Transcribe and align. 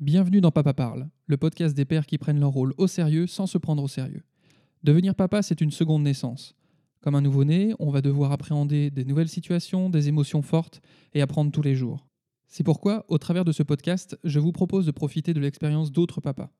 Bienvenue 0.00 0.40
dans 0.40 0.52
Papa 0.52 0.74
Parle, 0.74 1.08
le 1.26 1.36
podcast 1.36 1.74
des 1.76 1.84
pères 1.84 2.06
qui 2.06 2.18
prennent 2.18 2.38
leur 2.38 2.52
rôle 2.52 2.72
au 2.78 2.86
sérieux 2.86 3.26
sans 3.26 3.48
se 3.48 3.58
prendre 3.58 3.82
au 3.82 3.88
sérieux. 3.88 4.22
Devenir 4.84 5.16
papa, 5.16 5.42
c'est 5.42 5.60
une 5.60 5.72
seconde 5.72 6.04
naissance. 6.04 6.54
Comme 7.00 7.16
un 7.16 7.20
nouveau-né, 7.20 7.74
on 7.80 7.90
va 7.90 8.00
devoir 8.00 8.30
appréhender 8.30 8.92
des 8.92 9.04
nouvelles 9.04 9.28
situations, 9.28 9.90
des 9.90 10.06
émotions 10.06 10.40
fortes 10.40 10.80
et 11.14 11.20
apprendre 11.20 11.50
tous 11.50 11.62
les 11.62 11.74
jours. 11.74 12.06
C'est 12.46 12.62
pourquoi, 12.62 13.06
au 13.08 13.18
travers 13.18 13.44
de 13.44 13.50
ce 13.50 13.64
podcast, 13.64 14.16
je 14.22 14.38
vous 14.38 14.52
propose 14.52 14.86
de 14.86 14.92
profiter 14.92 15.34
de 15.34 15.40
l'expérience 15.40 15.90
d'autres 15.90 16.20
papas. 16.20 16.52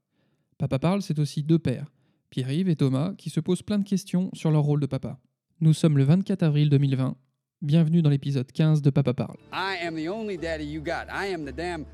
Papa 0.59 0.81
Parle, 0.81 1.03
c'est 1.03 1.21
aussi 1.21 1.45
deux 1.45 1.61
pères, 1.61 1.93
Pierre-Yves 2.31 2.69
et 2.69 2.75
Thomas, 2.77 3.15
qui 3.17 3.31
se 3.31 3.39
posent 3.39 3.63
plein 3.63 3.79
de 3.79 3.89
questions 3.89 4.31
sur 4.33 4.51
leur 4.51 4.65
rôle 4.65 4.81
de 4.81 4.87
papa. 4.87 5.21
Nous 5.61 5.75
sommes 5.75 5.97
le 5.97 6.03
24 6.03 6.43
avril 6.43 6.71
2020. 6.71 7.17
Bienvenue 7.63 8.03
dans 8.03 8.11
l'épisode 8.11 8.51
15 8.51 8.83
de 8.83 8.91
Papa 8.91 9.15
Parle. 9.15 9.39
I 9.53 9.77
am 9.87 9.95
the 9.95 10.09
only 10.09 10.37
daddy 10.37 10.65
you 10.65 10.83
got. 10.83 11.07
I 11.09 11.33
am 11.33 11.45
the 11.45 11.55
damn. 11.55 11.85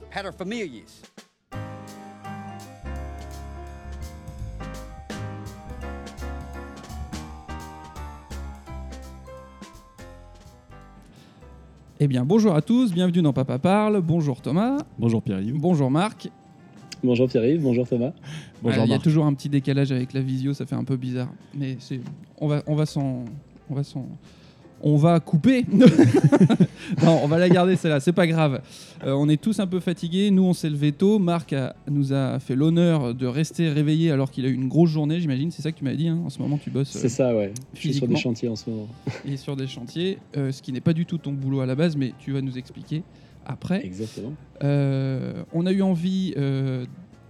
Eh 12.00 12.08
bien, 12.08 12.24
bonjour 12.24 12.54
à 12.54 12.62
tous, 12.62 12.92
bienvenue 12.92 13.22
dans 13.22 13.32
Papa 13.32 13.58
Parle. 13.58 14.00
Bonjour 14.00 14.40
Thomas, 14.40 14.78
Bonjour 14.98 15.22
Pierre-Yves. 15.22 15.54
bonjour 15.58 15.90
Marc. 15.90 16.28
Bonjour 17.02 17.28
Pierre-Yves, 17.28 17.62
bonjour 17.62 17.86
Thomas. 17.86 18.12
Bonjour 18.62 18.82
Ah, 18.82 18.86
Il 18.86 18.90
y 18.90 18.94
a 18.94 18.98
toujours 18.98 19.26
un 19.26 19.34
petit 19.34 19.48
décalage 19.48 19.92
avec 19.92 20.12
la 20.12 20.20
visio, 20.20 20.54
ça 20.54 20.66
fait 20.66 20.74
un 20.74 20.84
peu 20.84 20.96
bizarre. 20.96 21.28
Mais 21.54 21.76
c'est, 21.78 22.00
on 22.40 22.48
va, 22.48 22.62
on 22.66 22.74
va 22.74 22.86
s'en, 22.86 23.24
on 23.70 23.74
va 23.74 23.84
s'en, 23.84 24.06
on 24.86 24.96
va 24.96 25.18
couper. 25.18 25.64
non, 27.02 27.20
on 27.22 27.26
va 27.26 27.38
la 27.38 27.48
garder 27.48 27.74
celle-là. 27.76 28.00
C'est 28.00 28.12
pas 28.12 28.26
grave. 28.26 28.60
Euh, 29.04 29.12
on 29.12 29.28
est 29.28 29.40
tous 29.40 29.58
un 29.60 29.66
peu 29.66 29.80
fatigués. 29.80 30.30
Nous, 30.30 30.42
on 30.44 30.52
s'est 30.52 30.68
levé 30.68 30.92
tôt. 30.92 31.18
Marc 31.18 31.52
a- 31.54 31.74
nous 31.90 32.12
a 32.12 32.38
fait 32.38 32.54
l'honneur 32.54 33.14
de 33.14 33.26
rester 33.26 33.68
réveillé 33.70 34.10
alors 34.10 34.30
qu'il 34.30 34.44
a 34.44 34.48
eu 34.48 34.52
une 34.54 34.68
grosse 34.68 34.90
journée. 34.90 35.20
J'imagine. 35.20 35.50
C'est 35.50 35.62
ça 35.62 35.72
que 35.72 35.78
tu 35.78 35.84
m'as 35.84 35.94
dit. 35.94 36.08
hein. 36.08 36.20
En 36.24 36.28
ce 36.30 36.38
moment, 36.38 36.58
tu 36.58 36.70
bosses. 36.70 36.94
euh, 36.94 36.98
C'est 37.00 37.08
ça, 37.08 37.34
ouais. 37.34 37.52
Je 37.74 37.80
suis 37.80 37.94
sur 37.94 38.06
des 38.06 38.16
chantiers 38.16 38.48
en 38.48 38.56
ce 38.56 38.68
moment. 38.68 38.88
et 39.26 39.36
sur 39.38 39.56
des 39.56 39.66
chantiers, 39.66 40.18
euh, 40.36 40.52
ce 40.52 40.60
qui 40.62 40.70
n'est 40.72 40.80
pas 40.82 40.92
du 40.92 41.06
tout 41.06 41.16
ton 41.18 41.32
boulot 41.32 41.60
à 41.60 41.66
la 41.66 41.74
base, 41.74 41.96
mais 41.96 42.12
tu 42.18 42.32
vas 42.32 42.42
nous 42.42 42.58
expliquer 42.58 43.02
après. 43.46 43.84
Exactement. 43.84 44.32
Euh, 44.62 45.42
on 45.52 45.66
a 45.66 45.72
eu 45.72 45.82
envie 45.82 46.34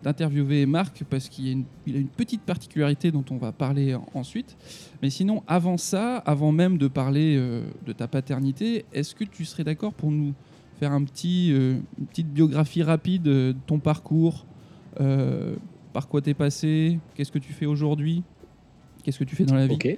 d'interviewer 0.04 0.66
Marc 0.66 1.02
parce 1.08 1.28
qu'il 1.28 1.48
a 1.48 1.50
une, 1.98 2.06
petite 2.08 2.42
particularité 2.42 3.10
dont 3.10 3.24
on 3.30 3.38
va 3.38 3.52
parler 3.52 3.94
en- 3.94 4.06
ensuite. 4.14 4.56
Mais 5.02 5.08
sinon, 5.10 5.42
avant 5.46 5.78
ça, 5.78 6.18
avant 6.18 6.52
même 6.52 6.76
de 6.78 6.88
parler 6.88 7.36
euh, 7.36 7.62
de 7.86 7.92
ta 7.92 8.06
paternité, 8.06 8.84
est-ce 8.92 9.14
que 9.14 9.24
tu 9.24 9.44
serais 9.46 9.64
d'accord 9.64 9.94
pour 9.94 10.10
nous 10.10 10.34
faire 10.78 10.92
un 10.92 11.02
petit, 11.02 11.50
euh, 11.52 11.78
une 11.98 12.06
petite 12.06 12.28
biographie 12.28 12.82
rapide 12.82 13.22
de 13.22 13.56
ton 13.66 13.78
parcours 13.78 14.44
euh, 15.00 15.56
Par 15.94 16.06
quoi 16.06 16.20
t'es 16.20 16.34
passé 16.34 16.98
Qu'est-ce 17.14 17.32
que 17.32 17.38
tu 17.38 17.54
fais 17.54 17.66
aujourd'hui 17.66 18.22
Qu'est-ce 19.02 19.18
que 19.18 19.24
tu 19.24 19.34
fais 19.34 19.44
dans 19.44 19.56
la 19.56 19.66
vie? 19.66 19.74
Ok. 19.74 19.96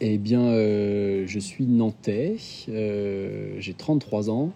Eh 0.00 0.18
bien, 0.18 0.42
je 0.50 1.38
suis 1.40 1.64
nantais, 1.64 2.36
j'ai 2.68 3.74
33 3.74 4.28
ans 4.28 4.52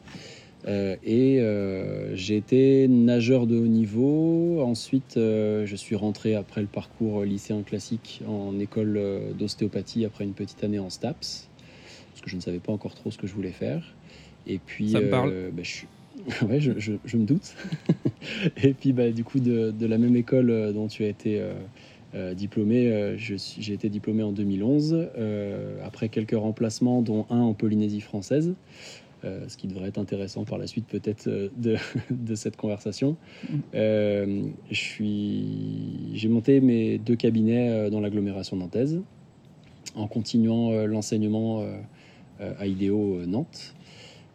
euh, 0.67 0.97
et 1.03 1.41
euh, 1.41 2.15
j'ai 2.15 2.37
été 2.37 2.87
nageur 2.89 3.47
de 3.47 3.57
haut 3.57 3.67
niveau. 3.67 4.61
Ensuite, 4.63 5.17
euh, 5.17 5.65
je 5.67 5.77
suis 5.77 5.95
rentré 5.97 6.35
après 6.35 6.61
le 6.61 6.67
parcours 6.67 7.25
lycéen 7.25 7.63
classique 7.63 8.23
en 8.27 8.59
école 8.59 9.01
d'ostéopathie 9.35 10.05
après 10.05 10.25
une 10.25 10.35
petite 10.35 10.63
année 10.65 10.79
en 10.79 10.91
STAPS, 10.91 11.49
parce 12.13 12.21
que 12.23 12.31
je 12.31 12.37
ne 12.37 12.41
savais 12.41 12.61
pas 12.61 12.73
encore 12.73 12.95
trop 12.95 13.11
ce 13.11 13.19
que 13.19 13.27
je 13.27 13.35
voulais 13.35 13.53
faire. 13.53 13.97
Et 14.47 14.59
puis, 14.59 14.91
Ça 14.91 15.01
me 15.01 15.11
parle. 15.11 15.35
bah, 15.53 15.63
je 15.63 15.71
suis- 15.71 15.89
ouais, 16.49 16.61
je, 16.61 16.73
je- 16.79 16.93
je 17.05 17.17
me 17.17 17.25
doute. 17.25 17.55
et 18.63 18.75
puis, 18.75 18.93
bah, 18.93 19.11
du 19.11 19.25
coup, 19.25 19.41
de, 19.41 19.71
de 19.71 19.87
la 19.87 19.97
même 19.99 20.17
école 20.17 20.73
dont 20.75 20.89
tu 20.89 21.05
as 21.05 21.09
été 21.09 21.41
diplômé, 22.35 23.15
j'ai 23.17 23.73
été 23.73 23.89
diplômé 23.89 24.23
en 24.23 24.33
2011, 24.33 25.09
euh, 25.17 25.79
après 25.85 26.09
quelques 26.09 26.33
remplacements, 26.37 27.03
dont 27.03 27.27
un 27.31 27.41
en 27.41 27.55
Polynésie 27.55 28.01
française, 28.01 28.57
euh, 29.25 29.49
ce 29.49 29.57
qui 29.57 29.67
devrait 29.67 29.89
être 29.89 29.99
intéressant 29.99 30.45
par 30.45 30.59
la 30.59 30.67
suite 30.67 30.87
peut-être 30.87 31.27
euh, 31.27 31.49
de, 31.57 31.77
de 32.11 32.35
cette 32.35 32.57
conversation. 32.57 33.17
Mm. 33.49 33.57
Euh, 33.75 34.43
J'ai 34.71 36.29
monté 36.29 36.61
mes 36.61 36.99
deux 36.99 37.17
cabinets 37.17 37.71
euh, 37.71 37.91
dans 37.91 38.01
l'agglomération 38.01 38.57
nantaise, 38.57 39.01
en 39.95 40.07
continuant 40.07 40.71
l'enseignement 40.87 41.65
à 42.39 42.67
IDEO 42.67 43.27
Nantes. 43.27 43.75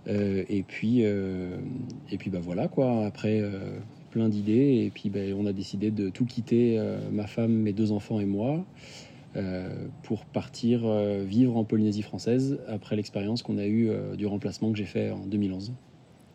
Et 0.08 0.64
puis, 0.68 1.02
et 1.02 2.18
puis 2.20 2.30
bah 2.30 2.40
voilà 2.42 2.68
quoi. 2.68 3.06
Après, 3.06 3.42
plein 4.12 4.28
d'idées. 4.28 4.84
Et 4.86 4.92
puis, 4.94 5.10
ben, 5.10 5.34
on 5.34 5.46
a 5.46 5.54
décidé 5.54 5.92
de 5.92 6.10
tout 6.10 6.26
quitter, 6.26 6.78
ma 7.14 7.26
femme, 7.26 7.54
mes 7.54 7.72
deux 7.72 7.94
enfants 7.94 8.20
et 8.20 8.26
moi, 8.26 8.66
pour 10.04 10.26
partir 10.26 10.82
euh, 10.86 11.24
vivre 11.26 11.58
en 11.58 11.64
Polynésie 11.64 12.02
française 12.02 12.60
après 12.68 12.96
l'expérience 12.96 13.44
qu'on 13.44 13.58
a 13.58 13.66
eue 13.66 13.90
euh, 13.90 14.16
du 14.16 14.26
remplacement 14.26 14.72
que 14.72 14.78
j'ai 14.78 14.86
fait 14.86 15.12
en 15.12 15.26
2011. 15.26 15.74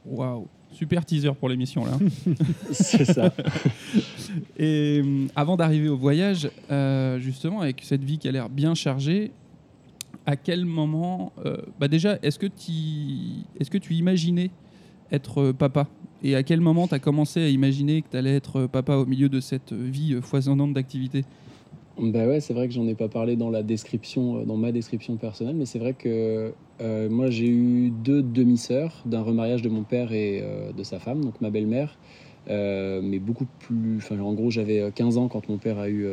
Waouh 0.06 0.47
Super 0.72 1.05
teaser 1.05 1.33
pour 1.39 1.49
l'émission 1.49 1.84
là. 1.84 1.99
C'est 2.71 3.05
ça. 3.05 3.33
Et 4.59 5.03
avant 5.34 5.56
d'arriver 5.56 5.89
au 5.89 5.97
voyage, 5.97 6.49
euh, 6.71 7.19
justement, 7.19 7.60
avec 7.60 7.83
cette 7.83 8.05
vie 8.05 8.19
qui 8.19 8.28
a 8.28 8.33
l'air 8.33 8.49
bien 8.49 8.75
chargée, 8.75 9.33
à 10.27 10.37
quel 10.37 10.65
moment, 10.65 11.33
euh, 11.44 11.56
bah 11.81 11.89
déjà, 11.89 12.19
est-ce 12.22 12.39
que, 12.39 12.47
que 12.47 13.78
tu 13.78 13.94
imaginais 13.94 14.50
être 15.10 15.41
euh, 15.41 15.53
papa? 15.53 15.89
Et 16.22 16.34
à 16.34 16.43
quel 16.43 16.60
moment 16.60 16.87
tu 16.87 16.94
as 16.94 16.99
commencé 16.99 17.43
à 17.43 17.49
imaginer 17.49 18.03
que 18.03 18.09
tu 18.10 18.16
allais 18.16 18.37
être 18.37 18.60
euh, 18.60 18.69
papa 18.69 18.94
au 18.94 19.06
milieu 19.06 19.28
de 19.28 19.41
cette 19.41 19.72
vie 19.72 20.15
euh, 20.15 20.21
foisonnante 20.21 20.72
d'activités? 20.75 21.25
Bah 21.97 22.27
ouais, 22.27 22.41
c'est 22.41 22.55
vrai 22.55 22.67
que 22.69 22.73
j'en 22.75 22.87
ai 22.87 22.95
pas 22.95 23.09
parlé 23.09 23.37
dans 23.37 23.51
la 23.51 23.62
description, 23.62 24.39
euh, 24.39 24.45
dans 24.45 24.56
ma 24.56 24.73
description 24.73 25.17
personnelle, 25.19 25.56
mais 25.56 25.67
c'est 25.67 25.78
vrai 25.78 25.95
que 25.95 26.55
euh, 26.81 27.11
moi 27.11 27.28
j'ai 27.31 27.49
eu 27.49 27.91
deux 27.91 28.23
demi-sœurs 28.23 29.03
d'un 29.05 29.21
remariage 29.21 29.61
de 29.61 29.69
mon 29.69 29.84
père 29.84 30.12
et 30.12 30.41
euh, 30.43 30.73
de 30.73 30.83
sa 30.83 30.99
femme, 30.99 31.23
donc 31.23 31.41
ma 31.41 31.51
belle-mère, 31.51 31.99
mais 32.49 33.19
beaucoup 33.21 33.47
plus. 33.59 34.01
En 34.11 34.33
gros, 34.34 34.51
j'avais 34.51 34.91
15 34.93 35.19
ans 35.19 35.28
quand 35.28 35.49
mon 35.49 35.59
père 35.59 35.78
a 35.78 35.89
eu 35.89 36.05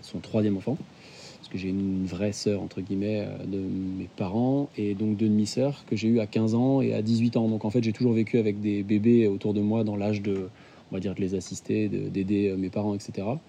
son 0.00 0.20
troisième 0.20 0.56
enfant, 0.56 0.76
parce 0.76 1.48
que 1.50 1.58
j'ai 1.58 1.68
une 1.68 2.06
vraie 2.06 2.32
sœur 2.32 2.62
entre 2.62 2.80
guillemets 2.80 3.26
de 3.46 3.58
mes 3.58 4.08
parents 4.08 4.70
et 4.76 4.94
donc 4.94 5.16
deux 5.16 5.28
demi-sœurs 5.28 5.84
que 5.86 5.96
j'ai 5.96 6.08
eu 6.08 6.20
à 6.20 6.26
15 6.26 6.54
ans 6.54 6.80
et 6.80 6.94
à 6.94 7.02
18 7.02 7.36
ans. 7.36 7.48
Donc 7.48 7.64
en 7.64 7.70
fait, 7.70 7.82
j'ai 7.84 7.92
toujours 7.92 8.12
vécu 8.12 8.38
avec 8.38 8.60
des 8.60 8.82
bébés 8.82 9.26
autour 9.28 9.54
de 9.54 9.60
moi 9.60 9.84
dans 9.84 9.96
l'âge 9.96 10.22
de, 10.22 10.50
on 10.90 10.94
va 10.96 11.00
dire, 11.00 11.14
de 11.14 11.20
les 11.20 11.34
assister, 11.34 11.88
de- 11.88 12.08
d'aider 12.08 12.54
mes 12.56 12.70
parents, 12.70 12.94
etc. 12.94 13.42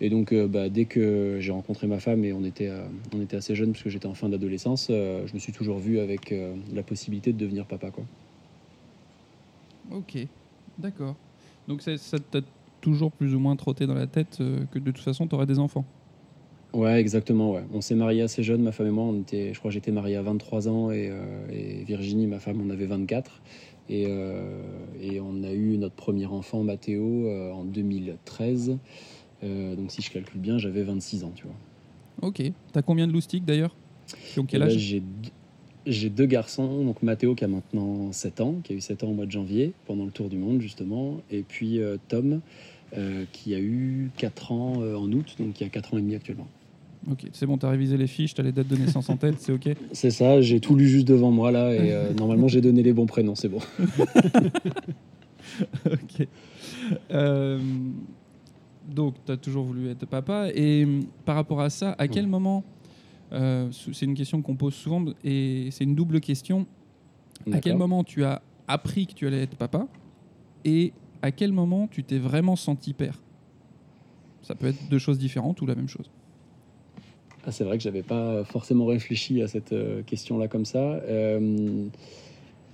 Et 0.00 0.08
donc, 0.08 0.32
euh, 0.32 0.48
bah, 0.48 0.68
dès 0.68 0.86
que 0.86 1.36
j'ai 1.40 1.52
rencontré 1.52 1.86
ma 1.86 2.00
femme 2.00 2.24
et 2.24 2.32
on 2.32 2.42
était, 2.44 2.68
euh, 2.68 2.84
on 3.14 3.20
était 3.20 3.36
assez 3.36 3.54
jeunes 3.54 3.72
parce 3.72 3.84
que 3.84 3.90
j'étais 3.90 4.06
en 4.06 4.14
fin 4.14 4.28
d'adolescence, 4.28 4.88
euh, 4.90 5.26
je 5.26 5.34
me 5.34 5.38
suis 5.38 5.52
toujours 5.52 5.78
vu 5.78 5.98
avec 5.98 6.34
la 6.72 6.82
possibilité 6.82 7.32
de 7.32 7.38
devenir 7.38 7.66
papa. 7.66 7.90
Quoi. 7.90 8.04
Ok, 9.90 10.16
d'accord. 10.78 11.16
Donc 11.68 11.82
ça, 11.82 11.96
ça 11.98 12.18
t'a 12.18 12.40
toujours 12.80 13.12
plus 13.12 13.34
ou 13.34 13.38
moins 13.38 13.56
trotté 13.56 13.86
dans 13.86 13.94
la 13.94 14.06
tête 14.06 14.38
que 14.72 14.78
de 14.78 14.90
toute 14.90 15.04
façon 15.04 15.26
tu 15.26 15.34
aurais 15.34 15.46
des 15.46 15.58
enfants? 15.58 15.84
Ouais, 16.72 16.98
exactement. 17.00 17.52
Ouais. 17.52 17.62
On 17.74 17.80
s'est 17.80 17.96
mariés 17.96 18.22
assez 18.22 18.42
jeunes, 18.42 18.62
ma 18.62 18.72
femme 18.72 18.86
et 18.86 18.90
moi. 18.90 19.04
On 19.04 19.20
était, 19.20 19.52
je 19.52 19.58
crois 19.58 19.70
que 19.70 19.74
j'étais 19.74 19.90
marié 19.90 20.16
à 20.16 20.22
23 20.22 20.68
ans 20.68 20.90
et, 20.90 21.12
et 21.52 21.84
Virginie, 21.84 22.26
ma 22.26 22.38
femme, 22.38 22.60
on 22.64 22.70
avait 22.70 22.86
24. 22.86 23.42
Et, 23.88 24.04
et 25.00 25.20
on 25.20 25.42
a 25.42 25.52
eu 25.52 25.76
notre 25.76 25.96
premier 25.96 26.26
enfant, 26.26 26.62
Mathéo, 26.62 27.28
en 27.52 27.64
2013. 27.64 28.78
Euh, 29.42 29.74
donc 29.76 29.90
si 29.90 30.02
je 30.02 30.10
calcule 30.10 30.40
bien, 30.40 30.58
j'avais 30.58 30.82
26 30.82 31.24
ans, 31.24 31.32
tu 31.34 31.44
vois. 31.44 31.56
Ok. 32.22 32.42
T'as 32.72 32.82
combien 32.82 33.06
de 33.06 33.12
loustiques 33.12 33.44
d'ailleurs? 33.44 33.74
Qui 34.32 34.40
ont 34.40 34.46
quel 34.46 34.60
là, 34.60 34.66
âge? 34.66 34.76
j'ai 34.76 35.00
deux- 35.00 35.30
J'ai 35.86 36.10
deux 36.10 36.26
garçons, 36.26 36.84
donc 36.84 37.02
Mathéo 37.02 37.34
qui 37.34 37.42
a 37.44 37.48
maintenant 37.48 38.12
7 38.12 38.42
ans, 38.42 38.56
qui 38.62 38.74
a 38.74 38.76
eu 38.76 38.80
7 38.82 39.02
ans 39.02 39.08
au 39.08 39.14
mois 39.14 39.24
de 39.24 39.30
janvier, 39.30 39.72
pendant 39.86 40.04
le 40.04 40.10
tour 40.10 40.28
du 40.28 40.36
monde 40.36 40.60
justement, 40.60 41.22
et 41.30 41.42
puis 41.42 41.80
euh, 41.80 41.96
Tom 42.08 42.40
euh, 42.98 43.24
qui 43.32 43.54
a 43.54 43.58
eu 43.58 44.10
4 44.18 44.52
ans 44.52 44.82
euh, 44.82 44.94
en 44.96 45.10
août, 45.10 45.36
donc 45.38 45.54
qui 45.54 45.64
a 45.64 45.68
4 45.70 45.94
ans 45.94 45.98
et 45.98 46.02
demi 46.02 46.14
actuellement. 46.14 46.48
Ok, 47.10 47.20
c'est 47.32 47.46
bon, 47.46 47.56
t'as 47.56 47.70
révisé 47.70 47.96
les 47.96 48.06
fiches, 48.06 48.34
t'as 48.34 48.42
les 48.42 48.52
dates 48.52 48.68
de 48.68 48.76
naissance 48.76 49.08
en 49.08 49.16
tête, 49.16 49.36
c'est 49.38 49.52
ok? 49.52 49.70
C'est 49.92 50.10
ça, 50.10 50.42
j'ai 50.42 50.60
tout 50.60 50.76
lu 50.76 50.86
juste 50.86 51.08
devant 51.08 51.30
moi 51.30 51.50
là, 51.50 51.72
et 51.74 51.92
euh, 51.92 52.12
normalement 52.12 52.46
j'ai 52.46 52.60
donné 52.60 52.82
les 52.82 52.92
bons 52.92 53.06
prénoms, 53.06 53.34
c'est 53.34 53.48
bon. 53.48 53.60
Ok. 55.86 56.26
Euh, 57.12 57.58
donc, 58.94 59.14
tu 59.24 59.32
as 59.32 59.36
toujours 59.36 59.64
voulu 59.64 59.88
être 59.90 60.06
papa. 60.06 60.48
Et 60.54 60.84
hum, 60.84 61.04
par 61.24 61.36
rapport 61.36 61.60
à 61.60 61.70
ça, 61.70 61.94
à 61.98 62.08
quel 62.08 62.26
moment, 62.26 62.64
euh, 63.32 63.68
c'est 63.72 64.06
une 64.06 64.14
question 64.14 64.42
qu'on 64.42 64.56
pose 64.56 64.74
souvent, 64.74 65.04
et 65.24 65.68
c'est 65.70 65.84
une 65.84 65.94
double 65.94 66.20
question, 66.20 66.66
à 67.52 67.60
quel 67.60 67.76
moment 67.76 68.04
tu 68.04 68.24
as 68.24 68.42
appris 68.68 69.06
que 69.06 69.14
tu 69.14 69.26
allais 69.26 69.42
être 69.42 69.56
papa 69.56 69.86
Et 70.64 70.92
à 71.22 71.30
quel 71.32 71.52
moment 71.52 71.88
tu 71.88 72.04
t'es 72.04 72.18
vraiment 72.18 72.56
senti 72.56 72.92
père? 72.92 73.18
Ça 74.42 74.54
peut 74.54 74.68
être 74.68 74.88
deux 74.88 74.98
choses 74.98 75.18
différentes 75.18 75.60
ou 75.60 75.66
la 75.66 75.74
même 75.74 75.88
chose. 75.88 76.10
Ah, 77.44 77.52
c'est 77.52 77.64
vrai 77.64 77.78
que 77.78 77.82
j'avais 77.82 78.02
pas 78.02 78.44
forcément 78.44 78.84
réfléchi 78.86 79.42
à 79.42 79.48
cette 79.48 79.72
euh, 79.72 80.02
question-là 80.02 80.48
comme 80.48 80.64
ça. 80.64 80.78
Euh, 80.78 81.88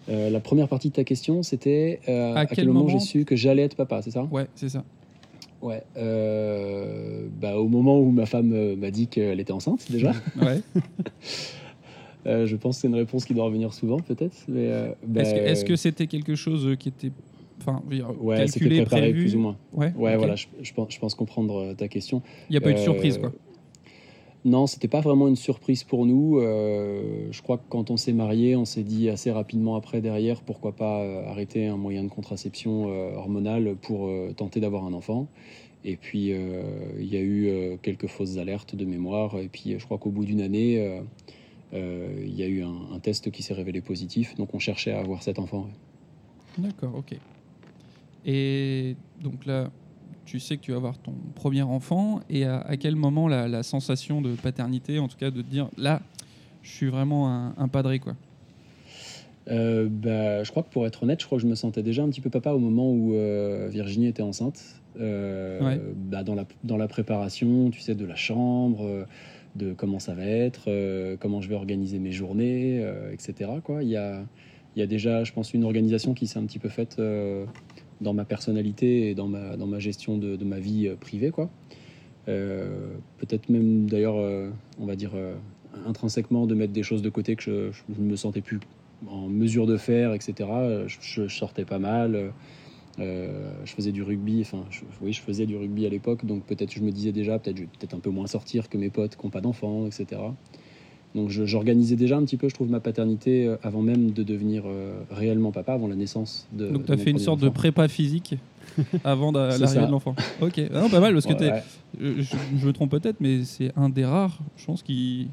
Euh, 0.09 0.31
la 0.31 0.41
première 0.41 0.69
partie 0.69 0.91
de 0.91 0.95
ta 0.95 1.05
question, 1.05 1.43
c'était 1.43 2.01
euh, 2.09 2.35
À 2.35 2.41
à, 2.41 2.47
quel 2.47 2.57
quel 2.57 2.67
moment, 2.69 2.81
moment 2.85 2.99
j'ai 2.99 3.05
su 3.05 3.25
que 3.25 3.35
j'allais 3.35 3.63
être 3.63 3.75
papa, 3.75 4.03
c'est 4.03 4.13
ça? 4.13 4.23
Ouais, 4.31 4.47
c'est 4.55 4.69
ça. 4.69 4.85
Ouais. 5.63 5.83
euh, 5.97 7.27
bah, 7.41 7.57
au 7.59 7.69
moment 7.69 7.99
où 7.99 8.11
ma 8.11 8.27
femme 8.27 8.53
euh, 8.53 8.77
m'a 8.77 8.91
dit 8.91 9.09
qu'elle 9.09 9.41
était 9.41 9.53
enceinte, 9.53 9.91
déjà. 9.91 10.13
Ouais. 10.41 10.61
Euh, 12.27 12.45
je 12.45 12.57
pense 12.57 12.75
que 12.77 12.81
c'est 12.81 12.89
une 12.89 12.97
réponse 12.97 13.25
qui 13.25 13.35
doit 13.35 13.45
revenir 13.45 13.73
souvent, 13.73 14.01
peut-être. 14.01 14.35
Mais 14.49 14.69
euh, 14.69 14.89
bah, 15.07 15.23
Est-ce 15.23 15.65
que 15.65 15.77
c'était 15.77 16.09
quelque 16.09 16.35
chose 16.35 16.77
qui 16.77 16.89
était 16.89 17.13
enfin, 17.61 17.81
ouais, 18.19 18.49
c'était 18.49 18.69
préparé 18.83 19.01
prévu 19.11 19.21
plus 19.21 19.37
ou 19.37 19.39
moins. 19.39 19.57
Ouais, 19.73 19.93
Ouais, 19.97 20.17
voilà, 20.17 20.35
je, 20.35 20.47
je 20.61 20.73
pense, 20.75 20.93
je 20.93 20.99
pense 20.99 21.15
comprendre 21.15 21.75
ta 21.75 21.87
question. 21.87 22.23
Il 22.51 22.55
n'y 22.55 22.57
a 22.57 22.61
pas 22.63 22.71
eu 22.71 22.75
de 22.75 22.79
surprise, 22.81 23.19
quoi. 23.19 23.33
Non, 24.47 24.69
c'était 24.69 24.87
pas 24.87 25.01
vraiment 25.01 25.27
une 25.27 25.35
surprise 25.35 25.83
pour 25.83 26.07
nous. 26.07 26.39
Euh, 26.39 27.27
je 27.33 27.43
crois 27.43 27.59
que 27.59 27.65
quand 27.69 27.91
on 27.91 27.97
s'est 27.97 28.13
marié, 28.13 28.55
on 28.55 28.65
s'est 28.65 28.85
dit 28.85 29.11
assez 29.11 29.33
rapidement 29.33 29.75
après 29.75 30.01
derrière, 30.01 30.41
pourquoi 30.41 30.71
pas 30.71 31.01
euh, 31.01 31.29
arrêter 31.29 31.67
un 31.67 31.77
moyen 31.77 32.05
de 32.05 32.09
contraception 32.09 32.89
euh, 32.89 33.17
hormonale 33.17 33.75
pour 33.83 34.09
tenter 34.37 34.61
d'avoir 34.61 34.85
un 34.85 34.93
enfant. 34.93 35.27
Et 35.85 35.97
puis 35.97 36.31
il 36.31 37.07
y 37.07 37.17
a 37.17 37.21
eu 37.21 37.77
quelques 37.83 38.07
fausses 38.07 38.39
alertes 38.39 38.77
de 38.77 38.85
mémoire. 38.85 39.37
Et 39.37 39.49
puis 39.49 39.79
je 39.79 39.85
crois 39.85 39.99
qu'au 39.99 40.11
bout 40.11 40.25
d'une 40.25 40.41
année, 40.41 41.01
il 41.73 42.35
y 42.35 42.43
a 42.43 42.47
eu 42.47 42.63
un, 42.63 42.95
un 42.95 42.99
test 43.01 43.33
qui 43.33 43.43
s'est 43.43 43.55
révélé 43.55 43.81
positif. 43.81 44.37
Donc 44.37 44.55
on 44.55 44.61
cherchait 44.61 44.93
à 44.93 45.01
avoir 45.01 45.25
cet 45.25 45.41
enfant. 45.41 45.67
D'accord, 46.59 46.95
ok. 46.97 47.17
Et 48.25 48.97
donc 49.23 49.45
là, 49.47 49.71
tu 50.27 50.39
sais 50.41 50.57
que 50.57 50.63
tu 50.63 50.73
vas 50.73 50.77
avoir 50.77 50.99
ton 50.99 51.15
premier 51.35 51.63
enfant. 51.63 52.21
Et 52.29 52.45
à, 52.45 52.59
à 52.61 52.77
quel 52.77 52.97
moment 52.97 53.29
la, 53.29 53.49
la 53.49 53.63
sensation 53.63 54.21
de 54.21 54.35
paternité, 54.35 54.99
en 54.99 55.09
tout 55.09 55.17
cas 55.17 55.31
de 55.31 55.41
te 55.41 55.49
dire 55.49 55.69
là, 55.79 56.03
je 56.63 56.71
suis 56.71 56.89
vraiment 56.89 57.31
un, 57.33 57.55
un 57.57 57.69
padré, 57.69 57.99
quoi. 58.01 58.15
Euh, 59.49 59.87
bah, 59.89 60.43
je 60.43 60.51
crois 60.51 60.65
que 60.65 60.71
pour 60.71 60.87
être 60.87 61.05
honnête, 61.05 61.21
je 61.21 61.27
crois 61.27 61.39
que 61.39 61.43
je 61.43 61.49
me 61.49 61.55
sentais 61.55 61.85
déjà 61.85 62.03
un 62.03 62.09
petit 62.09 62.21
peu 62.21 62.31
papa 62.31 62.51
au 62.53 62.59
moment 62.59 62.91
où 62.91 63.15
euh, 63.15 63.69
Virginie 63.71 64.09
était 64.09 64.23
enceinte. 64.23 64.61
Euh, 64.99 65.61
Ouais. 65.63 65.81
bah, 65.95 66.25
dans, 66.25 66.35
la, 66.35 66.45
dans 66.65 66.77
la 66.77 66.89
préparation, 66.89 67.71
tu 67.71 67.81
sais, 67.81 67.95
de 67.95 68.05
la 68.05 68.17
chambre, 68.17 69.07
de 69.55 69.73
comment 69.73 69.99
ça 70.01 70.15
va 70.15 70.25
être, 70.25 70.69
comment 71.21 71.41
je 71.41 71.49
vais 71.49 71.55
organiser 71.55 71.99
mes 72.01 72.13
journées, 72.13 72.85
etc. 73.13 73.51
Quoi. 73.63 73.85
Il, 73.85 73.89
y 73.91 73.97
a, 73.97 74.25
il 74.75 74.81
y 74.81 74.83
a 74.83 74.87
déjà, 74.87 75.23
je 75.23 75.33
pense, 75.33 75.55
une 75.55 75.65
organisation 75.65 76.13
qui 76.15 76.27
s'est 76.27 76.39
un 76.41 76.45
petit 76.47 76.59
peu 76.59 76.69
faite 76.69 77.01
dans 78.01 78.13
ma 78.13 78.25
personnalité 78.25 79.11
et 79.11 79.15
dans 79.15 79.29
ma, 79.29 79.57
dans 79.57 79.67
ma 79.67 79.79
gestion 79.79 80.19
de, 80.19 80.43
ma 80.45 80.59
vie 80.59 80.89
euh, 80.89 80.97
privée. 80.97 81.31
Quoi. 81.31 81.51
Euh, 82.29 82.89
Peut-être 83.19 83.49
même 83.49 83.89
d'ailleurs, 83.89 84.17
euh, 84.17 84.51
on 84.79 84.87
va 84.87 84.97
dire, 84.97 85.13
intrinsèquement 85.87 86.47
de 86.47 86.55
mettre 86.55 86.73
des 86.73 86.83
choses 86.83 87.03
de 87.03 87.11
côté 87.11 87.37
que 87.37 87.43
je, 87.43 87.71
ne 88.01 88.11
me 88.11 88.17
sentais 88.17 88.41
plus 88.41 88.61
en 89.09 89.29
mesure 89.29 89.67
de 89.67 89.77
faire, 89.77 90.15
etc. 90.15 90.49
Je, 90.87 91.29
sortais 91.29 91.65
pas 91.65 91.79
mal. 91.79 92.33
je 92.99 93.73
faisais 93.75 93.93
du 93.93 94.03
rugby, 94.03 94.41
enfin, 94.41 94.65
je- 94.71 94.81
oui, 95.03 95.13
je 95.13 95.21
faisais 95.21 95.47
du 95.47 95.57
rugby 95.57 95.87
à 95.87 95.91
l'époque, 95.91 96.25
donc 96.25 96.45
peut-être 96.45 96.73
je 96.73 96.81
me 96.81 96.91
disais 96.91 97.13
déjà, 97.13 97.39
peut-être 97.39 97.59
je 97.59 97.63
vais 97.63 97.69
peut-être 97.79 97.95
un 97.95 98.01
peu 98.01 98.11
moins 98.11 98.27
sortir 98.27 98.69
que 98.69 98.79
mes 98.79 98.89
potes 98.91 99.17
qui 99.17 99.25
n'ont 99.25 99.31
pas 99.31 99.43
d'enfants, 99.43 99.87
etc. 99.87 100.21
Donc 101.17 101.31
j'organisais 101.31 101.97
déjà 101.97 102.17
un 102.19 102.23
petit 102.25 102.37
peu, 102.37 102.49
je 102.49 102.55
trouve, 102.55 102.71
ma 102.71 102.79
paternité 102.79 103.47
euh, 103.47 103.57
avant 103.63 103.81
même 103.83 104.11
de 104.13 104.23
devenir 104.23 104.63
euh, 104.67 104.93
réellement 105.11 105.51
papa, 105.51 105.73
avant 105.73 105.89
la 105.89 105.97
naissance 105.97 106.47
de. 106.53 106.69
Donc 106.69 106.85
tu 106.87 106.93
as 106.93 106.97
fait 106.99 107.11
une 107.11 107.19
sorte 107.19 107.41
de 107.41 107.49
prépa 107.49 107.89
physique 107.89 108.37
avant 109.03 109.33
l'arrivée 109.33 109.87
de 109.87 109.91
l'enfant. 109.91 110.15
Ok, 110.43 110.61
Ah 110.73 110.81
non, 110.83 110.91
pas 110.91 111.01
mal, 111.01 111.15
parce 111.15 111.25
que 111.27 111.33
Ouais, 111.33 111.39
t'es- 111.39 111.53
ouais. 111.53 112.23
je, 112.59 112.67
me 112.67 112.73
trompe 112.73 112.91
peut-être, 112.91 113.17
mais 113.21 113.45
c'est 113.45 113.73
un 113.77 113.89
des 113.89 114.05
rares, 114.05 114.39
je 114.59 114.67
pense, 114.67 114.83
qui, 114.83 115.29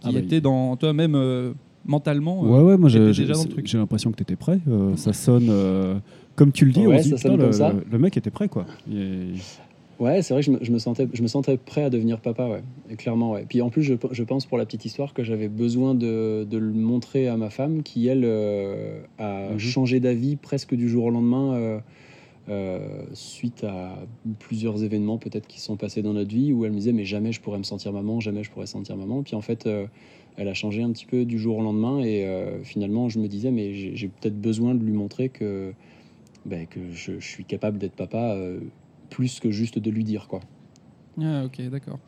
qui 0.00 0.08
Ah 0.08 0.12
bah, 0.12 0.20
était 0.20 0.40
dans 0.40 0.76
toi-même 0.76 1.16
euh, 1.16 1.52
mentalement. 1.84 2.44
euh, 2.44 2.48
Ouais, 2.48 2.62
ouais, 2.62 2.76
moi 2.76 2.88
j'ai 2.88 3.00
l'impression 3.76 4.12
que 4.12 4.16
tu 4.16 4.22
étais 4.22 4.36
prêt. 4.36 4.60
Euh, 4.68 4.94
ça 4.96 5.12
sonne 5.12 5.48
euh, 5.50 5.96
comme 6.36 6.52
tu 6.52 6.64
le 6.64 6.70
dis. 6.72 6.86
Ouais, 6.86 7.00
dit, 7.00 7.08
ça 7.10 7.16
sonne 7.18 7.32
putain, 7.32 7.36
comme 7.38 7.46
le, 7.46 7.52
ça. 7.52 7.74
le- 7.90 7.98
mec 7.98 8.16
était 8.16 8.30
prêt, 8.30 8.48
quoi. 8.48 8.66
Ouais, 10.02 10.20
c'est 10.20 10.34
vrai 10.34 10.42
que 10.42 10.46
je 10.46 10.50
me, 10.50 10.58
je 10.64 10.72
me 10.72 10.80
sentais, 10.80 11.06
je 11.12 11.22
me 11.22 11.28
sentais 11.28 11.56
prêt 11.56 11.84
à 11.84 11.88
devenir 11.88 12.18
papa, 12.20 12.48
ouais. 12.48 12.62
Et 12.90 12.96
clairement, 12.96 13.30
ouais. 13.30 13.44
Puis 13.48 13.62
en 13.62 13.70
plus, 13.70 13.84
je, 13.84 13.94
je 14.10 14.24
pense 14.24 14.46
pour 14.46 14.58
la 14.58 14.66
petite 14.66 14.84
histoire 14.84 15.14
que 15.14 15.22
j'avais 15.22 15.46
besoin 15.46 15.94
de, 15.94 16.44
de 16.50 16.58
le 16.58 16.72
montrer 16.72 17.28
à 17.28 17.36
ma 17.36 17.50
femme, 17.50 17.84
qui 17.84 18.08
elle 18.08 18.24
euh, 18.24 19.00
a 19.18 19.50
Mhm. 19.52 19.58
changé 19.60 20.00
d'avis 20.00 20.34
presque 20.34 20.74
du 20.74 20.88
jour 20.88 21.04
au 21.04 21.10
lendemain 21.10 21.54
euh, 21.54 21.78
euh, 22.48 23.04
suite 23.12 23.62
à 23.62 23.96
plusieurs 24.40 24.82
événements 24.82 25.18
peut-être 25.18 25.46
qui 25.46 25.60
se 25.60 25.66
sont 25.66 25.76
passés 25.76 26.02
dans 26.02 26.14
notre 26.14 26.30
vie 26.34 26.52
où 26.52 26.64
elle 26.64 26.72
me 26.72 26.78
disait 26.78 26.92
mais 26.92 27.04
jamais 27.04 27.30
je 27.30 27.40
pourrais 27.40 27.58
me 27.58 27.62
sentir 27.62 27.92
maman, 27.92 28.18
jamais 28.18 28.42
je 28.42 28.50
pourrais 28.50 28.66
sentir 28.66 28.96
maman. 28.96 29.22
Puis 29.22 29.36
en 29.36 29.40
fait, 29.40 29.66
euh, 29.68 29.86
elle 30.36 30.48
a 30.48 30.54
changé 30.54 30.82
un 30.82 30.90
petit 30.90 31.06
peu 31.06 31.24
du 31.24 31.38
jour 31.38 31.58
au 31.58 31.62
lendemain 31.62 32.00
et 32.02 32.24
euh, 32.24 32.64
finalement, 32.64 33.08
je 33.08 33.20
me 33.20 33.28
disais 33.28 33.52
mais 33.52 33.72
j'ai 33.74 34.08
peut-être 34.08 34.40
besoin 34.40 34.74
de 34.74 34.82
lui 34.82 34.92
montrer 34.94 35.28
que 35.28 35.74
ben, 36.44 36.66
que 36.66 36.80
je, 36.90 37.20
je 37.20 37.28
suis 37.28 37.44
capable 37.44 37.78
d'être 37.78 37.94
papa. 37.94 38.36
Plus 39.12 39.40
que 39.40 39.50
juste 39.50 39.78
de 39.78 39.90
lui 39.90 40.04
dire 40.04 40.26
quoi. 40.26 40.40
Ah, 41.20 41.44
ok, 41.44 41.60
d'accord. 41.68 41.98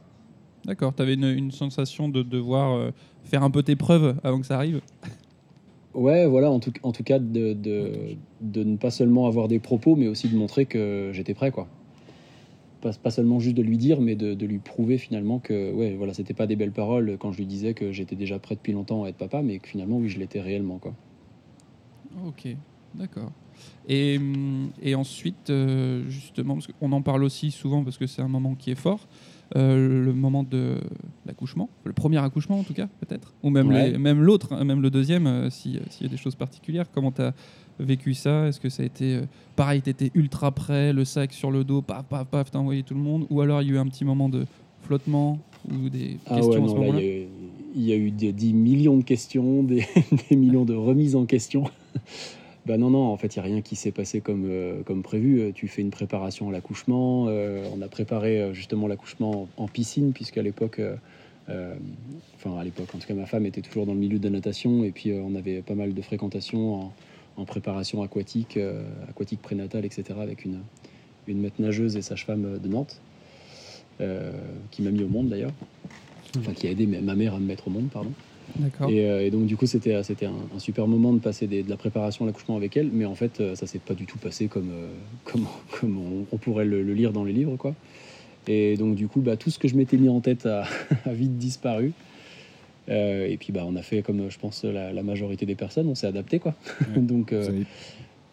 D'accord, 0.65 0.95
tu 0.95 1.03
avais 1.03 1.15
une, 1.15 1.25
une 1.25 1.51
sensation 1.51 2.09
de 2.09 2.23
devoir 2.23 2.75
euh, 2.75 2.91
faire 3.25 3.43
un 3.43 3.51
peu 3.51 3.63
tes 3.63 3.77
preuves 3.77 4.19
avant 4.25 4.41
que 4.41 4.47
ça 4.47 4.57
arrive? 4.57 4.81
Ouais, 5.93 6.27
voilà, 6.27 6.51
en 6.51 6.59
tout, 6.59 6.73
en 6.83 6.93
tout 6.93 7.05
cas, 7.05 7.19
de, 7.19 7.53
de, 7.53 8.17
de 8.41 8.65
ne 8.65 8.77
pas 8.77 8.91
seulement 8.91 9.27
avoir 9.27 9.47
des 9.47 9.59
propos, 9.59 9.95
mais 9.95 10.09
aussi 10.09 10.29
de 10.29 10.37
montrer 10.37 10.65
que 10.65 11.11
j'étais 11.13 11.35
prêt, 11.35 11.51
quoi. 11.51 11.69
Pas, 12.81 12.93
pas 12.95 13.11
seulement 13.11 13.41
juste 13.41 13.57
de 13.57 13.63
lui 13.63 13.77
dire, 13.77 14.01
mais 14.01 14.17
de, 14.17 14.35
de 14.35 14.47
lui 14.47 14.59
prouver 14.59 14.97
finalement 14.97 15.39
que, 15.39 15.73
ouais, 15.73 15.95
voilà, 15.95 16.15
c'était 16.15 16.35
pas 16.35 16.47
des 16.47 16.57
belles 16.57 16.73
paroles 16.73 17.17
quand 17.21 17.31
je 17.31 17.39
lui 17.39 17.47
disais 17.47 17.75
que 17.75 17.93
j'étais 17.93 18.17
déjà 18.17 18.39
prêt 18.39 18.55
depuis 18.55 18.73
longtemps 18.73 19.05
à 19.05 19.09
être 19.09 19.17
papa, 19.19 19.43
mais 19.43 19.59
que 19.59 19.69
finalement, 19.69 19.99
oui, 19.99 20.09
je 20.09 20.19
l'étais 20.19 20.41
réellement, 20.41 20.79
quoi. 20.79 20.95
Ok, 22.27 22.49
d'accord. 22.95 23.31
Et, 23.89 24.17
hum, 24.19 24.71
et 24.83 24.95
ensuite, 24.95 25.51
euh, 25.51 26.05
justement, 26.09 26.55
parce 26.55 26.67
qu'on 26.69 26.93
en 26.93 27.03
parle 27.03 27.23
aussi 27.25 27.51
souvent 27.51 27.85
parce 27.85 27.99
que 27.99 28.07
c'est 28.07 28.23
un 28.23 28.29
moment 28.29 28.55
qui 28.55 28.71
est 28.71 28.75
fort, 28.77 29.07
euh, 29.57 30.05
le 30.05 30.13
moment 30.15 30.43
de 30.43 30.77
l'accouchement, 31.27 31.69
le 31.85 31.93
premier 31.93 32.17
accouchement 32.19 32.59
en 32.59 32.65
tout 32.65 32.73
cas, 32.75 32.89
peut-être, 33.01 33.35
ou 33.43 33.51
même 33.51 33.69
Ouais. 33.69 33.91
les- 33.93 33.99
même 33.99 34.23
l'autre, 34.23 34.53
hein, 34.55 34.65
même 34.65 34.81
le 34.81 34.91
deuxième, 34.91 35.27
euh, 35.27 35.51
si- 35.51 35.79
s'il 35.91 36.07
y 36.07 36.09
a 36.09 36.11
des 36.11 36.17
choses 36.17 36.35
particulières. 36.35 36.87
Comment 36.93 37.13
tu 37.13 37.23
as 37.23 37.35
vécu 37.79 38.15
ça? 38.15 38.49
Est-ce 38.49 38.59
que 38.59 38.69
ça 38.71 38.83
a 38.83 38.87
été 38.87 39.17
euh, 39.17 39.23
pareil, 39.55 39.83
tu 39.83 39.91
étais 39.91 40.11
ultra 40.15 40.51
prêt, 40.51 40.93
le 40.93 41.05
sac 41.05 41.33
sur 41.35 41.51
le 41.51 41.63
dos, 41.63 41.83
paf, 41.83 42.05
paf, 42.07 42.27
paf, 42.27 42.51
t'as 42.51 42.59
envoyé 42.59 42.83
tout 42.83 42.95
le 42.95 43.01
monde? 43.01 43.27
Ou 43.31 43.43
alors 43.43 43.61
il 43.63 43.69
y 43.69 43.71
a 43.73 43.75
eu 43.75 43.79
un 43.79 43.87
petit 43.87 44.05
moment 44.05 44.29
de 44.31 44.47
flottement 44.83 45.39
ou 45.71 45.89
des 45.91 46.19
Ah 46.27 46.37
questions 46.37 46.53
ouais, 46.53 46.65
à 46.65 46.69
ce 46.69 46.75
non, 46.75 46.81
là, 46.81 46.87
moment-là 46.87 47.01
il 47.03 47.07
y 47.07 47.13
a 47.13 47.17
eu- 47.21 47.29
il 47.77 47.83
y, 47.83 47.93
a 47.93 47.97
eu 47.97 48.11
des, 48.13 48.33
des 48.33 48.53
millions 48.53 48.97
de 48.97 49.03
questions, 49.03 49.63
des, 49.65 49.85
des 50.31 50.37
millions 50.37 50.65
de 50.65 50.75
remises 50.75 51.17
en 51.17 51.27
question. 51.27 51.65
Bah 52.67 52.79
non, 52.79 52.91
non, 52.91 53.07
en 53.07 53.17
fait, 53.17 53.37
il 53.37 53.39
n'y 53.39 53.47
a 53.47 53.47
rien 53.53 53.63
qui 53.63 53.77
s'est 53.77 53.91
passé 53.91 54.21
comme, 54.21 54.47
euh, 54.49 54.83
comme 54.85 55.03
prévu. 55.03 55.41
Euh, 55.41 55.53
Tu 55.55 55.69
fais 55.69 55.83
une 55.83 55.91
préparation 55.91 56.49
à 56.49 56.53
l'accouchement. 56.53 57.27
euh, 57.29 57.69
on 57.77 57.83
a 57.83 57.89
préparé 57.89 58.55
justement 58.55 58.89
l'accouchement 58.89 59.49
en, 59.57 59.69
piscine, 59.69 60.13
puisqu'à 60.13 60.43
l'époque, 60.43 60.81
enfin 61.49 62.59
à 62.59 62.65
l'époque, 62.65 62.89
en 62.95 62.99
tout 62.99 63.07
cas, 63.07 63.15
ma 63.15 63.27
femme 63.27 63.45
était 63.47 63.61
toujours 63.61 63.85
dans 63.87 63.93
le 63.93 63.99
milieu 63.99 64.19
de 64.19 64.25
la 64.25 64.31
natation, 64.31 64.85
et 64.85 64.93
puis 64.93 65.13
on 65.13 65.35
avait 65.35 65.61
pas 65.61 65.75
mal 65.75 65.93
de 65.93 66.03
fréquentation 66.03 66.75
en, 66.75 66.93
en 67.37 67.45
préparation 67.45 68.03
aquatique, 68.03 68.59
aquatique 69.09 69.43
prénatale, 69.43 69.85
etc., 69.85 70.05
avec 70.21 70.45
une, 70.45 70.61
une 71.27 71.41
maître 71.41 71.61
nageuse 71.61 71.97
et 71.97 72.03
sage-femme 72.03 72.59
de 72.59 72.69
Nantes, 72.69 73.01
qui 74.71 74.83
m'a 74.83 74.91
mis 74.91 75.03
au 75.03 75.09
monde 75.09 75.29
d'ailleurs 75.29 75.53
enfin 76.39 76.53
qui 76.53 76.67
a 76.67 76.71
aidé 76.71 76.87
ma 76.87 77.15
mère 77.15 77.35
à 77.35 77.39
me 77.39 77.47
mettre 77.47 77.69
au 77.69 77.71
monde, 77.71 77.89
pardon. 77.93 78.13
Et, 78.91 79.07
euh, 79.09 79.25
et 79.27 79.31
donc 79.31 79.47
du 79.47 79.57
coup 79.57 79.67
c'était 79.67 80.03
c'était 80.03 80.27
un, 80.27 80.35
un 80.55 80.59
super 80.59 80.87
moment 80.87 81.13
de 81.13 81.19
passer 81.19 81.47
des- 81.47 81.63
de 81.63 81.71
la 81.71 81.77
préparation 81.77 82.25
à 82.25 82.29
l'accouchement 82.29 82.57
avec 82.57 82.77
elle, 82.77 82.91
mais 82.93 83.05
en 83.05 83.15
fait 83.15 83.41
euh, 83.41 83.55
ça 83.55 83.67
s'est 83.67 83.79
pas 83.79 83.95
du 83.95 84.05
tout 84.07 84.19
passé 84.19 84.47
comme 84.49 84.71
euh, 84.71 84.89
comme, 85.25 85.47
comme 85.81 85.99
on, 85.99 86.27
on 86.31 86.37
pourrait 86.37 86.65
le, 86.65 86.83
le 86.83 86.95
lire 86.95 87.13
dans 87.13 87.25
les 87.25 87.33
livres 87.33 87.57
quoi. 87.57 87.75
Et 88.47 88.77
donc 88.77 88.95
du 88.95 89.09
coup 89.09 89.21
bah, 89.21 89.37
tout 89.37 89.51
ce 89.51 89.59
que 89.59 89.69
je 89.69 89.75
m'étais 89.77 89.97
mis 89.97 90.09
en 90.09 90.21
tête 90.21 90.47
a, 90.47 90.65
a 91.05 91.13
vite 91.13 91.37
disparu. 91.39 91.93
Euh, 92.91 93.27
et 93.27 93.39
puis 93.39 93.51
bah 93.51 93.65
on 93.67 93.77
a 93.77 93.83
fait 93.83 94.03
comme 94.03 94.29
je 94.31 94.39
pense 94.39 94.63
la, 94.65 94.93
la 94.93 95.03
majorité 95.03 95.47
des 95.47 95.55
personnes, 95.55 95.89
on 95.89 95.95
s'est 95.95 96.07
adapté 96.07 96.39
quoi. 96.39 96.55
Ouais. 96.81 96.87
donc 97.01 97.33
euh, 97.33 97.63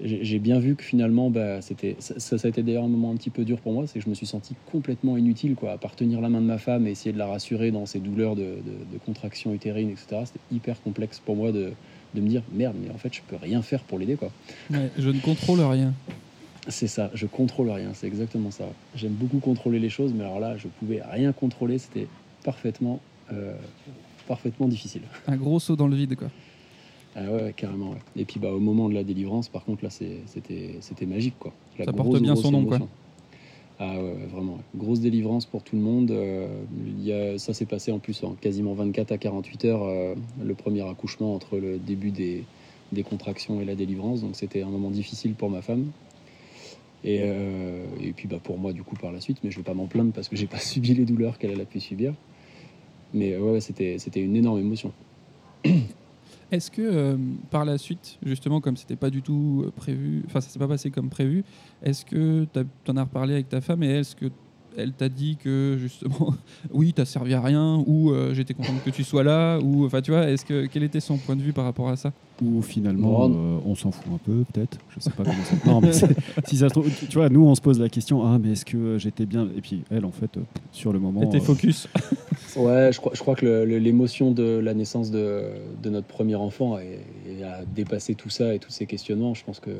j'ai 0.03 0.39
bien 0.39 0.59
vu 0.59 0.75
que 0.75 0.83
finalement, 0.83 1.29
bah, 1.29 1.61
c'était 1.61 1.95
ça, 1.99 2.19
ça, 2.19 2.37
ça 2.37 2.47
a 2.47 2.49
été 2.49 2.63
d'ailleurs 2.63 2.83
un 2.83 2.87
moment 2.89 3.11
un 3.11 3.15
petit 3.15 3.29
peu 3.29 3.43
dur 3.45 3.59
pour 3.59 3.73
moi, 3.73 3.85
c'est 3.87 3.99
que 3.99 4.05
je 4.05 4.09
me 4.09 4.15
suis 4.15 4.25
senti 4.25 4.55
complètement 4.71 5.17
inutile, 5.17 5.55
quoi, 5.55 5.71
à 5.71 5.77
part 5.77 5.95
tenir 5.95 6.21
la 6.21 6.29
main 6.29 6.41
de 6.41 6.45
ma 6.45 6.57
femme 6.57 6.87
et 6.87 6.91
essayer 6.91 7.13
de 7.13 7.17
la 7.17 7.27
rassurer 7.27 7.71
dans 7.71 7.85
ses 7.85 7.99
douleurs 7.99 8.35
de, 8.35 8.41
de, 8.41 8.93
de 8.93 8.97
contraction 9.05 9.53
utérine, 9.53 9.89
etc. 9.89 10.23
C'était 10.25 10.39
hyper 10.51 10.81
complexe 10.81 11.19
pour 11.19 11.35
moi 11.35 11.51
de, 11.51 11.71
de 12.13 12.21
me 12.21 12.27
dire 12.27 12.41
merde, 12.53 12.75
mais 12.83 12.89
en 12.91 12.97
fait, 12.97 13.13
je 13.13 13.21
peux 13.27 13.35
rien 13.35 13.61
faire 13.61 13.81
pour 13.83 13.99
l'aider, 13.99 14.15
quoi. 14.15 14.31
Ouais, 14.69 14.89
je 14.97 15.09
ne 15.09 15.19
contrôle 15.19 15.61
rien. 15.61 15.93
C'est 16.67 16.87
ça, 16.87 17.09
je 17.13 17.25
contrôle 17.25 17.69
rien, 17.71 17.91
c'est 17.93 18.07
exactement 18.07 18.51
ça. 18.51 18.65
J'aime 18.95 19.13
beaucoup 19.13 19.39
contrôler 19.39 19.79
les 19.79 19.89
choses, 19.89 20.13
mais 20.13 20.23
alors 20.23 20.39
là, 20.39 20.57
je 20.57 20.67
pouvais 20.67 21.01
rien 21.01 21.31
contrôler, 21.31 21.79
c'était 21.79 22.07
parfaitement, 22.43 22.99
euh, 23.33 23.53
parfaitement 24.27 24.67
difficile. 24.67 25.01
Un 25.27 25.37
gros 25.37 25.59
saut 25.59 25.75
dans 25.75 25.87
le 25.87 25.95
vide, 25.95 26.15
quoi. 26.15 26.29
Ah 27.15 27.29
ouais, 27.29 27.53
carrément. 27.55 27.91
ouais. 27.91 27.97
Et 28.15 28.25
puis 28.25 28.39
bah, 28.39 28.51
au 28.51 28.59
moment 28.59 28.87
de 28.89 28.93
la 28.93 29.03
délivrance, 29.03 29.49
par 29.49 29.65
contre, 29.65 29.83
là, 29.83 29.89
c'était 29.89 31.05
magique. 31.05 31.35
Quoi. 31.39 31.53
La 31.77 31.85
Ça 31.85 31.93
porte 31.93 32.21
bien 32.21 32.35
son 32.35 32.51
nom, 32.51 32.65
quoi. 32.65 32.79
Ah 33.79 33.95
ouais, 34.01 34.13
vraiment. 34.31 34.53
ouais. 34.53 34.59
Grosse 34.75 34.99
délivrance 34.99 35.45
pour 35.45 35.63
tout 35.63 35.75
le 35.75 35.81
monde. 35.81 36.11
Euh, 36.11 36.47
il 36.99 37.03
y 37.03 37.11
a, 37.11 37.37
ça 37.39 37.53
s'est 37.53 37.65
passé 37.65 37.91
en 37.91 37.97
plus 37.99 38.23
en 38.23 38.33
quasiment 38.33 38.73
24 38.73 39.11
à 39.11 39.17
48 39.17 39.65
heures, 39.65 39.83
euh, 39.83 40.13
le 40.41 40.53
premier 40.53 40.87
accouchement 40.87 41.33
entre 41.33 41.57
le 41.57 41.79
début 41.79 42.11
des, 42.11 42.43
des 42.91 43.01
contractions 43.03 43.59
et 43.59 43.65
la 43.65 43.73
délivrance. 43.73 44.21
Donc 44.21 44.35
c'était 44.35 44.61
un 44.61 44.69
moment 44.69 44.91
difficile 44.91 45.33
pour 45.33 45.49
ma 45.49 45.61
femme. 45.63 45.87
Et, 47.03 47.21
euh, 47.23 47.83
et 47.99 48.11
puis 48.13 48.27
bah, 48.27 48.37
pour 48.41 48.59
moi, 48.59 48.71
du 48.71 48.83
coup, 48.83 48.95
par 48.95 49.11
la 49.11 49.19
suite. 49.19 49.39
Mais 49.43 49.49
je 49.49 49.57
ne 49.57 49.63
vais 49.63 49.67
pas 49.67 49.73
m'en 49.73 49.87
plaindre 49.87 50.13
parce 50.13 50.29
que 50.29 50.35
j'ai 50.35 50.47
pas 50.55 50.59
subi 50.59 50.93
les 50.93 51.05
douleurs 51.05 51.39
qu'elle 51.39 51.59
a 51.59 51.65
pu 51.65 51.79
subir. 51.79 52.13
Mais 53.13 53.35
ouais, 53.35 53.59
c'était 53.59 53.97
une 54.15 54.35
énorme 54.35 54.59
émotion. 54.59 54.93
Est-ce 56.51 56.69
que 56.69 56.81
euh, 56.81 57.17
par 57.49 57.63
la 57.63 57.77
suite, 57.77 58.19
justement, 58.23 58.59
comme 58.59 58.75
c'était 58.75 58.97
pas 58.97 59.09
du 59.09 59.21
tout 59.21 59.63
euh, 59.65 59.71
prévu, 59.71 60.23
enfin 60.27 60.41
ça 60.41 60.49
s'est 60.49 60.59
pas 60.59 60.67
passé 60.67 60.91
comme 60.91 61.09
prévu, 61.09 61.45
est-ce 61.81 62.03
que 62.03 62.45
tu 62.53 62.91
en 62.91 62.97
as 62.97 63.03
reparlé 63.03 63.33
avec 63.33 63.47
ta 63.47 63.61
femme 63.61 63.83
et 63.83 63.99
est-ce 63.99 64.15
que 64.15 64.25
elle 64.77 64.93
t'a 64.93 65.09
dit 65.09 65.37
que 65.37 65.77
justement, 65.79 66.33
oui, 66.71 66.93
t'as 66.93 67.05
servi 67.05 67.33
à 67.33 67.41
rien, 67.41 67.83
ou 67.87 68.11
euh, 68.11 68.33
j'étais 68.33 68.53
contente 68.53 68.83
que 68.83 68.89
tu 68.89 69.03
sois 69.03 69.23
là, 69.23 69.59
ou 69.59 69.85
enfin 69.85 70.01
tu 70.01 70.11
vois, 70.11 70.29
est-ce 70.29 70.45
que 70.45 70.65
quel 70.65 70.83
était 70.83 70.99
son 70.99 71.17
point 71.17 71.35
de 71.35 71.41
vue 71.41 71.53
par 71.53 71.65
rapport 71.65 71.89
à 71.89 71.95
ça? 71.95 72.11
Ou 72.43 72.61
finalement, 72.61 73.25
euh, 73.29 73.57
on 73.65 73.75
s'en 73.75 73.91
fout 73.91 74.11
un 74.13 74.17
peu, 74.17 74.43
peut-être. 74.51 74.77
Je 74.89 74.99
sais 74.99 75.11
pas 75.11 75.23
comment 75.23 75.43
ça. 75.43 75.55
Non, 75.69 75.79
mais 75.81 75.91
si 76.47 76.57
ça 76.57 76.69
se 76.69 76.73
trouve, 76.73 76.89
tu 76.89 77.17
vois, 77.17 77.29
nous, 77.29 77.45
on 77.45 77.53
se 77.53 77.61
pose 77.61 77.79
la 77.79 77.87
question 77.89 78.25
ah, 78.25 78.39
mais 78.41 78.53
est-ce 78.53 78.65
que 78.65 78.97
j'étais 78.97 79.25
bien? 79.27 79.47
Et 79.55 79.61
puis, 79.61 79.83
elle, 79.91 80.05
en 80.05 80.11
fait, 80.11 80.37
euh, 80.37 80.41
sur 80.71 80.91
le 80.91 80.99
moment. 80.99 81.21
Était 81.21 81.37
euh, 81.37 81.41
focus. 81.41 81.87
Ouais, 82.57 82.91
je 82.91 82.99
crois, 82.99 83.13
je 83.15 83.21
crois 83.21 83.35
que 83.35 83.63
l'émotion 83.63 84.31
de 84.31 84.43
la 84.43 84.73
naissance 84.73 85.09
de, 85.09 85.43
de 85.81 85.89
notre 85.89 86.07
premier 86.07 86.35
enfant 86.35 86.75
a 86.75 87.65
dépassé 87.73 88.13
tout 88.13 88.29
ça 88.29 88.53
et 88.53 88.59
tous 88.59 88.71
ces 88.71 88.85
questionnements. 88.85 89.33
Je 89.33 89.43
pense 89.45 89.59
que 89.61 89.71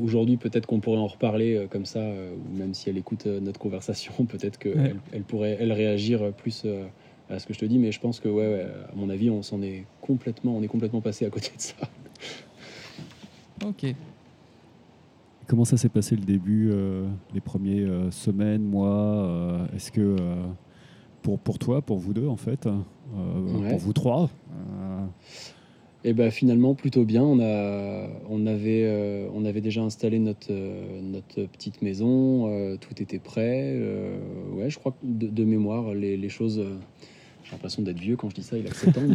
aujourd'hui, 0.00 0.36
peut-être 0.36 0.66
qu'on 0.66 0.80
pourrait 0.80 0.98
en 0.98 1.06
reparler 1.08 1.56
euh, 1.56 1.66
comme 1.68 1.84
ça, 1.86 1.98
euh, 1.98 2.32
ou 2.34 2.56
même 2.56 2.74
si 2.74 2.88
elle 2.90 2.98
écoute 2.98 3.26
euh, 3.26 3.40
notre 3.40 3.58
conversation, 3.58 4.12
peut-être 4.28 4.58
qu'elle 4.58 4.72
Ouais. 4.78 4.94
elle 5.12 5.22
pourrait 5.22 5.56
elle 5.60 5.72
réagir 5.72 6.32
plus 6.32 6.62
euh, 6.64 6.84
à 7.28 7.38
ce 7.38 7.46
que 7.46 7.54
je 7.54 7.58
te 7.58 7.64
dis. 7.64 7.78
Mais 7.78 7.90
je 7.92 8.00
pense 8.00 8.20
que, 8.20 8.28
ouais, 8.28 8.46
ouais, 8.46 8.66
à 8.92 8.94
mon 8.94 9.10
avis, 9.10 9.28
on 9.30 9.42
s'en 9.42 9.60
est 9.62 9.84
complètement, 10.00 10.56
on 10.56 10.62
est 10.62 10.68
complètement 10.68 11.00
passé 11.00 11.26
à 11.26 11.30
côté 11.30 11.48
de 11.56 11.60
ça. 11.60 11.74
Ok. 13.68 13.94
Comment 15.46 15.64
ça 15.64 15.76
s'est 15.76 15.88
passé 15.88 16.14
le 16.16 16.22
début, 16.22 16.70
euh, 16.70 17.06
les 17.34 17.40
premières 17.40 17.88
euh, 17.90 18.10
semaines, 18.10 18.62
mois 18.62 18.88
euh, 18.88 19.66
Est-ce 19.74 19.90
que 19.92 20.00
euh, 20.00 20.34
pour, 21.22 21.38
pour 21.38 21.58
toi, 21.58 21.82
pour 21.82 21.98
vous 21.98 22.14
deux, 22.14 22.28
en 22.28 22.36
fait, 22.36 22.66
euh, 22.66 22.72
Ouais. 23.60 23.68
pour 23.70 23.78
vous 23.78 23.92
trois, 23.92 24.30
euh, 24.52 25.04
Et 26.04 26.14
ben 26.14 26.30
finalement 26.30 26.74
plutôt 26.74 27.04
bien. 27.04 27.22
On 27.22 27.38
a, 27.40 28.06
on 28.30 28.46
avait, 28.46 28.84
euh, 28.84 29.28
on 29.34 29.44
avait 29.44 29.60
déjà 29.60 29.82
installé 29.82 30.18
notre, 30.18 30.46
euh, 30.50 31.00
notre 31.02 31.42
petite 31.44 31.82
maison. 31.82 32.48
euh, 32.48 32.76
tout 32.78 33.02
était 33.02 33.18
prêt. 33.18 33.72
euh, 33.76 34.16
ouais, 34.54 34.70
je 34.70 34.78
crois 34.78 34.92
que 34.92 34.96
de, 35.06 35.26
de 35.26 35.44
mémoire, 35.44 35.92
les, 35.92 36.16
les 36.16 36.28
choses. 36.30 36.64
J'ai 37.52 37.56
l'impression 37.56 37.82
d'être 37.82 37.98
vieux 37.98 38.16
quand 38.16 38.30
je 38.30 38.36
dis 38.36 38.42
ça. 38.42 38.56
Il 38.56 38.66
a 38.66 38.72
7 38.72 38.96
ans, 38.96 39.02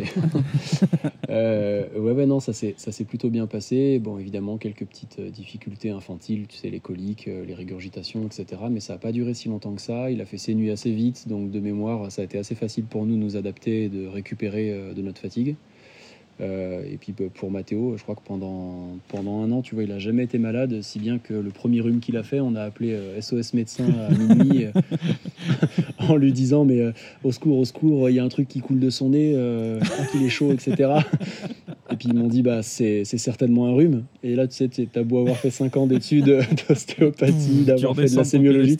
Euh, 1.29 1.85
ouais, 1.99 2.13
ouais, 2.13 2.25
non, 2.25 2.39
ça 2.39 2.53
s'est, 2.53 3.03
plutôt 3.05 3.29
bien 3.29 3.47
passé. 3.47 3.99
Bon, 3.99 4.17
évidemment, 4.17 4.57
quelques 4.57 4.85
petites 4.85 5.19
euh, 5.19 5.29
difficultés 5.29 5.89
infantiles, 5.89 6.47
tu 6.47 6.55
sais, 6.55 6.69
les 6.69 6.79
coliques, 6.79 7.27
euh, 7.27 7.43
les 7.45 7.53
régurgitations, 7.53 8.25
etc. 8.25 8.61
Mais 8.71 8.79
ça 8.79 8.93
n'a 8.93 8.99
pas 8.99 9.11
duré 9.11 9.33
si 9.33 9.49
longtemps 9.49 9.73
que 9.73 9.81
ça. 9.81 10.09
Il 10.09 10.21
a 10.21 10.25
fait 10.25 10.37
ses 10.37 10.55
nuits 10.55 10.71
assez 10.71 10.91
vite, 10.91 11.27
donc 11.27 11.51
de 11.51 11.59
mémoire, 11.59 12.09
ça 12.11 12.21
a 12.21 12.25
été 12.25 12.37
assez 12.37 12.55
facile 12.55 12.85
pour 12.85 13.05
nous 13.05 13.15
de 13.15 13.19
nous 13.19 13.35
adapter 13.35 13.83
et 13.83 13.89
de 13.89 14.07
récupérer 14.07 14.93
de 14.95 15.01
notre 15.01 15.19
fatigue. 15.19 15.55
Euh, 16.39 16.83
et 16.83 16.97
puis 16.97 17.13
bah, 17.17 17.25
pour 17.33 17.49
Mathéo, 17.49 17.95
je 17.97 18.03
crois 18.03 18.15
que 18.15 18.21
pendant, 18.23 18.97
pendant 19.07 19.41
un 19.41 19.51
an, 19.51 19.61
tu 19.61 19.73
vois, 19.73 19.83
il 19.83 19.91
a 19.91 19.99
jamais 19.99 20.23
été 20.23 20.37
malade, 20.37 20.81
si 20.81 20.99
bien 20.99 21.17
que 21.17 21.33
le 21.33 21.49
premier 21.49 21.81
rhume 21.81 21.99
qu'il 21.99 22.15
a 22.17 22.23
fait, 22.23 22.39
on 22.39 22.55
a 22.55 22.61
appelé 22.61 22.93
euh, 22.93 23.19
SOS 23.19 23.53
médecin 23.53 23.85
à 23.85 24.13
minuit 24.13 24.65
euh, 24.65 24.71
en 25.99 26.15
lui 26.15 26.31
disant 26.31 26.63
mais 26.63 26.79
euh, 26.79 26.91
au 27.23 27.31
secours, 27.31 27.57
au 27.57 27.65
secours, 27.65 28.09
il 28.09 28.15
y 28.15 28.19
a 28.19 28.23
un 28.23 28.29
truc 28.29 28.47
qui 28.47 28.59
coule 28.59 28.79
de 28.79 28.89
son 28.89 29.09
nez, 29.09 29.33
euh, 29.35 29.79
je 29.81 29.89
crois 29.89 30.05
qu'il 30.05 30.23
est 30.23 30.29
chaud, 30.29 30.51
etc. 30.51 30.91
Et 31.91 31.95
puis 31.95 32.09
ils 32.09 32.15
m'ont 32.15 32.27
dit 32.27 32.43
bah 32.43 32.61
c'est 32.61 33.05
certainement 33.05 33.67
un 33.67 33.73
rhume. 33.73 34.03
Et 34.21 34.35
là, 34.35 34.47
tu 34.47 34.55
sais, 34.55 34.67
tu 34.67 34.87
as 34.93 35.03
beau 35.03 35.19
avoir 35.19 35.37
fait 35.37 35.49
5 35.49 35.75
ans 35.77 35.87
d'études 35.87 36.41
d'ostéopathie, 36.67 37.63
d'avoir 37.63 37.95
fait 37.95 38.11
de 38.11 38.15
la 38.15 38.23
sémiologie, 38.23 38.77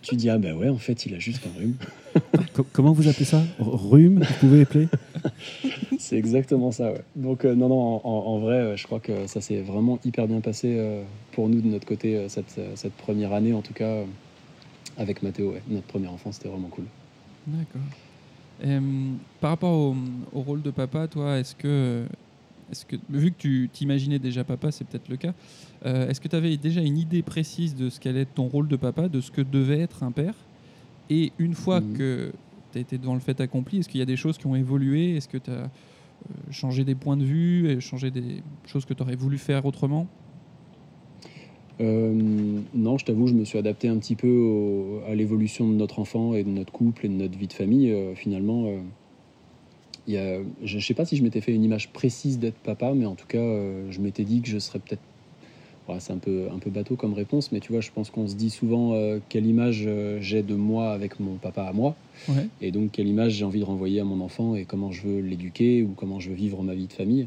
tu, 0.00 0.16
dis 0.16 0.30
ah 0.30 0.38
bah 0.38 0.54
ouais, 0.54 0.68
en 0.68 0.78
fait, 0.78 1.04
il 1.04 1.14
a 1.14 1.18
juste 1.18 1.46
un 1.46 1.58
rhume. 1.58 1.74
co- 2.54 2.66
comment 2.72 2.92
vous 2.92 3.08
appelez 3.08 3.24
ça? 3.24 3.42
Rhume 3.58 4.20
Vous 4.20 4.34
pouvez 4.40 4.62
appeler? 4.62 4.88
C'est 5.98 6.16
exactement 6.16 6.70
ça, 6.70 6.92
ouais. 6.92 7.02
Donc, 7.16 7.44
euh, 7.44 7.54
non, 7.54 7.68
non, 7.68 8.00
en, 8.04 8.38
vrai, 8.40 8.56
euh, 8.56 8.76
je 8.76 8.84
crois 8.86 9.00
que 9.00 9.26
ça 9.26 9.40
s'est 9.40 9.60
vraiment 9.60 9.98
hyper 10.04 10.26
bien 10.26 10.40
passé 10.40 10.76
euh, 10.78 11.02
pour 11.32 11.48
nous 11.48 11.60
de 11.60 11.68
notre 11.68 11.86
côté, 11.86 12.28
cette, 12.28 12.60
cette 12.74 12.92
première 12.94 13.32
année, 13.32 13.52
en 13.52 13.62
tout 13.62 13.72
cas, 13.74 13.84
euh, 13.84 14.04
avec 14.98 15.22
Mathéo, 15.22 15.52
ouais. 15.52 15.62
Notre 15.68 15.86
premier 15.86 16.08
enfant, 16.08 16.32
c'était 16.32 16.48
vraiment 16.48 16.68
cool. 16.68 16.84
D'accord. 17.46 17.80
Par 19.40 19.50
rapport 19.50 19.72
au, 19.72 19.96
au 20.32 20.40
rôle 20.40 20.62
de 20.62 20.70
papa, 20.70 21.08
toi, 21.08 21.38
est-ce 21.38 21.54
que, 21.54 22.04
est 22.70 22.84
que, 22.86 22.96
vu 23.10 23.32
que 23.32 23.36
tu 23.38 23.70
t'imaginais 23.72 24.18
déjà 24.18 24.44
papa, 24.44 24.70
c'est 24.70 24.84
peut-être 24.84 25.08
le 25.08 25.16
cas, 25.16 25.32
euh, 25.84 26.08
est-ce 26.08 26.20
que 26.20 26.28
tu 26.28 26.36
avais 26.36 26.56
déjà 26.56 26.80
une 26.80 26.98
idée 26.98 27.22
précise 27.22 27.74
de 27.74 27.90
ce 27.90 27.98
qu'allait 27.98 28.22
être 28.22 28.34
ton 28.34 28.46
rôle 28.46 28.68
de 28.68 28.76
papa, 28.76 29.08
de 29.08 29.20
ce 29.20 29.30
que 29.30 29.40
devait 29.40 29.80
être 29.80 30.02
un 30.02 30.12
père? 30.12 30.34
Et 31.10 31.34
une 31.38 31.54
fois 31.54 31.80
Mhm. 31.80 31.92
que 31.94 32.32
tu 32.72 32.78
as 32.78 32.80
été 32.80 32.98
devant 32.98 33.14
le 33.14 33.20
fait 33.20 33.40
accompli, 33.40 33.78
est-ce 33.78 33.88
qu'il 33.88 33.98
y 33.98 34.02
a 34.02 34.06
des 34.06 34.16
choses 34.16 34.38
qui 34.38 34.46
ont 34.46 34.54
évolué? 34.56 35.16
Est-ce 35.16 35.28
que 35.28 35.38
tu 35.38 35.50
as 35.50 35.70
changé 36.50 36.84
des 36.84 36.94
points 36.94 37.16
de 37.16 37.24
vue, 37.24 37.68
et 37.70 37.80
changé 37.80 38.10
des 38.10 38.44
choses 38.66 38.84
que 38.84 38.94
tu 38.94 39.02
aurais 39.02 39.16
voulu 39.16 39.38
faire 39.38 39.64
autrement? 39.66 40.08
Euh, 41.80 42.62
non, 42.72 42.98
je 42.98 43.04
t'avoue, 43.04 43.26
je 43.26 43.34
me 43.34 43.44
suis 43.44 43.58
adapté 43.58 43.88
un 43.88 43.98
petit 43.98 44.16
peu 44.16 44.28
au- 44.28 45.00
à 45.06 45.14
l'évolution 45.14 45.68
de 45.68 45.74
notre 45.74 45.98
enfant 45.98 46.34
et 46.34 46.44
de 46.44 46.50
notre 46.50 46.72
couple 46.72 47.06
et 47.06 47.08
de 47.08 47.14
notre 47.14 47.38
vie 47.38 47.48
de 47.48 47.52
famille. 47.52 47.90
Euh, 47.90 48.14
finalement, 48.14 48.66
euh, 48.66 48.82
il 50.06 50.14
y 50.14 50.16
a, 50.18 50.40
je 50.62 50.76
ne 50.76 50.82
sais 50.82 50.94
pas 50.94 51.04
si 51.04 51.16
je 51.16 51.22
m'étais 51.22 51.40
fait 51.40 51.54
une 51.54 51.62
image 51.64 51.92
précise 51.92 52.38
d'être 52.38 52.60
papa, 52.60 52.94
mais 52.94 53.06
en 53.06 53.14
tout 53.16 53.26
cas, 53.26 53.38
euh, 53.38 53.90
je 53.90 54.00
m'étais 54.00 54.24
dit 54.24 54.42
que 54.42 54.48
je 54.48 54.58
serais 54.58 54.80
peut-être. 54.80 55.02
C'est 55.98 56.12
un 56.12 56.18
peu, 56.18 56.46
un 56.54 56.58
peu 56.58 56.70
bateau 56.70 56.96
comme 56.96 57.12
réponse, 57.12 57.52
mais 57.52 57.60
tu 57.60 57.72
vois, 57.72 57.80
je 57.82 57.90
pense 57.90 58.08
qu'on 58.10 58.26
se 58.26 58.34
dit 58.34 58.48
souvent 58.50 58.94
euh, 58.94 59.18
quelle 59.28 59.44
image 59.46 59.84
euh, 59.86 60.18
j'ai 60.20 60.42
de 60.42 60.54
moi 60.54 60.92
avec 60.92 61.20
mon 61.20 61.34
papa 61.34 61.62
à 61.64 61.72
moi, 61.72 61.94
Ouais. 62.28 62.46
et 62.62 62.70
donc 62.70 62.92
quelle 62.92 63.08
image 63.08 63.32
j'ai 63.32 63.44
envie 63.44 63.60
de 63.60 63.64
renvoyer 63.64 64.00
à 64.00 64.04
mon 64.04 64.20
enfant 64.20 64.54
et 64.54 64.64
comment 64.64 64.90
je 64.92 65.02
veux 65.02 65.20
l'éduquer 65.20 65.82
ou 65.82 65.88
comment 65.96 66.18
je 66.20 66.30
veux 66.30 66.34
vivre 66.36 66.62
ma 66.62 66.74
vie 66.74 66.86
de 66.86 66.92
famille. 66.92 67.26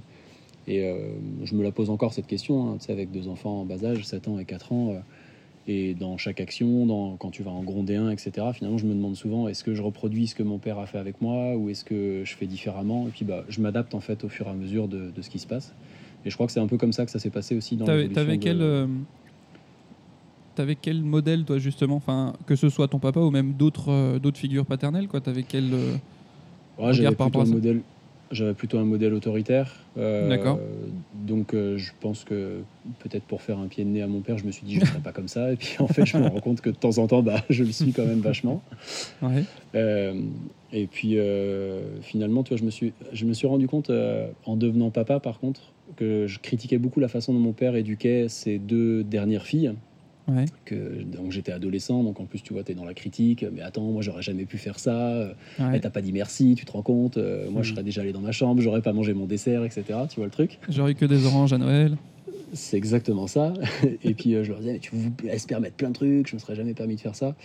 Et 0.68 0.84
euh, 0.84 0.96
je 1.44 1.54
me 1.54 1.62
la 1.64 1.72
pose 1.72 1.90
encore 1.92 2.14
cette 2.14 2.26
question, 2.28 2.68
hein, 2.72 2.78
tu 2.80 2.86
sais, 2.88 2.92
avec 2.92 3.12
deux 3.12 3.28
enfants 3.28 3.62
en 3.62 3.66
bas 3.66 3.84
âge, 3.86 4.04
7 4.04 4.28
ans 4.30 4.40
et 4.40 4.46
4 4.46 4.72
ans. 4.72 4.96
et 5.68 5.94
dans 5.94 6.18
chaque 6.18 6.40
action, 6.40 6.86
dans, 6.86 7.18
quand 7.18 7.32
tu 7.32 7.44
vas 7.44 7.52
en 7.52 7.62
gronder 7.64 7.96
un, 7.98 8.10
etc., 8.10 8.32
finalement, 8.54 8.78
je 8.80 8.86
me 8.86 8.94
demande 8.96 9.16
souvent 9.16 9.48
est-ce 9.48 9.64
que 9.64 9.76
je 9.76 9.82
reproduis 9.82 10.28
ce 10.28 10.36
que 10.36 10.44
mon 10.44 10.58
père 10.60 10.80
a 10.80 10.86
fait 10.88 10.98
avec 11.00 11.22
moi 11.22 11.56
ou 11.56 11.70
est-ce 11.70 11.84
que 11.84 12.22
je 12.24 12.36
fais 12.36 12.46
différemment? 12.48 13.08
Et 13.08 13.12
puis, 13.12 13.26
bah, 13.26 13.44
je 13.50 13.62
m'adapte 13.62 13.94
en 13.94 14.00
fait 14.00 14.24
au 14.24 14.30
fur 14.30 14.48
et 14.48 14.50
à 14.50 14.54
mesure 14.54 14.88
de, 14.88 15.12
de 15.16 15.22
ce 15.22 15.30
qui 15.30 15.40
se 15.40 15.48
passe. 15.48 15.74
Et 16.26 16.30
je 16.30 16.34
crois 16.36 16.48
que 16.48 16.52
c'est 16.54 16.60
un 16.60 16.68
peu 16.68 16.78
comme 16.78 16.92
ça 16.94 17.06
que 17.06 17.12
ça 17.12 17.20
s'est 17.20 17.30
passé 17.30 17.56
aussi 17.56 17.76
dans 17.76 17.86
T'avais 17.86 18.08
t'avais 18.10 18.38
de- 18.38 18.44
quel, 18.44 18.62
euh, 18.62 18.88
t'avais 20.56 20.76
quel 20.76 21.04
modèle, 21.04 21.44
toi, 21.46 21.58
justement 21.60 21.96
enfin, 21.98 22.34
Que 22.48 22.56
ce 22.56 22.70
soit 22.70 22.88
ton 22.88 23.00
papa 23.00 23.20
ou 23.20 23.30
même 23.32 23.54
d'autres 23.54 23.92
euh, 23.92 24.20
d'autres 24.20 24.38
figures 24.40 24.66
paternelles, 24.66 25.08
quoi 25.08 25.22
T'avais 25.22 25.44
quel. 25.44 25.74
euh, 25.74 25.94
Ouais, 26.78 26.94
j'avais 26.94 27.16
par 27.16 27.30
plutôt 27.30 27.42
un 27.42 27.46
modèle. 27.54 27.82
J'avais 28.32 28.56
plutôt 28.56 28.80
un 28.80 28.84
modèle 28.86 29.14
autoritaire. 29.14 29.72
D'accord. 29.96 30.60
Donc, 31.28 31.54
je 31.54 31.92
pense 32.02 32.24
que 32.24 32.58
peut-être 33.00 33.24
pour 33.24 33.42
faire 33.44 33.60
un 33.60 33.68
pied 33.68 33.84
de 33.86 33.90
nez 33.90 34.02
à 34.02 34.08
mon 34.08 34.22
père, 34.22 34.38
je 34.40 34.46
me 34.46 34.52
suis 34.52 34.66
dit 34.66 34.74
je 34.76 34.80
ne 34.82 34.86
serais 34.86 35.00
pas 35.00 35.12
comme 35.14 35.28
ça. 35.28 35.54
Et 35.54 35.56
puis, 35.56 35.76
en 35.80 35.88
fait, 35.88 36.06
je 36.08 36.18
me 36.18 36.26
rends 36.28 36.40
compte 36.42 36.60
que 36.60 36.72
de 36.72 36.76
temps 36.76 36.98
en 36.98 37.06
temps, 37.08 37.22
bah, 37.22 37.44
je 37.52 37.64
le 37.64 37.72
suis 37.72 37.94
quand 37.94 38.06
même 38.06 38.20
vachement. 38.22 38.62
Ouais. 39.22 39.44
Et 40.74 40.88
puis 40.88 41.18
finalement, 42.02 42.44
tu 42.44 42.50
vois, 42.50 42.58
je 42.58 42.64
me 42.66 42.72
suis, 42.72 42.94
je 43.14 43.26
me 43.26 43.34
suis 43.34 43.48
rendu 43.48 43.68
compte 43.68 43.92
en 44.46 44.56
devenant 44.58 44.90
papa, 44.90 45.20
par 45.20 45.40
contre, 45.40 45.62
que 45.96 46.28
je 46.28 46.40
critiquais 46.40 46.78
beaucoup 46.78 47.00
la 47.00 47.08
façon 47.08 47.34
dont 47.34 47.40
mon 47.40 47.54
père 47.54 47.76
éduquait 47.76 48.28
ses 48.30 48.58
deux 48.60 49.04
dernières 49.04 49.46
filles. 49.46 49.74
Ouais. 50.28 50.46
Que, 50.66 51.04
donc 51.04 51.32
j'étais 51.32 51.52
adolescent, 51.52 52.04
donc 52.04 52.20
en 52.20 52.26
plus, 52.26 52.42
tu 52.42 52.52
vois, 52.54 52.64
tu 52.64 52.72
es 52.72 52.76
dans 52.76 52.84
la 52.86 52.96
critique. 52.96 53.46
Mais 53.54 53.62
attends, 53.62 53.84
moi, 53.92 54.02
j'aurais 54.02 54.24
jamais 54.24 54.46
pu 54.46 54.58
faire 54.58 54.80
ça. 54.80 54.98
Euh, 55.10 55.34
ouais. 55.60 55.66
Elle 55.76 55.82
t'a 55.82 55.92
pas 55.92 56.02
dit 56.02 56.12
merci, 56.12 56.56
tu 56.58 56.66
te 56.66 56.72
rends 56.72 56.82
compte. 56.82 57.18
Euh, 57.18 57.50
moi, 57.52 57.62
je 57.62 57.70
Mhm. 57.70 57.76
serais 57.76 57.84
déjà 57.84 58.02
allé 58.02 58.12
dans 58.12 58.22
ma 58.22 58.32
chambre, 58.32 58.60
j'aurais 58.62 58.82
pas 58.82 58.92
mangé 58.92 59.14
mon 59.14 59.26
dessert, 59.28 59.64
etc. 59.64 59.84
Tu 60.10 60.16
vois 60.16 60.26
le 60.26 60.32
truc 60.32 60.58
J'aurais 60.68 60.94
eu 60.94 60.96
que 60.96 61.06
des 61.06 61.26
oranges 61.28 61.54
à 61.54 61.60
Noël. 61.60 61.96
C'est 62.54 62.78
exactement 62.78 63.28
ça. 63.28 63.54
et 64.04 64.14
puis 64.14 64.34
euh, 64.34 64.44
je 64.44 64.50
leur 64.50 64.60
disais, 64.60 64.74
mais 64.74 64.80
tu 64.80 64.96
vous 64.96 65.12
laisses 65.24 65.46
permettre 65.46 65.76
plein 65.76 65.90
de 65.90 65.94
trucs, 65.94 66.28
je 66.28 66.36
me 66.36 66.40
serais 66.40 66.56
jamais 66.56 66.74
permis 66.74 66.96
de 66.96 67.02
faire 67.02 67.16
ça. 67.16 67.36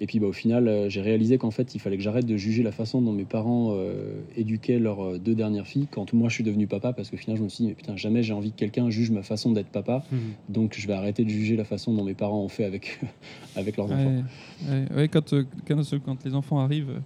Et 0.00 0.06
puis 0.06 0.18
bah, 0.18 0.26
au 0.28 0.32
final, 0.32 0.66
euh, 0.68 0.88
j'ai 0.88 1.02
réalisé 1.02 1.36
qu'en 1.38 1.50
fait, 1.50 1.74
il 1.74 1.78
fallait 1.80 1.96
que 1.98 2.02
j'arrête 2.02 2.24
de 2.24 2.36
juger 2.36 2.62
la 2.62 2.72
façon 2.72 3.02
dont 3.02 3.12
mes 3.12 3.24
parents 3.24 3.74
euh, 3.74 4.20
éduquaient 4.36 4.78
leurs 4.78 5.18
deux 5.18 5.34
dernières 5.34 5.66
filles 5.66 5.88
quand 5.90 6.12
moi 6.14 6.28
je 6.28 6.34
suis 6.36 6.44
devenu 6.44 6.66
papa, 6.66 6.92
parce 6.92 7.10
que 7.10 7.16
finalement, 7.16 7.38
je 7.40 7.44
me 7.44 7.48
suis 7.48 7.64
dit, 7.64 7.68
mais 7.68 7.74
putain, 7.74 7.96
jamais 7.96 8.22
j'ai 8.22 8.32
envie 8.32 8.52
que 8.52 8.56
quelqu'un 8.56 8.88
juge 8.88 9.10
ma 9.10 9.22
façon 9.22 9.52
d'être 9.52 9.68
papa. 9.68 10.04
Donc 10.48 10.74
je 10.78 10.86
vais 10.86 10.94
arrêter 10.94 11.24
de 11.24 11.30
juger 11.30 11.56
la 11.56 11.64
façon 11.64 11.92
dont 11.92 12.04
mes 12.04 12.14
parents 12.14 12.42
ont 12.42 12.48
fait 12.48 12.64
avec, 12.64 13.00
avec 13.56 13.76
leurs 13.76 13.90
enfants. 13.92 14.24
Ouais, 14.68 14.70
ouais, 14.70 14.96
ouais, 14.96 15.08
quand, 15.08 15.34
quand, 15.66 16.24
les 16.24 16.34
enfants 16.34 16.60
arrivent, 16.60 17.02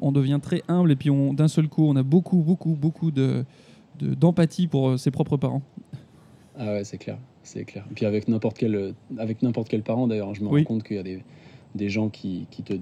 on 0.00 0.12
devient 0.12 0.38
très 0.42 0.62
humble 0.68 0.92
et 0.92 0.96
puis 0.96 1.10
on- 1.10 1.34
d'un 1.34 1.48
seul 1.48 1.68
coup, 1.68 1.84
on 1.86 1.96
a 1.96 2.02
beaucoup, 2.02 2.38
beaucoup, 2.38 2.74
beaucoup 2.74 3.10
de 3.10 3.44
de- 3.98 4.14
d'empathie 4.14 4.68
pour 4.68 4.96
ses 4.96 5.10
propres 5.10 5.36
parents. 5.36 5.60
Ah 6.58 6.72
ouais, 6.72 6.84
c'est 6.84 6.98
clair, 6.98 7.18
c'est 7.42 7.64
clair. 7.64 7.84
Et 7.90 7.94
puis 7.94 8.04
avec 8.04 8.28
n'importe 8.28 8.58
quel, 8.58 8.94
avec 9.16 9.42
n'importe 9.42 9.68
quel 9.68 9.82
parent 9.82 10.08
d'ailleurs, 10.08 10.34
je 10.34 10.42
me 10.42 10.48
Oui. 10.48 10.60
rends 10.60 10.64
compte 10.66 10.82
qu'il 10.82 10.96
y 10.96 11.00
a 11.00 11.04
des, 11.04 11.22
des 11.74 11.88
gens 11.88 12.08
qui, 12.08 12.46
qui 12.50 12.62
te 12.62 12.74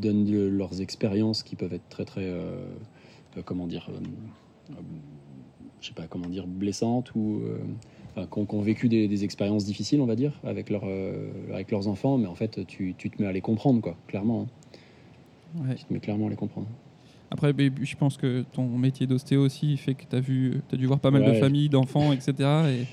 donnent 0.00 0.30
le- 0.30 0.48
leurs 0.48 0.80
expériences 0.80 1.42
qui 1.42 1.56
peuvent 1.56 1.72
être 1.74 1.88
très 1.88 2.04
très, 2.04 2.24
euh, 2.24 2.66
euh, 3.36 3.42
comment 3.44 3.66
dire, 3.66 3.90
euh, 3.90 4.74
je 5.80 5.88
sais 5.88 5.94
pas 5.94 6.06
comment 6.06 6.28
dire, 6.28 6.46
blessantes 6.46 7.14
ou 7.14 7.42
enfin, 8.16 8.26
qui, 8.26 8.54
ont, 8.54 8.60
vécu 8.62 8.88
des, 8.88 9.08
des 9.08 9.24
expériences 9.24 9.64
difficiles, 9.64 10.00
on 10.00 10.06
va 10.06 10.16
dire, 10.16 10.40
avec, 10.44 10.70
leur, 10.70 10.84
avec 11.52 11.70
leurs 11.70 11.88
enfants, 11.88 12.18
mais 12.18 12.26
en 12.26 12.34
fait, 12.34 12.64
tu, 12.66 12.94
tu 12.96 13.10
te 13.10 13.20
mets 13.20 13.28
à 13.28 13.32
les 13.32 13.40
comprendre, 13.40 13.80
quoi, 13.80 13.96
clairement. 14.06 14.42
hein. 14.42 15.66
Ouais. 15.68 15.74
Tu 15.74 15.84
te 15.84 15.92
mets 15.92 16.00
clairement 16.00 16.26
à 16.26 16.30
les 16.30 16.36
comprendre. 16.36 16.68
Après, 17.30 17.52
je 17.82 17.96
pense 17.96 18.16
que 18.16 18.44
ton 18.52 18.66
métier 18.66 19.06
d'ostéo 19.06 19.42
aussi 19.42 19.76
fait 19.76 19.94
que 19.94 20.04
tu 20.08 20.16
as, 20.16 20.20
vu, 20.20 20.60
as 20.72 20.76
dû 20.76 20.86
voir 20.86 21.00
pas 21.00 21.10
mal 21.10 21.24
de 21.24 21.32
familles, 21.32 21.68
d'enfants, 21.68 22.12
etc. 22.12 22.34
Et 22.70 22.86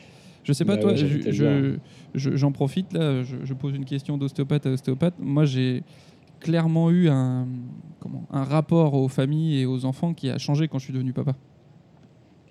je 0.43 0.53
sais 0.53 0.65
pas, 0.65 0.75
Bah 0.75 0.81
toi, 0.81 0.91
ouais, 0.91 0.97
je- 0.97 1.77
je- 2.15 2.35
j'en 2.35 2.51
profite 2.51 2.93
là, 2.93 3.23
je, 3.23 3.37
je 3.43 3.53
pose 3.53 3.75
une 3.75 3.85
question 3.85 4.17
d'ostéopathe 4.17 4.65
à 4.65 4.71
ostéopathe. 4.71 5.15
Moi, 5.19 5.45
j'ai 5.45 5.83
clairement 6.39 6.91
eu 6.91 7.07
un, 7.09 7.47
comment, 7.99 8.25
un 8.31 8.43
rapport 8.43 8.93
aux 8.95 9.07
familles 9.07 9.59
et 9.61 9.65
aux 9.65 9.85
enfants 9.85 10.13
qui 10.13 10.29
a 10.29 10.37
changé 10.37 10.67
quand 10.67 10.77
je 10.79 10.83
suis 10.85 10.93
devenu 10.93 11.13
papa. 11.13 11.35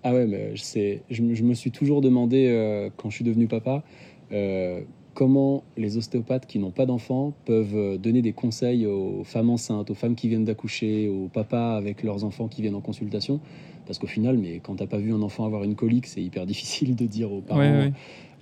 Ah 0.02 0.12
ouais, 0.14 0.26
mais 0.26 0.56
je, 0.56 0.62
sais, 0.62 1.02
je, 1.10 1.22
me- 1.22 1.34
je 1.34 1.44
me 1.44 1.54
suis 1.54 1.70
toujours 1.70 2.00
demandé, 2.00 2.46
euh, 2.48 2.90
quand 2.96 3.08
je 3.10 3.16
suis 3.16 3.24
devenu 3.24 3.46
papa, 3.46 3.84
euh, 4.32 4.80
comment 5.14 5.62
les 5.76 5.96
ostéopathes 5.98 6.46
qui 6.46 6.58
n'ont 6.58 6.70
pas 6.70 6.86
d'enfants 6.86 7.34
peuvent 7.44 7.76
euh, 7.76 7.98
donner 7.98 8.22
des 8.22 8.32
conseils 8.32 8.86
aux 8.86 9.22
femmes 9.24 9.50
enceintes, 9.50 9.90
aux 9.90 9.94
femmes 9.94 10.14
qui 10.16 10.28
viennent 10.28 10.44
d'accoucher, 10.46 11.08
aux 11.08 11.28
papas 11.28 11.76
avec 11.76 12.02
leurs 12.02 12.24
enfants 12.24 12.48
qui 12.48 12.62
viennent 12.62 12.74
en 12.74 12.80
consultation. 12.80 13.40
Parce 13.86 13.98
qu'au 13.98 14.06
final, 14.06 14.38
mais 14.38 14.60
quand 14.62 14.76
t'as 14.76 14.86
pas 14.86 14.98
vu 14.98 15.12
un 15.12 15.22
enfant 15.22 15.44
avoir 15.44 15.64
une 15.64 15.74
colique, 15.74 16.06
c'est 16.06 16.22
hyper 16.22 16.46
difficile 16.46 16.94
de 16.96 17.06
dire 17.06 17.32
aux 17.32 17.40
parents 17.40 17.60
Ouais, 17.60 17.70
ouais. 17.78 17.92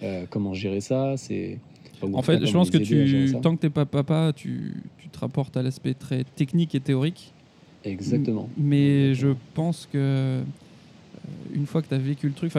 euh, 0.03 0.25
comment 0.29 0.53
gérer 0.55 0.81
ça. 0.81 1.17
C'est 1.17 1.59
En 2.03 2.13
cas, 2.13 2.23
fait, 2.23 2.47
je 2.47 2.53
pense 2.53 2.71
que 2.71 2.79
tu, 2.79 3.35
tant 3.43 3.57
que 3.57 3.61
t'es 3.63 3.71
pas 3.71 3.87
papa, 3.87 4.33
tu, 4.35 4.75
tu 4.99 5.09
te 5.09 5.19
rapportes 5.19 5.57
à 5.57 5.63
l'aspect 5.63 5.95
très 5.95 6.25
technique 6.25 6.75
et 6.75 6.81
théorique. 6.81 7.33
Exactement. 7.85 8.49
Mais 8.59 9.09
Exactement. 9.11 9.33
je 9.33 9.55
pense 9.55 9.87
que 9.91 9.97
euh, 9.99 10.43
une 11.55 11.67
fois 11.67 11.81
que 11.83 11.89
tu 11.89 11.95
as 11.95 11.99
vécu 11.99 12.27
le 12.29 12.35
truc, 12.35 12.53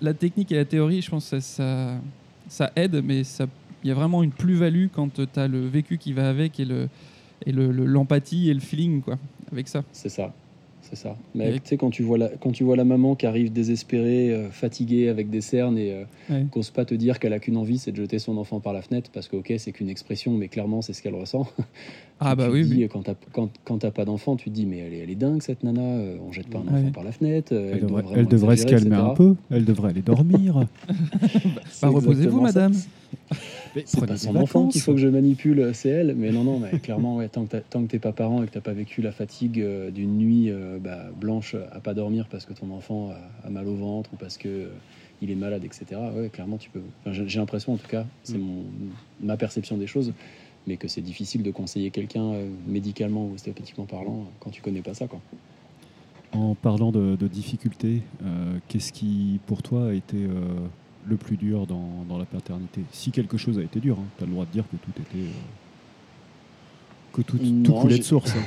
la 0.00 0.14
technique 0.14 0.50
et 0.52 0.56
la 0.56 0.64
théorie, 0.64 1.02
je 1.02 1.10
pense 1.10 1.30
que 1.30 1.40
ça, 1.40 1.40
ça, 1.40 2.00
ça 2.48 2.72
aide, 2.76 3.02
mais 3.04 3.24
ça- 3.24 3.46
il 3.82 3.88
y 3.88 3.90
a 3.90 3.94
vraiment 3.94 4.22
une 4.22 4.30
plus-value 4.32 4.86
quand 4.92 5.12
tu 5.14 5.38
as 5.38 5.46
le 5.48 5.66
vécu 5.66 5.98
qui 5.98 6.14
va 6.14 6.28
avec 6.30 6.58
et 6.58 6.64
le 6.64 6.88
et 7.46 7.52
le- 7.52 7.70
le- 7.70 7.84
l'empathie 7.84 8.48
et 8.48 8.54
le 8.54 8.60
feeling 8.60 9.02
quoi, 9.02 9.18
avec 9.52 9.68
ça. 9.68 9.82
C'est 9.92 10.08
ça. 10.08 10.32
C'est 10.90 10.96
ça. 10.96 11.16
Mais 11.34 11.48
Et- 11.56 11.60
tu 11.60 11.68
sais, 11.68 11.76
quand 11.78 11.88
tu 11.90 12.02
vois 12.02 12.18
la, 12.18 12.28
quand 12.28 12.52
tu 12.52 12.62
vois 12.62 12.76
la 12.76 12.84
maman 12.84 13.14
qui 13.16 13.24
arrive 13.26 13.50
désespérée, 13.52 14.30
euh, 14.32 14.50
fatiguée, 14.50 15.08
avec 15.08 15.30
des 15.30 15.40
cernes 15.40 15.78
et 15.78 15.92
euh, 15.92 16.04
Ouais. 16.30 16.44
qu'ose 16.50 16.70
pas 16.70 16.84
te 16.84 16.94
dire 16.94 17.18
qu'elle 17.18 17.32
a 17.32 17.38
qu'une 17.38 17.56
envie, 17.56 17.78
c'est 17.78 17.90
de 17.90 17.96
jeter 17.96 18.18
son 18.18 18.36
enfant 18.36 18.60
par 18.60 18.72
la 18.74 18.82
fenêtre 18.82 19.10
parce 19.12 19.26
que, 19.28 19.36
ok, 19.36 19.52
c'est 19.58 19.72
qu'une 19.72 19.88
expression, 19.88 20.32
mais 20.32 20.48
clairement, 20.48 20.82
c'est 20.82 20.92
ce 20.92 21.02
qu'elle 21.02 21.14
ressent. 21.14 21.46
Ah 22.20 22.36
bah 22.36 22.48
oui, 22.50 22.64
dis, 22.64 22.74
oui. 22.82 22.88
Quand 22.88 23.02
t'as 23.02 23.14
quand, 23.32 23.50
quand 23.64 23.78
t'as 23.78 23.90
pas 23.90 24.04
d'enfant, 24.04 24.36
tu 24.36 24.48
te 24.48 24.54
dis, 24.54 24.66
mais 24.66 24.78
elle 24.78 24.94
est, 24.94 24.98
elle 24.98 25.10
est 25.10 25.14
dingue 25.16 25.42
cette 25.42 25.62
nana, 25.64 25.80
euh, 25.82 26.16
on 26.26 26.32
jette 26.32 26.48
pas 26.48 26.58
un 26.58 26.62
Ouais. 26.72 26.80
enfant 26.80 26.90
par 26.92 27.04
la 27.04 27.12
fenêtre. 27.12 27.52
euh, 27.52 27.72
Elle 27.74 27.80
devrait, 27.86 28.04
elle 28.14 28.26
devrait 28.28 28.56
se 28.56 28.66
calmer 28.66 28.86
etc. 28.86 29.00
un 29.10 29.14
peu. 29.14 29.34
Elle 29.50 29.64
devrait 29.64 29.90
aller 29.90 30.02
dormir. 30.02 30.66
Bah, 31.82 31.88
reposez-vous, 31.88 32.40
madame. 32.40 32.72
C'est 32.72 33.96
Prenez 33.96 34.06
pas 34.06 34.16
son 34.16 34.36
enfant 34.36 34.68
qu'il 34.68 34.80
faut 34.80 34.92
que 34.92 35.00
je 35.00 35.08
manipule, 35.08 35.70
c'est 35.74 35.88
elle. 35.88 36.14
Mais 36.16 36.30
non, 36.30 36.44
non, 36.44 36.60
mais 36.60 36.78
clairement, 36.78 37.16
ouais, 37.16 37.28
tant 37.28 37.44
que 37.44 37.50
t'as- 37.50 37.60
tant 37.60 37.82
que 37.82 37.88
t'es 37.88 37.98
pas 37.98 38.12
parent 38.12 38.42
et 38.42 38.46
que 38.46 38.52
t'as 38.52 38.60
pas 38.60 38.72
vécu 38.72 39.02
la 39.02 39.10
fatigue 39.12 39.60
euh, 39.60 39.90
d'une 39.90 40.16
nuit 40.16 40.50
euh, 40.50 40.78
bah, 40.80 41.06
blanche 41.20 41.56
à 41.72 41.80
pas 41.80 41.94
dormir 41.94 42.28
parce 42.30 42.44
que 42.44 42.52
ton 42.52 42.70
enfant 42.70 43.10
a, 43.10 43.46
a 43.46 43.50
mal 43.50 43.66
au 43.66 43.74
ventre 43.74 44.10
ou 44.12 44.16
parce 44.16 44.38
que 44.38 44.48
euh, 44.48 44.68
il 45.20 45.30
est 45.30 45.34
malade, 45.36 45.64
etc. 45.64 46.00
Ouais, 46.16 46.28
clairement, 46.28 46.58
tu 46.58 46.70
peux. 46.70 46.80
enfin, 47.04 47.12
j'ai 47.26 47.38
l'impression, 47.38 47.72
en 47.72 47.76
tout 47.76 47.88
cas, 47.88 48.06
c'est 48.22 48.38
Mm. 48.38 48.40
mon 48.42 48.64
ma 49.20 49.36
perception 49.36 49.76
des 49.76 49.86
choses, 49.86 50.12
mais 50.66 50.76
que 50.76 50.88
c'est 50.88 51.00
difficile 51.02 51.42
de 51.42 51.50
conseiller 51.50 51.90
quelqu'un 51.90 52.32
euh, 52.32 52.48
médicalement 52.66 53.26
ou 53.26 53.34
ostéopathiquement 53.34 53.84
parlant 53.84 54.26
quand 54.40 54.50
tu 54.50 54.62
connais 54.62 54.82
pas 54.82 54.94
ça, 54.94 55.06
quoi. 55.06 55.20
En 56.32 56.54
parlant 56.56 56.90
de, 56.90 57.14
de 57.16 57.28
difficultés, 57.28 58.02
euh, 58.24 58.58
qu'est-ce 58.68 58.92
qui, 58.92 59.38
pour 59.46 59.62
toi, 59.62 59.90
a 59.90 59.92
été 59.92 60.16
euh, 60.16 60.30
le 61.06 61.16
plus 61.16 61.36
dur 61.36 61.66
dans, 61.66 62.04
dans 62.08 62.18
la 62.18 62.24
paternité? 62.24 62.80
Si 62.90 63.12
quelque 63.12 63.36
chose 63.36 63.58
a 63.58 63.62
été 63.62 63.78
dur, 63.78 63.96
tu 64.18 64.24
as 64.24 64.26
le 64.26 64.32
droit 64.32 64.44
de 64.44 64.50
dire 64.50 64.64
que 64.68 64.76
tout 64.76 65.00
était. 65.00 65.18
euh, 65.18 65.30
que 67.12 67.22
tout, 67.22 67.38
coulait 67.80 67.98
de 67.98 68.02
source. 68.02 68.32
hein. 68.36 68.42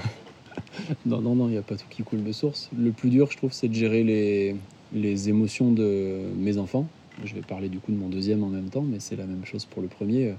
Non, 1.05 1.21
non, 1.21 1.35
non, 1.35 1.47
il 1.47 1.51
n'y 1.51 1.57
a 1.57 1.61
pas 1.61 1.75
tout 1.75 1.85
qui 1.89 2.03
coule 2.03 2.23
de 2.23 2.31
source. 2.31 2.69
Le 2.77 2.91
plus 2.91 3.09
dur, 3.09 3.29
je 3.31 3.37
trouve, 3.37 3.53
c'est 3.53 3.67
de 3.67 3.73
gérer 3.73 4.03
les, 4.03 4.55
les 4.93 5.29
émotions 5.29 5.71
de 5.71 6.19
mes 6.37 6.57
enfants. 6.57 6.87
Je 7.23 7.33
vais 7.35 7.41
parler 7.41 7.69
du 7.69 7.79
coup 7.79 7.91
de 7.91 7.97
mon 7.97 8.09
deuxième 8.09 8.43
en 8.43 8.47
même 8.49 8.69
temps, 8.69 8.81
mais 8.83 8.99
c'est 8.99 9.15
la 9.15 9.25
même 9.25 9.45
chose 9.45 9.65
pour 9.65 9.81
le 9.81 9.87
premier. 9.87 10.33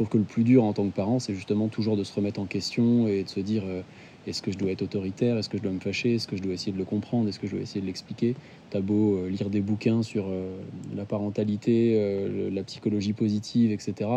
Trouve 0.00 0.08
que 0.08 0.16
le 0.16 0.24
plus 0.24 0.44
dur 0.44 0.64
en 0.64 0.72
tant 0.72 0.88
que 0.88 0.94
parent, 0.96 1.18
c'est 1.18 1.34
justement 1.34 1.68
toujours 1.68 1.94
de 1.94 2.04
se 2.04 2.14
remettre 2.14 2.40
en 2.40 2.46
question 2.46 3.06
et 3.06 3.22
de 3.22 3.28
se 3.28 3.38
dire 3.38 3.64
euh, 3.66 3.82
est-ce 4.26 4.40
que 4.40 4.50
je 4.50 4.56
dois 4.56 4.70
être 4.70 4.80
autoritaire 4.80 5.36
Est-ce 5.36 5.50
que 5.50 5.58
je 5.58 5.62
dois 5.62 5.72
me 5.72 5.78
fâcher 5.78 6.14
Est-ce 6.14 6.26
que 6.26 6.38
je 6.38 6.42
dois 6.42 6.54
essayer 6.54 6.72
de 6.72 6.78
le 6.78 6.86
comprendre 6.86 7.28
Est-ce 7.28 7.38
que 7.38 7.46
je 7.46 7.52
dois 7.52 7.60
essayer 7.60 7.82
de 7.82 7.86
l'expliquer 7.86 8.34
T'as 8.70 8.80
beau 8.80 9.18
euh, 9.18 9.28
lire 9.28 9.50
des 9.50 9.60
bouquins 9.60 10.02
sur 10.02 10.24
euh, 10.28 10.56
la 10.96 11.04
parentalité, 11.04 12.48
la 12.50 12.62
psychologie 12.62 13.12
positive, 13.12 13.72
etc. 13.72 14.08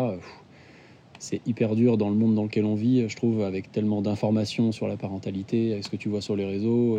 c'est 1.18 1.42
hyper 1.46 1.76
dur 1.76 1.98
dans 1.98 2.08
le 2.08 2.16
monde 2.16 2.34
dans 2.34 2.44
lequel 2.44 2.64
on 2.64 2.76
vit, 2.76 3.06
je 3.06 3.16
trouve, 3.16 3.42
avec 3.42 3.70
tellement 3.70 4.00
d'informations 4.00 4.72
sur 4.72 4.88
la 4.88 4.96
parentalité, 4.96 5.72
avec 5.72 5.84
ce 5.84 5.90
que 5.90 5.96
tu 5.96 6.08
vois 6.08 6.22
sur 6.22 6.34
les 6.34 6.46
réseaux, 6.46 6.98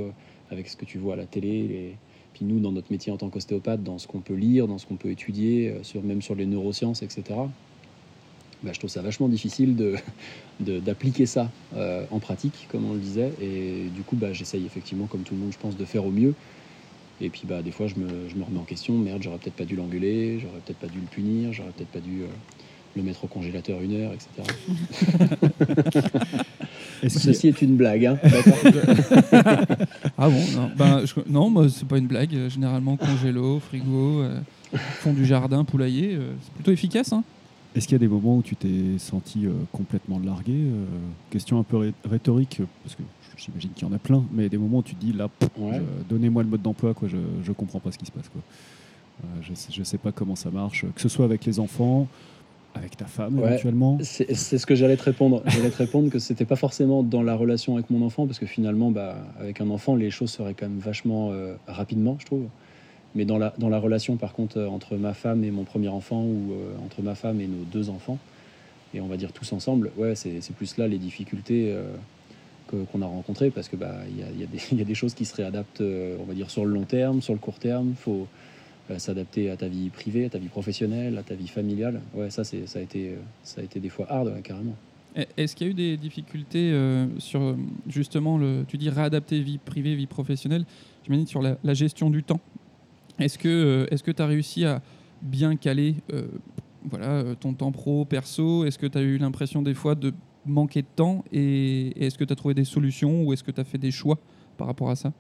avec 0.52 0.68
ce 0.68 0.76
que 0.76 0.86
tu 0.86 1.00
vois 1.00 1.14
à 1.14 1.18
la 1.18 1.26
télé. 1.26 1.68
les- 1.68 1.96
Puis 2.34 2.46
nous, 2.46 2.60
dans 2.60 2.72
notre 2.72 2.92
métier 2.92 3.12
en 3.12 3.18
tant 3.18 3.30
qu'ostéopathe, 3.30 3.82
dans 3.82 3.98
ce 3.98 4.06
qu'on 4.06 4.20
peut 4.20 4.36
lire, 4.36 4.68
dans 4.68 4.78
ce 4.78 4.86
qu'on 4.86 4.98
peut 4.98 5.10
étudier, 5.10 5.74
sur, 5.82 6.04
même 6.04 6.22
sur 6.22 6.36
les 6.36 6.46
neurosciences, 6.46 7.02
etc. 7.02 7.24
Bah, 8.64 8.72
je 8.74 8.80
trouve 8.80 8.90
ça 8.90 9.02
vachement 9.02 9.28
difficile 9.28 9.76
de, 9.76 9.96
de- 10.60 10.80
d'appliquer 10.80 11.26
ça 11.26 11.52
euh, 11.76 12.04
en 12.10 12.20
pratique, 12.20 12.68
comme 12.72 12.86
on 12.86 12.94
le 12.94 13.00
disait. 13.00 13.32
Et 13.42 13.90
du 13.96 14.02
coup, 14.02 14.16
bah, 14.16 14.34
j'essaye 14.34 14.66
effectivement, 14.66 15.06
comme 15.06 15.22
tout 15.22 15.34
le 15.36 15.40
monde, 15.42 15.52
je 15.52 15.58
pense, 15.60 15.78
de 15.78 15.86
faire 15.86 16.06
au 16.06 16.12
mieux. 16.12 16.34
Et 17.22 17.30
puis 17.30 17.44
bah, 17.48 17.62
des 17.62 17.72
fois, 17.72 17.88
je 17.88 17.96
me, 17.96 18.08
je 18.30 18.36
me 18.36 18.44
remets 18.44 18.60
en 18.60 18.64
question. 18.64 18.98
Merde, 18.98 19.22
j'aurais 19.24 19.38
peut-être 19.38 19.56
pas 19.56 19.66
dû 19.66 19.76
l'engueuler, 19.76 20.40
j'aurais 20.42 20.60
peut-être 20.66 20.80
pas 20.80 20.88
dû 20.88 21.00
le 21.00 21.06
punir, 21.06 21.54
j'aurais 21.54 21.70
peut-être 21.72 21.90
pas 21.92 22.00
dû 22.02 22.24
euh, 22.24 22.28
le 22.96 23.04
mettre 23.04 23.24
au 23.24 23.28
congélateur 23.28 23.82
une 23.82 23.94
heure, 23.94 24.12
etc. 24.14 24.30
Y 27.04 27.06
a- 27.06 27.10
Ceci 27.10 27.48
est 27.48 27.62
une 27.62 27.76
blague, 27.76 28.06
hein, 28.06 28.20
Ah 30.18 30.30
bon 30.30 30.42
non, 30.56 30.72
ben, 30.78 31.06
je- 31.06 31.14
non, 31.30 31.70
c'est 31.70 31.88
pas 31.88 31.98
une 31.98 32.08
blague. 32.08 32.50
Généralement 32.50 32.98
congélo, 32.98 33.60
frigo, 33.60 34.22
euh, 34.22 34.40
fond 35.02 35.14
du 35.14 35.26
jardin, 35.26 35.64
poulailler, 35.64 36.18
c'est 36.42 36.54
plutôt 36.54 36.72
efficace. 36.72 37.14
Hein 37.14 37.24
Est-ce 37.76 37.88
qu'il 37.88 37.96
y 37.96 37.96
a 37.96 38.00
des 38.00 38.08
moments 38.08 38.38
où 38.38 38.42
tu 38.42 38.56
t'es 38.56 38.98
senti 39.00 39.46
euh, 39.46 39.52
complètement 39.74 40.18
largué 40.24 40.54
euh, 40.54 40.86
Question 41.30 41.60
un 41.60 41.64
peu 41.64 41.78
ré- 41.78 41.94
rhétorique, 42.10 42.62
parce 42.84 42.96
que 42.96 43.04
j'imagine 43.38 43.72
qu'il 43.76 43.86
y 43.86 43.92
en 43.92 43.94
a 43.94 43.98
plein, 44.00 44.24
mais 44.32 44.48
des 44.48 44.58
moments 44.58 44.78
où 44.78 44.84
tu 44.84 44.96
te 44.96 45.02
dis 45.04 45.12
là, 45.12 45.28
Ouais. 45.58 45.82
donnez-moi 46.10 46.44
le 46.44 46.50
mode 46.50 46.62
d'emploi, 46.62 46.94
quoi, 46.94 47.10
je, 47.10 47.18
je 47.44 47.52
comprends 47.52 47.80
pas 47.80 47.92
ce 47.92 47.98
qui 47.98 48.06
se 48.06 48.12
passe. 48.12 48.30
Quoi. 48.30 48.42
Euh, 49.24 49.28
je, 49.42 49.54
sais, 49.54 49.74
je 49.74 49.84
sais 49.84 49.98
pas 49.98 50.14
comment 50.14 50.36
ça 50.38 50.52
marche, 50.52 50.86
que 50.96 51.02
ce 51.02 51.10
soit 51.10 51.26
avec 51.26 51.44
les 51.44 51.60
enfants, 51.60 52.08
avec 52.76 52.96
ta 52.96 53.06
femme 53.06 53.40
Ouais. 53.40 53.48
éventuellement. 53.50 53.98
C'est 54.02 54.34
ce 54.34 54.66
que 54.66 54.76
j'allais 54.76 54.96
te 54.98 55.04
répondre. 55.04 55.44
J'allais 55.48 55.70
te 55.70 55.78
répondre 55.78 56.10
que 56.10 56.20
c'était 56.20 56.46
pas 56.46 56.56
forcément 56.58 57.04
dans 57.04 57.24
la 57.24 57.36
relation 57.36 57.74
avec 57.76 57.90
mon 57.90 58.06
enfant, 58.06 58.26
parce 58.26 58.40
que 58.40 58.46
finalement, 58.46 58.90
bah, 58.92 59.18
avec 59.38 59.60
un 59.60 59.70
enfant, 59.70 59.96
les 59.96 60.12
choses 60.12 60.32
seraient 60.32 60.54
quand 60.54 60.68
même 60.70 60.80
vachement 60.80 61.32
rapidement, 61.68 62.16
je 62.22 62.26
trouve. 62.26 62.46
Mais 63.16 63.24
dans 63.26 63.38
la, 63.38 63.54
dans 63.58 63.70
la 63.70 63.80
relation, 63.80 64.18
par 64.18 64.34
contre, 64.34 64.58
euh, 64.58 64.68
entre 64.68 64.98
ma 64.98 65.14
femme 65.14 65.44
et 65.46 65.52
mon 65.52 65.64
premier 65.64 65.88
enfant, 65.88 66.22
ou 66.24 66.52
euh, 66.52 66.86
entre 66.86 67.02
ma 67.02 67.16
femme 67.16 67.40
et 67.40 67.48
nos 67.48 67.64
deux 67.72 67.90
enfants, 67.90 68.20
et 68.94 69.00
on 69.00 69.08
va 69.08 69.18
dire 69.18 69.32
tous 69.32 69.52
ensemble, 69.54 69.92
ouais, 69.98 70.16
c'est 70.16 70.40
plus 70.56 70.78
là 70.78 70.88
les 70.88 70.98
difficultés 70.98 71.72
euh, 71.74 71.86
qu'on 72.92 73.02
a 73.02 73.06
rencontrées, 73.06 73.52
parce 73.52 73.70
que 73.70 73.78
bah, 73.78 73.96
y, 74.18 74.22
a, 74.22 74.26
y 74.38 74.44
a 74.44 74.48
des- 74.48 74.60
y 74.78 74.82
a 74.82 74.86
des 74.86 74.96
choses 74.96 75.14
qui 75.14 75.24
se 75.26 75.34
réadaptent, 75.36 75.82
euh, 75.82 76.18
on 76.20 76.26
va 76.26 76.34
dire, 76.34 76.50
sur 76.50 76.66
le 76.66 76.74
long 76.74 76.84
terme, 76.84 77.22
sur 77.22 77.34
le 77.34 77.40
court 77.40 77.58
terme. 77.60 77.90
Il 77.92 77.96
faut 77.96 78.28
s'adapter 79.00 79.50
à 79.50 79.58
ta 79.58 79.68
vie 79.68 79.90
privée, 79.90 80.26
à 80.26 80.30
ta 80.30 80.38
vie 80.38 80.48
professionnelle, 80.48 81.18
à 81.18 81.24
ta 81.24 81.34
vie 81.34 81.48
familiale. 81.48 82.02
Ouais, 82.14 82.30
ça, 82.30 82.44
ça, 82.44 82.56
a 82.76 82.82
été, 82.82 83.16
ça 83.44 83.62
a 83.62 83.64
été 83.64 83.80
des 83.80 83.90
fois 83.90 84.06
hard, 84.12 84.32
carrément. 84.44 84.76
Est-ce 85.38 85.56
qu'il 85.56 85.66
y 85.66 85.70
a 85.70 85.72
eu 85.72 85.74
des 85.74 85.98
difficultés 85.98 86.72
sur 87.18 87.56
justement 87.88 88.38
le, 88.38 88.64
tu 88.68 88.78
dis 88.78 88.90
réadapter 88.90 89.42
vie 89.42 89.58
privée, 89.58 89.96
vie 89.96 90.06
professionnelle, 90.06 90.66
j'imagine 91.04 91.26
sur 91.26 91.42
la 91.42 91.74
gestion 91.74 92.12
du 92.12 92.22
temps. 92.22 92.42
Est-ce 93.20 93.38
que 93.38 93.48
euh, 93.48 94.14
tu 94.14 94.22
as 94.22 94.26
réussi 94.26 94.66
à 94.66 94.82
bien 95.22 95.56
caler 95.56 95.96
euh, 96.14 96.28
voilà, 96.90 97.08
euh, 97.12 97.36
ton 97.36 97.54
temps 97.54 97.72
pro, 97.72 98.06
perso? 98.06 98.66
Est-ce 98.66 98.78
que 98.78 98.86
tu 98.88 98.98
as 98.98 99.02
eu 99.02 99.18
l'impression 99.18 99.62
des 99.62 99.74
fois 99.74 99.96
de 99.96 100.14
manquer 100.46 100.82
de 100.82 100.88
temps? 100.96 101.24
Et, 101.32 101.88
et 101.96 102.06
est-ce 102.08 102.18
que 102.18 102.24
tu 102.24 102.34
as 102.34 102.36
trouvé 102.36 102.54
des 102.54 102.66
solutions 102.66 103.24
ou 103.24 103.34
est-ce 103.34 103.44
que 103.44 103.52
tu 103.52 103.62
as 103.62 103.64
fait 103.64 103.78
des 103.78 103.92
choix 103.92 104.18
par 104.58 104.68
rapport 104.68 104.90
à 104.90 104.96
ça? 104.96 105.14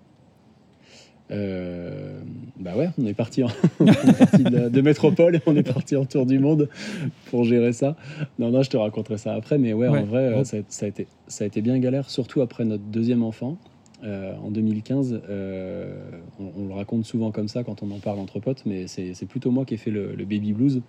Euh, 1.31 2.21
bah 2.59 2.75
ouais, 2.77 2.89
on 2.99 3.05
est 3.07 3.15
parti, 3.15 3.43
en- 3.43 3.47
on 3.79 3.87
est 3.87 4.17
parti 4.19 4.43
de, 4.43 4.49
la- 4.49 4.69
de 4.69 4.81
métropole 4.81 5.37
et 5.37 5.41
on 5.47 5.55
est 5.55 5.63
parti 5.63 5.95
en 5.95 6.05
tour 6.05 6.27
du 6.27 6.37
monde 6.37 6.69
pour 7.31 7.45
gérer 7.45 7.73
ça. 7.73 7.95
Non, 8.37 8.51
non, 8.51 8.61
je 8.61 8.69
te 8.69 8.77
raconterai 8.77 9.17
ça 9.17 9.33
après, 9.33 9.57
mais 9.57 9.73
ouais, 9.73 9.87
Ouais. 9.89 9.99
en 9.99 10.03
vrai, 10.05 10.31
Bon. 10.31 10.43
ça, 10.43 10.57
a- 10.57 10.61
ça 10.67 10.85
a 10.85 10.89
été, 10.89 11.07
ça 11.27 11.43
a 11.45 11.47
été 11.47 11.61
bien 11.63 11.79
galère, 11.79 12.11
surtout 12.11 12.41
après 12.41 12.63
notre 12.63 12.83
deuxième 12.83 13.23
enfant. 13.23 13.57
Euh, 14.05 14.35
en 14.37 14.51
2015, 14.51 15.21
euh, 15.29 16.11
on, 16.39 16.67
le 16.67 16.73
raconte 16.73 17.05
souvent 17.05 17.31
comme 17.31 17.47
ça 17.47 17.63
quand 17.63 17.81
on 17.81 17.91
en 17.91 17.99
parle 17.99 18.19
entre 18.19 18.39
potes, 18.39 18.63
mais 18.65 18.87
c'est 18.87 19.25
plutôt 19.25 19.51
moi 19.51 19.65
qui 19.65 19.73
ai 19.73 19.77
fait 19.77 19.91
le 19.91 20.15
baby 20.25 20.53
blues. 20.53 20.81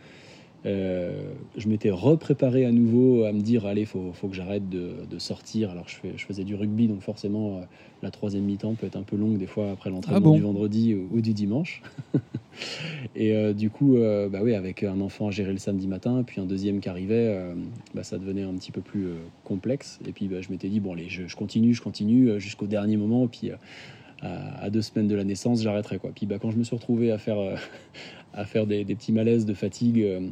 Euh, 0.66 1.32
je 1.56 1.68
m'étais 1.68 1.90
repréparé 1.90 2.64
à 2.64 2.72
nouveau 2.72 3.24
à 3.24 3.32
me 3.32 3.40
dire 3.40 3.66
allez, 3.66 3.84
faut, 3.84 4.12
faut 4.12 4.28
que 4.28 4.34
j'arrête 4.34 4.68
de, 4.68 4.94
de 5.08 5.18
sortir. 5.18 5.70
Alors 5.70 5.88
je, 5.88 5.96
fais, 5.96 6.12
je 6.16 6.26
faisais 6.26 6.44
du 6.44 6.54
rugby, 6.54 6.88
donc 6.88 7.02
forcément 7.02 7.58
euh, 7.58 7.60
la 8.02 8.10
troisième 8.10 8.44
mi-temps 8.44 8.74
peut 8.74 8.86
être 8.86 8.96
un 8.96 9.02
peu 9.02 9.16
longue 9.16 9.38
des 9.38 9.46
fois 9.46 9.70
après 9.70 9.90
l'entraînement 9.90 10.18
Ah 10.18 10.20
bon 10.20 10.34
du 10.34 10.42
vendredi 10.42 10.94
ou, 10.94 11.08
ou 11.12 11.20
du 11.20 11.32
dimanche. 11.34 11.82
et 13.14 13.34
euh, 13.34 13.52
du 13.52 13.70
coup, 13.70 13.96
bah 14.30 14.40
oui, 14.42 14.54
avec 14.54 14.82
un 14.82 15.00
enfant 15.00 15.28
à 15.28 15.30
gérer 15.30 15.52
le 15.52 15.58
samedi 15.58 15.86
matin, 15.86 16.24
puis 16.26 16.40
un 16.40 16.46
deuxième 16.46 16.80
qui 16.80 16.88
arrivait, 16.88 17.38
bah, 17.94 18.02
ça 18.02 18.18
devenait 18.18 18.42
un 18.42 18.54
petit 18.54 18.72
peu 18.72 18.80
plus 18.80 19.08
complexe. 19.44 20.00
Et 20.06 20.12
puis 20.12 20.26
bah, 20.26 20.40
je 20.40 20.50
m'étais 20.50 20.68
dit 20.68 20.80
bon 20.80 20.94
allez, 20.94 21.08
je, 21.08 21.26
je 21.26 21.36
continue, 21.36 21.74
je 21.74 21.82
continue 21.82 22.40
jusqu'au 22.40 22.66
dernier 22.66 22.96
moment. 22.96 23.28
Puis 23.28 23.52
à, 24.22 24.64
à 24.64 24.70
deux 24.70 24.82
semaines 24.82 25.08
de 25.08 25.14
la 25.14 25.24
naissance, 25.24 25.62
j'arrêterai 25.62 25.98
quoi. 25.98 26.10
Puis 26.14 26.26
bah, 26.26 26.38
quand 26.40 26.50
je 26.50 26.56
me 26.56 26.64
suis 26.64 26.76
retrouvé 26.76 27.10
à 27.10 27.18
faire, 27.18 27.38
euh, 27.38 27.56
à 28.34 28.44
faire 28.44 28.66
des, 28.66 28.84
des 28.84 28.94
petits 28.94 29.12
malaises 29.12 29.46
de 29.46 29.54
fatigue 29.54 30.02
euh, 30.02 30.28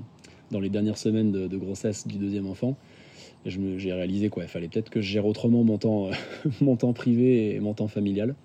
dans 0.54 0.60
les 0.60 0.70
dernières 0.70 0.98
semaines 0.98 1.32
de, 1.32 1.56
grossesse 1.56 2.06
du 2.06 2.16
deuxième 2.16 2.46
enfant, 2.46 2.76
j'ai 3.44 3.92
réalisé 3.92 4.28
quoi. 4.30 4.44
Il 4.44 4.48
fallait 4.48 4.68
peut-être 4.68 4.88
que 4.88 5.00
je 5.00 5.10
gère 5.10 5.26
autrement 5.26 5.64
mon 5.64 5.78
temps, 5.78 6.06
euh, 6.06 6.12
mon 6.60 6.76
temps 6.76 6.92
privé 6.92 7.56
et 7.56 7.60
mon 7.60 7.74
temps 7.74 7.88
familial. 7.88 8.36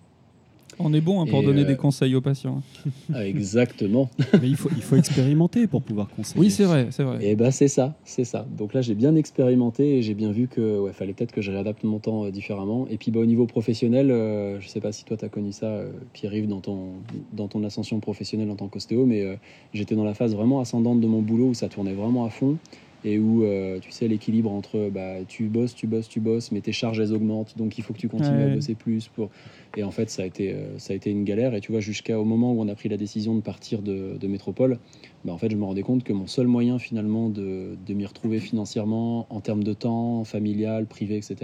On 0.80 0.94
est 0.94 1.02
bon 1.02 1.22
hein, 1.22 1.26
pour 1.30 1.42
Et, 1.42 1.46
donner 1.46 1.62
euh, 1.62 1.66
des 1.66 1.76
conseils 1.76 2.16
aux 2.16 2.22
patients. 2.22 2.62
Ah, 3.14 3.26
exactement. 3.26 4.10
Mais 4.42 4.48
il 4.48 4.56
faut, 4.56 4.70
il 4.76 4.82
faut 4.82 4.96
expérimenter 4.96 5.68
pour 5.68 5.82
pouvoir 5.82 6.08
conseiller. 6.10 6.40
Oui, 6.40 6.52
c'est 6.52 6.64
vrai, 6.64 6.88
c'est 6.92 7.04
vrai. 7.04 7.18
Et 7.26 7.36
bah 7.36 7.52
c'est 7.52 7.68
ça, 7.68 7.96
c'est 8.04 8.24
ça. 8.24 8.46
Donc 8.58 8.74
là 8.74 8.82
j'ai 8.82 8.94
bien 8.94 9.16
expérimenté 9.16 9.98
et 9.98 10.02
j'ai 10.02 10.14
bien 10.14 10.32
vu 10.32 10.48
que 10.48 10.80
ouais, 10.80 10.94
fallait 10.94 11.14
peut-être 11.14 11.32
que 11.32 11.42
je 11.42 11.52
réadapte 11.52 11.84
mon 11.84 12.00
temps 12.00 12.26
euh, 12.26 12.32
différemment. 12.32 12.88
Et 12.90 12.98
puis 12.98 13.12
bah, 13.12 13.20
au 13.20 13.26
niveau 13.26 13.46
professionnel, 13.46 14.12
euh, 14.12 14.60
je 14.60 14.68
sais 14.68 14.80
pas 14.80 14.92
si 14.92 15.06
toi 15.06 15.18
tu 15.18 15.26
as 15.26 15.30
connu 15.30 15.52
ça, 15.52 15.66
euh, 15.66 15.92
Pierre-Yves, 16.14 16.48
dans 16.48 16.62
ton, 16.62 16.90
dans 17.34 17.48
ton 17.48 17.64
ascension 17.64 18.00
professionnelle 18.00 18.50
en 18.50 18.56
tant 18.56 18.68
qu'ostéo, 18.68 19.06
mais 19.06 19.24
euh, 19.24 19.36
j'étais 19.74 19.96
dans 19.96 20.04
la 20.04 20.14
phase 20.14 20.36
vraiment 20.36 20.60
ascendante 20.60 21.02
de 21.02 21.08
mon 21.08 21.22
boulot 21.22 21.48
où 21.48 21.54
ça 21.54 21.68
tournait 21.68 21.94
vraiment 21.94 22.26
à 22.26 22.30
fond 22.30 22.58
et 23.06 23.18
où 23.20 23.44
euh, 23.44 23.80
tu 23.80 23.92
sais 23.92 24.08
l'équilibre 24.08 24.52
entre 24.52 24.90
bah, 24.94 25.24
tu 25.28 25.48
bosses, 25.48 25.74
tu 25.74 25.88
bosses, 25.88 26.10
tu 26.10 26.20
bosses, 26.20 26.52
mais 26.52 26.62
tes 26.62 26.72
charges 26.74 27.00
elles 27.00 27.14
augmentent, 27.14 27.58
donc 27.58 27.78
il 27.78 27.84
faut 27.84 27.94
que 27.94 28.00
tu 28.00 28.10
continues 28.10 28.40
Ouais. 28.44 28.52
à 28.52 28.56
bosser 28.56 28.76
plus 28.76 29.08
pour. 29.08 29.30
Et 29.78 29.84
en 29.84 29.92
fait 29.92 30.10
ça 30.10 30.24
a 30.24 30.26
été 30.26 30.54
euh, 30.54 30.78
ça 30.80 30.94
a 30.94 30.96
été 30.96 31.10
une 31.12 31.24
galère. 31.24 31.54
Et 31.56 31.62
tu 31.62 31.72
vois 31.72 31.80
jusqu'au 31.82 32.26
moment 32.26 32.52
où 32.54 32.62
on 32.62 32.68
a 32.68 32.76
pris 32.76 32.90
la 32.90 32.98
décision 32.98 33.36
de 33.36 33.42
partir 33.42 33.82
de, 33.82 34.18
de 34.20 34.28
métropole, 34.28 34.80
bah, 35.24 35.32
en 35.34 35.38
fait 35.38 35.50
je 35.50 35.56
me 35.56 35.64
rendais 35.64 35.84
compte 35.84 36.04
que 36.04 36.12
mon 36.14 36.28
seul 36.28 36.48
moyen 36.48 36.80
finalement 36.80 37.30
de, 37.30 37.78
de 37.86 37.94
m'y 37.94 38.06
retrouver 38.06 38.40
financièrement 38.40 39.28
en 39.30 39.40
termes 39.42 39.64
de 39.64 39.74
temps, 39.74 40.24
familial, 40.24 40.86
privé, 40.86 41.16
etc. 41.18 41.36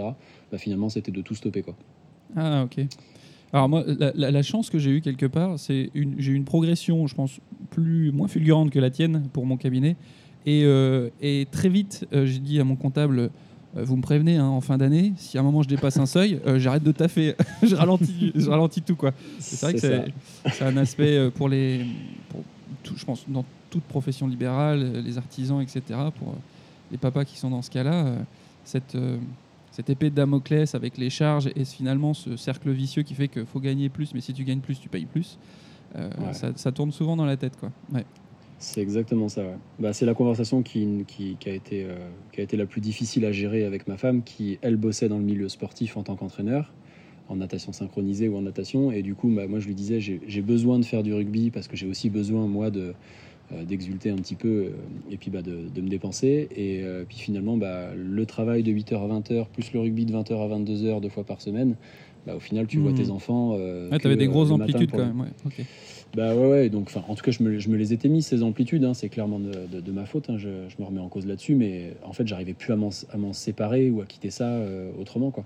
Bah, 0.51 0.57
finalement 0.57 0.89
c'était 0.89 1.11
de 1.11 1.21
tout 1.21 1.35
stopper 1.35 1.61
quoi. 1.61 1.75
Ah, 2.35 2.63
ok. 2.65 2.85
Alors 3.53 3.69
moi, 3.69 3.83
la, 3.87 4.11
la- 4.15 4.31
la 4.31 4.43
chance 4.43 4.69
que 4.69 4.77
j'ai 4.79 4.89
eue 4.91 5.01
quelque 5.01 5.27
part, 5.27 5.57
c'est 5.59 5.89
une, 5.93 6.15
j'ai 6.17 6.33
eu 6.33 6.35
une 6.35 6.43
progression, 6.43 7.07
je 7.07 7.15
pense, 7.15 7.39
plus 7.69 8.11
moins 8.11 8.27
fulgurante 8.27 8.69
que 8.69 8.79
la 8.79 8.89
tienne 8.89 9.23
pour 9.31 9.45
mon 9.45 9.55
cabinet. 9.55 9.95
Et, 10.45 10.63
euh, 10.65 11.09
et 11.21 11.47
très 11.51 11.69
vite, 11.69 12.05
euh, 12.13 12.25
j'ai 12.25 12.39
dit 12.39 12.59
à 12.59 12.63
mon 12.63 12.75
comptable, 12.75 13.19
euh, 13.19 13.83
vous 13.83 13.95
me 13.97 14.01
prévenez 14.01 14.37
hein, 14.37 14.45
en 14.45 14.61
fin 14.61 14.77
d'année, 14.77 15.13
si 15.17 15.37
à 15.37 15.41
un 15.41 15.43
moment 15.43 15.63
je 15.63 15.67
dépasse 15.67 15.97
un 15.97 16.05
seuil, 16.05 16.39
euh, 16.45 16.59
j'arrête 16.59 16.83
de 16.83 16.91
taffer, 16.91 17.35
je, 17.63 17.75
ralentis, 17.75 18.31
je 18.35 18.49
ralentis 18.49 18.81
tout. 18.81 18.95
quoi. 18.95 19.11
C'est 19.39 19.61
vrai 19.61 19.73
que 19.73 19.79
c'est, 19.79 20.63
un 20.63 20.77
aspect 20.77 21.29
pour 21.31 21.49
les, 21.49 21.85
pour 22.29 22.41
tout- 22.83 22.95
je 22.95 23.05
pense, 23.05 23.25
dans 23.27 23.43
toute 23.71 23.83
profession 23.83 24.27
libérale, 24.27 25.01
les 25.03 25.17
artisans, 25.17 25.61
etc., 25.61 25.81
pour 26.17 26.35
les 26.91 26.97
papas 26.97 27.25
qui 27.25 27.37
sont 27.37 27.49
dans 27.49 27.61
ce 27.63 27.71
cas-là, 27.71 28.13
cette, 28.63 28.95
cette 29.71 29.89
épée 29.89 30.11
de 30.11 30.15
Damoclès 30.15 30.75
avec 30.75 30.97
les 30.97 31.09
charges 31.09 31.49
et 31.55 31.65
finalement 31.65 32.13
ce 32.13 32.37
cercle 32.37 32.69
vicieux 32.71 33.01
qui 33.01 33.15
fait 33.15 33.27
qu'il 33.27 33.45
faut 33.45 33.59
gagner 33.59 33.89
plus, 33.89 34.13
mais 34.13 34.21
si 34.21 34.31
tu 34.33 34.43
gagnes 34.43 34.59
plus, 34.59 34.79
tu 34.79 34.87
payes 34.89 35.05
plus. 35.05 35.37
euh, 35.97 36.09
Ouais. 36.19 36.33
ça, 36.33 36.51
ça 36.55 36.71
tourne 36.71 36.91
souvent 36.91 37.15
dans 37.17 37.25
la 37.25 37.35
tête. 37.35 37.57
Quoi. 37.59 37.71
Ouais. 37.91 38.05
C'est 38.57 38.81
exactement 38.81 39.27
ça. 39.29 39.41
ouais. 39.43 39.57
Bah, 39.79 39.93
c'est 39.93 40.05
la 40.05 40.13
conversation 40.13 40.63
qui, 40.63 41.03
qui, 41.07 41.35
qui 41.37 41.49
a 41.49 41.53
été, 41.53 41.83
euh, 41.83 41.95
qui 42.31 42.39
a 42.39 42.43
été 42.43 42.57
la 42.57 42.65
plus 42.65 42.81
difficile 42.81 43.25
à 43.25 43.31
gérer 43.31 43.63
avec 43.65 43.87
ma 43.87 43.97
femme, 43.97 44.23
qui 44.23 44.57
elle 44.61 44.77
bossait 44.77 45.09
dans 45.09 45.17
le 45.17 45.23
milieu 45.25 45.49
sportif 45.49 45.97
en 45.97 46.03
tant 46.03 46.15
qu'entraîneur, 46.15 46.73
en 47.27 47.35
natation 47.35 47.73
synchronisée 47.73 48.27
ou 48.29 48.37
en 48.37 48.41
natation. 48.41 48.91
Et 48.91 49.01
du 49.01 49.13
coup, 49.13 49.29
bah, 49.29 49.47
moi 49.47 49.59
je 49.59 49.67
lui 49.67 49.75
disais, 49.75 49.99
j'ai 49.99 50.41
besoin 50.41 50.79
de 50.79 50.85
faire 50.85 51.03
du 51.03 51.13
rugby 51.13 51.51
parce 51.51 51.67
que 51.67 51.75
j'ai 51.75 51.87
aussi 51.87 52.09
besoin, 52.09 52.47
moi, 52.47 52.71
de 52.71 52.93
euh, 53.51 53.63
d'exulter 53.63 54.09
un 54.09 54.15
petit 54.15 54.35
peu 54.35 54.47
euh, 54.47 54.71
et 55.11 55.17
puis 55.17 55.29
bah, 55.29 55.41
de, 55.43 55.67
de 55.69 55.81
me 55.81 55.87
dépenser. 55.89 56.47
Et 56.55 56.81
euh, 56.81 57.03
puis 57.07 57.17
finalement, 57.19 57.57
bah, 57.57 57.93
le 57.95 58.25
travail 58.25 58.63
de 58.63 58.71
8h 58.71 58.95
à 58.95 59.07
20h, 59.19 59.49
plus 59.49 59.71
le 59.73 59.81
rugby 59.81 60.05
de 60.05 60.13
20h 60.13 60.33
à 60.33 60.47
22h 60.57 61.01
deux 61.01 61.09
fois 61.09 61.25
par 61.25 61.41
semaine, 61.41 61.75
bah, 62.25 62.35
au 62.35 62.39
final, 62.39 62.65
tu 62.65 62.79
vois 62.79 62.91
Mhm. 62.91 62.97
tes 62.97 63.09
enfants. 63.11 63.55
Ah, 63.91 63.99
tu 63.99 64.07
avais 64.07 64.15
des 64.15 64.27
grosses 64.27 64.49
amplitudes 64.49 64.91
quand 64.91 64.97
même. 64.97 65.19
Ouais. 65.19 65.27
Bah 66.13 66.33
ouais, 66.33 66.47
ouais, 66.47 66.69
donc 66.69 66.91
en 66.95 67.15
tout 67.15 67.23
cas, 67.23 67.31
je 67.31 67.43
me, 67.43 67.59
je 67.59 67.67
me 67.67 67.75
les 67.75 67.91
étais 67.91 68.07
mis 68.07 68.21
ces 68.21 68.41
amplitudes, 68.41 68.85
hein, 68.85 68.93
c'est 68.93 69.09
clairement 69.09 69.39
de, 69.39 69.91
ma 69.91 70.05
faute, 70.05 70.29
hein, 70.29 70.37
je, 70.37 70.49
je 70.69 70.75
me 70.79 70.85
remets 70.85 71.01
en 71.01 71.09
cause 71.09 71.25
là-dessus, 71.25 71.55
mais 71.55 71.93
en 72.03 72.13
fait, 72.13 72.25
j'arrivais 72.25 72.53
plus 72.53 72.71
à 72.71 72.77
m'en 72.77 73.33
séparer 73.33 73.89
ou 73.89 74.01
à 74.01 74.05
quitter 74.05 74.29
ça 74.29 74.47
euh, 74.47 74.91
autrement, 74.99 75.31
quoi. 75.31 75.43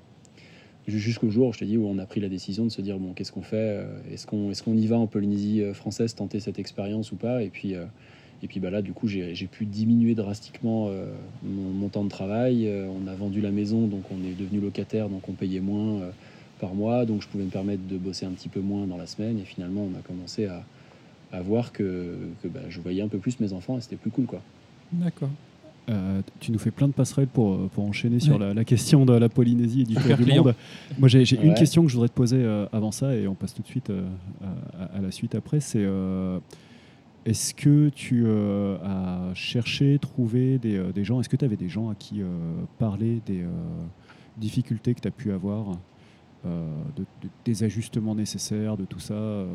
Ju- 0.88 1.00
Jusqu'au 1.00 1.32
jour, 1.32 1.54
je 1.54 1.66
où 1.78 1.88
on 1.88 1.98
a 1.98 2.06
pris 2.06 2.20
la 2.20 2.30
décision 2.30 2.66
de 2.66 2.70
se 2.70 2.82
dire, 2.82 3.00
bon, 3.00 3.14
qu'est-ce 3.14 3.32
qu'on 3.32 3.42
fait 3.42 3.56
euh, 3.58 3.86
Est-ce 4.14 4.28
qu'on 4.28 4.52
est 4.52 4.80
y 4.80 4.88
va 4.88 4.98
en 4.98 5.08
Polynésie 5.08 5.64
euh, 5.64 5.74
française, 5.74 6.14
tenter 6.14 6.40
cette 6.40 6.60
expérience 6.60 7.12
ou 7.12 7.16
pas 7.16 7.42
Et 7.42 7.50
puis, 7.50 7.74
et 8.44 8.48
puis 8.48 8.60
bah 8.60 8.70
là, 8.70 8.82
du 8.84 8.94
coup, 8.94 9.08
j'ai 9.08 9.48
pu 9.52 9.66
diminuer 9.66 10.14
drastiquement 10.14 10.90
mon, 11.44 11.90
temps 11.90 12.06
de 12.06 12.10
travail. 12.10 12.72
On 12.88 13.08
a 13.08 13.14
vendu 13.14 13.42
la 13.42 13.52
maison, 13.52 13.88
donc 13.88 14.04
on 14.12 14.24
est 14.24 14.34
devenu 14.34 14.62
locataire, 14.62 15.10
donc 15.10 15.28
on 15.28 15.34
payait 15.34 15.60
moins 15.60 16.02
par 16.60 16.74
mois, 16.74 17.06
donc 17.06 17.22
je 17.22 17.28
pouvais 17.28 17.44
me 17.46 17.50
permettre 17.50 17.84
de 17.88 17.98
bosser 17.98 18.26
un 18.26 18.32
petit 18.32 18.50
peu 18.50 18.60
moins 18.62 18.86
dans 18.88 18.98
la 18.98 19.08
semaine. 19.08 19.40
Et 19.40 19.44
finalement, 19.46 19.82
on 19.92 19.98
a 19.98 20.02
commencé 20.02 20.46
à, 20.46 20.64
à 21.32 21.42
voir 21.42 21.72
que, 21.72 22.16
que 22.44 22.48
bah, 22.48 22.62
je 22.70 22.80
voyais 22.82 23.02
un 23.02 23.08
peu 23.08 23.18
plus 23.18 23.40
mes 23.40 23.54
enfants 23.54 23.78
et 23.78 23.82
c'était 23.82 23.96
plus 23.96 24.12
cool, 24.12 24.26
quoi. 24.26 24.42
D'accord. 24.92 25.30
Euh, 25.90 26.22
tu 26.40 26.52
nous 26.52 26.60
fais 26.60 26.70
plein 26.70 26.88
de 26.88 26.94
passerelles 26.94 27.28
pour, 27.28 27.54
euh, 27.54 27.70
pour 27.74 27.84
enchaîner 27.84 28.20
sur 28.20 28.34
Ouais. 28.34 28.40
la, 28.48 28.54
la 28.54 28.64
question 28.64 29.06
de 29.08 29.14
la 29.14 29.28
Polynésie 29.30 29.82
et 29.82 29.86
du 29.86 29.96
tour 29.96 30.16
du 30.18 30.24
client. 30.24 30.44
monde. 30.44 30.54
Moi, 31.00 31.08
j'ai 31.10 31.24
une 31.42 31.56
question 31.56 31.82
que 31.82 31.88
je 31.88 31.96
voudrais 31.96 32.10
te 32.10 32.14
poser 32.14 32.38
euh, 32.38 32.68
avant 32.72 32.92
ça 32.92 33.16
et 33.16 33.28
on 33.28 33.34
passe 33.34 33.56
tout 33.56 33.64
de 33.64 33.68
suite 33.68 33.90
euh, 33.90 34.04
à, 34.80 34.98
à 34.98 35.02
la 35.02 35.10
suite 35.10 35.34
après. 35.34 35.60
C'est 35.60 35.82
euh, 35.84 36.38
est-ce 37.26 37.56
que 37.56 37.90
tu 37.90 38.24
euh, 38.28 38.78
as 38.84 39.34
cherché, 39.34 39.98
trouvé 40.00 40.60
des, 40.60 40.76
euh, 40.78 40.92
des 40.92 41.04
gens? 41.04 41.20
Est-ce 41.22 41.30
que 41.30 41.38
tu 41.38 41.46
avais 41.46 41.58
des 41.58 41.70
gens 41.70 41.90
à 41.90 41.96
qui 41.96 42.22
euh, 42.22 42.28
parler 42.78 43.20
des 43.26 43.42
euh, 43.42 43.48
difficultés 44.38 44.94
que 44.94 45.02
tu 45.02 45.08
as 45.08 45.12
pu 45.12 45.32
avoir, 45.32 45.72
euh, 45.72 45.74
de- 46.46 47.02
de- 47.24 47.30
des 47.46 47.64
ajustements 47.64 48.16
nécessaires, 48.16 48.78
de 48.78 48.86
tout 48.86 49.00
ça 49.00 49.14
euh 49.14 49.46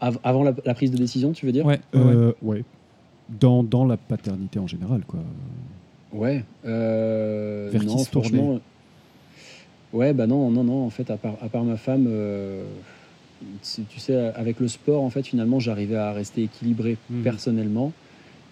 Av- 0.00 0.18
avant 0.22 0.44
la, 0.44 0.52
la 0.64 0.74
prise 0.74 0.90
de 0.92 0.96
décision, 0.96 1.32
tu 1.32 1.44
veux 1.44 1.52
dire? 1.52 1.66
Ouais, 1.66 1.80
ouais, 1.92 2.00
ouais. 2.00 2.12
Euh, 2.14 2.32
ouais. 2.42 2.64
Dans, 3.28 3.62
dans 3.64 3.84
la 3.84 3.96
paternité 3.96 4.58
en 4.58 4.66
général, 4.66 5.02
quoi. 5.06 5.20
Ouais. 6.12 6.44
euh, 6.64 7.68
Vers 7.72 7.80
qui 7.82 7.86
non, 7.88 7.98
se 7.98 8.10
tourner 8.10 8.28
franchement. 8.28 8.60
Ouais, 9.92 10.12
bah 10.12 10.26
non, 10.26 10.50
non, 10.50 10.64
non. 10.64 10.84
En 10.86 10.90
fait, 10.90 11.10
à 11.10 11.16
part, 11.16 11.34
à 11.42 11.48
part 11.48 11.64
ma 11.64 11.76
femme, 11.76 12.06
euh, 12.08 12.62
tu 13.62 13.98
sais, 13.98 14.14
avec 14.34 14.60
le 14.60 14.68
sport, 14.68 15.02
en 15.02 15.10
fait, 15.10 15.26
finalement, 15.26 15.58
j'arrivais 15.60 15.96
à 15.96 16.12
rester 16.12 16.42
équilibré 16.44 16.96
Mhm. 17.10 17.22
personnellement. 17.22 17.92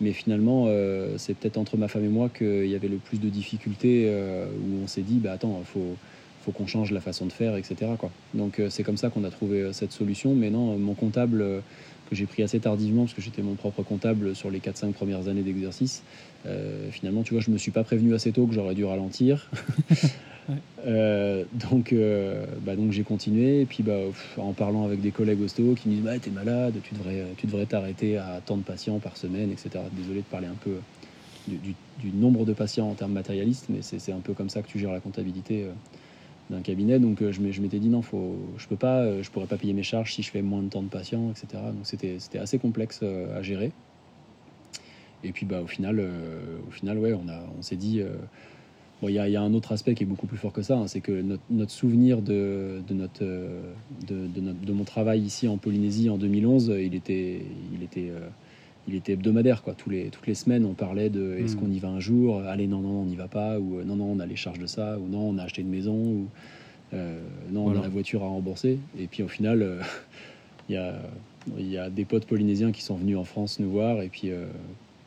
Mais 0.00 0.12
finalement, 0.12 0.66
euh, 0.68 1.14
c'est 1.16 1.34
peut-être 1.34 1.56
entre 1.56 1.76
ma 1.76 1.88
femme 1.88 2.04
et 2.04 2.08
moi 2.08 2.28
qu'il 2.28 2.66
y 2.66 2.74
avait 2.74 2.88
le 2.88 2.98
plus 2.98 3.18
de 3.18 3.28
difficultés 3.28 4.04
euh, 4.06 4.46
où 4.46 4.82
on 4.84 4.86
s'est 4.86 5.02
dit, 5.02 5.18
bah 5.18 5.32
attends, 5.32 5.62
faut, 5.64 5.96
faut 6.42 6.52
qu'on 6.52 6.66
change 6.66 6.92
la 6.92 7.00
façon 7.00 7.24
de 7.24 7.32
faire, 7.32 7.56
etc. 7.56 7.92
Donc 8.34 8.60
euh, 8.60 8.68
c'est 8.68 8.82
comme 8.82 8.98
ça 8.98 9.08
qu'on 9.08 9.24
a 9.24 9.30
trouvé 9.30 9.72
cette 9.72 9.92
solution. 9.92 10.34
Mais 10.34 10.50
non, 10.50 10.76
mon 10.78 10.94
comptable, 10.94 11.62
que 12.06 12.14
j'ai 12.14 12.26
pris 12.26 12.42
assez 12.42 12.60
tardivement, 12.60 13.02
parce 13.04 13.14
que 13.14 13.20
j'étais 13.20 13.42
mon 13.42 13.56
propre 13.56 13.82
comptable 13.82 14.34
sur 14.34 14.50
les 14.50 14.60
4-5 14.60 14.92
premières 14.92 15.28
années 15.28 15.42
d'exercice, 15.42 16.02
euh, 16.46 16.90
finalement, 16.90 17.22
tu 17.22 17.34
vois, 17.34 17.40
je 17.42 17.50
me 17.50 17.58
suis 17.58 17.70
pas 17.72 17.84
prévenu 17.84 18.14
assez 18.14 18.32
tôt 18.32 18.46
que 18.46 18.54
j'aurais 18.54 18.74
dû 18.74 18.84
ralentir. 18.84 19.50
Ouais. 20.48 20.62
Euh, 20.86 21.44
donc, 21.50 21.92
euh, 21.92 22.46
bah, 22.60 22.76
donc 22.76 22.92
j'ai 22.92 23.02
continué. 23.02 23.62
Et 23.62 23.66
puis, 23.66 23.82
bah, 23.82 23.98
pff, 24.06 24.38
en 24.38 24.54
parlant 24.54 24.84
avec 24.84 25.00
des 25.00 25.10
collègues 25.10 25.40
ostéo 25.40 25.74
qui 25.74 25.88
me 25.88 25.94
disent 25.94 26.04
bah, 26.04 26.20
T'es 26.20 26.30
malade, 26.30 26.78
tu 26.84 26.94
devrais 26.94 27.34
tu 27.36 27.46
devrais 27.48 27.66
t'arrêter 27.66 28.16
à 28.16 28.40
tant 28.46 28.56
de 28.56 28.62
patients 28.62 29.00
par 29.00 29.16
semaine, 29.16 29.50
etc. 29.50 29.86
Désolé 29.90 30.20
de 30.22 30.26
parler 30.28 30.46
un 30.46 30.54
peu 30.54 30.82
du, 31.48 31.58
du- 31.58 31.74
du 31.98 32.12
nombre 32.12 32.44
de 32.44 32.52
patients 32.52 32.88
en 32.88 32.94
termes 32.94 33.10
matérialistes, 33.12 33.66
mais 33.70 33.82
c'est 33.82 33.98
c'est 33.98 34.12
un 34.12 34.20
peu 34.20 34.34
comme 34.34 34.48
ça 34.48 34.62
que 34.62 34.68
tu 34.68 34.78
gères 34.78 34.92
la 34.92 35.00
comptabilité 35.00 35.66
d'un 36.50 36.62
cabinet. 36.62 36.98
Donc, 36.98 37.22
euh, 37.22 37.32
je 37.32 37.40
m'étais 37.40 37.78
dit 37.78 37.88
Non, 37.88 38.02
faut, 38.02 38.36
je 38.56 38.66
peux 38.66 38.76
pas, 38.76 39.02
euh, 39.02 39.22
je 39.22 39.30
pourrais 39.30 39.46
pas 39.46 39.56
payer 39.56 39.72
mes 39.72 39.82
charges 39.82 40.14
si 40.14 40.22
je 40.22 40.30
fais 40.30 40.42
moins 40.42 40.62
de 40.62 40.68
temps 40.68 40.82
de 40.82 40.88
patients, 40.88 41.30
etc. 41.30 41.62
Donc, 41.72 41.86
c'était 41.86 42.38
assez 42.38 42.58
complexe 42.58 43.00
euh, 43.02 43.36
à 43.36 43.42
gérer. 43.42 43.72
Et 45.24 45.32
puis, 45.32 45.46
bah, 45.46 45.62
au 45.62 45.66
final, 45.66 46.00
au 46.00 46.70
final 46.70 46.98
ouais, 46.98 47.12
on, 47.12 47.28
a- 47.28 47.46
on 47.58 47.62
s'est 47.62 47.76
dit. 47.76 48.00
Bon, 49.02 49.08
il 49.08 49.14
y, 49.14 49.18
a- 49.18 49.42
un 49.42 49.52
autre 49.52 49.72
aspect 49.72 49.94
qui 49.94 50.04
est 50.04 50.06
beaucoup 50.06 50.26
plus 50.26 50.38
fort 50.38 50.52
que 50.52 50.62
ça, 50.62 50.78
hein, 50.78 50.86
c'est 50.86 51.02
que 51.02 51.22
notre, 51.50 51.70
souvenir 51.72 52.22
de, 52.22 52.82
de, 52.86 52.94
notre, 52.94 53.24
de, 53.24 54.26
de 54.26 54.72
mon 54.72 54.84
travail 54.84 55.20
ici 55.20 55.48
en 55.48 55.58
Polynésie 55.58 56.08
en 56.08 56.16
2011, 56.16 56.70
euh, 56.70 56.82
il 56.82 56.94
était, 56.94 57.42
il 57.74 57.82
était, 57.82 58.10
il 58.88 58.94
était 58.94 59.12
hebdomadaire. 59.12 59.62
Quoi. 59.62 59.74
Tous 59.74 59.90
les, 59.90 60.06
toutes 60.10 60.26
les 60.26 60.34
semaines, 60.34 60.64
on 60.64 60.74
parlait 60.74 61.10
de 61.10 61.36
est-ce 61.38 61.56
Mm. 61.56 61.60
qu'on 61.60 61.70
y 61.70 61.78
va 61.78 61.88
un 61.88 62.00
jour 62.00 62.40
Allez, 62.42 62.66
non, 62.66 62.80
non, 62.80 63.00
on 63.02 63.04
n'y 63.04 63.16
va 63.16 63.28
pas. 63.28 63.58
Ou 63.58 63.78
euh, 63.78 63.84
non, 63.84 63.96
non, 63.96 64.12
on 64.12 64.20
a 64.20 64.26
les 64.26 64.36
charges 64.36 64.58
de 64.58 64.66
ça. 64.66 64.98
Ou 64.98 65.08
non, 65.08 65.28
on 65.28 65.38
a 65.38 65.42
acheté 65.44 65.62
une 65.62 65.70
maison. 65.70 65.94
Ou 65.96 66.26
euh, 66.94 67.20
non, 67.50 67.66
on 67.66 67.70
a 67.78 67.82
la 67.82 67.88
voiture 67.88 68.22
à 68.22 68.28
rembourser. 68.28 68.78
Et 68.98 69.06
puis 69.06 69.22
au 69.22 69.28
final, 69.28 69.62
euh, 69.62 69.80
il 70.68 70.76
y 71.60 71.70
y 71.70 71.78
a 71.78 71.90
des 71.90 72.04
potes 72.04 72.26
polynésiens 72.26 72.72
qui 72.72 72.82
sont 72.82 72.96
venus 72.96 73.16
en 73.16 73.24
France 73.24 73.60
nous 73.60 73.70
voir 73.70 74.02
et 74.02 74.08
puis 74.08 74.30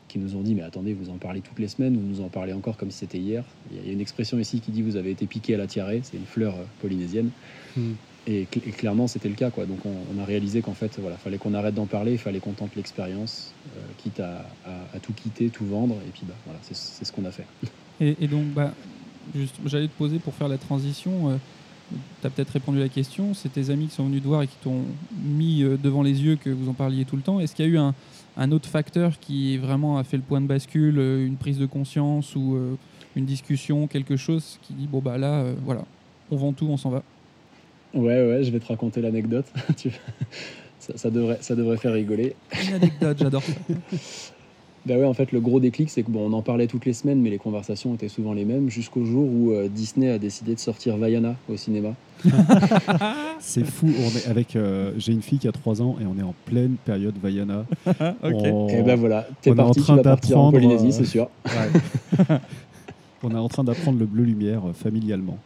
qui 0.08 0.18
nous 0.20 0.36
ont 0.38 0.42
dit 0.42 0.56
mais 0.56 0.62
attendez 0.64 0.94
vous 0.94 1.10
en 1.10 1.18
parlez 1.18 1.42
toutes 1.42 1.60
les 1.60 1.68
semaines 1.68 1.96
vous 1.96 2.08
nous 2.08 2.22
en 2.22 2.30
parlez 2.30 2.54
encore 2.54 2.78
comme 2.78 2.90
si 2.92 3.00
c'était 3.00 3.18
hier 3.20 3.44
il 3.72 3.86
y 3.86 3.90
a 3.90 3.94
une 3.94 4.00
expression 4.02 4.40
ici 4.40 4.62
qui 4.62 4.72
dit 4.72 4.82
vous 4.82 4.96
avez 4.96 5.12
été 5.12 5.26
piqué 5.28 5.54
à 5.56 5.58
la 5.58 5.68
tiarée 5.68 6.00
c'est 6.02 6.16
une 6.18 6.26
fleur 6.26 6.56
polynésienne 6.82 7.30
Hmm. 7.76 7.92
Et, 8.30 8.48
cl- 8.52 8.68
et 8.68 8.72
clairement 8.72 9.08
c'était 9.08 9.30
le 9.30 9.36
cas 9.36 9.50
donc 9.50 9.80
on, 9.86 10.22
a 10.22 10.26
réalisé 10.26 10.62
qu'en 10.62 10.74
fait 10.74 11.00
voilà 11.00 11.18
fallait 11.18 11.38
qu'on 11.38 11.54
arrête 11.54 11.76
d'en 11.76 11.88
parler 11.88 12.14
il 12.14 12.18
fallait 12.18 12.40
qu'on 12.40 12.54
tente 12.54 12.76
l'expérience 12.76 13.52
euh, 13.76 13.82
quitte 13.98 14.20
à, 14.20 14.46
tout 15.02 15.14
quitter 15.14 15.50
tout 15.50 15.66
vendre 15.66 15.96
et 16.08 16.12
puis 16.12 16.24
bah 16.28 16.36
voilà 16.46 16.60
c'est 16.62 16.76
ce 16.76 17.12
qu'on 17.12 17.26
a 17.26 17.32
fait 17.32 17.46
Et, 18.02 18.28
donc, 18.28 18.46
bah, 18.54 18.72
j'allais 19.66 19.88
te 19.88 19.98
poser 19.98 20.20
pour 20.20 20.34
faire 20.34 20.48
la 20.48 20.58
transition. 20.58 21.40
tu 22.22 22.28
as 22.28 22.30
peut-être 22.30 22.52
répondu 22.52 22.80
à 22.80 22.84
la 22.84 22.90
question. 22.90 23.34
C'est 23.34 23.50
tes 23.50 23.70
amis 23.70 23.88
qui 23.88 23.96
sont 23.96 24.06
venus 24.06 24.22
te 24.22 24.28
voir 24.28 24.42
et 24.42 24.48
qui 24.48 24.56
t'ont 24.64 24.84
mis 25.24 25.64
euh, 25.64 25.78
devant 25.82 26.02
les 26.02 26.24
yeux 26.24 26.38
que 26.38 26.50
vous 26.50 26.70
en 26.70 26.74
parliez 26.74 27.06
tout 27.06 27.16
le 27.16 27.22
temps. 27.22 27.40
Est-ce 27.40 27.56
qu'il 27.56 27.66
y 27.66 27.68
a 27.68 27.72
eu 27.72 27.78
un, 27.78 28.52
autre 28.52 28.70
facteur 28.70 29.20
qui 29.20 29.58
vraiment 29.58 29.98
a 29.98 30.04
fait 30.04 30.18
le 30.18 30.24
point 30.24 30.40
de 30.40 30.48
bascule, 30.48 30.98
euh, 30.98 31.26
une 31.26 31.36
prise 31.36 31.58
de 31.58 31.66
conscience 31.66 32.36
ou 32.36 32.56
euh, 32.56 32.76
une 33.16 33.26
discussion, 33.26 33.88
quelque 33.88 34.16
chose 34.16 34.60
qui 34.62 34.74
dit 34.74 34.88
bon 34.88 35.00
bah 35.00 35.18
là, 35.18 35.42
euh, 35.42 35.56
voilà, 35.66 35.84
on 36.32 36.38
vend 36.38 36.54
tout, 36.54 36.68
on 36.70 36.78
s'en 36.78 36.90
va? 36.90 37.04
Ouais 37.94 38.28
ouais 38.28 38.44
je 38.44 38.52
vais 38.52 38.60
te 38.60 38.68
raconter 38.68 39.02
l'anecdote 39.02 39.46
Tu- 39.78 39.92
ça, 40.80 40.94
ça 40.96 41.10
devrait 41.10 41.38
ça 41.42 41.56
devrait 41.56 41.78
faire 41.78 41.94
rigoler 41.94 42.36
Une 42.68 42.74
anecdote, 42.76 43.18
j'adore. 43.20 43.44
Bah 44.86 44.96
ouais, 44.98 45.04
en 45.06 45.14
fait, 45.14 45.34
le 45.34 45.42
gros 45.42 45.60
déclic, 45.60 45.90
c'est 45.90 46.04
que 46.04 46.10
bon, 46.10 46.30
on 46.32 46.34
en 46.34 46.42
parlait 46.42 46.66
toutes 46.66 46.86
les 46.86 46.94
semaines, 46.94 47.20
mais 47.22 47.30
les 47.30 47.38
conversations 47.38 47.94
étaient 47.96 48.08
souvent 48.08 48.32
les 48.32 48.46
mêmes, 48.46 48.70
jusqu'au 48.70 49.04
jour 49.04 49.28
où 49.30 49.52
euh, 49.52 49.68
Disney 49.68 50.10
a 50.10 50.18
décidé 50.18 50.56
de 50.56 50.60
sortir 50.60 50.96
Vaiana 50.96 51.36
au 51.50 51.58
cinéma. 51.58 51.90
C'est 53.40 53.66
fou. 53.66 53.88
On 54.00 54.18
est 54.18 54.26
avec. 54.28 54.56
euh, 54.56 54.94
J'ai 54.98 55.12
une 55.12 55.22
fille 55.22 55.38
qui 55.38 55.50
a 55.50 55.52
3 55.52 55.82
ans 55.82 55.98
et 56.02 56.06
on 56.06 56.18
est 56.18 56.24
en 56.24 56.34
pleine 56.46 56.76
période 56.86 57.14
Vaiana. 57.22 57.66
ok. 57.86 57.96
On- 58.24 58.68
Et 58.70 58.82
ben 58.82 58.96
voilà, 58.96 59.28
t'es 59.42 59.50
on 59.50 59.54
est 59.54 59.56
parti, 59.58 59.70
en 59.72 59.74
tu 59.74 59.82
train 59.82 59.96
vas 59.98 60.02
partir 60.04 60.40
en 60.40 60.52
d'apprendre, 60.52 60.70
Polynésie, 60.70 60.88
euh, 60.98 61.04
c'est 61.04 61.10
sûr. 61.12 61.30
Ouais. 61.46 62.38
on 63.24 63.32
est 63.32 63.36
en 63.36 63.50
train 63.50 63.66
d'apprendre 63.66 64.00
le 64.00 64.06
bleu 64.06 64.24
lumière 64.24 64.62
euh, 64.70 64.74
familialement. 64.74 65.38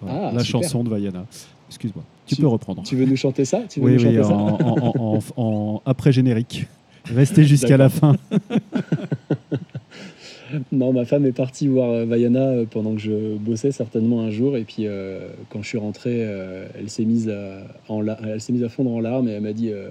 Voilà, 0.00 0.28
Ah, 0.28 0.32
la 0.34 0.40
super. 0.44 0.62
chanson 0.62 0.82
de 0.82 0.90
Vaiana. 0.90 1.24
Excuse-moi. 1.68 2.04
Tu, 2.26 2.34
Tu- 2.36 2.40
peux 2.40 2.46
reprendre. 2.48 2.82
Tu 2.84 2.96
veux 2.96 3.04
nous 3.06 3.16
chanter 3.16 3.44
ça? 3.44 3.62
Tu 3.68 3.80
veux 3.80 3.86
oui, 3.86 3.92
nous 3.92 3.98
oui, 4.08 4.16
chanter 4.16 4.22
ça? 4.22 4.34
en, 4.34 4.58
en- 4.60 5.16
en- 5.16 5.42
en- 5.42 5.82
après 5.84 6.12
générique. 6.12 6.66
Restez 7.14 7.44
jusqu'à 7.52 7.76
la 7.76 7.88
fin. 7.88 8.16
Non, 10.70 10.92
ma 10.92 11.04
femme 11.04 11.26
est 11.26 11.32
partie 11.32 11.66
voir 11.66 11.90
euh, 11.90 12.04
Vaiana 12.04 12.38
euh, 12.50 12.64
pendant 12.70 12.92
que 12.94 13.00
je 13.00 13.36
bossais 13.36 13.72
certainement 13.72 14.20
un 14.20 14.30
jour, 14.30 14.56
et 14.56 14.62
puis 14.62 14.86
euh, 14.86 15.28
quand 15.50 15.60
je 15.60 15.66
suis 15.68 15.76
rentré, 15.78 16.18
euh, 16.24 16.66
elle 16.78 16.88
s'est 16.88 17.04
mise 17.04 17.28
à, 17.28 17.62
en 17.88 18.00
la- 18.00 18.16
elle 18.24 18.40
s'est 18.40 18.52
mise 18.52 18.62
à 18.62 18.68
fondre 18.68 18.92
en 18.92 19.00
larmes 19.00 19.28
et 19.28 19.32
elle 19.32 19.42
m'a 19.42 19.52
dit 19.52 19.70
euh, 19.72 19.88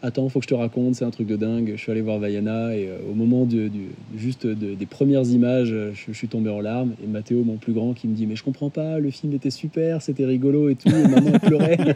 Attends, 0.00 0.28
faut 0.28 0.38
que 0.38 0.44
je 0.44 0.48
te 0.48 0.54
raconte, 0.54 0.94
c'est 0.94 1.04
un 1.04 1.10
truc 1.10 1.26
de 1.26 1.34
dingue. 1.36 1.72
Je 1.74 1.80
suis 1.80 1.90
allé 1.90 2.02
voir 2.02 2.20
Vaiana 2.20 2.76
et 2.76 2.86
euh, 2.86 2.98
au 3.10 3.14
moment 3.14 3.44
du- 3.46 3.68
juste 4.16 4.46
de- 4.46 4.74
des 4.74 4.86
premières 4.86 5.24
images, 5.28 5.72
euh, 5.72 5.90
je, 5.92 6.12
je 6.12 6.16
suis 6.16 6.28
tombé 6.28 6.50
en 6.50 6.60
larmes. 6.60 6.94
Et 7.02 7.06
Mathéo, 7.08 7.42
mon 7.42 7.56
plus 7.56 7.72
grand, 7.72 7.94
qui 7.94 8.06
me 8.06 8.14
dit 8.14 8.26
Mais 8.26 8.36
je 8.36 8.44
comprends 8.44 8.70
pas, 8.70 9.00
le 9.00 9.10
film 9.10 9.32
était 9.32 9.50
super, 9.50 10.00
c'était 10.00 10.24
rigolo 10.24 10.68
et 10.68 10.76
tout, 10.76 10.88
et 10.88 11.08
maman 11.08 11.30
elle 11.34 11.40
pleurait. 11.40 11.78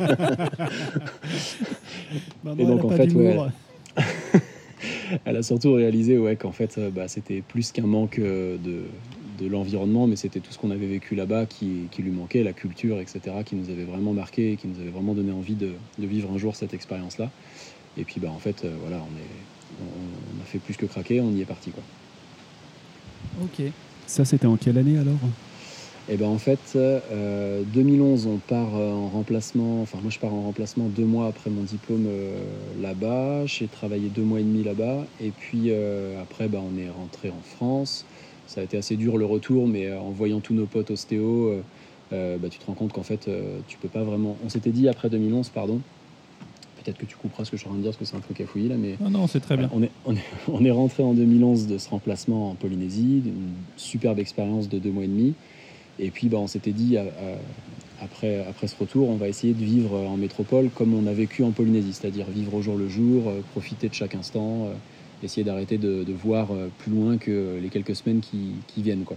Et 2.58 2.66
donc, 2.66 2.84
en 2.84 2.90
fait, 2.90 3.12
ouais, 3.14 3.36
Elle 5.24 5.36
a 5.36 5.42
surtout 5.42 5.74
réalisé 5.74 6.18
ouais, 6.18 6.36
qu'en 6.36 6.52
fait, 6.52 6.76
euh, 6.78 6.90
bah, 6.90 7.06
c'était 7.06 7.42
plus 7.42 7.70
qu'un 7.70 7.86
manque 7.86 8.18
de, 8.18 8.58
de 9.38 9.46
l'environnement, 9.46 10.06
mais 10.06 10.16
c'était 10.16 10.40
tout 10.40 10.52
ce 10.52 10.58
qu'on 10.58 10.70
avait 10.70 10.86
vécu 10.86 11.14
là-bas 11.14 11.46
qui, 11.46 11.88
qui 11.90 12.02
lui 12.02 12.10
manquait, 12.10 12.42
la 12.42 12.52
culture, 12.52 12.98
etc., 13.00 13.20
qui 13.44 13.54
nous 13.54 13.70
avait 13.70 13.84
vraiment 13.84 14.12
marqué 14.12 14.52
et 14.52 14.56
qui 14.56 14.68
nous 14.68 14.80
avait 14.80 14.90
vraiment 14.90 15.14
donné 15.14 15.32
envie 15.32 15.54
de, 15.54 15.72
de 15.98 16.06
vivre 16.06 16.30
un 16.32 16.38
jour 16.38 16.56
cette 16.56 16.74
expérience-là. 16.74 17.30
Et 17.96 18.04
puis, 18.04 18.20
bah, 18.20 18.30
en 18.30 18.38
fait, 18.38 18.64
euh, 18.64 18.74
voilà, 18.80 18.98
on, 18.98 19.16
est, 19.18 19.82
on, 19.82 20.38
on 20.38 20.42
a 20.42 20.44
fait 20.44 20.58
plus 20.58 20.76
que 20.76 20.86
craquer, 20.86 21.20
on 21.20 21.30
y 21.30 21.40
est 21.40 21.46
parti. 21.46 21.70
Quoi. 21.70 21.82
Ok. 23.42 23.62
Ça, 24.06 24.24
c'était 24.24 24.46
en 24.46 24.56
quelle 24.56 24.78
année 24.78 24.98
alors? 24.98 25.18
Et 26.08 26.16
ben 26.16 26.26
en 26.26 26.38
fait, 26.38 26.58
euh, 26.74 27.62
2011, 27.72 28.26
on 28.26 28.38
part 28.38 28.74
euh, 28.74 28.90
en 28.90 29.08
remplacement. 29.08 29.82
Enfin, 29.82 29.98
moi, 30.02 30.10
je 30.10 30.18
pars 30.18 30.34
en 30.34 30.42
remplacement 30.42 30.86
deux 30.88 31.04
mois 31.04 31.28
après 31.28 31.48
mon 31.48 31.62
diplôme 31.62 32.06
euh, 32.08 32.42
là-bas. 32.80 33.46
J'ai 33.46 33.68
travaillé 33.68 34.08
deux 34.08 34.22
mois 34.22 34.40
et 34.40 34.42
demi 34.42 34.64
là-bas. 34.64 35.06
Et 35.20 35.30
puis 35.30 35.66
euh, 35.70 36.20
après, 36.20 36.48
bah, 36.48 36.58
on 36.60 36.76
est 36.76 36.90
rentré 36.90 37.30
en 37.30 37.40
France. 37.56 38.04
Ça 38.48 38.60
a 38.60 38.64
été 38.64 38.76
assez 38.76 38.96
dur 38.96 39.16
le 39.16 39.24
retour, 39.24 39.68
mais 39.68 39.86
euh, 39.86 40.00
en 40.00 40.10
voyant 40.10 40.40
tous 40.40 40.54
nos 40.54 40.66
potes 40.66 40.90
ostéo, 40.90 41.48
euh, 41.48 41.62
euh, 42.12 42.36
bah, 42.36 42.48
tu 42.50 42.58
te 42.58 42.66
rends 42.66 42.74
compte 42.74 42.92
qu'en 42.92 43.04
fait, 43.04 43.28
euh, 43.28 43.60
tu 43.68 43.78
peux 43.78 43.88
pas 43.88 44.02
vraiment. 44.02 44.36
On 44.44 44.48
s'était 44.48 44.70
dit 44.70 44.88
après 44.88 45.08
2011, 45.08 45.50
pardon. 45.50 45.80
Peut-être 46.84 46.98
que 46.98 47.06
tu 47.06 47.16
couperas 47.16 47.44
ce 47.44 47.50
que 47.50 47.56
je 47.56 47.62
suis 47.62 47.68
en 47.68 47.72
train 47.72 47.78
de 47.78 47.82
dire, 47.82 47.90
parce 47.92 47.98
que 47.98 48.04
c'est 48.04 48.16
un 48.16 48.20
peu 48.26 48.34
cafouillis 48.34 48.68
là, 48.68 48.76
mais 48.76 48.96
Non, 49.00 49.10
non, 49.10 49.26
c'est 49.26 49.40
très 49.40 49.56
bien. 49.56 49.70
on 49.72 49.82
est, 49.82 49.90
on, 50.04 50.14
est, 50.14 50.24
on 50.48 50.64
est 50.64 50.70
rentré 50.70 51.02
en 51.02 51.14
2011 51.14 51.66
de 51.66 51.78
ce 51.78 51.88
remplacement 51.88 52.50
en 52.50 52.54
Polynésie, 52.54 53.22
une 53.26 53.50
superbe 53.76 54.18
expérience 54.18 54.68
de 54.68 54.78
deux 54.78 54.90
mois 54.90 55.04
et 55.04 55.08
demi. 55.08 55.34
Et 55.98 56.10
puis 56.10 56.28
bah, 56.28 56.38
on 56.38 56.46
s'était 56.46 56.72
dit, 56.72 56.96
à- 56.96 57.02
à- 57.02 58.04
après, 58.04 58.44
après 58.48 58.66
ce 58.66 58.74
retour, 58.76 59.08
on 59.08 59.14
va 59.16 59.28
essayer 59.28 59.52
de 59.52 59.62
vivre 59.64 59.94
en 59.96 60.16
métropole 60.16 60.70
comme 60.70 60.92
on 60.94 61.06
a 61.06 61.12
vécu 61.12 61.44
en 61.44 61.52
Polynésie, 61.52 61.92
c'est-à-dire 61.92 62.26
vivre 62.28 62.54
au 62.54 62.62
jour 62.62 62.76
le 62.76 62.88
jour, 62.88 63.28
euh, 63.28 63.40
profiter 63.52 63.88
de 63.88 63.94
chaque 63.94 64.16
instant, 64.16 64.66
euh, 64.66 64.72
essayer 65.22 65.44
d'arrêter 65.44 65.78
de, 65.78 66.02
de 66.02 66.12
voir 66.12 66.50
euh, 66.50 66.68
plus 66.78 66.90
loin 66.90 67.16
que 67.16 67.58
les 67.62 67.68
quelques 67.68 67.94
semaines 67.94 68.20
qui, 68.20 68.54
qui 68.66 68.82
viennent. 68.82 69.04
Quoi. 69.04 69.16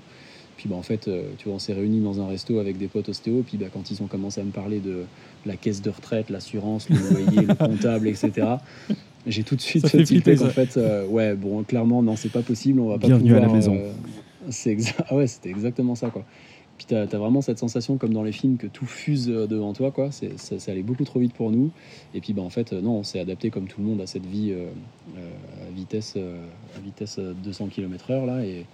Puis 0.58 0.70
bah, 0.70 0.76
en 0.76 0.82
fait, 0.82 1.08
euh, 1.08 1.24
tu 1.38 1.46
vois, 1.50 1.56
on 1.56 1.60
s'est 1.60 1.74
réunis 1.74 2.00
dans 2.00 2.22
un 2.22 2.28
resto 2.28 2.60
avec 2.60 2.78
des 2.78 2.88
potes 2.88 3.10
ostéo, 3.10 3.44
puis 3.46 3.58
bah, 3.58 3.68
quand 3.74 3.92
ils 3.92 4.02
ont 4.02 4.08
commencé 4.08 4.40
à 4.40 4.44
me 4.44 4.52
parler 4.52 4.80
de 4.80 5.04
la 5.46 5.58
caisse 5.58 5.82
de 5.82 5.90
retraite, 5.90 6.30
l'assurance, 6.30 6.90
le 6.90 6.98
loyer, 6.98 7.46
le 7.46 7.56
comptable, 7.56 8.08
etc., 8.08 8.32
j'ai 9.28 9.44
tout 9.44 9.56
de 9.56 9.62
suite 9.62 9.88
fait 9.88 10.04
tilté 10.04 10.36
qu'en 10.36 10.50
fait, 10.50 10.78
euh, 10.78 11.06
ouais, 11.08 11.34
bon, 11.36 11.64
clairement, 11.64 12.02
non, 12.04 12.16
c'est 12.16 12.32
pas 12.32 12.42
possible, 12.44 12.80
on 12.80 12.90
va 12.90 13.00
pas 13.00 13.08
Bienvenue 13.08 13.36
à 13.36 13.40
la 13.40 13.48
maison. 13.52 13.76
euh, 13.76 13.92
c'est 14.50 14.76
exa- 14.76 14.94
ah 15.10 15.16
ouais, 15.16 15.28
c'était 15.28 15.50
exactement 15.50 15.96
ça, 15.96 16.10
quoi. 16.10 16.24
Puis 16.78 16.88
t'as 16.90 17.04
as 17.04 17.18
vraiment 17.18 17.42
cette 17.42 17.58
sensation, 17.58 17.98
comme 17.98 18.14
dans 18.14 18.24
les 18.24 18.34
films, 18.34 18.58
que 18.58 18.68
tout 18.68 18.86
fuse 18.86 19.30
euh, 19.30 19.48
devant 19.48 19.74
toi, 19.74 19.92
quoi. 19.92 20.12
C'est, 20.12 20.38
ça, 20.40 20.60
ça 20.60 20.72
allait 20.72 20.84
beaucoup 20.84 21.06
trop 21.06 21.20
vite 21.20 21.34
pour 21.34 21.50
nous. 21.50 21.72
Et 22.14 22.20
puis, 22.22 22.34
bah, 22.34 22.42
en 22.44 22.50
fait, 22.50 22.72
non, 22.74 22.98
on 23.00 23.04
s'est 23.04 23.20
adapté 23.20 23.50
comme 23.50 23.68
tout 23.68 23.82
le 23.82 23.88
monde 23.88 24.02
à 24.02 24.08
cette 24.08 24.26
vie 24.26 24.52
euh, 24.52 24.68
à 25.18 25.72
vitesse, 25.76 26.18
à 26.18 26.80
vitesse 26.80 27.18
euh, 27.18 27.34
200 27.44 27.68
km/h, 27.68 28.26
là. 28.26 28.46
Et, 28.46 28.66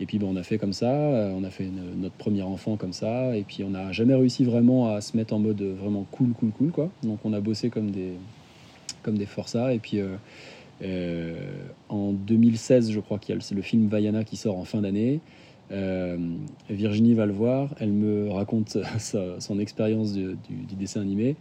et 0.00 0.06
puis, 0.06 0.18
bah, 0.18 0.26
on 0.28 0.36
a 0.36 0.42
fait 0.42 0.58
comme 0.58 0.72
ça. 0.72 0.90
euh, 0.90 1.32
on 1.36 1.44
a 1.44 1.50
fait 1.50 1.68
notre 1.96 2.14
premier 2.16 2.42
enfant 2.42 2.76
comme 2.76 2.92
ça. 2.92 3.36
Et 3.36 3.42
puis, 3.42 3.62
on 3.64 3.70
n'a 3.70 3.92
jamais 3.92 4.14
réussi 4.14 4.44
vraiment 4.44 4.88
à 4.94 5.00
se 5.00 5.16
mettre 5.16 5.34
en 5.34 5.38
mode 5.38 5.62
vraiment 5.62 6.06
cool, 6.10 6.32
cool, 6.32 6.50
cool, 6.50 6.70
quoi. 6.70 6.90
Donc, 7.02 7.20
on 7.24 7.32
a 7.32 7.40
bossé 7.40 7.70
comme 7.70 7.90
des, 7.90 8.12
comme 9.02 9.16
des 9.16 9.26
forçats. 9.26 9.72
Et 9.72 9.78
puis, 9.78 10.00
euh, 10.00 10.16
euh, 10.82 11.36
en 11.88 12.12
2016, 12.12 12.90
je 12.90 13.00
crois 13.00 13.18
qu'il 13.18 13.34
y 13.34 13.38
a 13.38 13.40
le, 13.54 13.62
film 13.62 13.88
Vaiana 13.88 14.24
qui 14.24 14.36
sort 14.36 14.58
en 14.58 14.64
fin 14.64 14.80
d'année. 14.80 15.20
Virginie 16.70 17.14
va 17.14 17.26
le 17.26 17.32
voir, 17.32 17.74
elle 17.80 17.90
me 17.90 18.30
raconte 18.30 18.78
son 19.38 19.58
expérience 19.58 20.12
du 20.12 20.36
dessin 20.78 21.00
animé. 21.00 21.34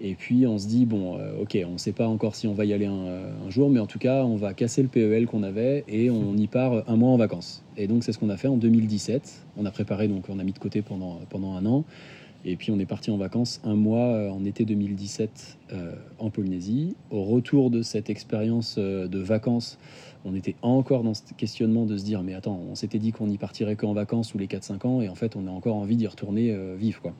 Et 0.00 0.14
puis 0.14 0.46
on 0.46 0.58
se 0.58 0.66
dit, 0.66 0.84
bon, 0.84 1.18
euh, 1.18 1.42
ok, 1.42 1.58
on 1.66 1.74
ne 1.74 1.78
sait 1.78 1.92
pas 1.92 2.08
encore 2.08 2.34
si 2.34 2.46
on 2.46 2.54
va 2.54 2.64
y 2.64 2.72
aller 2.72 2.86
un, 2.86 3.46
un 3.46 3.50
jour, 3.50 3.70
mais 3.70 3.78
en 3.78 3.86
tout 3.86 3.98
cas, 3.98 4.24
on 4.24 4.36
va 4.36 4.54
casser 4.54 4.82
le 4.82 4.88
PEL 4.88 5.26
qu'on 5.26 5.42
avait 5.42 5.84
et 5.86 6.10
on 6.10 6.36
y 6.36 6.46
part 6.46 6.82
un 6.88 6.96
mois 6.96 7.10
en 7.10 7.16
vacances. 7.16 7.62
Et 7.76 7.86
donc 7.86 8.04
c'est 8.04 8.12
ce 8.12 8.18
qu'on 8.18 8.30
a 8.30 8.36
fait 8.36 8.48
en 8.48 8.56
2017. 8.56 9.46
On 9.56 9.64
a 9.64 9.70
préparé, 9.70 10.08
donc 10.08 10.24
on 10.28 10.38
a 10.38 10.44
mis 10.44 10.52
de 10.52 10.58
côté 10.58 10.82
pendant, 10.82 11.20
pendant 11.30 11.54
un 11.54 11.64
an. 11.66 11.84
Et 12.44 12.56
puis 12.56 12.72
on 12.72 12.78
est 12.78 12.86
parti 12.86 13.10
en 13.10 13.16
vacances 13.16 13.60
un 13.64 13.76
mois 13.76 14.06
euh, 14.06 14.30
en 14.30 14.44
été 14.44 14.64
2017 14.64 15.58
euh, 15.72 15.92
en 16.18 16.30
Polynésie. 16.30 16.96
Au 17.10 17.22
retour 17.22 17.70
de 17.70 17.82
cette 17.82 18.10
expérience 18.10 18.76
euh, 18.78 19.06
de 19.06 19.20
vacances, 19.20 19.78
on 20.24 20.34
était 20.34 20.56
encore 20.62 21.04
dans 21.04 21.14
ce 21.14 21.22
questionnement 21.36 21.86
de 21.86 21.96
se 21.96 22.04
dire 22.04 22.22
mais 22.22 22.34
attends, 22.34 22.60
on 22.70 22.74
s'était 22.74 22.98
dit 22.98 23.12
qu'on 23.12 23.28
y 23.28 23.38
partirait 23.38 23.76
qu'en 23.76 23.92
vacances 23.92 24.34
ou 24.34 24.38
les 24.38 24.48
4-5 24.48 24.86
ans 24.86 25.00
et 25.00 25.08
en 25.08 25.14
fait 25.14 25.36
on 25.36 25.46
a 25.46 25.50
encore 25.50 25.76
envie 25.76 25.96
d'y 25.96 26.06
retourner 26.06 26.50
euh, 26.50 26.74
vivre 26.76 27.00
quoi. 27.00 27.14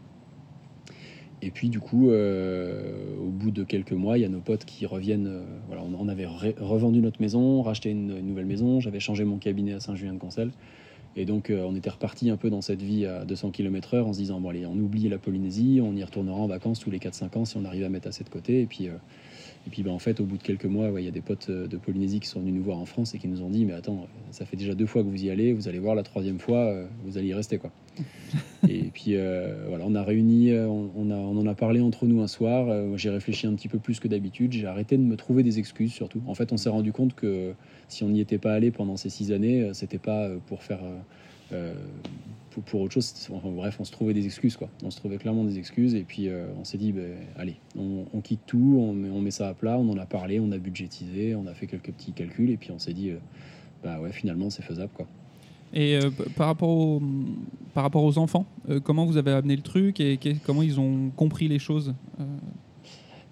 Et 1.45 1.51
puis 1.51 1.69
du 1.69 1.81
coup, 1.81 2.11
euh, 2.11 3.17
au 3.21 3.29
bout 3.29 3.51
de 3.51 3.65
quelques 3.65 3.93
mois, 3.93 4.17
il 4.17 4.21
y 4.21 4.25
a 4.25 4.29
nos 4.29 4.41
potes 4.41 4.65
qui 4.65 4.87
reviennent. 4.87 5.27
euh, 5.27 5.43
voilà, 5.67 5.83
on, 5.83 6.09
avait 6.09 6.25
re- 6.25 6.55
revendu 6.61 7.01
notre 7.01 7.21
maison, 7.21 7.63
racheté 7.63 7.91
une, 7.91 8.21
nouvelle 8.21 8.47
maison. 8.47 8.79
J'avais 8.79 9.01
changé 9.01 9.25
mon 9.25 9.39
cabinet 9.39 9.73
à 9.73 9.81
Saint-Julien-de-Concel. 9.81 10.53
Et 11.17 11.25
donc, 11.25 11.51
euh, 11.51 11.65
on 11.67 11.75
était 11.75 11.91
reparti 11.91 12.31
un 12.31 12.37
peu 12.37 12.49
dans 12.49 12.61
cette 12.61 12.81
vie 12.81 13.05
à 13.07 13.25
200 13.25 13.51
km/h 13.51 14.03
en 14.03 14.13
se 14.13 14.19
disant 14.19 14.41
bon, 14.41 14.51
allez, 14.51 14.65
on 14.67 14.77
oublie 14.77 15.09
la 15.09 15.19
Polynésie, 15.19 15.81
on 15.83 15.97
y 15.97 16.05
retournera 16.05 16.39
en 16.39 16.47
vacances 16.47 16.79
tous 16.79 16.91
les 16.91 17.01
4-5 17.01 17.37
ans 17.37 17.45
si 17.45 17.57
on 17.57 17.65
arrive 17.65 17.85
à 17.85 17.89
mettre 17.89 18.07
assez 18.07 18.23
de 18.23 18.31
côté. 18.31 18.63
Et 18.63 18.67
puis, 18.67 18.89
et 19.67 19.71
puis 19.71 19.83
bah, 19.83 19.93
en 19.93 19.99
fait, 19.99 20.19
au 20.21 20.25
bout 20.25 20.37
de 20.39 20.43
quelques 20.43 20.65
mois, 20.65 20.91
ouais, 20.91 21.03
il 21.03 21.05
y 21.05 21.09
a 21.09 21.13
des 21.13 21.21
potes 21.21 21.49
euh, 21.51 21.67
de 21.69 21.77
Polynésie 21.77 22.19
qui 22.21 22.29
sont 22.29 22.41
venus 22.41 22.55
nous 22.55 22.63
voir 22.65 22.79
en 22.79 22.85
France 22.87 23.15
et 23.15 23.19
qui 23.19 23.29
nous 23.29 23.43
ont 23.43 23.49
dit 23.51 23.65
Mais 23.65 23.75
attends, 23.75 24.09
ça 24.33 24.45
fait 24.45 24.57
déjà 24.57 24.75
deux 24.75 24.87
fois 24.87 25.03
que 25.03 25.09
vous 25.09 25.25
y 25.25 25.31
allez, 25.31 25.53
vous 25.53 25.69
allez 25.69 25.79
voir 25.79 25.95
la 25.95 26.03
troisième 26.03 26.39
fois, 26.41 26.59
euh, 26.59 26.87
vous 27.05 27.17
allez 27.19 27.29
y 27.29 27.35
rester. 27.35 27.59
quoi. 27.59 27.71
et 28.69 28.85
puis 28.93 29.17
euh, 29.17 29.67
voilà, 29.69 29.85
on 29.87 29.95
a 29.95 30.03
réuni, 30.03 30.51
euh, 30.51 30.67
on, 30.67 30.91
on 30.97 31.11
a, 31.11 31.15
on 31.17 31.37
en 31.39 31.47
a 31.47 31.55
parlé 31.55 31.81
entre 31.81 32.07
nous 32.07 32.23
un 32.23 32.27
soir. 32.27 32.69
euh, 32.69 32.97
j'ai 32.97 33.11
réfléchi 33.11 33.47
un 33.47 33.55
petit 33.55 33.69
peu 33.69 33.79
plus 33.79 34.01
que 34.01 34.09
d'habitude. 34.09 34.53
J'ai 34.53 34.67
arrêté 34.67 34.97
de 34.97 35.03
me 35.03 35.17
trouver 35.17 35.43
des 35.43 35.59
excuses 35.59 35.93
surtout. 35.93 36.23
En 36.27 36.35
fait, 36.35 36.53
on 36.53 36.57
s'est 36.57 36.71
rendu 36.71 36.93
compte 36.93 37.15
que 37.15 37.53
si 37.89 38.03
on 38.03 38.09
n'y 38.09 38.21
était 38.21 38.39
pas 38.39 38.55
allé 38.55 38.71
pendant 38.71 38.97
ces 38.97 39.11
six 39.11 39.31
années, 39.33 39.63
euh, 39.63 39.73
c'était 39.75 39.99
pas 39.99 40.25
euh, 40.25 40.39
pour 40.47 40.63
faire. 40.63 40.81
euh, 40.83 40.99
euh, 41.53 41.75
pour, 42.53 42.63
pour 42.63 42.81
autre 42.83 42.95
chose. 42.95 43.13
enfin, 43.33 43.51
bref, 43.51 43.77
on 43.81 43.85
se 43.85 43.93
trouvait 43.93 44.15
des 44.15 44.27
excuses, 44.27 44.57
quoi. 44.57 44.69
On 44.85 44.91
se 44.91 44.97
trouvait 44.97 45.19
clairement 45.19 45.45
des 45.45 45.59
excuses, 45.59 45.95
et 45.95 46.03
puis 46.03 46.29
euh, 46.29 46.47
on 46.59 46.65
s'est 46.65 46.79
dit, 46.79 46.93
ben, 46.93 47.13
allez, 47.37 47.57
on, 47.77 48.05
on 48.13 48.21
quitte 48.21 48.41
tout, 48.47 48.77
on 48.79 48.93
met, 48.93 49.11
on 49.11 49.21
met 49.21 49.31
ça 49.31 49.49
à 49.49 49.55
plat, 49.55 49.79
on 49.79 49.89
en 49.91 49.99
a 49.99 50.07
parlé, 50.07 50.41
on 50.41 50.53
a 50.53 50.59
budgétisé, 50.59 51.35
on 51.35 51.47
a 51.47 51.55
fait 51.55 51.67
quelques 51.67 51.93
petits 51.93 52.13
calculs, 52.13 52.51
et 52.51 52.57
puis 52.57 52.71
on 52.71 52.79
s'est 52.79 52.93
dit, 52.93 53.11
euh, 53.11 53.19
bah 53.83 54.01
ouais, 54.01 54.13
finalement, 54.13 54.51
c'est 54.51 54.63
faisable, 54.63 54.93
quoi. 54.95 55.07
Et 55.75 55.97
euh, 55.97 56.11
par, 56.37 56.49
rapport 56.49 56.69
aux, 56.69 57.03
par 57.73 57.83
rapport 57.83 58.05
aux 58.05 58.19
enfants, 58.19 58.45
comment 58.85 59.07
vous 59.07 59.17
avez 59.17 59.31
amené 59.31 59.57
le 59.57 59.63
truc 59.63 60.01
et 60.01 60.19
comment 60.45 60.63
ils 60.63 60.79
ont 60.79 61.11
compris 61.17 61.49
les 61.49 61.59
choses 61.59 61.95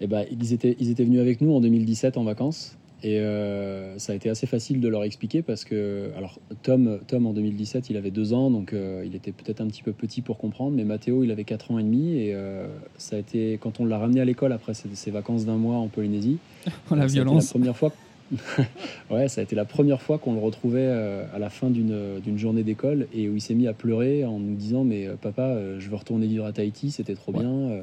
Et 0.01 0.07
ben, 0.07 0.25
ils, 0.31 0.55
étaient, 0.55 0.75
ils 0.81 0.89
étaient 0.89 1.05
venus 1.05 1.21
avec 1.21 1.43
nous 1.43 1.53
en 1.53 1.61
2017 1.61 2.17
en 2.17 2.25
vacances. 2.25 2.79
Et 3.03 3.19
euh, 3.19 3.99
ça 3.99 4.13
a 4.13 4.17
été 4.17 4.29
assez 4.29 4.47
facile 4.47 4.81
de 4.81 4.89
leur 4.89 5.05
expliquer 5.05 5.41
parce 5.43 5.65
que, 5.65 6.11
alors 6.17 6.39
Tom, 6.63 6.99
Tom 7.07 7.27
en 7.27 7.33
2017, 7.33 7.89
il 7.89 7.97
avait 7.97 8.11
deux 8.11 8.35
ans, 8.35 8.51
donc 8.51 8.73
euh, 8.73 9.03
il 9.07 9.15
était 9.15 9.33
peut-être 9.33 9.61
un 9.61 9.67
petit 9.69 9.83
peu 9.83 9.93
petit 9.93 10.21
pour 10.21 10.37
comprendre, 10.39 10.77
mais 10.77 10.85
Mathéo, 10.85 11.25
il 11.25 11.31
avait 11.31 11.45
quatre 11.45 11.71
ans 11.71 11.79
et 11.79 11.83
demi. 11.83 12.19
Et 12.19 12.35
euh, 12.35 12.67
ça 12.99 13.17
a 13.17 13.19
été, 13.19 13.59
quand 13.61 13.81
on 13.81 13.87
l'a 13.87 13.99
ramené 13.99 14.21
à 14.21 14.25
l'école 14.25 14.53
après 14.53 14.75
ses, 14.75 14.89
ses 14.95 15.11
vacances 15.11 15.47
d'un 15.47 15.57
mois 15.57 15.77
en 15.77 15.89
Polynésie, 15.89 16.39
La 16.67 16.71
ça 16.91 16.95
a 16.95 17.05
été 17.05 17.13
violence. 17.15 17.47
La 17.47 17.51
première 17.51 17.77
fois. 17.77 17.93
ouais, 19.11 19.27
ça 19.27 19.41
a 19.41 19.45
été 19.45 19.57
la 19.57 19.65
première 19.65 20.01
fois 20.01 20.19
qu'on 20.19 20.35
le 20.35 20.39
retrouvait 20.39 20.87
à 20.87 21.37
la 21.41 21.51
fin 21.51 21.69
d'une 21.69 22.39
journée 22.39 22.63
d'école 22.63 23.09
et 23.13 23.29
où 23.29 23.35
il 23.35 23.41
s'est 23.41 23.55
mis 23.57 23.67
à 23.67 23.73
pleurer 23.73 24.25
en 24.25 24.39
nous 24.39 24.55
disant 24.55 24.85
mais 24.85 25.09
papa, 25.21 25.59
je 25.81 25.89
veux 25.91 25.97
retourner 25.97 26.29
vivre 26.29 26.45
à 26.45 26.53
Tahiti, 26.53 26.93
c'était 26.93 27.17
trop 27.17 27.33
Ouais. 27.33 27.41
bien. 27.41 27.83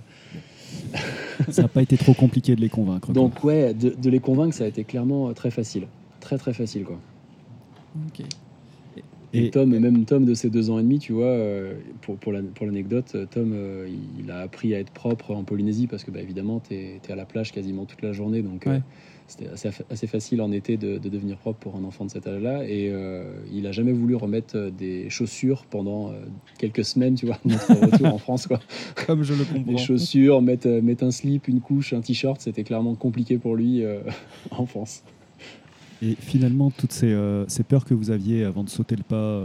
Ça 1.50 1.64
n'a 1.64 1.68
pas 1.68 1.82
été 1.82 1.98
trop 1.98 2.14
compliqué 2.14 2.56
de 2.56 2.62
les 2.62 2.70
convaincre. 2.70 3.08
quoi. 3.08 3.14
Donc 3.14 3.44
ouais, 3.44 3.74
de, 3.74 3.90
de 3.90 4.10
les 4.10 4.20
convaincre, 4.20 4.56
ça 4.56 4.64
a 4.64 4.68
été 4.68 4.84
clairement 4.84 5.30
euh, 5.30 5.34
très 5.34 5.52
facile, 5.52 5.88
très 6.20 6.38
très 6.38 6.54
facile 6.54 6.84
quoi. 6.84 7.00
Ok. 8.08 8.26
Et, 9.34 9.46
Et- 9.48 9.52
Tom, 9.52 9.70
même 9.78 10.06
Tom 10.06 10.26
de 10.26 10.34
ses 10.34 10.50
deux 10.50 10.70
ans 10.70 10.80
et 10.80 10.84
demi, 10.84 11.00
tu 11.00 11.12
vois, 11.14 11.26
euh, 11.26 11.74
pour, 12.02 12.18
pour 12.18 12.32
la- 12.32 12.42
pour 12.42 12.66
l'anecdote, 12.66 13.12
euh, 13.16 13.26
Tom, 13.30 13.54
il, 13.88 14.24
il 14.24 14.32
a 14.32 14.40
appris 14.40 14.74
à 14.74 14.80
être 14.80 14.90
propre 14.92 15.32
en 15.36 15.44
Polynésie 15.44 15.86
parce 15.88 16.04
que, 16.04 16.12
bah, 16.12 16.22
évidemment, 16.22 16.62
tu 16.66 16.74
es, 16.76 17.02
à 17.10 17.16
la 17.16 17.26
plage 17.26 17.52
quasiment 17.52 17.86
toute 17.86 18.02
la 18.02 18.14
journée. 18.14 18.42
Donc, 18.42 18.66
euh, 18.66 18.72
Ouais. 18.76 18.82
C'était 19.28 19.50
assez, 19.50 19.70
assez 19.90 20.08
facile 20.08 20.42
en 20.42 20.52
été 20.54 20.78
de, 20.78 20.98
de 20.98 21.10
devenir 21.10 21.38
propre 21.38 21.60
pour 21.60 21.76
un 21.76 21.84
enfant 21.84 22.06
de 22.06 22.10
cet 22.10 22.28
âge-là. 22.28 22.64
Et 22.64 22.90
euh, 22.90 23.26
il 23.52 23.68
a 23.68 23.74
jamais 23.74 23.92
voulu 23.92 24.16
remettre 24.16 24.56
euh, 24.56 24.72
des 24.72 25.10
chaussures 25.10 25.66
pendant 25.66 26.10
euh, 26.10 26.14
quelques 26.58 26.86
semaines, 26.86 27.16
tu 27.16 27.26
vois, 27.26 27.38
notre 27.44 27.74
retour 27.92 28.08
en 28.08 28.18
France, 28.18 28.48
quoi. 28.48 28.62
Comme 29.06 29.24
je 29.24 29.34
le 29.34 29.44
comprends. 29.44 29.74
Des 29.74 29.78
chaussures, 29.78 30.42
mettre, 30.42 30.70
mettre 30.70 31.04
un 31.04 31.12
slip, 31.12 31.50
une 31.50 31.60
couche, 31.60 31.92
un 31.92 32.00
t-shirt, 32.00 32.40
c'était 32.40 32.64
clairement 32.64 32.96
compliqué 32.96 33.38
pour 33.38 33.56
lui 33.56 33.84
euh, 33.84 34.00
en 34.52 34.66
France. 34.66 35.04
Et 36.02 36.16
finalement, 36.18 36.72
toutes 36.72 36.94
ces, 36.94 37.18
ces 37.48 37.64
peurs 37.64 37.84
que 37.84 37.96
vous 37.96 38.12
aviez 38.12 38.44
avant 38.44 38.64
de 38.64 38.70
sauter 38.70 38.96
le 38.96 39.02
pas, 39.02 39.44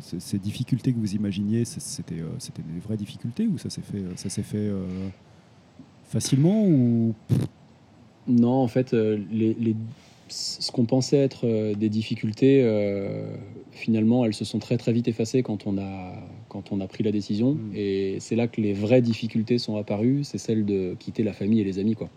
ces, 0.00 0.20
ces 0.20 0.38
difficultés 0.38 0.92
que 0.92 0.98
vous 1.00 1.16
imaginiez, 1.16 1.64
c'était 1.64 2.22
c'était 2.38 2.62
des 2.62 2.78
vraies 2.78 2.96
difficultés 2.96 3.48
ou 3.48 3.58
ça 3.58 3.68
s'est 3.68 3.82
fait, 3.82 4.04
ça 4.14 4.28
s'est 4.28 4.44
fait 4.44 4.70
facilement 6.04 6.64
ou 6.64 7.16
Non, 8.28 8.52
en 8.52 8.68
fait, 8.68 8.94
euh, 8.94 9.18
les, 9.32 9.54
les- 9.58 9.76
ce 10.30 10.70
qu'on 10.72 10.84
pensait 10.84 11.16
être 11.16 11.46
euh, 11.46 11.74
des 11.74 11.88
difficultés, 11.88 12.60
euh, 12.62 13.34
finalement, 13.72 14.24
elles 14.26 14.34
se 14.34 14.44
sont 14.44 14.58
très 14.58 14.76
très 14.76 14.92
vite 14.92 15.08
effacées 15.08 15.42
quand 15.42 15.66
on 15.66 15.78
a, 15.78 16.12
quand 16.50 16.70
on 16.70 16.80
a 16.80 16.86
pris 16.86 17.02
la 17.02 17.12
décision. 17.12 17.54
Mm. 17.54 17.72
Et 17.74 18.16
c'est 18.20 18.36
là 18.36 18.46
que 18.46 18.60
les 18.60 18.74
vraies 18.74 19.00
difficultés 19.00 19.56
sont 19.58 19.76
apparues, 19.76 20.24
c'est 20.24 20.36
celle 20.36 20.66
de 20.66 20.94
quitter 20.98 21.22
la 21.22 21.32
famille 21.32 21.60
et 21.60 21.64
les 21.64 21.78
amis. 21.78 21.94
Quoi. 21.94 22.10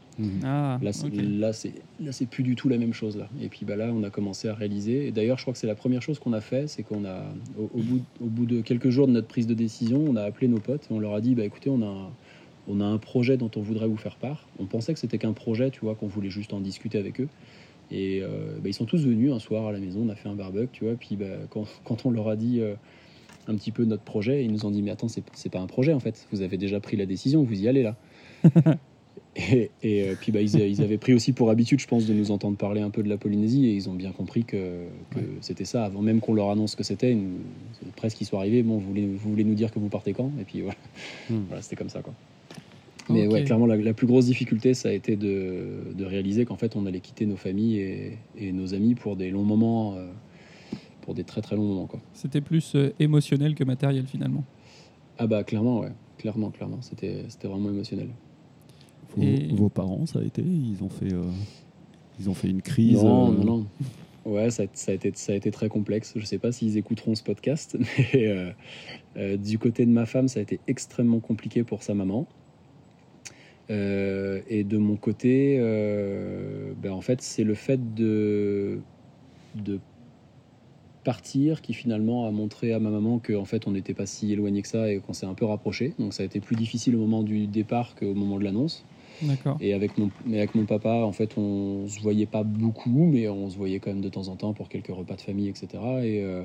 Ah, 0.43 0.77
Là, 0.81 0.91
c'est, 0.91 1.07
ok. 1.07 1.13
là, 1.15 1.53
c'est, 1.53 1.71
là, 2.03 2.11
c'est 2.11 2.25
plus 2.27 2.43
du 2.43 2.55
tout 2.55 2.67
la 2.67 2.77
même 2.77 2.93
chose. 2.93 3.15
Là. 3.15 3.29
Et 3.41 3.47
puis 3.47 3.65
bah, 3.65 3.77
là, 3.77 3.91
on 3.95 4.03
a 4.03 4.09
commencé 4.09 4.49
à 4.49 4.53
réaliser. 4.55 5.07
Et 5.07 5.11
d'ailleurs, 5.11 5.37
je 5.37 5.43
crois 5.43 5.53
que 5.53 5.59
c'est 5.59 5.67
la 5.67 5.75
première 5.75 6.01
chose 6.01 6.19
qu'on 6.19 6.33
a 6.33 6.41
fait, 6.41 6.67
c'est 6.67 6.83
qu'on 6.83 7.05
a, 7.05 7.23
au, 7.57 7.69
au 7.73 7.81
bout, 7.81 8.01
au 8.21 8.25
bout 8.27 8.45
de 8.45 8.59
quelques 8.61 8.89
jours 8.89 9.07
de 9.07 9.13
notre 9.13 9.27
prise 9.27 9.47
de 9.47 9.53
décision, 9.53 10.03
on 10.05 10.17
a 10.17 10.23
appelé 10.23 10.47
nos 10.49 10.59
potes 10.59 10.83
et 10.91 10.93
on 10.93 10.99
leur 10.99 11.13
a 11.15 11.21
dit, 11.21 11.33
bah, 11.33 11.45
écoutez, 11.45 11.69
on 11.69 11.81
a, 11.81 11.85
un, 11.85 12.09
on 12.67 12.79
a 12.79 12.85
un 12.85 12.97
projet 12.97 13.37
dont 13.37 13.51
on 13.55 13.61
voudrait 13.61 13.87
vous 13.87 13.97
faire 13.97 14.15
part. 14.17 14.47
On 14.59 14.65
pensait 14.65 14.93
que 14.93 14.99
c'était 14.99 15.17
qu'un 15.17 15.33
projet, 15.33 15.71
tu 15.71 15.79
vois, 15.81 15.95
qu'on 15.95 16.07
voulait 16.07 16.29
juste 16.29 16.53
en 16.53 16.59
discuter 16.59 16.97
avec 16.97 17.19
eux. 17.19 17.27
Et 17.91 18.21
euh, 18.21 18.55
bah, 18.61 18.69
ils 18.69 18.73
sont 18.73 18.85
tous 18.85 19.05
venus 19.05 19.31
un 19.33 19.39
soir 19.39 19.65
à 19.67 19.71
la 19.71 19.79
maison, 19.79 20.01
on 20.05 20.09
a 20.09 20.15
fait 20.15 20.29
un 20.29 20.35
barbecue, 20.35 20.69
tu 20.71 20.85
vois. 20.85 20.93
Puis 20.95 21.15
bah, 21.15 21.25
quand, 21.49 21.65
quand 21.83 22.05
on 22.05 22.11
leur 22.11 22.29
a 22.29 22.35
dit 22.35 22.59
euh, 22.61 22.75
un 23.47 23.55
petit 23.55 23.71
peu 23.71 23.83
notre 23.83 24.03
projet, 24.03 24.45
ils 24.45 24.51
nous 24.51 24.65
ont 24.65 24.71
dit, 24.71 24.81
mais 24.81 24.91
attends, 24.91 25.07
c'est, 25.09 25.49
pas 25.49 25.59
un 25.59 25.67
projet 25.67 25.91
en 25.93 25.99
fait. 25.99 26.25
Vous 26.31 26.41
avez 26.41 26.57
déjà 26.57 26.79
pris 26.79 26.95
la 26.97 27.05
décision, 27.05 27.43
vous 27.43 27.59
y 27.61 27.67
allez 27.67 27.83
là. 27.83 27.95
Et, 29.37 29.71
et, 29.81 30.09
euh, 30.09 30.15
puis 30.19 30.33
bah, 30.33 30.41
ils, 30.41 30.59
ils 30.59 30.81
avaient 30.81 30.97
pris 30.97 31.13
aussi 31.13 31.31
pour 31.31 31.49
habitude, 31.49 31.79
je 31.79 31.87
pense, 31.87 32.05
de 32.05 32.13
nous 32.13 32.31
entendre 32.31 32.57
parler 32.57 32.81
un 32.81 32.89
peu 32.89 33.01
de 33.01 33.07
la 33.07 33.15
Polynésie 33.15 33.65
et 33.65 33.73
ils 33.73 33.89
ont 33.89 33.93
bien 33.93 34.11
compris 34.11 34.43
que, 34.43 34.83
que 35.11 35.19
Ouais. 35.19 35.25
c'était 35.39 35.63
ça. 35.63 35.85
Avant 35.85 36.01
même 36.01 36.19
qu'on 36.19 36.33
leur 36.33 36.49
annonce 36.49 36.71
ce 36.71 36.75
que 36.75 36.83
c'était, 36.83 37.13
ils 37.13 37.91
presque 37.95 38.17
qu'ils 38.17 38.27
soient 38.27 38.39
arrivés. 38.39 38.61
Bon, 38.61 38.73
vous 38.77 38.85
voulez, 38.87 39.05
vous 39.07 39.29
voulez 39.29 39.45
nous 39.45 39.53
dire 39.53 39.71
que 39.71 39.79
vous 39.79 39.87
partez 39.87 40.11
quand? 40.11 40.29
Et 40.39 40.43
puis 40.43 40.59
voilà, 40.61 40.75
Hmm. 41.29 41.43
voilà 41.47 41.61
c'était 41.61 41.77
comme 41.77 41.87
ça. 41.87 42.01
Quoi. 42.01 42.13
Mais 43.09 43.27
ouais, 43.27 43.43
clairement, 43.43 43.65
la, 43.65 43.75
la 43.77 43.93
plus 43.93 44.07
grosse 44.07 44.25
difficulté, 44.25 44.73
ça 44.73 44.89
a 44.89 44.91
été 44.91 45.15
de, 45.15 45.93
de 45.95 46.05
réaliser 46.05 46.45
qu'en 46.45 46.55
fait, 46.55 46.75
on 46.75 46.85
allait 46.85 46.99
quitter 46.99 47.25
nos 47.25 47.35
familles 47.35 47.77
et, 47.79 48.17
et 48.37 48.51
nos 48.51 48.73
amis 48.73 48.95
pour 48.95 49.15
des 49.15 49.31
longs 49.31 49.43
moments, 49.43 49.95
euh, 49.95 50.07
pour 51.01 51.13
des 51.13 51.23
très 51.23 51.41
très 51.41 51.55
longs 51.55 51.65
moments. 51.65 51.87
Quoi. 51.87 51.99
C'était 52.13 52.41
plus 52.41 52.75
euh, 52.75 52.93
émotionnel 52.99 53.55
que 53.55 53.63
matériel 53.63 54.05
finalement. 54.07 54.43
Ah 55.17 55.27
bah 55.27 55.43
clairement, 55.43 55.79
ouais, 55.81 55.91
clairement, 56.17 56.49
clairement, 56.51 56.77
c'était 56.81 57.25
c'était 57.27 57.47
vraiment 57.47 57.69
émotionnel. 57.69 58.09
vos, 59.15 59.21
Et- 59.23 59.47
vos 59.53 59.69
parents, 59.69 60.05
ça 60.05 60.19
a 60.19 60.23
été? 60.23 60.41
Ils 60.41 60.83
ont 60.83 60.89
fait, 60.89 61.13
euh, 61.13 61.23
ils 62.19 62.29
ont 62.29 62.33
fait 62.33 62.49
une 62.49 62.61
crise 62.61 63.03
Non, 63.03 63.31
euh, 63.31 63.35
non, 63.35 63.43
non. 63.43 63.65
Ouais, 64.23 64.51
ça, 64.51 64.63
ça 64.73 64.91
a 64.91 64.95
été, 64.95 65.11
ça 65.15 65.33
a 65.33 65.35
été 65.35 65.49
très 65.49 65.67
complexe. 65.67 66.13
Je 66.15 66.23
sais 66.25 66.37
pas 66.37 66.51
s'ils 66.51 66.77
écouteront 66.77 67.15
ce 67.15 67.23
podcast, 67.23 67.75
mais 68.13 68.27
euh, 68.27 68.51
euh, 69.17 69.37
du 69.37 69.57
côté 69.57 69.85
de 69.85 69.91
ma 69.91 70.05
femme, 70.05 70.27
ça 70.27 70.39
a 70.39 70.43
été 70.43 70.59
extrêmement 70.67 71.19
compliqué 71.19 71.63
pour 71.63 71.81
sa 71.83 71.93
maman. 71.95 72.27
Euh, 73.71 74.41
et 74.49 74.63
de 74.63 74.77
mon 74.77 74.97
côté, 74.97 75.57
euh, 75.59 76.73
ben, 76.81 76.91
en 76.91 77.01
fait, 77.01 77.21
c'est 77.21 77.43
le 77.43 77.55
fait 77.55 77.93
de, 77.95 78.79
de 79.55 79.79
partir 81.03 81.61
qui 81.61 81.73
finalement 81.73 82.27
a 82.27 82.31
montré 82.31 82.73
à 82.73 82.79
ma 82.79 82.89
maman 82.89 83.19
qu'en 83.19 83.45
fait, 83.45 83.67
on 83.67 83.71
n'était 83.71 83.93
pas 83.93 84.05
si 84.05 84.31
éloigné 84.31 84.61
que 84.61 84.67
ça 84.67 84.91
et 84.91 84.99
qu'on 84.99 85.13
s'est 85.13 85.25
un 85.25 85.33
peu 85.33 85.45
rapproché. 85.45 85.93
Donc, 85.99 86.13
ça 86.13 86.23
a 86.23 86.25
été 86.25 86.41
plus 86.41 86.55
difficile 86.55 86.95
au 86.95 86.99
moment 86.99 87.23
du 87.23 87.47
départ 87.47 87.95
qu'au 87.95 88.13
moment 88.13 88.37
de 88.37 88.43
l'annonce. 88.43 88.83
D'accord. 89.21 89.57
Et 89.61 89.73
avec 89.73 89.97
mon, 89.97 90.09
mais 90.25 90.39
avec 90.39 90.55
mon 90.55 90.65
papa, 90.65 91.03
en 91.05 91.11
fait, 91.11 91.37
on 91.37 91.87
se 91.87 91.99
voyait 92.01 92.25
pas 92.25 92.43
beaucoup, 92.43 93.05
mais 93.05 93.27
on 93.29 93.49
se 93.49 93.57
voyait 93.57 93.79
quand 93.79 93.91
même 93.91 94.01
de 94.01 94.09
temps 94.09 94.27
en 94.27 94.35
temps 94.35 94.53
pour 94.53 94.67
quelques 94.67 94.87
repas 94.87 95.15
de 95.15 95.21
famille, 95.21 95.47
etc. 95.47 95.67
Et, 96.03 96.23
euh, 96.23 96.43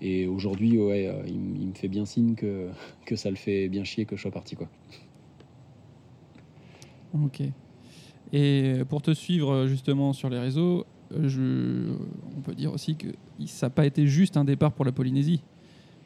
et 0.00 0.26
aujourd'hui, 0.26 0.78
ouais, 0.78 1.10
il, 1.26 1.60
il 1.60 1.66
me 1.68 1.74
fait 1.74 1.88
bien 1.88 2.06
signe 2.06 2.34
que, 2.34 2.68
que 3.04 3.16
ça 3.16 3.30
le 3.30 3.36
fait 3.36 3.68
bien 3.68 3.84
chier 3.84 4.06
que 4.06 4.16
je 4.16 4.22
sois 4.22 4.30
parti, 4.30 4.54
quoi. 4.56 4.68
Ok. 7.14 7.42
Et 8.32 8.74
pour 8.88 9.02
te 9.02 9.12
suivre 9.14 9.50
euh, 9.52 9.66
justement 9.66 10.12
sur 10.12 10.28
les 10.28 10.38
réseaux, 10.38 10.84
euh, 11.12 11.28
je... 11.28 11.92
on 12.36 12.40
peut 12.40 12.54
dire 12.54 12.72
aussi 12.72 12.96
que 12.96 13.08
ça 13.46 13.66
n'a 13.66 13.70
pas 13.70 13.86
été 13.86 14.06
juste 14.06 14.36
un 14.36 14.44
départ 14.44 14.72
pour 14.72 14.84
la 14.84 14.92
Polynésie. 14.92 15.40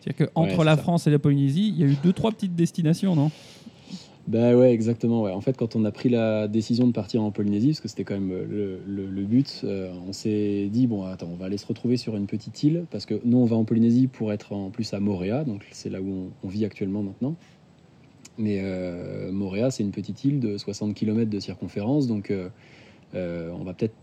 C'est-à-dire 0.01 0.27
qu'entre 0.33 0.59
Ouais, 0.59 0.65
la 0.65 0.77
ça. 0.77 0.83
France 0.83 1.07
et 1.07 1.11
la 1.11 1.19
Polynésie, 1.19 1.69
il 1.69 1.81
y 1.81 1.85
a 1.85 1.87
eu 1.87 1.97
deux, 2.03 2.13
trois 2.13 2.31
petites 2.33 2.55
destinations, 2.55 3.15
non? 3.17 3.31
Bah 4.27 4.55
ouais, 4.55 4.73
exactement. 4.75 5.23
Ouais. 5.23 5.33
En 5.33 5.41
fait, 5.41 5.57
quand 5.57 5.75
on 5.75 5.87
a 5.87 5.91
pris 5.91 6.11
la 6.11 6.49
décision 6.49 6.87
de 6.87 6.93
partir 6.93 7.23
en 7.23 7.31
Polynésie, 7.31 7.69
parce 7.69 7.81
que 7.81 7.89
c'était 7.89 8.05
quand 8.05 8.15
même 8.21 8.29
le, 8.29 8.79
le- 8.87 9.07
le 9.07 9.23
but, 9.25 9.63
euh, 9.65 9.91
on 10.07 10.13
s'est 10.13 10.69
dit 10.71 10.87
bon, 10.87 11.05
attends, 11.05 11.31
on 11.33 11.37
va 11.37 11.47
aller 11.47 11.57
se 11.57 11.67
retrouver 11.67 11.97
sur 11.97 12.15
une 12.15 12.27
petite 12.27 12.63
île, 12.63 12.85
parce 12.91 13.07
que 13.07 13.19
nous, 13.25 13.39
on 13.39 13.47
va 13.47 13.57
en 13.57 13.65
Polynésie 13.65 14.07
pour 14.07 14.31
être 14.33 14.53
en 14.53 14.69
plus 14.69 14.93
à 14.93 15.01
Moorea, 15.01 15.45
donc 15.45 15.67
c'est 15.71 15.89
là 15.89 16.03
où 16.03 16.11
on, 16.11 16.31
on 16.45 16.49
vit 16.49 16.67
actuellement 16.67 17.03
maintenant. 17.03 17.37
Mais 18.39 18.61
euh, 18.63 19.33
Moorea, 19.33 19.71
c'est 19.71 19.83
une 19.83 19.91
petite 19.91 20.25
île 20.25 20.39
de 20.39 20.57
60 20.57 20.95
km 20.95 21.29
de 21.29 21.41
circonférence, 21.41 22.07
donc 22.07 22.31
euh, 22.31 22.49
euh, 23.15 23.51
on 23.59 23.65
va 23.65 23.75
peut-être 23.75 23.95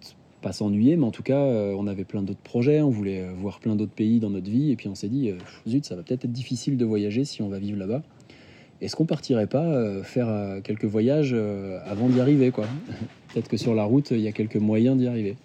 pas 0.42 0.52
s'ennuyer, 0.52 0.98
mais 0.98 1.06
en 1.06 1.12
tout 1.12 1.24
cas, 1.24 1.40
on 1.40 1.88
avait 1.88 2.04
plein 2.04 2.22
d'autres 2.22 2.42
projets, 2.42 2.82
on 2.82 2.92
voulait 2.92 3.26
voir 3.36 3.60
plein 3.60 3.76
d'autres 3.76 3.94
pays 3.94 4.20
dans 4.20 4.30
notre 4.30 4.50
vie, 4.50 4.70
et 4.70 4.76
puis 4.76 4.88
on 4.88 4.94
s'est 4.94 5.08
dit, 5.08 5.32
zut, 5.68 5.86
ça 5.86 5.96
va 5.96 6.04
peut-être 6.04 6.26
être 6.26 6.32
difficile 6.32 6.78
de 6.78 6.86
voyager 6.86 7.26
si 7.26 7.42
on 7.42 7.50
va 7.50 7.58
vivre 7.58 7.80
là-bas. 7.80 8.04
Est-ce 8.80 8.96
qu'on 8.96 9.06
partirait 9.06 9.48
pas 9.48 10.04
faire 10.04 10.62
quelques 10.64 10.86
voyages 10.86 11.36
avant 11.86 12.10
d'y 12.10 12.20
arriver 12.20 12.52
quoi? 12.52 12.66
Peut-être 13.34 13.48
que 13.48 13.58
sur 13.58 13.74
la 13.74 13.86
route, 13.86 14.12
il 14.12 14.20
y 14.20 14.28
a 14.28 14.32
quelques 14.32 14.58
moyens 14.58 14.98
d'y 14.98 15.08
arriver. 15.08 15.36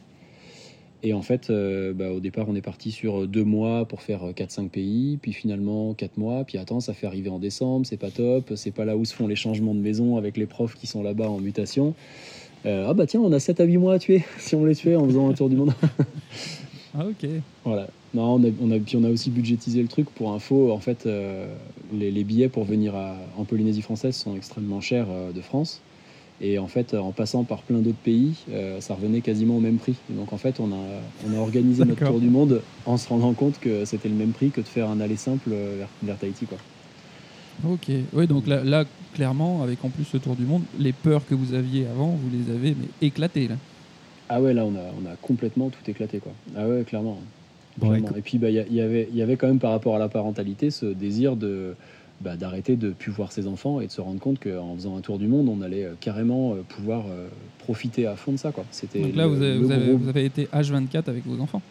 Et 1.02 1.14
en 1.14 1.22
fait, 1.22 1.48
euh, 1.48 1.94
bah, 1.94 2.10
au 2.10 2.20
départ, 2.20 2.46
on 2.48 2.54
est 2.54 2.60
parti 2.60 2.90
sur 2.90 3.26
deux 3.26 3.44
mois 3.44 3.86
pour 3.86 4.02
faire 4.02 4.22
euh, 4.28 4.32
4-5 4.32 4.68
pays, 4.68 5.18
puis 5.20 5.32
finalement 5.32 5.94
4 5.94 6.18
mois, 6.18 6.44
puis 6.44 6.58
attends, 6.58 6.80
ça 6.80 6.92
fait 6.92 7.06
arriver 7.06 7.30
en 7.30 7.38
décembre, 7.38 7.86
c'est 7.86 7.96
pas 7.96 8.10
top, 8.10 8.52
c'est 8.56 8.70
pas 8.70 8.84
là 8.84 8.96
où 8.98 9.04
se 9.06 9.14
font 9.14 9.26
les 9.26 9.36
changements 9.36 9.74
de 9.74 9.80
maison 9.80 10.16
avec 10.18 10.36
les 10.36 10.46
profs 10.46 10.74
qui 10.74 10.86
sont 10.86 11.02
là-bas 11.02 11.28
en 11.30 11.38
mutation. 11.38 11.94
Euh, 12.66 12.84
ah 12.88 12.92
bah 12.92 13.06
tiens, 13.06 13.20
on 13.20 13.32
a 13.32 13.40
7 13.40 13.60
à 13.60 13.64
8 13.64 13.78
mois 13.78 13.94
à 13.94 13.98
tuer, 13.98 14.22
si 14.38 14.54
on 14.54 14.64
les 14.66 14.74
tuait 14.76 14.96
en 14.96 15.06
faisant 15.06 15.30
un 15.30 15.32
tour 15.32 15.48
du 15.48 15.56
monde. 15.56 15.72
Ah 16.92 17.06
ok. 17.06 17.24
Voilà. 17.64 17.86
Non, 18.14 18.34
on 18.34 18.42
a, 18.44 18.48
on 18.60 18.70
a- 18.72 18.78
puis 18.80 18.96
on 18.96 19.04
a 19.04 19.10
aussi 19.10 19.30
budgétisé 19.30 19.80
le 19.80 19.86
truc 19.86 20.10
pour 20.10 20.32
info. 20.32 20.72
En 20.72 20.80
fait, 20.80 21.06
euh, 21.06 21.46
les, 21.92 22.10
les 22.10 22.24
billets 22.24 22.48
pour 22.48 22.64
venir 22.64 22.96
à- 22.96 23.14
en 23.36 23.44
Polynésie 23.44 23.80
française 23.80 24.16
sont 24.16 24.34
extrêmement 24.34 24.80
chers 24.80 25.06
euh, 25.08 25.30
de 25.30 25.40
France. 25.40 25.80
Et 26.42 26.58
en 26.58 26.68
fait, 26.68 26.94
en 26.94 27.12
passant 27.12 27.44
par 27.44 27.64
plein 27.64 27.82
d'autres 27.82 27.98
pays, 27.98 28.44
euh, 28.48 28.80
ça 28.80 28.94
revenait 28.94 29.20
quasiment 29.20 29.56
au 29.56 29.60
même 29.60 29.76
prix. 29.78 30.02
Et 30.08 30.14
donc 30.14 30.32
en 30.32 30.38
fait, 30.38 30.58
on 30.58 30.72
a, 30.72 31.02
on 31.26 31.34
a 31.34 31.38
organisé 31.38 31.84
notre 31.84 32.02
tour 32.02 32.18
du 32.18 32.30
monde 32.30 32.64
en 32.86 32.96
se 32.96 33.08
rendant 33.08 33.34
compte 33.34 33.58
que 33.58 33.84
c'était 33.84 34.08
le 34.08 34.14
même 34.14 34.32
prix 34.32 34.50
que 34.50 34.60
de 34.62 34.68
faire 34.68 34.88
un 34.88 35.00
aller 35.00 35.16
simple 35.16 35.52
euh, 35.52 35.76
vers, 35.76 35.90
vers 36.02 36.18
Tahiti. 36.18 36.46
Quoi. 36.46 36.58
Ok, 37.62 37.90
oui, 38.12 38.26
donc 38.26 38.46
là, 38.46 38.64
là, 38.64 38.86
clairement, 39.12 39.62
avec 39.62 39.84
en 39.84 39.90
plus 39.90 40.04
ce 40.04 40.16
tour 40.16 40.34
du 40.34 40.46
monde, 40.46 40.64
les 40.72 40.94
peurs 40.94 41.26
que 41.26 41.34
vous 41.34 41.52
aviez 41.52 41.86
avant, 41.86 42.16
vous 42.16 42.30
les 42.30 42.48
avez 42.50 42.74
mais 42.74 42.88
éclatées 43.02 43.48
là. 43.48 43.56
Ah 44.30 44.40
ouais, 44.40 44.54
là, 44.54 44.64
on 44.64 44.74
a, 44.76 44.92
on 44.96 45.04
a 45.04 45.16
complètement 45.16 45.70
tout 45.70 45.82
éclaté. 45.90 46.20
Quoi. 46.20 46.32
Ah 46.54 46.66
ouais, 46.68 46.84
clairement. 46.84 47.18
Et 47.82 48.22
puis, 48.22 48.38
bah, 48.38 48.50
il 48.50 48.54
y, 48.54 48.58
a- 48.58 48.66
il 48.66 48.74
y 48.74 48.80
avait, 48.80 49.08
il 49.10 49.16
y 49.16 49.22
avait 49.22 49.36
quand 49.36 49.46
même 49.46 49.58
par 49.58 49.70
rapport 49.72 49.96
à 49.96 49.98
la 49.98 50.08
parentalité 50.08 50.70
ce 50.70 50.86
désir 50.86 51.36
de 51.36 51.76
bah, 52.20 52.36
d'arrêter 52.36 52.76
de 52.76 52.90
plus 52.90 53.10
voir 53.12 53.32
ses 53.32 53.46
enfants 53.46 53.80
et 53.80 53.86
de 53.86 53.90
se 53.92 54.00
rendre 54.00 54.20
compte 54.20 54.38
qu'en 54.40 54.74
faisant 54.76 54.96
un 54.96 55.00
tour 55.00 55.18
du 55.18 55.26
monde, 55.26 55.48
on 55.48 55.62
allait 55.62 55.84
euh, 55.84 55.92
carrément 56.00 56.52
euh, 56.52 56.56
pouvoir 56.68 57.04
euh, 57.10 57.28
profiter 57.60 58.06
à 58.06 58.14
fond 58.16 58.32
de 58.32 58.36
ça. 58.36 58.52
Quoi. 58.52 58.64
C'était 58.70 59.00
Donc 59.00 59.14
là, 59.16 59.24
le- 59.26 59.28
vous 59.34 59.42
avez, 59.42 59.58
vous, 59.58 59.70
avez, 59.70 59.86
gros- 59.88 59.98
vous 59.98 60.08
avez 60.08 60.24
été 60.26 60.46
H24 60.52 61.08
avec 61.08 61.26
vos 61.26 61.40
enfants? 61.42 61.62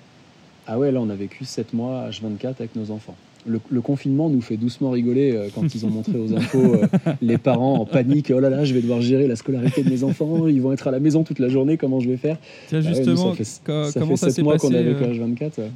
Ah 0.67 0.77
ouais, 0.79 0.91
là, 0.91 0.99
on 1.01 1.09
a 1.09 1.15
vécu 1.15 1.45
7 1.45 1.73
mois 1.73 2.09
H24 2.09 2.55
avec 2.59 2.75
nos 2.75 2.91
enfants. 2.91 3.15
Le, 3.47 3.59
le 3.69 3.79
confinement 3.81 4.27
nous 4.29 4.41
fait 4.41 4.57
doucement 4.57 4.89
rigoler 4.91 5.31
euh, 5.33 5.47
quand 5.55 5.73
ils 5.73 5.85
ont 5.85 5.89
montré 5.89 6.17
aux 6.17 6.33
infos 6.35 6.73
euh, 6.75 6.85
les 7.21 7.37
parents 7.37 7.75
en 7.79 7.85
panique. 7.85 8.31
Oh 8.35 8.39
là 8.39 8.49
là, 8.49 8.65
je 8.65 8.73
vais 8.73 8.81
devoir 8.81 9.01
gérer 9.01 9.27
la 9.27 9.35
scolarité 9.37 9.81
de 9.83 9.89
mes 9.89 10.03
enfants. 10.03 10.47
Ils 10.47 10.61
vont 10.61 10.73
être 10.73 10.87
à 10.87 10.91
la 10.91 10.99
maison 10.99 11.23
toute 11.23 11.39
la 11.39 11.47
journée. 11.47 11.77
Comment 11.77 11.99
je 12.01 12.09
vais 12.09 12.17
faire? 12.17 12.37
Tiens, 12.67 12.79
Ah 12.83 12.83
ouais, 12.83 12.89
nous, 12.89 12.95
justement, 12.95 13.29
ça 13.31 13.43
fait, 13.43 13.61
co- 13.63 13.83
ça 13.85 13.99
comment 13.99 14.11
fait 14.11 14.17
ça 14.17 14.25
7 14.27 14.35
s'est 14.35 14.41
mois 14.43 14.53
passé 14.55 14.67
qu'on 14.67 14.73
est 14.73 14.77
avec 14.79 14.97
euh, 15.01 15.13
H24. 15.13 15.59
ouais. 15.59 15.71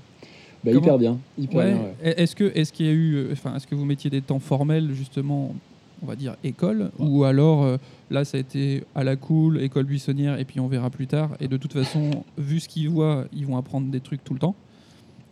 Bah, 0.64 0.72
hyper 0.72 0.98
bien, 0.98 1.18
hyper 1.38 1.58
Ouais. 1.60 1.72
bien. 1.74 1.82
ouais. 2.04 2.14
Est-ce 2.18 2.36
que 2.36 2.52
est-ce 2.56 2.72
qu'il 2.72 2.86
y 2.86 2.90
a 2.90 2.94
eu, 2.94 3.16
euh, 3.16 3.30
enfin, 3.34 3.56
est-ce 3.56 3.68
que 3.68 3.76
vous 3.76 3.86
mettiez 3.86 4.10
des 4.10 4.22
temps 4.22 4.40
formels 4.40 4.92
justement, 4.94 5.54
on 6.02 6.06
va 6.06 6.16
dire 6.16 6.36
école, 6.44 6.92
ou 7.00 7.24
alors 7.26 7.64
euh, 7.64 7.78
là 8.12 8.24
ça 8.26 8.38
a 8.38 8.40
été 8.40 8.84
à 8.96 9.04
la 9.04 9.16
cool, 9.16 9.62
école 9.62 9.86
buissonnière, 9.86 10.40
et 10.40 10.46
puis 10.46 10.60
on 10.60 10.68
verra 10.68 10.90
plus 10.90 11.08
tard. 11.08 11.32
Et 11.42 11.48
de 11.48 11.58
toute 11.58 11.74
façon, 11.74 12.12
vu 12.38 12.60
ce 12.60 12.68
qu'ils 12.70 12.90
voient, 12.90 13.26
ils 13.34 13.46
vont 13.46 13.58
apprendre 13.58 13.88
des 13.88 14.00
trucs 14.00 14.24
tout 14.24 14.34
le 14.34 14.40
temps. 14.40 14.56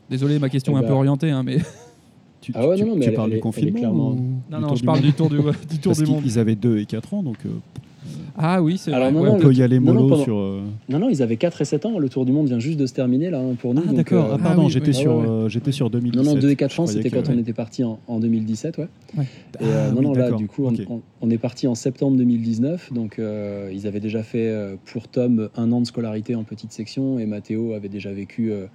Désolé, 0.10 0.40
ma 0.40 0.50
question 0.50 0.74
Eh 0.74 0.76
est 0.76 0.80
un 0.80 0.82
ben- 0.82 0.88
peu 0.90 0.94
orientée, 0.96 1.32
hein, 1.32 1.44
mais 1.44 1.58
Tu, 2.42 2.52
Ah 2.56 2.68
ouais, 2.68 2.76
tu- 2.76 2.82
non, 2.82 2.90
non, 2.90 2.96
mais 2.96 3.02
tu 3.04 3.10
elle- 3.10 3.14
parles 3.16 3.28
elle 3.28 3.32
du 3.34 3.36
elle 3.38 3.42
confinement 3.44 3.78
clairement- 3.80 4.10
ou 4.14 4.16
non, 4.50 4.58
du 4.58 4.64
non, 4.64 4.70
je 4.76 4.80
du 4.80 4.86
parle 4.88 4.98
monde 4.98 5.06
du 5.06 5.14
tour 5.14 5.30
du, 5.30 5.36
du 5.38 5.44
tour 5.80 5.92
Parce 5.92 6.00
du 6.02 6.06
monde. 6.12 6.24
qu'ils 6.24 6.40
avaient 6.40 6.56
2 6.56 6.80
et 6.80 6.86
4 6.88 7.14
ans, 7.14 7.22
donc 7.22 7.38
euh, 7.46 7.50
Ah 8.38 8.62
oui, 8.64 8.78
c'est 8.78 8.92
Alors 8.94 9.12
vrai. 9.12 9.14
non, 9.14 9.22
ouais. 9.22 9.30
non, 9.30 9.36
on 9.36 9.40
peut 9.40 9.54
y 9.54 9.62
aller 9.62 9.80
non, 9.80 9.94
non, 9.94 9.94
mollo 10.02 10.10
pendant- 10.10 10.24
sur. 10.24 10.38
euh, 10.38 10.62
Non, 10.90 11.00
non, 11.00 11.10
ils 11.10 11.22
avaient 11.22 11.38
4 11.38 11.62
et 11.62 11.66
7 11.66 11.86
ans. 11.86 12.00
Le 12.00 12.10
tour 12.10 12.26
du 12.26 12.32
monde 12.32 12.48
vient 12.48 12.60
juste 12.60 12.80
de 12.80 12.86
se 12.88 12.94
terminer 12.94 13.30
là 13.30 13.40
hein, 13.40 13.56
pour 13.60 13.74
nous. 13.74 13.84
Ah 13.88 13.94
d'accord, 13.94 14.26
euh, 14.26 14.36
ah, 14.36 14.38
pardon, 14.42 14.62
Ah 14.64 14.66
oui, 14.66 14.72
j'étais 14.72 14.88
oui. 14.88 14.94
sur, 14.94 15.16
Ouais, 15.16 15.22
ouais. 15.24 15.30
euh, 15.30 15.50
j'étais 15.50 15.72
sur 15.72 15.90
2017. 15.90 16.26
Non, 16.26 16.34
non, 16.36 16.40
2 16.40 16.50
et 16.50 16.56
4 16.56 16.74
Je 16.74 16.82
ans, 16.82 16.88
c'était 16.88 17.10
que- 17.10 17.16
quand 17.16 17.30
on 17.30 17.38
était 17.38 17.54
parti 17.54 17.84
en, 17.84 18.00
en 18.08 18.20
2017, 18.20 18.78
ouais. 18.80 18.88
Ouais. 19.18 19.26
Et, 19.60 19.64
euh, 19.66 19.88
Ah 19.90 19.92
non, 19.92 19.98
oui, 20.00 20.06
non, 20.06 20.14
là, 20.14 20.32
du 20.32 20.48
coup, 20.48 20.66
on, 20.66 20.74
on- 20.94 21.02
on 21.22 21.30
est 21.30 21.38
parti 21.38 21.68
en 21.68 21.76
septembre 21.76 22.18
2019. 22.18 22.92
Donc, 22.94 23.20
euh, 23.20 23.70
ils 23.74 23.86
avaient 23.86 24.00
déjà 24.00 24.24
fait 24.24 24.50
euh, 24.50 24.76
pour 24.86 25.08
Tom 25.08 25.50
un 25.56 25.72
an 25.72 25.82
de 25.82 25.86
scolarité 25.86 26.34
en 26.36 26.44
petite 26.44 26.72
section 26.72 27.20
et 27.20 27.26
Mathéo 27.26 27.74
avait 27.74 27.90
déjà 27.90 28.12
vécu 28.12 28.52
euh, 28.52 28.66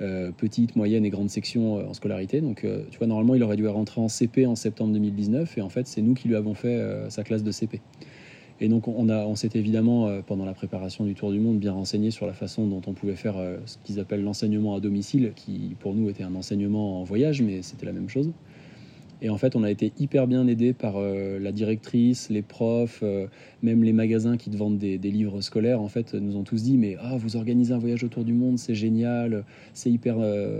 euh, 0.00 0.30
petite, 0.36 0.76
moyenne 0.76 1.04
et 1.04 1.10
grande 1.10 1.30
section 1.30 1.78
euh, 1.78 1.82
en 1.88 1.94
scolarité. 1.94 2.40
Donc, 2.40 2.64
euh, 2.64 2.82
tu 2.90 2.98
vois, 2.98 3.08
normalement, 3.08 3.34
il 3.34 3.42
aurait 3.42 3.56
dû 3.56 3.66
rentrer 3.66 4.00
en 4.00 4.08
CP 4.08 4.46
en 4.46 4.54
septembre 4.54 4.92
2019 4.92 5.58
et 5.58 5.62
en 5.62 5.68
fait, 5.68 5.88
c'est 5.88 6.02
nous 6.02 6.14
qui 6.14 6.28
lui 6.28 6.36
avons 6.36 6.54
fait 6.54 6.68
euh, 6.76 7.10
sa 7.10 7.24
classe 7.24 7.42
de 7.42 7.50
CP. 7.50 7.80
Et 8.60 8.68
donc, 8.68 8.88
on, 8.88 9.08
on 9.08 9.34
s'est 9.36 9.50
évidemment, 9.54 10.08
euh, 10.08 10.20
pendant 10.26 10.44
la 10.44 10.54
préparation 10.54 11.04
du 11.04 11.14
Tour 11.14 11.30
du 11.30 11.38
Monde, 11.38 11.58
bien 11.58 11.72
renseigné 11.72 12.10
sur 12.10 12.26
la 12.26 12.32
façon 12.32 12.66
dont 12.66 12.82
on 12.86 12.92
pouvait 12.92 13.14
faire 13.14 13.36
euh, 13.36 13.58
ce 13.66 13.76
qu'ils 13.84 14.00
appellent 14.00 14.24
l'enseignement 14.24 14.74
à 14.74 14.80
domicile, 14.80 15.32
qui 15.36 15.76
pour 15.78 15.94
nous 15.94 16.08
était 16.08 16.24
un 16.24 16.34
enseignement 16.34 17.00
en 17.00 17.04
voyage, 17.04 17.40
mais 17.40 17.62
c'était 17.62 17.86
la 17.86 17.92
même 17.92 18.08
chose. 18.08 18.32
Et 19.20 19.30
en 19.30 19.36
fait, 19.36 19.56
on 19.56 19.64
a 19.64 19.70
été 19.70 19.92
hyper 19.98 20.28
bien 20.28 20.46
aidé 20.46 20.72
par 20.72 20.94
euh, 20.96 21.40
la 21.40 21.50
directrice, 21.50 22.30
les 22.30 22.42
profs, 22.42 23.02
même 23.62 23.82
les 23.82 23.92
magasins 23.92 24.36
qui 24.36 24.48
te 24.48 24.56
vendent 24.56 24.78
des, 24.78 24.96
livres 24.98 25.40
scolaires. 25.40 25.80
En 25.80 25.88
fait, 25.88 26.14
nous 26.14 26.36
ont 26.36 26.44
tous 26.44 26.62
dit 26.62 26.76
mais 26.76 26.96
ah, 27.00 27.16
vous 27.16 27.36
organisez 27.36 27.74
un 27.74 27.78
voyage 27.78 28.04
autour 28.04 28.24
du 28.24 28.32
monde, 28.32 28.58
c'est 28.58 28.76
génial, 28.76 29.44
c'est 29.74 29.90
hyper 29.90 30.18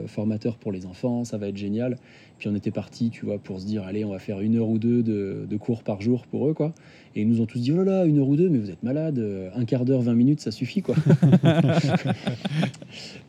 formateur 0.08 0.56
pour 0.56 0.72
les 0.72 0.86
enfants, 0.86 1.22
ça 1.22 1.38
va 1.38 1.48
être 1.48 1.56
génial. 1.56 1.98
Puis 2.38 2.48
on 2.48 2.54
était 2.56 2.72
parti, 2.72 3.10
tu 3.10 3.26
vois, 3.26 3.38
pour 3.38 3.60
se 3.60 3.66
dire 3.66 3.84
allez, 3.84 4.04
on 4.04 4.10
va 4.10 4.18
faire 4.18 4.40
une 4.40 4.56
heure 4.56 4.68
ou 4.68 4.78
deux 4.78 5.04
de, 5.04 5.46
de 5.48 5.56
cours 5.56 5.84
par 5.84 6.00
jour 6.00 6.26
pour 6.26 6.48
eux, 6.48 6.54
quoi. 6.54 6.74
Et 7.16 7.22
ils 7.22 7.28
nous 7.28 7.40
ont 7.40 7.46
tous 7.46 7.58
dit 7.58 7.72
oh 7.72 7.76
là 7.76 7.84
là, 7.84 8.04
une 8.04 8.18
heure 8.18 8.28
ou 8.28 8.36
deux, 8.36 8.48
mais 8.48 8.58
vous 8.58 8.70
êtes 8.70 8.82
malade, 8.82 9.18
euh, 9.18 9.48
un 9.56 9.64
quart 9.64 9.84
d'heure, 9.84 10.02
20 10.02 10.14
minutes, 10.14 10.40
ça 10.40 10.50
suffit, 10.50 10.82
quoi. 10.82 10.94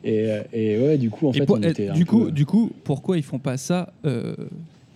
et, 0.04 0.30
euh, 0.30 0.42
et 0.52 0.78
ouais, 0.78 0.98
du 0.98 1.10
coup, 1.10 1.28
en 1.28 1.32
fait, 1.32 1.46
pour- 1.46 1.56
on 1.58 1.62
était 1.62 1.88
un 1.88 1.94
du, 1.94 2.04
coup, 2.06 2.26
peu- 2.26 2.30
du 2.30 2.46
coup, 2.46 2.70
pourquoi 2.84 3.16
ils 3.16 3.22
font 3.22 3.38
pas 3.38 3.56
ça 3.56 3.92
euh, 4.04 4.34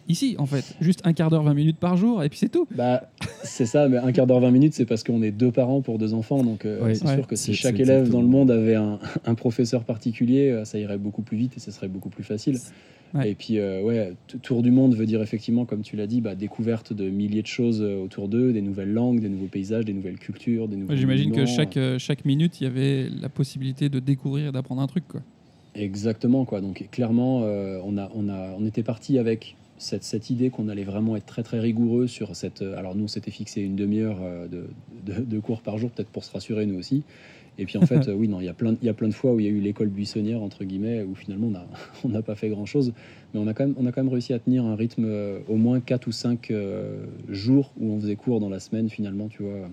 ici, 0.09 0.37
en 0.39 0.47
fait 0.47 0.65
Juste 0.81 1.01
un 1.05 1.13
quart 1.13 1.31
d'heure, 1.31 1.43
20 1.43 1.55
minutes 1.55 1.79
par 1.79 1.97
jour, 1.97 2.23
et 2.23 2.29
puis 2.29 2.39
c'est 2.39 2.49
tout. 2.49 2.67
Bah, 2.75 3.11
c'est 3.43 3.67
ça, 3.67 3.89
mais 3.89 3.97
un 3.99 4.13
quart 4.13 4.27
d'heure, 4.27 4.41
20 4.41 4.51
minutes, 4.51 4.75
c'est 4.75 4.87
parce 4.87 5.03
qu'on 5.05 5.23
est 5.23 5.31
deux 5.31 5.51
parents 5.51 5.81
pour 5.81 5.99
deux 5.99 6.15
enfants. 6.15 6.43
Donc, 6.43 6.65
euh, 6.65 6.83
Ouais. 6.85 6.95
c'est 6.95 7.07
Ouais. 7.07 7.15
sûr 7.17 7.27
que 7.27 7.37
si 7.37 7.55
chaque 7.55 7.79
élève 7.81 8.09
dans 8.11 8.21
le 8.21 8.29
monde 8.29 8.51
avait 8.51 8.75
un, 8.75 8.99
un 9.27 9.35
professeur 9.35 9.85
particulier, 9.85 10.51
euh, 10.51 10.65
ça 10.65 10.79
irait 10.79 10.99
beaucoup 10.99 11.23
plus 11.23 11.37
vite 11.37 11.57
et 11.57 11.61
ce 11.61 11.71
serait 11.71 11.89
beaucoup 11.89 12.09
plus 12.11 12.25
facile. 12.25 12.59
Ouais. 13.15 13.31
Et 13.31 13.35
puis, 13.37 13.59
euh, 13.61 13.81
ouais, 13.81 14.13
tour 14.43 14.61
du 14.63 14.73
monde 14.73 14.97
veut 14.97 15.07
dire 15.07 15.23
effectivement, 15.23 15.65
comme 15.67 15.83
tu 15.83 15.95
l'as 15.95 16.09
dit, 16.09 16.21
bah, 16.21 16.35
découverte 16.35 16.93
de 16.93 17.09
milliers 17.09 17.43
de 17.43 17.47
choses 17.47 17.81
autour 17.81 18.27
d'eux, 18.29 18.53
des 18.53 18.61
nouvelles 18.61 18.93
langues, 18.93 19.21
des 19.21 19.29
nouveaux 19.29 19.47
paysages, 19.47 19.85
des 19.85 19.93
nouvelles 19.93 20.19
cultures, 20.19 20.67
des 20.67 20.75
nouveaux. 20.77 20.97
J'imagine 20.97 21.31
que 21.31 21.47
chaque, 21.47 21.77
euh, 21.77 21.97
chaque 22.01 22.25
minute, 22.25 22.61
il 22.61 22.65
y 22.65 22.67
avait 22.67 23.09
la 23.21 23.29
possibilité 23.29 23.89
de 23.89 24.01
découvrir 24.01 24.49
et 24.49 24.53
d'apprendre 24.53 24.83
un 24.83 24.89
truc. 24.89 25.05
Quoi. 25.07 25.21
Exactement, 25.77 26.45
quoi. 26.45 26.61
Donc 26.61 26.87
clairement, 26.91 27.43
euh, 27.45 27.79
on, 27.85 27.97
a, 27.99 28.11
on, 28.15 28.29
a, 28.29 28.51
on 28.59 28.65
était 28.67 28.83
parti 28.83 29.19
avec 29.19 29.57
cette, 29.79 30.05
cette 30.05 30.31
idée 30.31 30.51
qu'on 30.51 30.69
allait 30.69 30.85
vraiment 30.85 31.17
être 31.17 31.27
très 31.27 31.43
très 31.43 31.61
rigoureux 31.61 32.07
sur 32.07 32.35
cette. 32.37 32.63
euh, 32.63 32.77
Alors 32.79 32.95
nous, 32.95 33.05
on 33.05 33.09
s'était 33.09 33.31
fixé 33.31 33.61
une 33.61 33.77
demi-heure 33.77 34.19
euh, 34.23 34.47
de, 34.49 34.67
de, 35.05 35.21
de 35.23 35.39
cours 35.41 35.61
par 35.63 35.79
jour, 35.79 35.91
peut-être 35.91 36.11
pour 36.11 36.25
se 36.25 36.33
rassurer 36.33 36.67
nous 36.67 36.79
aussi. 36.79 37.03
Et 37.59 37.67
puis 37.67 37.79
en 37.79 37.83
fait, 37.87 38.09
euh, 38.09 38.15
oui, 38.15 38.29
non, 38.29 38.41
il 38.41 38.47
y 38.47 38.49
a 38.49 38.55
plein, 38.55 38.73
de- 38.73 38.79
il 38.83 38.87
y 38.87 38.89
a 38.89 38.95
plein 38.95 39.09
de 39.09 39.15
fois 39.15 39.33
où 39.35 39.41
il 39.41 39.47
y 39.47 39.49
a 39.49 39.53
eu 39.53 39.61
l'école 39.61 39.89
buissonnière 39.89 40.43
entre 40.43 40.65
guillemets, 40.65 41.03
où 41.03 41.15
finalement 41.15 41.49
on 41.49 41.51
n'a 42.09 42.19
on 42.19 42.23
pas 42.23 42.35
fait 42.35 42.49
grand-chose, 42.49 42.93
mais 43.33 43.41
on 43.41 43.47
a 43.47 43.55
quand 43.55 43.67
même, 43.67 43.75
on 43.79 43.87
a 43.87 43.93
quand 43.93 44.03
même 44.03 44.13
réussi 44.13 44.33
à 44.33 44.39
tenir 44.39 44.65
un 44.65 44.77
rythme 44.77 45.05
euh, 45.07 45.39
au 45.49 45.57
moins 45.57 45.81
4 45.81 46.07
ou 46.07 46.13
5 46.13 46.53
jours 47.29 47.73
où 47.79 47.93
on 47.93 48.01
faisait 48.01 48.17
cours 48.17 48.41
dans 48.41 48.49
la 48.49 48.61
semaine 48.61 48.89
finalement, 48.89 49.29
tu 49.29 49.43
vois. 49.43 49.69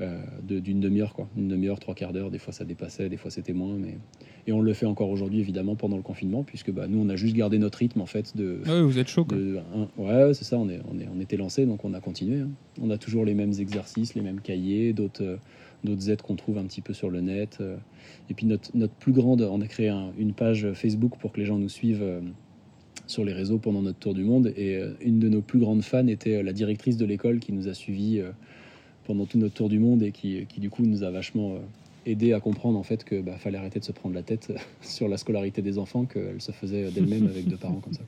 Euh, 0.00 0.20
de- 0.46 0.58
d'une 0.60 0.80
demi-heure 0.80 1.14
quoi, 1.14 1.28
une 1.36 1.48
demi-heure, 1.48 1.78
trois 1.80 1.94
quarts 1.94 2.12
d'heure, 2.12 2.30
des 2.30 2.38
fois 2.38 2.52
ça 2.52 2.64
dépassait, 2.64 3.08
des 3.08 3.16
fois 3.16 3.30
c'était 3.30 3.52
moins, 3.54 3.76
mais 3.78 3.94
et 4.48 4.52
on 4.52 4.60
le 4.60 4.72
fait 4.74 4.86
encore 4.86 5.08
aujourd'hui, 5.10 5.40
évidemment, 5.40 5.74
pendant 5.74 5.96
le 5.96 6.02
confinement, 6.04 6.44
puisque 6.44 6.70
bah, 6.70 6.86
nous, 6.88 7.00
on 7.04 7.08
a 7.08 7.16
juste 7.16 7.34
gardé 7.34 7.58
notre 7.58 7.78
rythme, 7.78 8.00
en 8.00 8.06
fait, 8.06 8.36
de... 8.36 8.60
Ouais, 8.64 8.80
vous 8.80 8.96
êtes 8.96 9.08
chaud. 9.08 9.24
Quoi. 9.24 9.36
de- 9.36 9.58
ouais, 9.98 10.34
c'est 10.34 10.44
ça, 10.44 10.56
on, 10.56 10.68
est, 10.68 10.78
on, 10.88 11.00
est, 11.00 11.08
on 11.12 11.20
était 11.20 11.36
lancé, 11.36 11.66
donc 11.66 11.84
on 11.84 11.92
a 11.94 12.00
continué. 12.00 12.42
hein. 12.42 12.50
On 12.80 12.90
a 12.90 12.96
toujours 12.96 13.24
les 13.24 13.34
mêmes 13.34 13.54
exercices, 13.58 14.14
les 14.14 14.20
mêmes 14.22 14.40
cahiers, 14.40 14.92
d'autres 14.92 15.24
euh, 15.24 15.36
d'autres 15.82 16.10
aides 16.10 16.22
qu'on 16.22 16.36
trouve 16.36 16.58
un 16.58 16.64
petit 16.64 16.80
peu 16.80 16.92
sur 16.92 17.10
le 17.10 17.20
net. 17.20 17.58
euh. 17.60 17.76
Et 18.30 18.34
puis 18.34 18.46
notre, 18.46 18.70
notre 18.76 18.94
plus 18.94 19.10
grande, 19.12 19.42
on 19.42 19.60
a 19.60 19.66
créé 19.66 19.88
un- 19.88 20.12
une 20.16 20.32
page 20.32 20.72
Facebook 20.74 21.14
pour 21.18 21.32
que 21.32 21.40
les 21.40 21.46
gens 21.46 21.58
nous 21.58 21.68
suivent 21.68 22.02
euh, 22.02 22.20
sur 23.08 23.24
les 23.24 23.32
réseaux 23.32 23.58
pendant 23.58 23.82
notre 23.82 23.98
tour 23.98 24.14
du 24.14 24.22
monde. 24.22 24.52
Et 24.56 24.80
une 25.00 25.18
de 25.18 25.28
nos 25.28 25.40
plus 25.42 25.58
grandes 25.58 25.82
fans 25.82 26.06
était 26.06 26.40
la 26.44 26.52
directrice 26.52 26.96
de 26.96 27.04
l'école 27.04 27.40
qui 27.40 27.52
nous 27.52 27.66
a 27.66 27.74
suivis 27.74 28.20
pendant 29.06 29.24
tout 29.24 29.38
notre 29.38 29.54
tour 29.54 29.68
du 29.68 29.78
monde 29.78 30.02
et 30.02 30.12
qui, 30.12 30.46
qui 30.46 30.60
du 30.60 30.70
coup 30.70 30.82
nous 30.82 31.02
a 31.02 31.10
vachement 31.10 31.52
euh, 31.54 31.58
aidé 32.06 32.32
à 32.32 32.40
comprendre 32.40 32.78
en 32.78 32.82
fait 32.82 33.04
que 33.04 33.20
bah, 33.20 33.36
fallait 33.38 33.58
arrêter 33.58 33.80
de 33.80 33.84
se 33.84 33.92
prendre 33.92 34.14
la 34.14 34.22
tête 34.22 34.52
sur 34.82 35.08
la 35.08 35.16
scolarité 35.16 35.62
des 35.62 35.78
enfants, 35.78 36.04
qu'elle 36.04 36.40
se 36.40 36.52
faisait 36.52 36.90
d'elle-même 36.90 37.26
avec 37.26 37.46
deux 37.48 37.56
parents 37.56 37.80
comme 37.80 37.94
ça. 37.94 38.02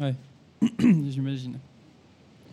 Quoi. 0.00 0.08
Ouais, 0.08 0.14
j'imagine. 1.08 1.58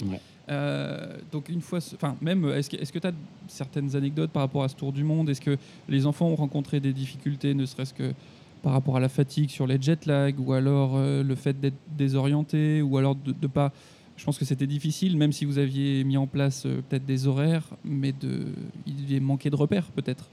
Ouais. 0.06 0.20
Euh, 0.50 1.18
donc 1.32 1.50
une 1.50 1.62
fois, 1.62 1.80
enfin 1.96 2.16
même, 2.22 2.46
est-ce 2.50 2.92
que 2.92 3.00
tu 3.00 3.08
as 3.08 3.14
certaines 3.48 3.96
anecdotes 3.96 4.32
par 4.32 4.42
rapport 4.42 4.64
à 4.64 4.70
ce 4.70 4.76
tour 4.76 4.92
du 4.92 5.04
monde? 5.04 5.30
Est-ce 5.30 5.42
que 5.42 5.58
les 5.88 6.06
enfants 6.06 6.28
ont 6.28 6.36
rencontré 6.36 6.80
des 6.80 6.94
difficultés, 6.94 7.54
ne 7.54 7.66
serait-ce 7.66 7.94
que 7.94 8.14
par 8.62 8.74
rapport 8.74 8.98
à 8.98 9.00
la 9.00 9.10
fatigue 9.10 9.50
sur 9.50 9.66
les 9.66 9.82
jet 9.82 10.06
lag, 10.06 10.36
ou 10.40 10.54
alors 10.54 10.92
euh, 10.96 11.24
le 11.24 11.36
fait 11.36 11.60
d'être 11.60 11.78
désorienté, 11.98 12.82
ou 12.82 12.98
alors 12.98 13.16
de, 13.16 13.32
de 13.32 13.48
pas. 13.48 13.72
Je 14.22 14.26
pense 14.28 14.38
que 14.38 14.46
c'était 14.46 14.68
difficile, 14.68 15.18
même 15.18 15.32
si 15.32 15.46
vous 15.46 15.58
aviez 15.58 16.04
mis 16.04 16.16
en 16.16 16.28
place 16.28 16.68
euh, 16.68 16.84
peut-être 16.88 17.08
des 17.08 17.26
horaires, 17.26 17.68
mais 17.84 18.14
il 18.86 19.12
y 19.12 19.20
manquait 19.20 19.50
de 19.50 19.56
repères 19.56 19.88
peut-être. 19.88 20.30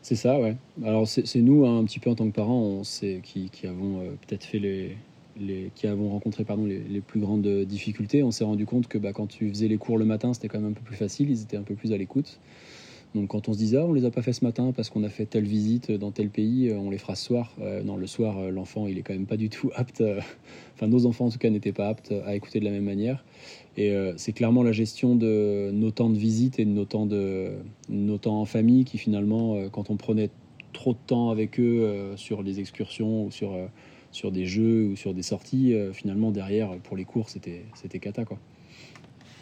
C'est 0.00 0.14
ça, 0.14 0.40
ouais. 0.40 0.56
Alors 0.82 1.06
c'est 1.06 1.42
nous, 1.42 1.66
hein, 1.66 1.80
un 1.80 1.84
petit 1.84 1.98
peu 1.98 2.08
en 2.08 2.14
tant 2.14 2.26
que 2.26 2.34
parents, 2.34 2.62
on 2.62 2.82
qui, 2.82 3.50
avons 3.64 4.00
euh, 4.00 4.12
peut-être 4.26 4.44
fait 4.44 4.58
les, 4.58 4.96
qui 5.74 5.86
avons 5.86 6.08
rencontré 6.08 6.44
pardon, 6.44 6.64
les, 6.64 6.78
les 6.78 7.02
plus 7.02 7.20
grandes 7.20 7.46
difficultés. 7.66 8.22
On 8.22 8.30
s'est 8.30 8.44
rendu 8.44 8.64
compte 8.64 8.88
que 8.88 8.96
bah, 8.96 9.12
quand 9.12 9.26
tu 9.26 9.50
faisais 9.50 9.68
les 9.68 9.76
cours 9.76 9.98
le 9.98 10.06
matin, 10.06 10.32
c'était 10.32 10.48
quand 10.48 10.60
même 10.60 10.70
un 10.70 10.74
peu 10.74 10.80
plus 10.80 10.96
facile, 10.96 11.28
ils 11.28 11.42
étaient 11.42 11.58
un 11.58 11.62
peu 11.62 11.74
plus 11.74 11.92
à 11.92 11.98
l'écoute. 11.98 12.40
Donc 13.14 13.28
quand 13.28 13.48
on 13.48 13.52
se 13.52 13.58
disait, 13.58 13.76
ah, 13.76 13.84
on 13.86 13.92
les 13.92 14.04
a 14.04 14.10
pas 14.10 14.22
fait 14.22 14.32
ce 14.32 14.44
matin 14.44 14.72
parce 14.74 14.90
qu'on 14.90 15.04
a 15.04 15.08
fait 15.08 15.26
telle 15.26 15.44
visite 15.44 15.92
dans 15.92 16.10
tel 16.10 16.30
pays, 16.30 16.68
euh, 16.68 16.78
on 16.78 16.90
les 16.90 16.98
fera 16.98 17.14
ce 17.14 17.24
soir. 17.24 17.54
Euh, 17.60 17.82
non, 17.82 17.96
le 17.96 18.08
soir, 18.08 18.38
euh, 18.38 18.50
l'enfant, 18.50 18.88
il 18.88 18.98
est 18.98 19.02
quand 19.02 19.12
même 19.12 19.26
pas 19.26 19.36
du 19.36 19.48
tout 19.48 19.70
apte, 19.76 20.02
enfin 20.74 20.88
nos 20.88 21.06
enfants 21.06 21.26
en 21.26 21.30
tout 21.30 21.38
cas 21.38 21.50
n'étaient 21.50 21.72
pas 21.72 21.88
aptes 21.88 22.12
à 22.26 22.34
écouter 22.34 22.58
de 22.58 22.64
la 22.64 22.72
même 22.72 22.84
manière. 22.84 23.24
Et 23.76 23.92
c'est 24.16 24.32
clairement 24.32 24.62
la 24.62 24.70
gestion 24.70 25.16
de 25.16 25.70
nos 25.72 25.90
temps 25.90 26.08
de 26.08 26.16
visite 26.16 26.60
et 26.60 26.64
de 26.64 26.70
nos 26.70 26.84
temps, 26.84 27.06
de, 27.06 27.50
nos 27.88 28.18
temps 28.18 28.40
en 28.40 28.44
famille 28.44 28.84
qui 28.84 28.98
finalement, 28.98 29.68
quand 29.70 29.90
on 29.90 29.96
prenait 29.96 30.30
trop 30.72 30.92
de 30.92 30.98
temps 31.04 31.30
avec 31.30 31.58
eux 31.58 32.12
sur 32.14 32.44
des 32.44 32.60
excursions 32.60 33.24
ou 33.24 33.32
sur, 33.32 33.58
sur 34.12 34.30
des 34.30 34.46
jeux 34.46 34.84
ou 34.84 34.94
sur 34.94 35.12
des 35.12 35.22
sorties, 35.22 35.74
finalement 35.92 36.30
derrière, 36.30 36.76
pour 36.84 36.96
les 36.96 37.04
cours, 37.04 37.28
c'était 37.30 37.64
cata 37.98 38.24
quoi. 38.24 38.38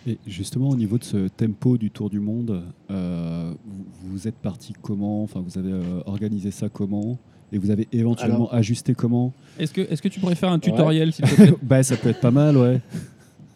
Et 0.06 0.18
justement, 0.26 0.68
au 0.68 0.76
niveau 0.76 0.98
de 0.98 1.04
ce 1.04 1.28
tempo 1.28 1.78
du 1.78 1.90
Tour 1.90 2.10
du 2.10 2.18
Monde, 2.20 2.62
euh, 2.90 3.52
vous, 3.64 3.84
vous 4.10 4.28
êtes 4.28 4.34
parti 4.36 4.72
comment? 4.82 5.22
Enfin, 5.22 5.40
vous 5.46 5.58
avez 5.58 5.70
euh, 5.72 6.00
organisé 6.06 6.50
ça 6.50 6.68
comment? 6.68 7.18
Et 7.52 7.58
vous 7.58 7.70
avez 7.70 7.86
éventuellement 7.92 8.46
Alors- 8.48 8.54
ajusté 8.54 8.94
comment? 8.94 9.32
Est-ce 9.58 9.72
que, 9.72 9.80
est 9.82 10.00
que 10.00 10.08
tu 10.08 10.18
pourrais 10.20 10.34
faire 10.34 10.50
un 10.50 10.58
tutoriel, 10.58 11.12
s'il 11.12 11.24
te 11.26 11.34
plaît? 11.36 11.54
Bah, 11.62 11.82
ça 11.82 11.96
peut 11.96 12.08
être 12.08 12.20
pas 12.20 12.30
mal, 12.30 12.56
ouais. 12.56 12.80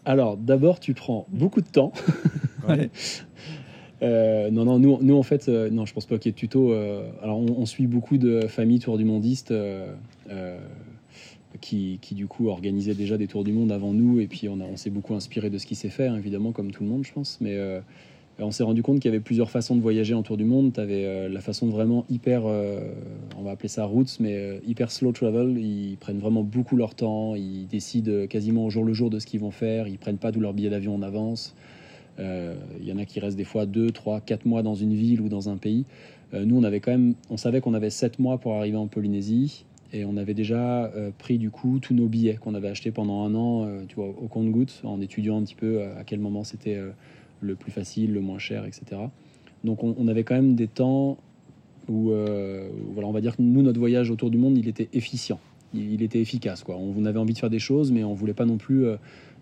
Alors, 0.04 0.36
d'abord, 0.36 0.78
tu 0.78 0.94
prends 0.94 1.26
beaucoup 1.30 1.60
de 1.60 1.68
temps. 1.68 1.92
Ouais. 2.68 2.90
Euh, 4.02 4.50
non, 4.50 4.64
non, 4.64 4.80
nous, 4.80 4.98
nous 5.00 5.14
en 5.14 5.22
fait, 5.22 5.48
euh, 5.48 5.70
non, 5.70 5.86
je 5.86 5.94
pense 5.94 6.04
pas 6.04 6.18
qu'il 6.18 6.28
y 6.28 6.30
ait 6.30 6.32
de 6.32 6.36
tuto. 6.36 6.72
euh, 6.72 7.08
alors, 7.22 7.38
on, 7.38 7.46
on 7.58 7.64
suit 7.64 7.86
beaucoup 7.86 8.18
de 8.18 8.48
familles 8.48 8.80
tour 8.80 8.98
du 8.98 9.04
mondistes 9.04 9.52
euh, 9.52 9.86
euh, 10.28 10.58
qui, 11.60 11.98
du 12.12 12.26
coup, 12.26 12.48
organisaient 12.48 12.94
déjà 12.94 13.16
des 13.16 13.26
tours 13.26 13.44
du 13.44 13.52
monde 13.52 13.72
avant 13.72 13.92
nous. 13.92 14.20
Et 14.20 14.26
puis, 14.26 14.48
on, 14.48 14.76
s'est 14.76 14.90
beaucoup 14.90 15.14
inspiré 15.14 15.50
de 15.50 15.58
ce 15.58 15.66
qui 15.66 15.74
s'est 15.74 15.90
fait, 15.90 16.06
hein, 16.06 16.16
évidemment, 16.16 16.52
comme 16.52 16.70
tout 16.70 16.82
le 16.82 16.88
monde, 16.88 17.04
je 17.04 17.12
pense. 17.12 17.38
Mais 17.40 17.54
euh, 17.54 17.80
on 18.38 18.50
s'est 18.50 18.62
rendu 18.62 18.82
compte 18.82 19.00
qu'il 19.00 19.10
y 19.10 19.14
avait 19.14 19.22
plusieurs 19.22 19.50
façons 19.50 19.76
de 19.76 19.80
voyager 19.80 20.14
en 20.14 20.22
tour 20.22 20.36
du 20.36 20.44
monde. 20.44 20.72
Tu 20.72 20.80
avais 20.80 21.28
la 21.28 21.40
façon 21.40 21.68
vraiment 21.68 22.04
hyper, 22.10 22.42
euh, 22.46 22.80
on 23.38 23.42
va 23.42 23.52
appeler 23.52 23.68
ça 23.68 23.84
routes, 23.84 24.18
mais 24.20 24.34
euh, 24.34 24.58
hyper 24.66 24.90
slow 24.90 25.12
travel. 25.12 25.58
Ils 25.58 25.96
prennent 25.98 26.18
vraiment 26.18 26.42
beaucoup 26.42 26.76
leur 26.76 26.94
temps. 26.94 27.34
Ils 27.34 27.66
décident 27.66 28.26
quasiment 28.26 28.66
au 28.66 28.70
jour 28.70 28.84
le 28.84 28.92
jour 28.92 29.10
de 29.10 29.18
ce 29.18 29.26
qu'ils 29.26 29.40
vont 29.40 29.50
faire. 29.50 29.88
Ils 29.88 29.98
prennent 29.98 30.18
pas 30.18 30.32
tous 30.32 30.40
leurs 30.40 30.52
billets 30.52 30.70
d'avion 30.70 30.94
en 30.94 31.02
avance. 31.02 31.54
Euh, 32.18 32.54
Il 32.80 32.86
y 32.86 32.92
en 32.92 32.98
a 32.98 33.04
qui 33.04 33.20
restent 33.20 33.36
des 33.36 33.44
fois 33.44 33.66
2, 33.66 33.90
3, 33.90 34.20
4 34.20 34.46
mois 34.46 34.62
dans 34.62 34.74
une 34.74 34.94
ville 34.94 35.20
ou 35.20 35.28
dans 35.28 35.48
un 35.48 35.56
pays. 35.56 35.84
Euh, 36.34 36.44
nous, 36.44 36.58
on 36.58 36.64
avait 36.64 36.80
quand 36.80 36.90
même, 36.90 37.14
on 37.30 37.36
savait 37.36 37.60
qu'on 37.60 37.74
avait 37.74 37.90
7 37.90 38.18
mois 38.18 38.38
pour 38.38 38.54
arriver 38.54 38.76
en 38.76 38.86
Polynésie 38.86 39.64
et 39.92 40.04
on 40.04 40.16
avait 40.16 40.34
déjà 40.34 40.84
euh, 40.86 41.10
pris 41.16 41.38
du 41.38 41.50
coup 41.50 41.78
tous 41.80 41.94
nos 41.94 42.06
billets 42.06 42.34
qu'on 42.34 42.54
avait 42.54 42.68
achetés 42.68 42.90
pendant 42.90 43.22
un 43.24 43.34
an, 43.34 43.64
euh, 43.66 43.82
tu 43.88 43.94
vois, 43.96 44.08
au 44.08 44.26
compte-gouttes, 44.28 44.80
en 44.84 45.00
étudiant 45.00 45.38
un 45.38 45.42
petit 45.42 45.54
peu 45.54 45.78
euh, 45.80 45.98
à 45.98 46.04
quel 46.04 46.18
moment 46.18 46.44
c'était 46.44 46.74
euh, 46.76 46.90
le 47.40 47.54
plus 47.54 47.70
facile, 47.72 48.12
le 48.12 48.20
moins 48.20 48.38
cher, 48.38 48.64
etc. 48.64 48.82
Donc 49.64 49.84
on, 49.84 49.94
on 49.98 50.08
avait 50.08 50.24
quand 50.24 50.34
même 50.34 50.54
des 50.54 50.68
temps 50.68 51.18
où, 51.88 52.10
voilà, 52.10 53.06
on 53.08 53.12
va 53.12 53.20
dire 53.20 53.36
que 53.36 53.42
nous, 53.42 53.62
notre 53.62 53.78
voyage 53.78 54.10
autour 54.10 54.30
du 54.30 54.38
monde, 54.38 54.58
il 54.58 54.66
était 54.66 54.88
efficient, 54.92 55.38
il, 55.72 55.92
il 55.92 56.02
était 56.02 56.20
efficace. 56.20 56.64
Quoi. 56.64 56.76
On, 56.76 56.92
on 56.98 57.04
avait 57.04 57.20
envie 57.20 57.32
de 57.34 57.38
faire 57.38 57.50
des 57.50 57.60
choses, 57.60 57.92
mais 57.92 58.02
on 58.02 58.12
voulait 58.12 58.32
pas 58.34 58.44
non 58.44 58.56
plus 58.56 58.86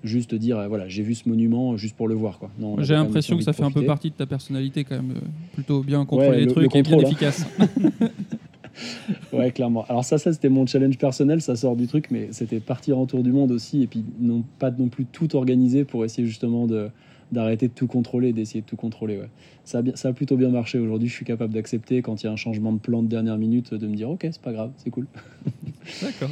juste 0.02 0.34
dire, 0.34 0.62
voilà, 0.68 0.86
j'ai 0.86 1.02
vu 1.02 1.14
ce 1.14 1.26
monument 1.26 1.78
juste 1.78 1.96
pour 1.96 2.06
le 2.06 2.14
voir. 2.14 2.38
Quoi. 2.38 2.50
J'ai 2.80 2.92
l'impression 2.92 3.38
que 3.38 3.42
ça 3.44 3.54
fait 3.54 3.62
un 3.62 3.70
peu 3.70 3.86
partie 3.86 4.10
de 4.10 4.14
ta 4.14 4.26
personnalité 4.26 4.84
quand 4.84 4.96
même. 4.96 5.14
Plutôt 5.54 5.82
bien 5.82 6.04
contrôler 6.04 6.28
Ouais, 6.28 6.36
les 6.40 6.44
le- 6.44 6.50
trucs 6.52 6.70
le 6.74 6.78
et 6.78 6.82
bien 6.82 6.98
hein. 6.98 7.00
efficace. 7.00 7.46
Ouais, 9.32 9.50
clairement. 9.50 9.84
Alors 9.88 10.04
ça, 10.04 10.18
ça 10.18 10.32
c'était 10.32 10.48
mon 10.48 10.66
challenge 10.66 10.98
personnel, 10.98 11.40
ça 11.40 11.56
sort 11.56 11.76
du 11.76 11.86
truc, 11.86 12.10
mais 12.10 12.28
c'était 12.30 12.60
partir 12.60 12.98
en 12.98 13.06
tour 13.06 13.22
du 13.22 13.32
monde 13.32 13.50
aussi, 13.52 13.82
et 13.82 13.86
puis 13.86 14.04
non 14.20 14.44
pas 14.58 14.70
non 14.70 14.88
plus 14.88 15.04
tout 15.04 15.36
organiser 15.36 15.84
pour 15.84 16.04
essayer 16.04 16.26
justement 16.26 16.66
de 16.66 16.90
d'arrêter 17.32 17.68
de 17.68 17.72
tout 17.72 17.86
contrôler, 17.86 18.32
d'essayer 18.32 18.60
de 18.60 18.66
tout 18.66 18.76
contrôler. 18.76 19.18
Ouais. 19.18 19.30
Ça, 19.64 19.78
a 19.78 19.82
bien, 19.82 19.96
ça 19.96 20.08
a 20.08 20.12
plutôt 20.12 20.36
bien 20.36 20.50
marché. 20.50 20.78
Aujourd'hui, 20.78 21.08
je 21.08 21.14
suis 21.14 21.24
capable 21.24 21.52
d'accepter 21.52 22.00
quand 22.00 22.22
il 22.22 22.26
y 22.26 22.28
a 22.28 22.32
un 22.32 22.36
changement 22.36 22.72
de 22.72 22.78
plan 22.78 23.02
de 23.02 23.08
dernière 23.08 23.38
minute, 23.38 23.74
de 23.74 23.86
me 23.86 23.96
dire 23.96 24.10
ok, 24.10 24.20
c'est 24.22 24.40
pas 24.40 24.52
grave, 24.52 24.70
c'est 24.76 24.90
cool. 24.90 25.06
D'accord. 26.02 26.30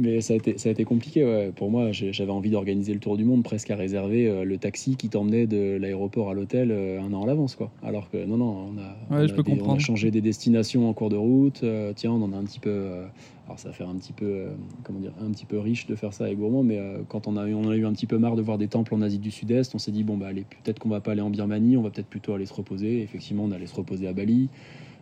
Mais 0.00 0.20
ça 0.20 0.32
a 0.32 0.36
été, 0.36 0.58
ça 0.58 0.68
a 0.68 0.72
été 0.72 0.84
compliqué. 0.84 1.24
Ouais. 1.24 1.50
Pour 1.54 1.72
moi, 1.72 1.90
j'avais 1.90 2.30
envie 2.30 2.50
d'organiser 2.50 2.94
le 2.94 3.00
tour 3.00 3.16
du 3.16 3.24
monde, 3.24 3.42
presque 3.42 3.70
à 3.72 3.76
réserver 3.76 4.28
euh, 4.28 4.44
le 4.44 4.56
taxi 4.56 4.94
qui 4.96 5.08
t'emmenait 5.08 5.48
de 5.48 5.76
l'aéroport 5.76 6.30
à 6.30 6.34
l'hôtel 6.34 6.70
euh, 6.70 7.00
un 7.02 7.12
an 7.12 7.24
à 7.24 7.26
l'avance. 7.26 7.56
Quoi. 7.56 7.72
Alors 7.82 8.08
que 8.08 8.24
non, 8.24 8.36
non, 8.36 8.68
on 8.74 8.78
a, 8.78 9.16
Ouais, 9.18 9.24
on 9.24 9.26
je 9.26 9.32
a 9.32 9.36
peux 9.36 9.42
des- 9.42 9.50
on 9.50 9.54
a 9.54 9.58
comprendre. 9.58 9.80
changé 9.80 10.12
des 10.12 10.20
destinations 10.20 10.88
en 10.88 10.92
cours 10.92 11.08
de 11.10 11.16
route. 11.16 11.62
Euh, 11.64 11.92
tiens, 11.96 12.12
on 12.12 12.22
en 12.22 12.32
a 12.32 12.36
un 12.36 12.44
petit 12.44 12.60
peu. 12.60 12.70
euh, 12.70 13.06
alors 13.46 13.58
ça 13.58 13.72
faire 13.72 13.88
un 13.88 13.96
petit 13.96 14.12
peu, 14.12 14.26
euh, 14.26 14.48
comment 14.84 15.00
dire, 15.00 15.12
un 15.26 15.30
petit 15.32 15.46
peu 15.46 15.58
riche 15.58 15.86
de 15.86 15.94
faire 15.96 16.12
ça 16.12 16.26
avec 16.26 16.36
gourmand, 16.38 16.62
mais 16.62 16.78
quand 17.08 17.26
on 17.26 17.36
a, 17.38 17.48
eu, 17.48 17.54
on 17.54 17.68
a 17.70 17.74
eu 17.76 17.86
un 17.86 17.92
petit 17.94 18.06
peu 18.06 18.18
marre 18.18 18.36
de 18.36 18.42
voir 18.42 18.58
des 18.58 18.68
temples 18.68 18.94
en 18.94 19.00
Asie 19.00 19.18
du 19.18 19.30
Sud-Est, 19.30 19.74
on 19.74 19.78
s'est 19.78 19.90
dit 19.90 20.04
bon 20.04 20.18
bah 20.18 20.26
allez, 20.28 20.44
peut-être 20.62 20.78
qu'on 20.78 20.90
va 20.90 21.00
pas 21.00 21.12
aller 21.12 21.22
en 21.22 21.30
Birmanie, 21.30 21.76
on 21.78 21.82
va 21.82 21.88
peut-être 21.88 22.08
plutôt 22.08 22.34
aller 22.34 22.44
se 22.44 22.52
reposer. 22.52 23.00
Effectivement, 23.02 23.44
on 23.44 23.50
allait 23.50 23.66
se 23.66 23.74
reposer 23.74 24.06
à 24.06 24.12
Bali. 24.12 24.48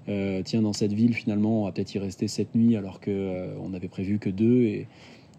Euh, 0.09 0.43
tiens, 0.45 0.63
dans 0.63 0.73
cette 0.73 0.93
ville, 0.93 1.15
finalement, 1.15 1.63
on 1.63 1.65
va 1.67 1.73
peut-être 1.73 1.95
y 1.95 1.99
rester 1.99 2.29
sept 2.29 2.55
nuits 2.55 2.77
alors 2.77 3.01
que 3.01 3.11
euh, 3.11 3.55
on 3.61 3.75
avait 3.75 3.89
prévu 3.89 4.19
que 4.19 4.31
deux. 4.31 4.63
Et 4.63 4.87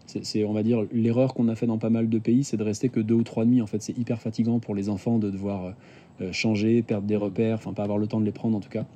c'est, 0.06 0.44
on 0.44 0.52
va 0.52 0.62
dire, 0.62 0.84
l'erreur 0.92 1.34
qu'on 1.34 1.48
a 1.48 1.54
fait 1.54 1.66
dans 1.66 1.78
pas 1.78 1.90
mal 1.90 2.08
de 2.08 2.18
pays, 2.18 2.44
c'est 2.44 2.56
de 2.56 2.62
rester 2.62 2.88
que 2.88 3.00
deux 3.00 3.14
ou 3.14 3.22
trois 3.22 3.44
nuits. 3.44 3.62
En 3.62 3.66
fait, 3.66 3.82
c'est 3.82 3.96
hyper 3.96 4.20
fatigant 4.20 4.58
pour 4.58 4.74
les 4.74 4.88
enfants 4.88 5.18
de 5.18 5.30
devoir 5.30 5.74
euh, 6.20 6.32
changer, 6.32 6.82
perdre 6.82 7.06
des 7.06 7.16
repères, 7.16 7.56
enfin 7.56 7.72
pas 7.72 7.84
avoir 7.84 7.98
le 7.98 8.06
temps 8.06 8.20
de 8.20 8.24
les 8.26 8.32
prendre 8.32 8.56
en 8.56 8.60
tout 8.60 8.70
cas. 8.70 8.86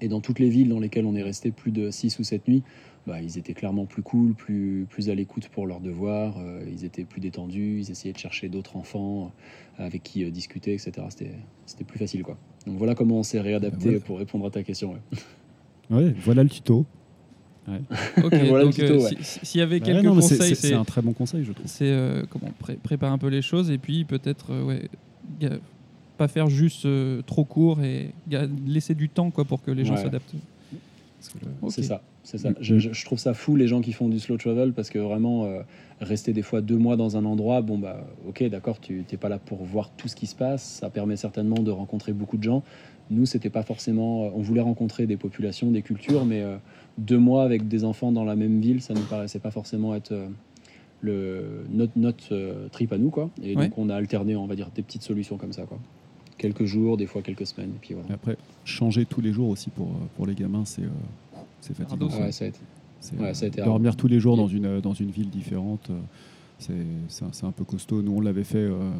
Et 0.00 0.08
dans 0.08 0.20
toutes 0.20 0.38
les 0.38 0.50
villes 0.50 0.68
dans 0.68 0.80
lesquelles 0.80 1.06
on 1.06 1.14
est 1.14 1.22
resté 1.22 1.50
plus 1.50 1.70
de 1.70 1.90
6 1.90 2.18
ou 2.18 2.24
7 2.24 2.48
nuits, 2.48 2.62
bah, 3.06 3.22
ils 3.22 3.38
étaient 3.38 3.54
clairement 3.54 3.86
plus 3.86 4.02
cool, 4.02 4.34
plus, 4.34 4.86
plus 4.90 5.10
à 5.10 5.14
l'écoute 5.14 5.48
pour 5.48 5.66
leurs 5.66 5.80
devoirs, 5.80 6.36
euh, 6.38 6.64
ils 6.68 6.84
étaient 6.84 7.04
plus 7.04 7.20
détendus, 7.20 7.78
ils 7.78 7.90
essayaient 7.90 8.12
de 8.12 8.18
chercher 8.18 8.48
d'autres 8.48 8.76
enfants 8.76 9.32
euh, 9.78 9.86
avec 9.86 10.02
qui 10.02 10.24
euh, 10.24 10.30
discuter, 10.30 10.74
etc. 10.74 11.06
C'était, 11.10 11.32
c'était 11.66 11.84
plus 11.84 11.98
facile. 11.98 12.24
quoi. 12.24 12.36
Donc 12.66 12.76
voilà 12.78 12.94
comment 12.94 13.18
on 13.18 13.22
s'est 13.22 13.40
réadapté 13.40 13.88
ouais. 13.90 14.00
pour 14.00 14.18
répondre 14.18 14.46
à 14.46 14.50
ta 14.50 14.62
question. 14.62 14.92
ouais. 14.94 15.18
Ouais, 15.96 16.14
voilà 16.24 16.42
le 16.42 16.48
tuto. 16.48 16.84
Ok, 17.68 18.32
Voilà 18.32 18.58
le 18.58 18.64
donc 18.66 18.78
euh, 18.78 19.00
ouais. 19.02 19.08
si- 19.18 19.24
si- 19.24 19.46
s'il 19.46 19.58
y 19.58 19.62
avait 19.62 19.76
Ouais, 19.76 19.80
quelques 19.80 20.04
non, 20.04 20.14
conseils, 20.14 20.54
c'est 20.54 20.72
un 20.74 20.84
très 20.84 21.02
bon 21.02 21.12
conseil, 21.12 21.44
je 21.44 21.50
trouve. 21.50 21.66
c'est 21.66 21.90
euh, 21.90 22.22
comment 22.30 22.52
pré- 22.60 22.76
préparer 22.80 23.12
un 23.12 23.18
peu 23.18 23.26
les 23.26 23.42
choses 23.42 23.72
et 23.72 23.78
puis 23.78 24.04
peut-être 24.04 24.52
euh, 24.52 24.62
ouais, 24.62 24.88
pas 26.16 26.28
faire 26.28 26.48
juste 26.48 26.86
euh, 26.86 27.22
trop 27.26 27.44
court 27.44 27.82
et 27.82 28.10
laisser 28.68 28.94
du 28.94 29.08
temps 29.08 29.30
quoi 29.32 29.44
pour 29.44 29.62
que 29.62 29.72
les 29.72 29.84
gens 29.84 29.94
Ouais. 29.96 30.02
s'adaptent. 30.02 30.34
C'est 31.68 31.82
ça, 31.82 32.02
c'est 32.22 32.38
ça. 32.38 32.50
Je, 32.60 33.04
trouve 33.04 33.18
ça 33.18 33.34
fou 33.34 33.56
les 33.56 33.66
gens 33.68 33.80
qui 33.80 33.92
font 33.92 34.08
du 34.08 34.20
slow 34.20 34.36
travel 34.36 34.72
parce 34.72 34.90
que 34.90 34.98
vraiment 34.98 35.44
euh, 35.44 35.60
rester 36.00 36.32
des 36.32 36.42
fois 36.42 36.60
deux 36.60 36.76
mois 36.76 36.96
dans 36.96 37.16
un 37.16 37.24
endroit, 37.24 37.62
bon 37.62 37.78
bah 37.78 38.06
ok 38.28 38.44
d'accord, 38.48 38.80
tu 38.80 39.04
t'es 39.06 39.16
pas 39.16 39.28
là 39.28 39.38
pour 39.38 39.64
voir 39.64 39.90
tout 39.96 40.08
ce 40.08 40.16
qui 40.16 40.26
se 40.26 40.34
passe. 40.34 40.62
Ça 40.62 40.90
permet 40.90 41.16
certainement 41.16 41.56
de 41.62 41.70
rencontrer 41.70 42.12
beaucoup 42.12 42.36
de 42.36 42.42
gens. 42.42 42.62
Nous 43.10 43.24
c'était 43.26 43.50
pas 43.50 43.62
forcément, 43.62 44.24
euh, 44.24 44.30
on 44.34 44.40
voulait 44.40 44.60
rencontrer 44.60 45.06
des 45.06 45.16
populations, 45.16 45.70
des 45.70 45.82
cultures, 45.82 46.24
mais 46.24 46.42
euh, 46.42 46.56
deux 46.98 47.18
mois 47.18 47.44
avec 47.44 47.68
des 47.68 47.84
enfants 47.84 48.12
dans 48.12 48.24
la 48.24 48.36
même 48.36 48.60
ville, 48.60 48.82
ça 48.82 48.94
nous 48.94 49.02
paraissait 49.08 49.38
pas 49.38 49.50
forcément 49.52 49.94
être 49.94 50.12
euh, 50.12 50.28
le 51.00 51.64
notre, 51.70 51.92
notre 51.96 52.68
trip 52.72 52.92
à 52.92 52.98
nous 52.98 53.10
quoi. 53.10 53.30
Et 53.42 53.56
Ouais. 53.56 53.68
donc 53.68 53.78
on 53.78 53.88
a 53.90 53.94
alterné, 53.94 54.34
on 54.36 54.46
va 54.46 54.56
dire 54.56 54.70
des 54.74 54.82
petites 54.82 55.02
solutions 55.02 55.36
comme 55.36 55.52
ça 55.52 55.62
quoi. 55.62 55.78
Quelques 56.38 56.64
jours, 56.66 56.96
des 56.96 57.06
fois 57.06 57.22
quelques 57.22 57.46
semaines, 57.46 57.70
et 57.70 57.78
puis 57.80 57.94
voilà. 57.94 58.08
Et 58.10 58.12
après, 58.12 58.36
changer 58.64 59.06
tous 59.06 59.20
les 59.20 59.32
jours 59.32 59.48
aussi 59.48 59.70
pour, 59.70 59.86
euh, 59.88 60.06
pour 60.16 60.26
les 60.26 60.34
gamins, 60.34 60.64
c'est 60.64 60.82
euh, 60.82 60.88
c'est 61.60 61.74
fatigant. 61.76 62.08
Ouais, 62.08 62.30
ça 62.32 62.44
a 62.44 62.48
été. 62.48 62.58
Ouais, 63.18 63.28
euh, 63.28 63.34
ça 63.34 63.44
a 63.46 63.48
été 63.48 63.62
dormir 63.62 63.96
tous 63.96 64.06
les 64.08 64.20
jours 64.20 64.36
dans 64.36 64.48
une, 64.48 64.66
euh, 64.66 64.80
dans 64.80 64.92
une 64.94 65.10
ville 65.10 65.30
différente, 65.30 65.88
euh, 65.90 65.98
c'est, 66.58 66.72
c'est, 67.08 67.24
un, 67.44 67.48
un 67.48 67.52
peu 67.52 67.64
costaud. 67.64 68.02
Nous, 68.02 68.12
on 68.12 68.20
l'avait 68.20 68.44
fait, 68.44 68.58
euh, 68.58 68.90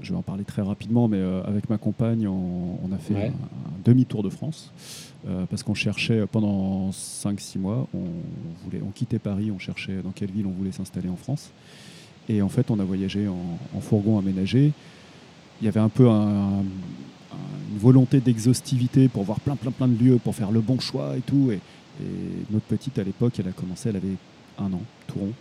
je 0.00 0.12
vais 0.12 0.18
en 0.18 0.22
parler 0.22 0.44
très 0.44 0.62
rapidement, 0.62 1.08
mais 1.08 1.18
euh, 1.18 1.42
avec 1.44 1.68
ma 1.70 1.78
compagne, 1.78 2.26
on, 2.26 2.78
on 2.84 2.92
a 2.92 2.98
fait 2.98 3.14
Ouais. 3.14 3.26
un, 3.26 3.28
un 3.28 3.72
demi-tour 3.84 4.22
de 4.22 4.30
France 4.30 4.72
euh, 5.28 5.44
parce 5.50 5.62
qu'on 5.62 5.74
cherchait 5.74 6.26
pendant 6.26 6.90
5-6 6.90 7.58
mois, 7.58 7.86
on, 7.94 7.98
voulait, 8.64 8.80
on 8.86 8.90
quittait 8.90 9.18
Paris, 9.18 9.50
on 9.50 9.58
cherchait 9.58 10.02
dans 10.02 10.10
quelle 10.10 10.30
ville 10.30 10.46
on 10.46 10.50
voulait 10.52 10.72
s'installer 10.72 11.08
en 11.08 11.16
France. 11.16 11.50
Et 12.28 12.42
en 12.42 12.48
fait, 12.48 12.70
on 12.70 12.78
a 12.80 12.84
voyagé 12.84 13.28
en, 13.28 13.36
en 13.76 13.80
fourgon 13.80 14.18
aménagé. 14.18 14.72
Il 15.60 15.64
y 15.64 15.68
avait 15.68 15.80
un 15.80 15.88
peu 15.88 16.08
un- 16.08 16.60
un- 16.60 16.62
une 17.72 17.78
volonté 17.78 18.20
d'exhaustivité 18.20 19.08
pour 19.08 19.24
voir 19.24 19.40
plein, 19.40 19.56
plein, 19.56 19.70
plein 19.70 19.88
de 19.88 20.02
lieux, 20.02 20.18
pour 20.22 20.34
faire 20.34 20.50
le 20.50 20.60
bon 20.60 20.78
choix 20.80 21.16
et 21.16 21.20
tout. 21.20 21.50
Et, 21.50 21.56
et 22.02 22.06
notre 22.50 22.64
petite, 22.66 22.98
à 22.98 23.02
l'époque, 23.04 23.34
elle 23.38 23.48
a 23.48 23.52
commencé, 23.52 23.88
elle 23.90 23.96
avait 23.96 24.16
un 24.58 24.72
an, 24.72 24.80
tout 25.06 25.18
rond. 25.18 25.32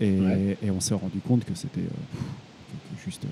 Et, 0.00 0.18
Ouais. 0.18 0.56
et 0.62 0.70
on 0.70 0.80
s'est 0.80 0.94
rendu 0.94 1.18
compte 1.26 1.44
que 1.44 1.54
c'était 1.54 1.80
euh, 1.80 2.18
juste. 3.04 3.24
euh, 3.24 3.28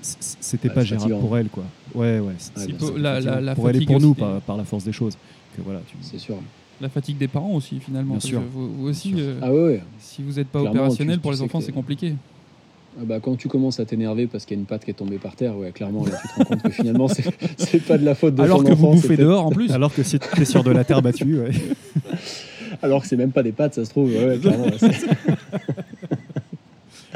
c'était 0.00 0.68
Ouais, 0.68 0.74
pas 0.74 0.84
gérable 0.84 1.02
fatigant. 1.10 1.20
pour 1.20 1.38
elle, 1.38 1.48
quoi. 1.48 1.64
Ouais, 1.94 2.18
ouais. 2.18 2.34
sûr. 2.38 2.98
La- 2.98 3.20
la- 3.20 3.40
la 3.40 3.54
pour 3.54 3.68
elle 3.68 3.76
et 3.76 3.78
fatigue 3.80 3.88
pour 3.88 4.00
nous, 4.00 4.14
par, 4.14 4.40
par 4.40 4.56
la 4.56 4.64
force 4.64 4.84
des 4.84 4.92
choses. 4.92 5.16
Que 5.56 5.62
voilà, 5.62 5.80
tu- 5.86 5.96
C'est 6.00 6.18
sûr. 6.18 6.36
La 6.80 6.88
fatigue 6.88 7.18
des 7.18 7.28
parents 7.28 7.52
aussi 7.54 7.78
finalement. 7.78 8.14
Bien 8.14 8.20
sûr. 8.20 8.40
Vous, 8.52 8.72
vous 8.72 8.88
aussi, 8.88 9.14
euh, 9.16 9.38
Ah 9.42 9.52
ouais, 9.52 9.62
ouais. 9.64 9.82
si 10.00 10.22
vous 10.22 10.32
n'êtes 10.32 10.48
pas 10.48 10.60
Clairement, 10.60 10.80
opérationnel 10.80 11.16
tu- 11.16 11.20
pour 11.22 11.30
tu 11.32 11.36
les 11.36 11.42
enfants, 11.42 11.60
c'est 11.60 11.70
compliqué. 11.72 12.14
Ah 12.98 13.04
bah, 13.06 13.20
quand 13.20 13.36
tu 13.36 13.48
commences 13.48 13.80
à 13.80 13.86
t'énerver 13.86 14.26
parce 14.26 14.44
qu'il 14.44 14.56
y 14.56 14.58
a 14.58 14.60
une 14.60 14.66
patte 14.66 14.84
qui 14.84 14.90
est 14.90 14.94
tombée 14.94 15.16
par 15.18 15.34
terre, 15.34 15.56
ouais, 15.56 15.70
clairement, 15.72 16.04
là, 16.04 16.12
tu 16.20 16.28
te 16.28 16.34
rends 16.38 16.44
compte 16.44 16.62
que 16.62 16.70
finalement, 16.70 17.08
c'est 17.08 17.24
c'est 17.56 17.80
pas 17.82 17.96
de 17.96 18.04
la 18.04 18.14
faute 18.14 18.34
de 18.34 18.42
Alors 18.42 18.58
ton 18.62 18.68
que 18.70 18.74
vous 18.74 18.84
enfant, 18.86 18.96
c'est 18.96 19.08
bouffez 19.08 19.16
dehors 19.16 19.46
en 19.46 19.50
plus. 19.50 19.70
Alors 19.72 19.94
que 19.94 20.02
si 20.02 20.18
tu 20.18 20.42
es 20.42 20.44
sur 20.44 20.62
de 20.62 20.70
la 20.70 20.84
terre 20.84 21.00
battue, 21.00 21.38
ouais. 21.40 21.50
Alors 22.82 23.02
que 23.02 23.08
c'est 23.08 23.16
même 23.16 23.30
pas 23.32 23.42
des 23.42 23.52
pattes, 23.52 23.74
ça 23.74 23.84
se 23.84 23.90
trouve. 23.90 24.10
Ouais, 24.10 24.24
ouais, 24.26 24.38
clairement, 24.38 24.64
ouais, 24.64 24.76
c'est- 24.78 25.06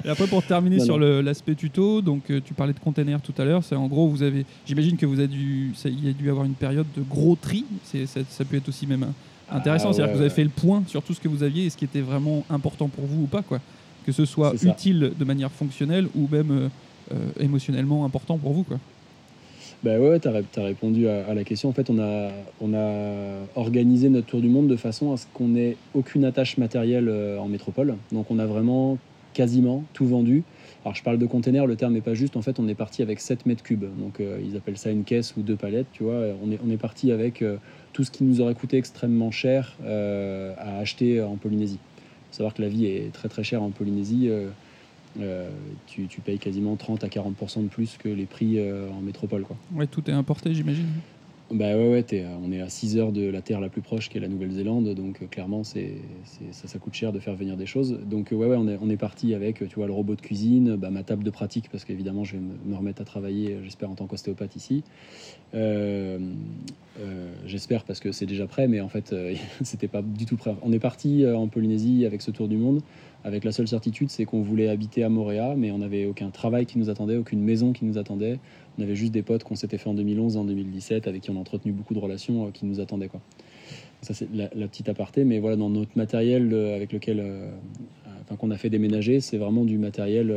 Et 0.04 0.08
après, 0.08 0.26
pour 0.26 0.42
terminer 0.44 0.76
Non, 0.76 0.84
sur 0.84 0.94
non. 0.94 1.00
le- 1.06 1.20
l'aspect 1.20 1.54
tuto, 1.54 2.00
donc 2.02 2.30
euh, 2.30 2.40
tu 2.44 2.54
parlais 2.54 2.72
de 2.72 2.78
containers 2.78 3.20
tout 3.20 3.34
à 3.38 3.44
l'heure. 3.44 3.64
C'est 3.64 3.74
en 3.74 3.86
gros, 3.88 4.08
vous 4.08 4.22
avez, 4.22 4.44
j'imagine 4.66 4.96
que 4.96 5.06
vous 5.06 5.18
avez 5.18 5.28
dû, 5.28 5.72
ça, 5.74 5.88
il 5.88 6.04
y 6.06 6.08
a 6.08 6.12
dû 6.12 6.30
avoir 6.30 6.44
une 6.46 6.52
période 6.54 6.86
de 6.96 7.02
gros 7.02 7.34
tri. 7.34 7.64
C'est, 7.84 8.06
ça, 8.06 8.20
ça 8.28 8.44
peut 8.44 8.56
être 8.56 8.68
aussi 8.68 8.86
même 8.86 9.02
euh, 9.02 9.06
intéressant, 9.56 9.88
Ah, 9.90 9.92
c'est-à-dire 9.94 10.04
ouais, 10.06 10.12
que 10.12 10.16
vous 10.18 10.24
avez 10.24 10.34
fait 10.34 10.44
le 10.44 10.50
point 10.50 10.82
sur 10.86 11.02
tout 11.02 11.12
ce 11.14 11.20
que 11.20 11.28
vous 11.28 11.42
aviez 11.42 11.64
et 11.66 11.70
ce 11.70 11.76
qui 11.76 11.84
était 11.86 12.02
vraiment 12.02 12.44
important 12.50 12.88
pour 12.88 13.04
vous 13.06 13.22
ou 13.24 13.26
pas, 13.26 13.42
quoi. 13.42 13.60
Que 14.06 14.12
ce 14.12 14.24
soit 14.24 14.52
utile 14.70 15.12
de 15.18 15.24
manière 15.24 15.50
fonctionnelle 15.50 16.06
ou 16.16 16.28
même 16.30 16.50
euh, 16.50 16.68
euh, 17.12 17.16
émotionnellement 17.40 18.04
important 18.04 18.38
pour 18.38 18.52
vous, 18.52 18.62
quoi. 18.62 18.78
Bah 19.84 19.98
ouais, 19.98 20.18
ré- 20.24 20.44
t'as 20.50 20.62
répondu 20.64 21.06
à, 21.08 21.26
à 21.26 21.34
la 21.34 21.44
question. 21.44 21.68
En 21.68 21.72
fait, 21.72 21.90
on 21.90 21.98
a, 21.98 22.30
on 22.60 22.72
a 22.72 23.46
organisé 23.56 24.08
notre 24.08 24.26
tour 24.28 24.40
du 24.40 24.48
monde 24.48 24.68
de 24.68 24.76
façon 24.76 25.12
à 25.12 25.16
ce 25.16 25.26
qu'on 25.34 25.54
ait 25.54 25.76
aucune 25.94 26.24
attache 26.24 26.56
matérielle 26.56 27.08
euh, 27.08 27.38
en 27.38 27.46
métropole. 27.48 27.94
Donc, 28.12 28.30
on 28.30 28.38
a 28.38 28.46
vraiment 28.46 28.96
quasiment 29.34 29.84
tout 29.92 30.06
vendu. 30.06 30.44
Alors 30.84 30.94
je 30.94 31.02
parle 31.02 31.18
de 31.18 31.26
container, 31.26 31.66
le 31.66 31.74
terme 31.76 31.92
n'est 31.92 32.00
pas 32.00 32.14
juste. 32.14 32.36
En 32.36 32.42
fait, 32.42 32.58
on 32.60 32.68
est 32.68 32.74
parti 32.76 33.02
avec 33.02 33.20
7 33.20 33.44
mètres 33.44 33.62
cubes. 33.64 33.84
Donc 33.98 34.20
euh, 34.20 34.38
ils 34.48 34.56
appellent 34.56 34.78
ça 34.78 34.90
une 34.90 35.02
caisse 35.04 35.34
ou 35.36 35.42
deux 35.42 35.56
palettes, 35.56 35.88
tu 35.92 36.04
vois. 36.04 36.20
On 36.42 36.50
est, 36.52 36.58
on 36.66 36.70
est 36.70 36.76
parti 36.76 37.10
avec 37.10 37.42
euh, 37.42 37.56
tout 37.92 38.04
ce 38.04 38.10
qui 38.12 38.22
nous 38.24 38.40
aurait 38.40 38.54
coûté 38.54 38.78
extrêmement 38.78 39.32
cher 39.32 39.76
euh, 39.84 40.54
à 40.58 40.78
acheter 40.78 41.20
en 41.20 41.34
Polynésie. 41.36 41.78
Savoir 42.30 42.54
que 42.54 42.62
la 42.62 42.68
vie 42.68 42.86
est 42.86 43.12
très 43.12 43.28
très 43.28 43.44
chère 43.44 43.62
en 43.62 43.70
Polynésie. 43.70 44.28
Euh, 44.28 44.50
euh, 45.20 45.48
tu, 45.86 46.06
tu 46.08 46.20
payes 46.20 46.38
quasiment 46.38 46.76
30 46.76 47.04
à 47.04 47.08
40% 47.08 47.62
de 47.62 47.68
plus 47.68 47.96
que 47.96 48.08
les 48.08 48.26
prix 48.26 48.58
euh, 48.58 48.90
en 48.90 49.00
métropole. 49.00 49.42
Quoi. 49.42 49.56
Ouais, 49.74 49.86
tout 49.86 50.08
est 50.10 50.14
importé, 50.14 50.54
j'imagine. 50.54 50.86
Bah 51.52 51.76
ouais, 51.76 52.04
euh, 52.12 52.36
on 52.44 52.50
est 52.50 52.60
à 52.60 52.68
6 52.68 52.98
heures 52.98 53.12
de 53.12 53.24
la 53.30 53.40
terre 53.40 53.60
la 53.60 53.68
plus 53.68 53.80
proche 53.80 54.08
qui 54.08 54.18
est 54.18 54.20
la 54.20 54.26
Nouvelle-Zélande, 54.26 54.88
donc 54.94 55.22
euh, 55.22 55.26
clairement 55.26 55.62
c'est, 55.62 55.92
ça, 56.50 56.78
coûte 56.80 56.94
cher 56.94 57.12
de 57.12 57.20
faire 57.20 57.36
venir 57.36 57.56
des 57.56 57.66
choses. 57.66 58.00
Donc 58.04 58.32
euh, 58.32 58.36
ouais, 58.36 58.56
on, 58.56 58.90
est, 58.90 58.96
parti 58.96 59.32
avec 59.32 59.58
tu 59.68 59.76
vois, 59.76 59.86
le 59.86 59.92
robot 59.92 60.16
de 60.16 60.20
cuisine, 60.20 60.74
bah, 60.74 60.90
ma 60.90 61.04
table 61.04 61.22
de 61.22 61.30
pratique, 61.30 61.68
parce 61.70 61.84
qu'évidemment 61.84 62.24
je 62.24 62.32
vais 62.32 62.40
me, 62.40 62.72
me 62.72 62.76
remettre 62.76 63.00
à 63.00 63.04
travailler, 63.04 63.58
j'espère, 63.62 63.88
en 63.88 63.94
tant 63.94 64.06
qu'ostéopathe 64.06 64.56
ici. 64.56 64.82
J'espère 67.46 67.84
parce 67.84 68.00
que 68.00 68.10
c'est 68.10 68.26
déjà 68.26 68.48
prêt, 68.48 68.66
mais 68.66 68.80
en 68.80 68.88
fait 68.88 69.14
c'était 69.62 69.88
pas 69.88 70.02
du 70.02 70.26
tout 70.26 70.36
prêt. 70.36 70.56
On 70.62 70.72
est 70.72 70.80
parti 70.80 71.24
en 71.28 71.46
Polynésie 71.46 72.06
avec 72.06 72.22
ce 72.22 72.32
tour 72.32 72.48
du 72.48 72.56
monde, 72.56 72.80
avec 73.22 73.44
la 73.44 73.52
seule 73.52 73.68
certitude 73.68 74.10
c'est 74.10 74.24
qu'on 74.24 74.42
voulait 74.42 74.68
habiter 74.68 75.04
à 75.04 75.08
Moréa, 75.08 75.54
mais 75.56 75.70
on 75.70 75.78
n'avait 75.78 76.06
aucun 76.06 76.30
travail 76.30 76.66
qui 76.66 76.78
nous 76.78 76.90
attendait, 76.90 77.16
aucune 77.16 77.40
maison 77.40 77.72
qui 77.72 77.84
nous 77.84 77.98
attendait. 77.98 78.40
On 78.78 78.82
avait 78.82 78.96
juste 78.96 79.12
des 79.12 79.22
potes 79.22 79.44
qu'on 79.44 79.54
s'était 79.54 79.78
fait 79.78 79.88
en 79.88 79.94
2011 79.94 80.36
et 80.36 80.38
en 80.38 80.44
2017 80.44 81.08
avec 81.08 81.22
qui 81.22 81.30
on 81.30 81.36
a 81.36 81.40
entretenu 81.40 81.72
beaucoup 81.72 81.94
de 81.94 81.98
relations 81.98 82.46
euh, 82.46 82.50
qui 82.50 82.66
nous 82.66 82.80
attendaient. 82.80 83.08
Quoi. 83.08 83.20
Ça, 84.02 84.14
c'est 84.14 84.28
la, 84.34 84.50
la 84.54 84.68
petite 84.68 84.88
aparté. 84.88 85.24
Mais 85.24 85.38
voilà, 85.38 85.56
dans 85.56 85.70
notre 85.70 85.96
matériel 85.96 86.52
euh, 86.52 86.76
avec 86.76 86.92
lequel 86.92 87.20
euh, 87.20 87.50
enfin, 88.22 88.36
qu'on 88.36 88.50
a 88.50 88.56
fait 88.56 88.70
déménager, 88.70 89.20
c'est 89.20 89.38
vraiment 89.38 89.64
du 89.64 89.78
matériel, 89.78 90.32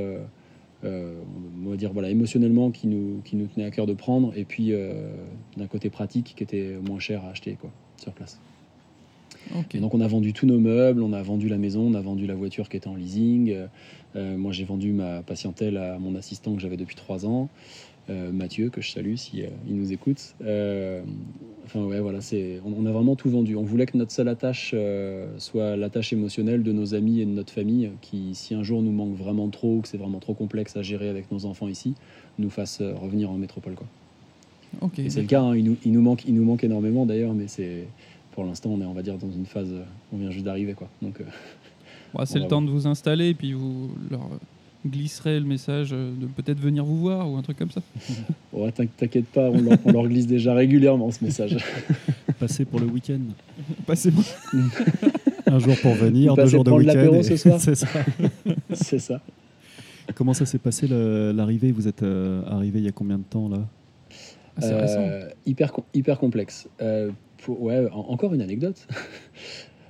euh, 0.86 1.14
on 1.66 1.70
va 1.70 1.76
dire, 1.76 1.92
voilà, 1.92 2.10
émotionnellement 2.10 2.72
qui 2.72 2.88
nous, 2.88 3.22
qui 3.26 3.36
nous 3.36 3.48
tenait 3.48 3.66
à 3.66 3.72
cœur 3.72 3.86
de 3.86 3.94
prendre. 3.94 4.32
Et 4.38 4.46
puis 4.46 4.72
euh, 4.72 5.12
d'un 5.58 5.68
côté 5.68 5.90
pratique 5.90 6.34
qui 6.38 6.44
était 6.44 6.78
moins 6.88 7.00
cher 7.00 7.26
à 7.26 7.32
acheter 7.32 7.58
quoi, 7.60 7.70
sur 7.98 8.14
place. 8.14 8.40
Ok. 9.56 9.76
Et 9.76 9.80
donc 9.80 9.94
on 9.94 10.02
a 10.02 10.08
vendu 10.08 10.34
tous 10.34 10.46
nos 10.46 10.60
meubles, 10.60 11.02
on 11.02 11.14
a 11.14 11.22
vendu 11.22 11.50
la 11.50 11.58
maison, 11.58 11.88
on 11.88 11.94
a 11.94 12.02
vendu 12.02 12.28
la 12.28 12.36
voiture 12.36 12.70
qui 12.70 12.78
était 12.78 12.88
en 12.88 12.96
leasing. 12.96 13.56
Euh, 14.16 14.38
moi 14.38 14.52
j'ai 14.52 14.64
vendu 14.64 14.92
ma 14.92 15.22
patientèle 15.22 15.78
à 15.78 15.98
mon 16.00 16.16
assistant 16.16 16.56
que 16.56 16.62
j'avais 16.62 16.78
depuis 16.78 16.96
trois 16.96 17.26
ans, 17.26 17.50
Mathieu, 18.32 18.70
que 18.70 18.82
je 18.82 18.91
salue 18.91 19.16
si 19.16 19.43
euh, 19.43 19.47
il 19.68 19.76
nous 19.76 19.91
écoute. 19.91 20.36
Euh, 20.43 21.01
enfin 21.70 21.84
ouais 21.86 21.99
voilà, 21.99 22.22
c'est, 22.22 22.60
on, 22.66 22.74
on 22.84 22.86
a 22.86 22.91
vraiment 22.91 23.16
tout 23.16 23.30
vendu. 23.30 23.55
On 23.55 23.64
voulait 23.64 23.86
que 23.86 23.97
notre 23.97 24.12
seule 24.12 24.28
attache 24.28 24.72
euh, 24.74 25.28
soit 25.38 25.76
l'attache 25.76 26.12
émotionnelle 26.14 26.64
de 26.64 26.72
nos 26.72 26.95
amis 26.95 27.22
et 27.22 27.26
de 27.26 27.32
notre 27.32 27.53
famille, 27.53 27.91
qui 28.01 28.34
si 28.34 28.55
un 28.55 28.64
jour 28.64 28.82
nous 28.82 28.91
manque 28.91 29.16
vraiment 29.16 29.49
trop, 29.49 29.78
ou 29.78 29.82
que 29.82 29.88
c'est 29.88 29.97
vraiment 29.97 30.20
trop 30.20 30.34
complexe 30.34 30.76
à 30.76 30.82
gérer 30.82 31.10
avec 31.10 31.32
nos 31.32 31.45
enfants 31.45 31.68
ici, 31.68 31.93
nous 32.39 32.49
fasse 32.49 32.82
euh, 32.82 32.93
revenir 32.95 33.30
en 33.30 33.38
métropole 33.38 33.76
quoi. 33.76 33.88
Ok. 34.82 34.99
Et 34.99 35.10
c'est 35.10 35.22
le 35.22 35.28
cas, 35.28 35.41
hein, 35.41 35.55
il, 35.55 35.64
nous, 35.64 35.78
il 35.86 35.91
nous 35.91 36.01
manque, 36.01 36.26
il 36.26 36.34
nous 36.34 36.43
manque 36.43 36.64
énormément 36.64 37.05
d'ailleurs, 37.05 37.34
mais 37.34 37.47
c'est 37.47 37.88
pour 38.32 38.43
l'instant 38.43 38.70
on 38.72 38.82
est 38.82 38.86
on 38.86 38.93
va 38.93 39.01
dire 39.01 39.18
dans 39.18 39.32
une 39.32 39.45
phase, 39.45 39.72
euh, 39.72 39.84
on 40.14 40.18
vient 40.18 40.32
juste 40.32 40.45
d'arriver 40.45 40.74
quoi. 40.74 40.89
Donc 41.01 41.22
euh, 41.22 41.26
Bon, 42.14 42.22
c'est 42.26 42.39
le 42.39 42.47
temps 42.47 42.62
de 42.62 42.70
vous 42.70 42.88
installer, 42.88 43.34
puis 43.34 43.53
vous 43.53 43.91
leur 44.10 44.28
glisserez 44.86 45.40
le 45.40 45.46
message 45.46 45.90
euh, 45.92 46.12
de 46.20 46.26
peut-être 46.26 46.60
venir 46.60 46.86
vous 46.86 46.98
voir 46.98 47.30
ou 47.30 47.36
un 47.38 47.42
truc 47.42 47.58
comme 47.58 47.72
ça. 47.72 47.82
ouais, 48.54 48.72
t'in- 48.72 48.86
t'inquiète 48.86 49.26
pas, 49.28 49.50
on 49.50 49.62
leur, 49.62 49.78
on 49.86 49.92
leur 49.92 50.08
glisse 50.08 50.28
déjà 50.28 50.54
régulièrement 50.54 51.12
ce 51.12 51.24
message. 51.24 51.58
Passer 52.40 52.66
pour 52.66 52.80
le 52.80 52.86
week-end. 52.88 53.20
Passez-moi. 53.86 54.24
Un 55.46 55.60
jour 55.60 55.76
pour 55.82 55.94
venir, 55.94 56.36
deux 56.36 56.44
passez 56.44 56.52
jours 56.56 56.64
de 56.64 56.70
prendre 56.72 56.86
week-end. 56.86 57.14
et- 57.16 57.24
ce 57.24 57.36
soir 57.38 57.60
C'est 57.60 57.76
ça. 57.76 57.88
c'est 58.74 59.00
ça. 59.00 59.22
Comment 60.16 60.34
ça 60.34 60.46
s'est 60.46 60.58
passé 60.60 60.88
l'arrivée? 60.88 61.72
Vous 61.72 61.88
êtes 61.88 62.02
euh, 62.04 62.42
arrivé 62.48 62.80
il 62.80 62.86
y 62.86 62.88
a 62.88 62.92
combien 62.92 63.18
de 63.18 63.24
temps 63.24 63.48
là? 63.50 63.68
Ah, 64.56 64.62
c'est 64.62 64.74
Euh, 64.74 64.82
récent. 64.82 65.28
hyper, 65.46 65.72
com- 65.72 65.84
hyper 65.94 66.18
complexe. 66.20 66.68
Euh, 66.82 67.12
pour- 67.44 67.62
ouais, 67.62 67.88
en- 67.92 68.06
encore 68.12 68.34
une 68.34 68.42
anecdote? 68.42 68.88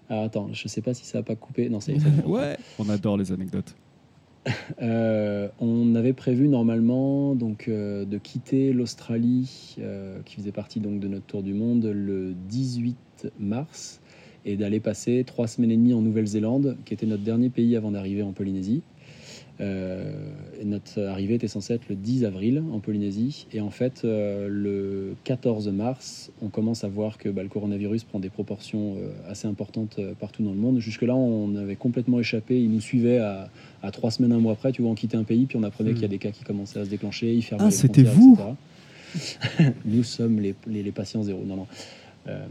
Alors 0.10 0.24
attends, 0.24 0.50
je 0.54 0.68
sais 0.68 0.82
pas 0.82 0.94
si 0.94 1.06
ça 1.06 1.20
a 1.20 1.24
pas 1.24 1.36
coupé. 1.36 1.70
Non, 1.70 1.80
c'est. 1.80 1.96
ouais. 2.26 2.58
On 2.80 2.90
adore 2.90 3.18
les 3.18 3.32
anecdotes. 3.32 3.76
Euh, 4.82 5.50
on 5.60 5.96
avait 5.96 6.14
prévu 6.14 6.48
normalement 6.48 7.36
donc 7.36 7.68
euh, 7.68 8.06
de 8.06 8.18
quitter 8.18 8.72
l'Australie, 8.72 9.76
euh, 9.80 10.20
qui 10.26 10.36
faisait 10.36 10.52
partie 10.52 10.80
donc 10.80 11.00
de 11.00 11.08
notre 11.08 11.26
tour 11.26 11.44
du 11.44 11.54
monde, 11.54 11.86
le 11.86 12.34
18 12.48 13.28
mars, 13.40 14.02
et 14.46 14.56
d'aller 14.56 14.80
passer 14.80 15.24
trois 15.26 15.48
semaines 15.48 15.72
et 15.72 15.78
demie 15.78 15.94
en 15.94 16.02
Nouvelle-Zélande, 16.02 16.78
qui 16.86 16.94
était 16.94 17.06
notre 17.06 17.24
dernier 17.24 17.50
pays 17.50 17.76
avant 17.76 17.92
d'arriver 17.92 18.24
en 18.24 18.32
Polynésie. 18.32 18.82
Euh, 19.62 20.12
et 20.62 20.64
notre 20.64 21.02
arrivée 21.02 21.34
était 21.36 21.50
censée 21.50 21.74
être 21.74 21.90
le 21.90 21.96
10 21.96 22.24
avril 22.24 22.64
en 22.72 22.80
Polynésie. 22.80 23.46
Et 23.52 23.60
en 23.60 23.70
fait, 23.72 24.04
euh, 24.06 24.48
le 24.50 25.16
14 25.26 25.68
mars, 25.70 26.32
on 26.42 26.48
commence 26.48 26.86
à 26.86 26.88
voir 26.88 27.18
que 27.18 27.28
bah, 27.28 27.44
le 27.44 27.50
coronavirus 27.50 28.06
prend 28.06 28.20
des 28.20 28.30
proportions 28.30 28.96
euh, 28.98 29.10
assez 29.30 29.48
importantes 29.48 30.00
partout 30.20 30.44
dans 30.44 30.52
le 30.52 30.58
monde. 30.58 30.80
Jusque-là, 30.80 31.14
on 31.16 31.56
avait 31.58 31.76
complètement 31.76 32.20
échappé. 32.22 32.58
Ils 32.62 32.72
nous 32.72 32.80
suivaient 32.80 33.18
à, 33.18 33.50
à 33.84 33.92
trois 33.92 34.12
semaines, 34.12 34.32
un 34.32 34.40
mois 34.40 34.54
après. 34.54 34.72
Tu 34.72 34.82
vois, 34.82 34.92
on 34.92 34.96
quittait 34.96 35.18
un 35.18 35.24
pays, 35.26 35.46
puis 35.46 35.58
on 35.58 35.64
apprenait 35.64 35.92
Hmm. 35.92 35.94
qu'il 35.96 36.02
y 36.04 36.06
a 36.06 36.10
des 36.10 36.20
cas 36.20 36.32
qui 36.32 36.44
commençaient 36.46 36.80
à 36.80 36.86
se 36.86 36.90
déclencher. 36.90 37.34
Ils 37.34 37.42
fermaient 37.42 37.66
Ah, 37.68 37.72
c'était 37.72 38.04
vous 38.04 38.38
etc. 39.16 39.72
Nous 39.86 40.04
sommes 40.04 40.40
les, 40.40 40.56
les- 40.68 40.84
les 40.84 40.92
patients 40.92 41.24
zéro. 41.24 41.44
Non, 41.46 41.56
non. 41.58 41.68
Euh, 42.28 42.46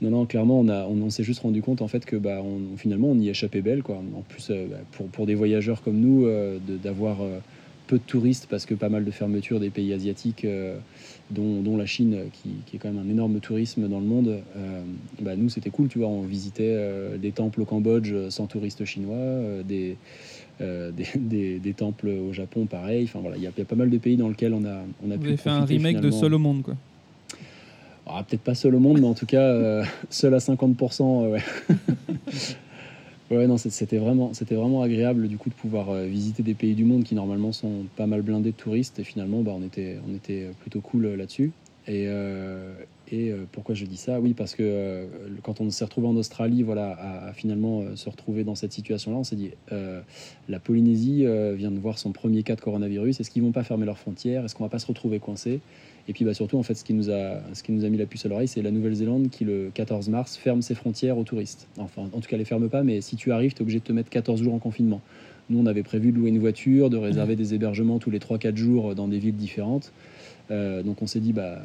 non, 0.00 0.10
non, 0.10 0.26
clairement, 0.26 0.60
on, 0.60 0.68
a, 0.68 0.84
on, 0.86 1.00
on 1.02 1.10
s'est 1.10 1.24
juste 1.24 1.40
rendu 1.40 1.62
compte 1.62 1.82
en 1.82 1.88
fait 1.88 2.04
que 2.04 2.16
bah, 2.16 2.40
on- 2.42 2.76
finalement, 2.76 3.08
on 3.08 3.18
y 3.18 3.28
échappait 3.28 3.62
belle. 3.62 3.82
Quoi. 3.82 3.96
En 4.16 4.22
plus, 4.22 4.48
euh, 4.50 4.66
bah, 4.70 4.76
pour, 4.92 5.06
pour 5.08 5.26
des 5.26 5.34
voyageurs 5.34 5.82
comme 5.82 5.96
nous, 5.98 6.26
euh, 6.26 6.58
d'avoir 6.82 7.22
euh, 7.22 7.38
peu 7.86 7.98
de 7.98 8.02
touristes 8.06 8.46
parce 8.50 8.66
que 8.66 8.74
pas 8.74 8.88
mal 8.88 9.04
de 9.04 9.10
fermetures 9.10 9.60
des 9.60 9.70
pays 9.70 9.92
asiatiques, 9.92 10.44
dont, 11.30 11.60
dont 11.62 11.76
la 11.76 11.86
Chine, 11.86 12.16
qui, 12.32 12.48
qui 12.66 12.76
est 12.76 12.78
quand 12.80 12.90
même 12.92 13.04
un 13.04 13.08
énorme 13.08 13.38
tourisme 13.38 13.88
dans 13.88 14.00
le 14.00 14.06
monde, 14.06 14.38
bah, 15.20 15.36
nous, 15.36 15.48
c'était 15.50 15.70
cool. 15.70 15.86
Tu 15.88 16.00
vois, 16.00 16.08
on 16.08 16.22
visitait 16.22 16.76
des 17.22 17.30
temples 17.30 17.60
au 17.60 17.64
Cambodge 17.64 18.12
sans 18.30 18.46
touristes 18.46 18.84
chinois, 18.84 19.62
des, 19.64 19.96
des, 20.60 20.92
des- 21.16 21.58
des 21.60 21.72
temples 21.74 22.08
au 22.08 22.32
Japon, 22.32 22.66
pareil. 22.66 23.04
Enfin, 23.04 23.20
voilà, 23.20 23.36
il 23.36 23.44
y, 23.44 23.46
a- 23.46 23.50
il 23.56 23.60
y 23.60 23.62
a 23.62 23.66
pas 23.66 23.76
mal 23.76 23.88
de 23.90 23.98
pays 23.98 24.16
dans 24.16 24.28
lesquels 24.28 24.52
on 24.52 24.64
a, 24.64 24.82
on 25.06 25.10
a 25.12 25.14
Vous 25.14 25.20
pu 25.22 25.28
avez 25.28 25.36
fait 25.36 25.50
un 25.50 25.64
remake 25.64 26.00
de. 26.00 26.10
Seul 26.10 26.34
au 26.34 26.38
monde, 26.40 26.62
quoi. 26.62 26.74
Ah, 28.08 28.24
Peut-être 28.26 28.42
pas 28.42 28.54
seul 28.54 28.74
au 28.74 28.78
monde, 28.78 29.00
mais 29.00 29.06
en 29.06 29.14
tout 29.14 29.26
cas, 29.26 29.42
euh, 29.42 29.84
seul 30.10 30.32
à 30.34 30.38
50%. 30.38 31.24
euh, 31.24 31.38
ouais. 33.30 33.46
non, 33.48 33.56
c'était 33.56 33.98
vraiment, 33.98 34.30
vraiment 34.48 34.82
agréable 34.82 35.26
du 35.26 35.36
coup 35.36 35.48
de 35.48 35.54
pouvoir 35.54 35.90
euh, 35.90 36.06
visiter 36.06 36.44
des 36.44 36.54
pays 36.54 36.74
du 36.74 36.84
monde 36.84 37.02
qui 37.02 37.16
normalement 37.16 37.50
sont 37.50 37.86
pas 37.96 38.06
mal 38.06 38.22
blindés 38.22 38.52
de 38.52 38.56
touristes. 38.56 39.00
Et 39.00 39.04
finalement, 39.04 39.42
bah, 39.42 39.52
on, 39.56 39.64
était, 39.64 39.98
on 40.08 40.14
était 40.14 40.46
plutôt 40.60 40.80
cool 40.80 41.06
là-dessus. 41.06 41.50
Et, 41.88 42.08
et 43.12 43.32
pourquoi 43.52 43.76
je 43.76 43.84
dis 43.84 43.96
ça? 43.96 44.18
Oui, 44.18 44.34
parce 44.34 44.56
que 44.56 45.06
quand 45.44 45.60
on 45.60 45.70
s'est 45.70 45.84
retrouvé 45.84 46.08
en 46.08 46.16
Australie, 46.16 46.64
voilà, 46.64 46.90
à, 46.90 47.28
à 47.28 47.32
finalement 47.32 47.84
se 47.94 48.10
retrouver 48.10 48.42
dans 48.42 48.56
cette 48.56 48.72
situation-là, 48.72 49.16
on 49.18 49.22
s'est 49.22 49.36
dit 49.36 49.52
la 49.70 50.58
Polynésie 50.58 51.24
vient 51.54 51.70
de 51.70 51.78
voir 51.78 52.00
son 52.00 52.10
premier 52.10 52.42
cas 52.42 52.56
de 52.56 52.60
coronavirus. 52.60 53.20
Est-ce 53.20 53.30
qu'ils 53.30 53.44
vont 53.44 53.52
pas 53.52 53.62
fermer 53.62 53.86
leurs 53.86 53.98
frontières? 53.98 54.44
Est-ce 54.44 54.56
qu'on 54.56 54.64
va 54.64 54.68
pas 54.68 54.80
se 54.80 54.86
retrouver 54.88 55.20
coincé 55.20 55.60
et 56.08 56.12
puis 56.12 56.24
bah, 56.24 56.34
surtout, 56.34 56.58
en 56.58 56.62
fait, 56.62 56.74
ce 56.74 56.84
qui, 56.84 56.94
nous 56.94 57.10
a, 57.10 57.40
ce 57.52 57.62
qui 57.62 57.72
nous 57.72 57.84
a 57.84 57.88
mis 57.88 57.98
la 57.98 58.06
puce 58.06 58.24
à 58.26 58.28
l'oreille, 58.28 58.48
c'est 58.48 58.62
la 58.62 58.70
Nouvelle-Zélande 58.70 59.28
qui, 59.30 59.44
le 59.44 59.70
14 59.74 60.08
mars, 60.08 60.36
ferme 60.36 60.62
ses 60.62 60.74
frontières 60.74 61.18
aux 61.18 61.24
touristes. 61.24 61.68
Enfin, 61.78 62.02
en 62.12 62.20
tout 62.20 62.28
cas, 62.28 62.36
les 62.36 62.44
ferme 62.44 62.68
pas, 62.68 62.82
mais 62.82 63.00
si 63.00 63.16
tu 63.16 63.32
arrives, 63.32 63.54
tu 63.54 63.58
es 63.58 63.62
obligé 63.62 63.80
de 63.80 63.84
te 63.84 63.92
mettre 63.92 64.10
14 64.10 64.42
jours 64.42 64.54
en 64.54 64.58
confinement. 64.58 65.00
Nous, 65.50 65.58
on 65.58 65.66
avait 65.66 65.82
prévu 65.82 66.12
de 66.12 66.16
louer 66.16 66.30
une 66.30 66.38
voiture, 66.38 66.90
de 66.90 66.96
réserver 66.96 67.36
des 67.36 67.54
hébergements 67.54 67.98
tous 67.98 68.10
les 68.10 68.18
3-4 68.18 68.56
jours 68.56 68.94
dans 68.94 69.08
des 69.08 69.18
villes 69.18 69.36
différentes. 69.36 69.92
Euh, 70.52 70.82
donc 70.82 71.02
on 71.02 71.06
s'est 71.08 71.20
dit, 71.20 71.32
bah, 71.32 71.60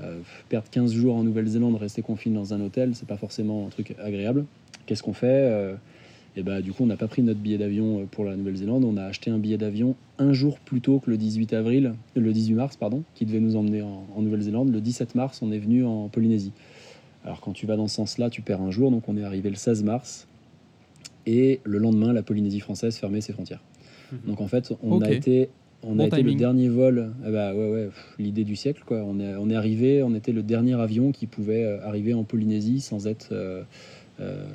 perdre 0.49 0.67
15 0.69 0.91
jours 0.93 1.15
en 1.15 1.23
Nouvelle-Zélande, 1.23 1.75
rester 1.75 2.01
confiné 2.01 2.35
dans 2.35 2.53
un 2.53 2.61
hôtel, 2.61 2.91
c'est 2.95 3.07
pas 3.07 3.17
forcément 3.17 3.67
un 3.67 3.69
truc 3.69 3.95
agréable. 4.03 4.45
Qu'est-ce 4.85 5.03
qu'on 5.03 5.13
fait? 5.13 5.27
Euh, 5.27 5.75
et 6.37 6.43
bah, 6.43 6.61
du 6.61 6.71
coup, 6.71 6.83
on 6.83 6.87
n'a 6.87 6.95
pas 6.97 7.07
pris 7.07 7.23
notre 7.23 7.39
billet 7.39 7.57
d'avion 7.57 7.99
euh, 7.99 8.05
pour 8.09 8.23
la 8.23 8.35
Nouvelle-Zélande. 8.37 8.85
On 8.85 8.95
a 8.97 9.03
acheté 9.03 9.29
un 9.31 9.37
billet 9.37 9.57
d'avion 9.57 9.95
un 10.17 10.31
jour 10.33 10.59
plus 10.59 10.79
tôt 10.79 10.99
que 10.99 11.09
le 11.09 11.17
18 11.17 11.53
avril, 11.53 11.93
euh, 12.17 12.19
le 12.21 12.31
18 12.31 12.53
mars, 12.53 12.77
pardon, 12.77 13.03
qui 13.15 13.25
devait 13.25 13.39
nous 13.41 13.55
emmener 13.57 13.81
en, 13.81 14.05
en 14.15 14.21
Nouvelle-Zélande. 14.21 14.71
Le 14.71 14.79
17 14.79 15.15
mars, 15.15 15.41
on 15.41 15.51
est 15.51 15.59
venu 15.59 15.83
en 15.85 16.07
Polynésie. 16.07 16.53
Alors, 17.25 17.41
quand 17.41 17.51
tu 17.51 17.65
vas 17.65 17.75
dans 17.75 17.87
ce 17.87 17.95
sens-là, 17.95 18.29
tu 18.29 18.41
perds 18.41 18.61
un 18.61 18.71
jour. 18.71 18.91
Donc, 18.91 19.09
on 19.09 19.17
est 19.17 19.23
arrivé 19.23 19.49
le 19.49 19.55
16 19.55 19.83
mars. 19.83 20.27
Et 21.25 21.59
le 21.65 21.77
lendemain, 21.77 22.13
la 22.13 22.23
Polynésie 22.23 22.61
française 22.61 22.95
fermait 22.95 23.21
ses 23.21 23.33
frontières. 23.33 23.61
Donc, 24.25 24.41
en 24.41 24.47
fait, 24.47 24.73
on 24.83 25.01
a 25.01 25.11
été, 25.11 25.49
on 25.83 25.95
Bon 25.95 26.03
a 26.03 26.07
été 26.07 26.23
le 26.23 26.31
dernier 26.39 26.67
vol. 26.69 27.11
Ah 27.25 27.31
bah 27.31 27.53
ouais, 27.53 27.71
ouais, 27.71 27.89
l'idée 28.19 28.43
du 28.43 28.55
siècle, 28.55 28.83
quoi. 28.85 29.03
On 29.05 29.19
est, 29.19 29.35
on 29.35 29.49
est 29.49 29.55
arrivé, 29.55 30.01
on 30.03 30.15
était 30.15 30.31
le 30.31 30.43
dernier 30.43 30.73
avion 30.79 31.11
qui 31.11 31.27
pouvait 31.27 31.63
euh, 31.63 31.85
arriver 31.85 32.13
en 32.13 32.23
Polynésie 32.23 32.81
sans 32.81 33.07
être. 33.07 33.29
euh, 33.31 33.63
euh, 34.21 34.45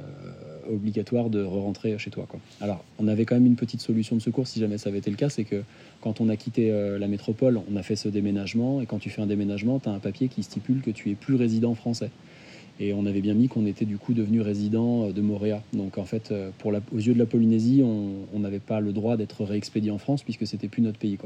obligatoire 0.69 1.31
de 1.31 1.43
re-rentrer 1.43 1.97
chez 1.99 2.11
toi. 2.11 2.27
Alors, 2.61 2.85
on 2.99 3.07
avait 3.07 3.25
quand 3.25 3.37
même 3.37 3.47
une 3.47 3.57
petite 3.57 3.81
solution 3.81 4.17
de 4.17 4.21
secours 4.21 4.49
si 4.49 4.59
jamais 4.59 4.79
ça 4.79 4.89
avait 4.89 4.99
été 4.99 5.11
le 5.11 5.17
cas, 5.17 5.29
c'est 5.29 5.45
que 5.45 5.63
quand 6.01 6.21
on 6.21 6.29
a 6.29 6.37
quitté 6.37 6.73
euh, 6.73 6.99
la 6.99 7.07
métropole, 7.07 7.61
on 7.71 7.77
a 7.77 7.83
fait 7.83 7.95
ce 7.95 8.09
déménagement, 8.09 8.81
et 8.81 8.87
quand 8.87 8.99
tu 8.99 9.09
fais 9.09 9.23
un 9.23 9.27
déménagement, 9.27 9.79
tu 9.79 9.89
as 9.89 9.93
un 9.93 10.01
papier 10.01 10.27
qui 10.27 10.43
stipule 10.43 10.81
que 10.81 10.91
tu 10.91 11.11
es 11.11 11.15
plus 11.15 11.37
résident 11.37 11.75
français. 11.75 12.11
Et 12.81 12.93
on 12.93 13.07
avait 13.07 13.21
bien 13.21 13.35
mis 13.35 13.49
qu'on 13.49 13.65
était 13.65 13.85
du 13.85 13.97
coup 13.97 14.13
devenu 14.13 14.41
résident 14.41 15.09
de 15.11 15.21
Moréa. 15.21 15.63
Donc 15.73 15.99
en 15.99 16.05
fait, 16.05 16.31
euh, 16.31 16.51
pour 16.59 16.73
aux 16.73 16.99
yeux 16.99 17.15
de 17.15 17.19
la 17.19 17.27
Polynésie, 17.27 17.83
on 17.83 18.39
n'avait 18.39 18.59
pas 18.59 18.81
le 18.81 18.93
droit 18.93 19.17
d'être 19.17 19.45
réexpédié 19.45 19.91
en 19.91 19.99
France 19.99 20.23
puisque 20.23 20.47
c'était 20.47 20.69
plus 20.69 20.83
notre 20.83 20.99
pays. 20.99 21.17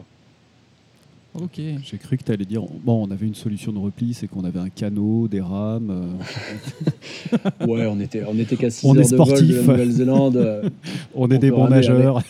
Ok. 1.35 1.61
J'ai 1.85 1.97
cru 1.99 2.17
que 2.17 2.25
tu 2.25 2.33
allais 2.33 2.45
dire 2.45 2.63
bon, 2.85 3.07
on 3.07 3.11
avait 3.13 3.27
une 3.27 3.35
solution 3.37 3.73
de 3.73 3.79
repli, 3.79 4.15
c'est 4.15 4.27
qu'on 4.27 4.43
avait 4.45 4.59
un 4.59 4.69
canot, 4.69 5.29
des 5.29 5.41
rames. 5.41 5.91
euh, 7.63 7.67
Ouais, 7.67 7.87
on 7.87 8.01
était, 8.01 8.23
on 8.27 8.37
était 8.39 8.57
qu'à 8.57 8.71
6 8.71 8.85
On 8.87 8.97
heures 8.97 9.03
est 9.07 9.11
de 9.11 9.17
vol 9.17 9.27
de 9.29 9.35
sportif. 9.37 9.57
la 9.57 9.63
Nouvelle-Zélande 9.63 10.37
euh, 10.37 10.69
on 11.15 11.27
On 11.27 11.31
est 11.31 11.39
des 11.39 11.51
bons 11.51 11.69
nageurs. 11.69 12.23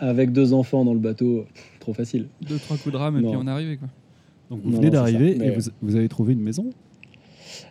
avec 0.00 0.32
deux 0.32 0.52
enfants 0.54 0.84
dans 0.84 0.94
le 0.94 1.00
bateau. 1.00 1.44
Trop 1.80 1.92
facile. 1.92 2.26
Deux, 2.46 2.56
trois 2.58 2.76
coups 2.78 2.92
de 2.92 2.96
rame 2.98 3.18
et 3.18 3.20
Non. 3.20 3.30
puis 3.30 3.38
on 3.42 3.46
est 3.46 3.50
arrivé. 3.50 3.76
Quoi. 3.76 3.88
Donc 4.50 4.60
vous 4.64 4.70
Non, 4.70 4.78
venez 4.78 4.90
d'arriver 4.90 5.36
et 5.44 5.54
vous 5.82 5.96
avez 5.96 6.08
trouvé 6.08 6.32
une 6.32 6.40
maison? 6.42 6.66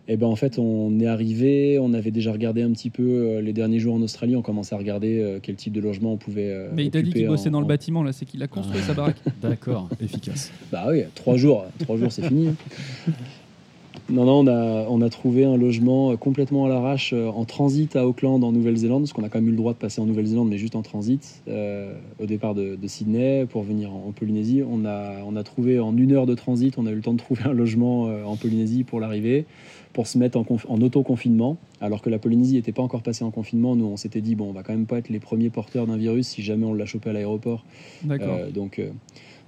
Et 0.09 0.15
ben 0.15 0.27
en 0.27 0.37
fait, 0.37 0.57
on 0.57 0.99
est 1.01 1.05
arrivé, 1.05 1.79
on 1.79 1.93
avait 1.93 2.11
déjà 2.11 2.31
regardé 2.31 2.61
un 2.61 2.71
petit 2.71 2.89
peu 2.89 3.03
euh, 3.03 3.41
les 3.41 3.51
derniers 3.51 3.79
jours 3.79 3.93
en 3.95 4.01
Australie, 4.01 4.37
on 4.37 4.41
commençait 4.41 4.73
à 4.73 4.77
regarder 4.77 5.19
euh, 5.19 5.39
quel 5.41 5.55
type 5.55 5.73
de 5.73 5.81
logement 5.81 6.13
on 6.13 6.17
pouvait. 6.17 6.49
euh, 6.49 6.69
Mais 6.73 6.85
il 6.85 6.91
t'a 6.91 6.99
dit 7.01 7.07
occuper 7.09 7.19
qu'il 7.19 7.27
bossait 7.27 7.49
en- 7.49 7.51
dans 7.51 7.59
le 7.59 7.65
en- 7.65 7.67
bâtiment, 7.67 8.03
là, 8.03 8.13
c'est 8.13 8.25
qu'il 8.25 8.41
a 8.41 8.47
construit 8.47 8.79
Ah. 8.83 8.87
sa 8.87 8.93
baraque. 8.93 9.17
D'accord, 9.41 9.89
efficace. 10.01 10.49
Bah 10.71 10.85
oui, 10.89 11.01
trois 11.13 11.35
jours, 11.35 11.65
trois 11.79 11.97
jours 11.97 12.11
c'est 12.11 12.25
fini. 12.25 12.51
Non, 14.09 14.25
non, 14.25 14.39
on 14.39 14.47
a, 14.47 14.85
on 14.89 15.01
a 15.01 15.09
trouvé 15.09 15.43
un 15.43 15.57
logement 15.57 16.11
euh, 16.11 16.15
complètement 16.15 16.65
à 16.65 16.69
l'arrache 16.69 17.11
euh, 17.13 17.27
en 17.27 17.43
transit 17.45 17.95
à 17.95 18.07
Auckland 18.07 18.41
en 18.43 18.51
Nouvelle-Zélande, 18.51 19.01
parce 19.01 19.13
qu'on 19.13 19.23
a 19.23 19.29
quand 19.29 19.39
même 19.39 19.49
eu 19.49 19.51
le 19.51 19.57
droit 19.57 19.73
de 19.73 19.77
passer 19.77 19.99
en 19.99 20.05
Nouvelle-Zélande, 20.05 20.47
mais 20.49 20.57
juste 20.57 20.75
en 20.75 20.81
transit, 20.81 21.41
euh, 21.47 21.93
au 22.21 22.25
départ 22.25 22.55
de, 22.55 22.75
de 22.75 22.87
Sydney 22.87 23.45
pour 23.49 23.63
venir 23.63 23.91
en, 23.91 24.05
en 24.07 24.11
Polynésie. 24.11 24.63
On 24.69 24.85
a, 24.85 25.23
on 25.25 25.35
a 25.35 25.43
trouvé 25.43 25.79
en 25.79 25.95
une 25.97 26.13
heure 26.13 26.25
de 26.25 26.35
transit, 26.35 26.77
on 26.77 26.85
a 26.85 26.91
eu 26.91 26.95
le 26.95 27.01
temps 27.01 27.13
de 27.13 27.19
trouver 27.19 27.43
un 27.45 27.53
logement 27.53 28.03
en 28.03 28.35
Polynésie 28.37 28.83
pour 28.83 28.99
l'arrivée, 28.99 29.45
pour 29.93 30.07
se 30.07 30.17
mettre 30.17 30.37
en, 30.37 30.45
en 30.69 30.81
auto-confinement, 30.81 31.57
alors 31.81 32.01
que 32.01 32.09
la 32.09 32.19
Polynésie 32.19 32.53
n'était 32.53 32.71
pas 32.71 32.83
encore 32.83 33.01
passée 33.01 33.23
en 33.25 33.31
confinement. 33.31 33.75
Nous, 33.75 33.85
on 33.85 33.97
s'était 33.97 34.21
dit, 34.21 34.35
bon, 34.35 34.49
on 34.49 34.53
va 34.53 34.63
quand 34.63 34.73
même 34.73 34.85
pas 34.85 34.99
être 34.99 35.09
les 35.09 35.19
premiers 35.19 35.49
porteurs 35.49 35.85
d'un 35.87 35.97
virus 35.97 36.27
si 36.27 36.41
jamais 36.43 36.65
on 36.65 36.73
l'a 36.73 36.85
chopé 36.85 37.09
à 37.09 37.13
l'aéroport. 37.13 37.65
D'accord. 38.03 38.37
Euh, 38.39 38.51
donc, 38.51 38.79
euh, 38.79 38.89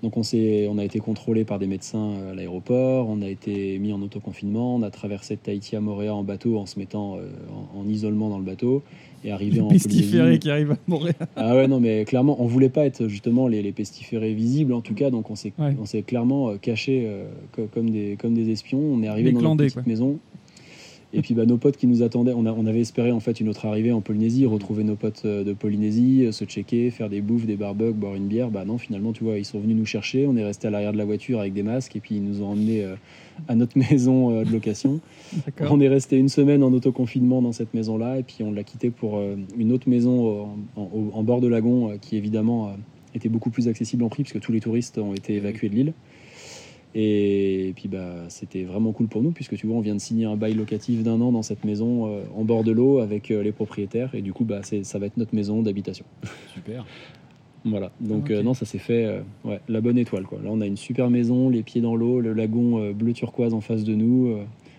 donc 0.03 0.15
on, 0.17 0.21
on 0.23 0.77
a 0.77 0.85
été 0.85 0.99
contrôlé 0.99 1.43
par 1.43 1.59
des 1.59 1.67
médecins 1.67 2.13
à 2.31 2.33
l'aéroport, 2.35 3.07
on 3.09 3.21
a 3.21 3.27
été 3.27 3.77
mis 3.79 3.91
en 3.93 4.01
autoconfinement, 4.01 4.75
on 4.75 4.81
a 4.81 4.89
traversé 4.89 5.35
de 5.35 5.41
Tahiti 5.41 5.75
à 5.75 5.81
Montréal 5.81 6.13
en 6.13 6.23
bateau 6.23 6.57
en 6.57 6.65
se 6.65 6.79
mettant 6.79 7.17
euh, 7.17 7.27
en, 7.75 7.79
en 7.81 7.87
isolement 7.87 8.29
dans 8.29 8.37
le 8.37 8.45
bateau 8.45 8.81
et 9.25 9.31
arrivé 9.31 9.59
en 9.59 9.67
pestiféré 9.67 10.17
Polynésie. 10.19 10.39
qui 10.39 10.49
arrive 10.49 10.71
à 10.71 10.77
Montréal. 10.87 11.15
Ah 11.35 11.53
ouais 11.55 11.67
non 11.67 11.81
mais 11.81 12.05
clairement 12.05 12.37
on 12.41 12.45
voulait 12.45 12.69
pas 12.69 12.85
être 12.85 13.07
justement 13.09 13.47
les, 13.49 13.61
les 13.61 13.73
pestiférés 13.73 14.33
visibles 14.33 14.71
en 14.73 14.79
tout 14.81 14.93
cas 14.93 15.09
donc 15.09 15.29
on 15.29 15.35
s'est 15.35 15.51
Ouais. 15.59 15.75
on 15.81 15.85
s'est 15.85 16.03
clairement 16.03 16.51
euh, 16.51 16.55
caché 16.57 17.03
euh, 17.05 17.25
co- 17.51 17.67
comme 17.73 17.89
des 17.89 18.15
comme 18.17 18.33
des 18.33 18.49
espions. 18.51 18.79
On 18.79 19.03
est 19.03 19.07
arrivé 19.09 19.29
Les 19.29 19.33
dans 19.33 19.39
clandés, 19.41 19.65
petite 19.65 19.73
quoi. 19.73 19.83
maison. 19.85 20.17
Et 21.11 21.21
puis 21.23 21.33
bah, 21.33 21.47
nos 21.47 21.57
potes 21.57 21.75
qui 21.75 21.87
nous 21.87 22.03
attendaient, 22.03 22.33
on, 22.35 22.45
a- 22.45 22.51
on 22.53 22.67
avait 22.67 22.81
espéré 22.81 23.11
en 23.11 23.19
fait 23.19 23.39
une 23.39 23.49
autre 23.49 23.65
arrivée 23.65 23.91
en 23.91 23.99
Polynésie, 23.99 24.45
retrouver 24.45 24.83
nos 24.83 24.95
potes 24.95 25.23
euh, 25.25 25.43
de 25.43 25.53
Polynésie, 25.53 26.25
euh, 26.25 26.31
se 26.31 26.45
checker, 26.45 26.91
faire 26.91 27.09
des 27.09 27.21
bouffes, 27.21 27.47
des 27.47 27.55
barbecues, 27.55 27.93
boire 27.93 28.13
une 28.13 28.27
bière. 28.27 28.51
Bah 28.51 28.63
non, 28.63 28.77
finalement, 28.77 29.11
tu 29.11 29.23
vois, 29.23 29.39
ils 29.39 29.45
sont 29.45 29.59
venus 29.59 29.75
nous 29.75 29.85
chercher. 29.85 30.27
On 30.27 30.35
est 30.37 30.43
resté 30.43 30.67
à 30.67 30.69
l'arrière 30.69 30.93
de 30.93 30.97
la 30.99 31.05
voiture 31.05 31.39
avec 31.39 31.53
des 31.53 31.63
masques 31.63 31.95
et 31.95 31.99
puis 31.99 32.15
ils 32.17 32.23
nous 32.23 32.43
ont 32.43 32.49
emmenés 32.51 32.83
euh, 32.83 32.93
à 33.47 33.55
notre 33.55 33.75
maison 33.89 34.35
euh, 34.35 34.43
de 34.43 34.51
location. 34.51 34.99
On 35.71 35.81
est 35.81 35.87
resté 35.87 36.17
une 36.17 36.29
semaine 36.29 36.61
en 36.61 36.71
autoconfinement 36.73 37.41
dans 37.41 37.53
cette 37.53 37.73
maison-là 37.73 38.19
et 38.19 38.23
puis 38.23 38.37
on 38.41 38.51
l'a 38.51 38.63
quitté 38.63 38.91
pour 38.91 39.17
euh, 39.17 39.35
une 39.57 39.71
autre 39.71 39.89
maison 39.89 40.53
en, 40.75 40.81
en- 40.81 40.89
en 41.13 41.23
bord 41.23 41.41
de 41.41 41.47
lagon 41.47 41.97
qui 41.99 42.17
évidemment 42.17 42.71
était 43.15 43.29
beaucoup 43.29 43.49
plus 43.49 43.67
accessible 43.67 44.03
en 44.03 44.09
prix 44.09 44.21
puisque 44.21 44.39
tous 44.41 44.51
les 44.51 44.59
touristes 44.59 44.99
ont 44.99 45.15
été 45.15 45.33
évacués 45.33 45.69
de 45.69 45.75
l'île. 45.75 45.93
Et 46.95 47.73
puis 47.75 47.87
bah, 47.87 48.25
c'était 48.29 48.63
vraiment 48.63 48.91
cool 48.93 49.07
pour 49.07 49.21
nous 49.21 49.31
puisque 49.31 49.55
tu 49.55 49.67
vois 49.67 49.77
on 49.77 49.81
vient 49.81 49.93
de 49.93 49.99
signer 49.99 50.25
un 50.25 50.35
bail 50.35 50.55
locatif 50.55 51.03
d'un 51.03 51.21
an 51.21 51.31
dans 51.31 51.43
cette 51.43 51.63
maison 51.63 52.07
euh, 52.07 52.23
en 52.35 52.43
bord 52.43 52.63
de 52.63 52.71
l'eau 52.71 52.97
avec 52.97 53.29
euh, 53.29 53.43
les 53.43 53.51
propriétaires 53.51 54.15
et 54.15 54.21
du 54.21 54.33
coup 54.33 54.43
bah, 54.43 54.61
ça 54.63 54.99
va 54.99 55.05
être 55.05 55.17
notre 55.17 55.35
maison 55.35 55.61
d'habitation. 55.61 56.05
Super. 56.53 56.85
Voilà, 57.65 57.91
donc 57.99 58.31
euh, 58.31 58.41
non, 58.41 58.53
ça 58.53 58.65
s'est 58.65 58.79
fait, 58.79 59.21
ouais, 59.43 59.59
la 59.67 59.81
bonne 59.81 59.97
étoile 59.97 60.23
quoi. 60.23 60.39
Là, 60.41 60.49
on 60.49 60.61
a 60.61 60.65
une 60.65 60.77
super 60.77 61.09
maison, 61.09 61.49
les 61.49 61.61
pieds 61.61 61.81
dans 61.81 61.93
l'eau, 61.93 62.21
le 62.21 62.31
lagon 62.31 62.93
bleu 62.93 63.11
turquoise 63.11 63.53
en 63.53 63.59
face 63.59 63.83
de 63.83 63.95
nous. 63.95 64.33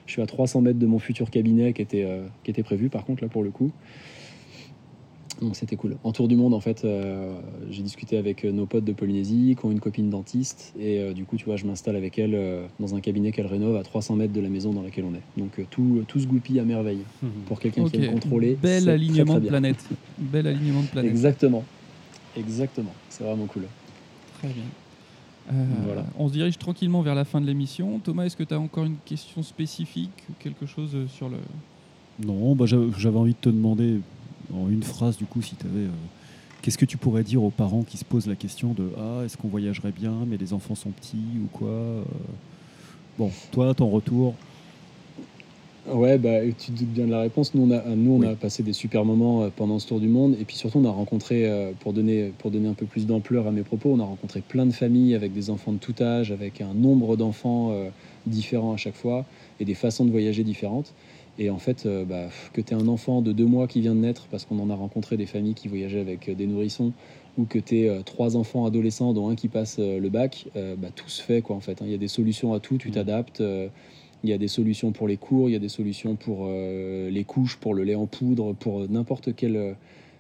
je 0.07 0.13
suis 0.13 0.23
à 0.23 0.27
300 0.27 0.63
mètres 0.63 0.79
de 0.79 0.87
mon 0.87 0.99
futur 0.99 1.29
cabinet 1.31 1.75
qui 1.75 1.83
était, 1.83 2.09
qui 2.43 2.51
était 2.51 2.63
prévu 2.63 2.89
par 2.89 3.05
contre 3.05 3.23
là 3.23 3.29
pour 3.29 3.43
le 3.43 3.51
coup. 3.51 3.71
Donc 5.41 5.57
c'était 5.57 5.76
cool. 5.76 5.97
En 6.05 6.12
tour 6.12 6.28
du 6.28 6.36
monde, 6.36 6.53
en 6.53 6.61
fait, 6.61 6.84
euh, 6.84 7.32
j'ai 7.70 7.82
discuté 7.82 8.18
avec 8.18 8.45
euh, 8.45 8.53
nos 8.53 8.66
potes 8.66 8.84
de 8.84 8.93
Polynésie 8.93 9.57
qui 9.59 9.64
ont 9.64 9.70
une 9.70 9.80
copine 9.80 10.11
dentiste 10.11 10.74
et 10.78 10.99
euh, 11.01 11.12
du 11.14 11.24
coup, 11.24 11.36
tu 11.36 11.47
vois, 11.47 11.57
je 11.57 11.64
m'installe 11.66 11.97
avec 11.97 12.18
elle 12.18 12.34
euh, 12.34 12.66
dans 12.78 12.95
un 12.95 13.01
cabinet 13.01 13.32
qu'elle 13.32 13.47
rénove 13.47 13.76
à 13.76 13.82
300 13.82 14.16
mètres 14.16 14.32
de 14.34 14.41
la 14.41 14.51
maison 14.51 14.72
dans 14.72 14.82
laquelle 14.82 15.05
on 15.05 15.14
est. 15.14 15.22
Donc 15.38 15.59
euh, 15.59 15.64
tout, 15.70 16.05
tout 16.09 16.20
se 16.20 16.26
goupille 16.26 16.61
à 16.61 16.64
merveille 16.64 17.01
pour 17.47 17.59
quelqu'un 17.59 17.88
qui 17.88 17.97
aime 17.97 18.12
contrôler. 18.12 18.59
Bel 18.61 18.82
très, 18.82 18.93
alignement 18.93 19.32
très 19.34 19.41
de 19.41 19.47
planète. 19.49 19.84
Bel 20.18 20.47
alignement 20.47 20.82
de 20.82 20.88
planète. 20.88 21.11
Exactement, 21.11 21.64
exactement. 22.36 22.93
C'est 23.09 23.24
vraiment 23.24 23.47
cool. 23.47 23.62
Très 24.38 24.49
bien. 24.49 24.64
Euh, 25.53 25.64
Voilà. 25.86 26.05
On 26.18 26.28
se 26.28 26.34
dirige 26.34 26.59
tranquillement 26.59 27.01
vers 27.03 27.14
la 27.14 27.24
fin 27.24 27.41
de 27.41 27.47
l'émission. 27.47 27.99
Thomas, 27.99 28.24
est-ce 28.26 28.36
que 28.36 28.45
tu 28.45 28.55
as 28.55 28.61
encore 28.61 28.84
une 28.84 28.97
question 29.07 29.43
spécifique 29.43 30.11
ou 30.28 30.34
quelque 30.38 30.66
chose 30.66 30.95
sur 31.09 31.28
le. 31.28 31.38
Non, 32.24 32.55
bah, 32.55 32.66
j'avais 32.66 33.16
envie 33.18 33.32
de 33.32 33.38
te 33.41 33.49
demander 33.49 34.01
en 34.55 34.69
une 34.69 34.83
phrase 34.83 35.17
du 35.17 35.25
coup 35.27 35.43
si 35.43 35.55
tu 35.57 35.67
avais. 35.67 35.87
Qu'est-ce 36.63 36.77
que 36.79 36.85
tu 36.85 36.99
pourrais 36.99 37.23
dire 37.23 37.43
aux 37.43 37.51
parents 37.51 37.83
qui 37.83 37.97
se 37.97 38.05
posent 38.05 38.27
la 38.27 38.37
question 38.37 38.75
de 38.75 38.91
Ah, 38.99 39.23
est-ce 39.25 39.37
qu'on 39.39 39.49
voyagerait 39.49 39.93
bien, 39.93 40.13
mais 40.27 40.37
les 40.37 40.53
enfants 40.53 40.75
sont 40.75 40.91
petits 40.91 41.17
ou 41.43 41.47
quoi 41.57 41.69
euh? 41.69 42.03
Bon, 43.19 43.31
toi, 43.51 43.73
ton 43.75 43.89
retour. 43.89 44.35
Ouais, 45.91 46.19
bah, 46.19 46.41
tu 46.59 46.73
te 46.73 46.79
doutes 46.79 46.89
bien 46.93 47.07
de 47.07 47.11
la 47.11 47.21
réponse. 47.23 47.55
Nous, 47.55 47.63
on 47.63 47.71
a, 47.71 47.83
nous, 47.97 48.13
on 48.13 48.21
Oui. 48.21 48.27
a 48.27 48.35
passé 48.37 48.63
des 48.63 48.75
super 48.75 49.07
moments 49.07 49.43
euh, 49.45 49.49
pendant 49.55 49.79
ce 49.79 49.89
tour 49.89 49.99
du 49.99 50.09
monde. 50.09 50.37
Et 50.39 50.45
puis 50.45 50.55
surtout, 50.57 50.79
on 50.79 50.85
a 50.85 50.91
rencontré, 50.91 51.47
euh, 51.49 51.73
pour 51.81 51.95
donner, 51.95 52.33
pour 52.39 52.51
donner 52.51 52.69
un 52.69 52.75
peu 52.75 52.85
plus 52.85 53.07
d'ampleur 53.07 53.47
à 53.47 53.51
mes 53.51 53.63
propos, 53.63 53.91
on 53.95 53.99
a 53.99 54.05
rencontré 54.05 54.43
plein 54.43 54.67
de 54.67 54.73
familles 54.73 55.15
avec 55.15 55.33
des 55.33 55.49
enfants 55.49 55.73
de 55.73 55.79
tout 55.79 55.95
âge, 56.03 56.31
avec 56.33 56.61
un 56.61 56.75
nombre 56.75 57.17
d'enfants 57.17 57.71
euh, 57.73 57.89
différents 58.27 58.75
à 58.75 58.77
chaque 58.77 58.95
fois 58.95 59.25
et 59.59 59.65
des 59.65 59.75
façons 59.75 60.05
de 60.05 60.11
voyager 60.11 60.45
différentes. 60.45 60.93
Et 61.39 61.49
en 61.51 61.59
fait, 61.59 61.87
euh, 61.87 62.05
bah, 62.05 62.28
que 62.53 62.61
tu 62.61 62.74
aies 62.74 62.76
un 62.76 62.89
enfant 62.89 63.22
de 63.22 63.33
deux 63.33 63.47
mois 63.47 63.66
qui 63.66 63.81
vient 63.81 63.95
de 63.95 64.01
naître, 64.01 64.26
parce 64.31 64.45
qu'on 64.45 64.59
en 64.59 64.68
a 64.70 64.74
rencontré 64.74 65.16
des 65.16 65.26
familles 65.26 65.55
qui 65.55 65.68
voyageaient 65.68 66.01
avec 66.01 66.28
euh, 66.28 66.35
des 66.35 66.47
nourrissons, 66.47 66.93
ou 67.39 67.45
que 67.45 67.59
tu 67.59 67.81
aies 67.81 68.03
trois 68.05 68.37
enfants 68.37 68.66
adolescents, 68.66 69.12
dont 69.14 69.28
un 69.31 69.37
qui 69.37 69.49
passe 69.49 69.76
euh, 69.78 69.99
le 69.99 70.09
bac, 70.11 70.49
euh, 70.57 70.76
bah, 70.76 70.89
tout 70.95 71.09
se 71.09 71.22
fait. 71.22 71.41
Quoi, 71.41 71.57
en 71.57 71.61
fait, 71.61 71.81
hein. 71.81 71.85
Il 71.87 71.93
y 71.93 71.95
a 71.95 71.99
des 71.99 72.09
solutions 72.09 72.53
à 72.53 72.61
tout, 72.61 72.76
tu 72.76 72.89
Mhm. 72.89 72.95
t'adaptes. 72.95 73.41
euh, 73.41 73.68
il 74.22 74.28
y 74.28 74.35
a 74.35 74.39
des 74.39 74.49
solutions 74.49 74.93
pour 74.93 75.09
les 75.09 75.16
cours, 75.16 75.49
il 75.49 75.53
y 75.53 75.57
a 75.57 75.59
des 75.61 75.70
solutions 75.70 76.14
pour 76.14 76.41
euh, 76.47 77.09
les 77.09 77.24
couches, 77.24 77.57
pour 77.57 77.72
le 77.72 77.85
lait 77.85 77.95
en 77.95 78.07
poudre, 78.07 78.53
pour 78.53 78.87
n'importe 78.87 79.35
quel, 79.35 79.57
euh, 79.57 79.72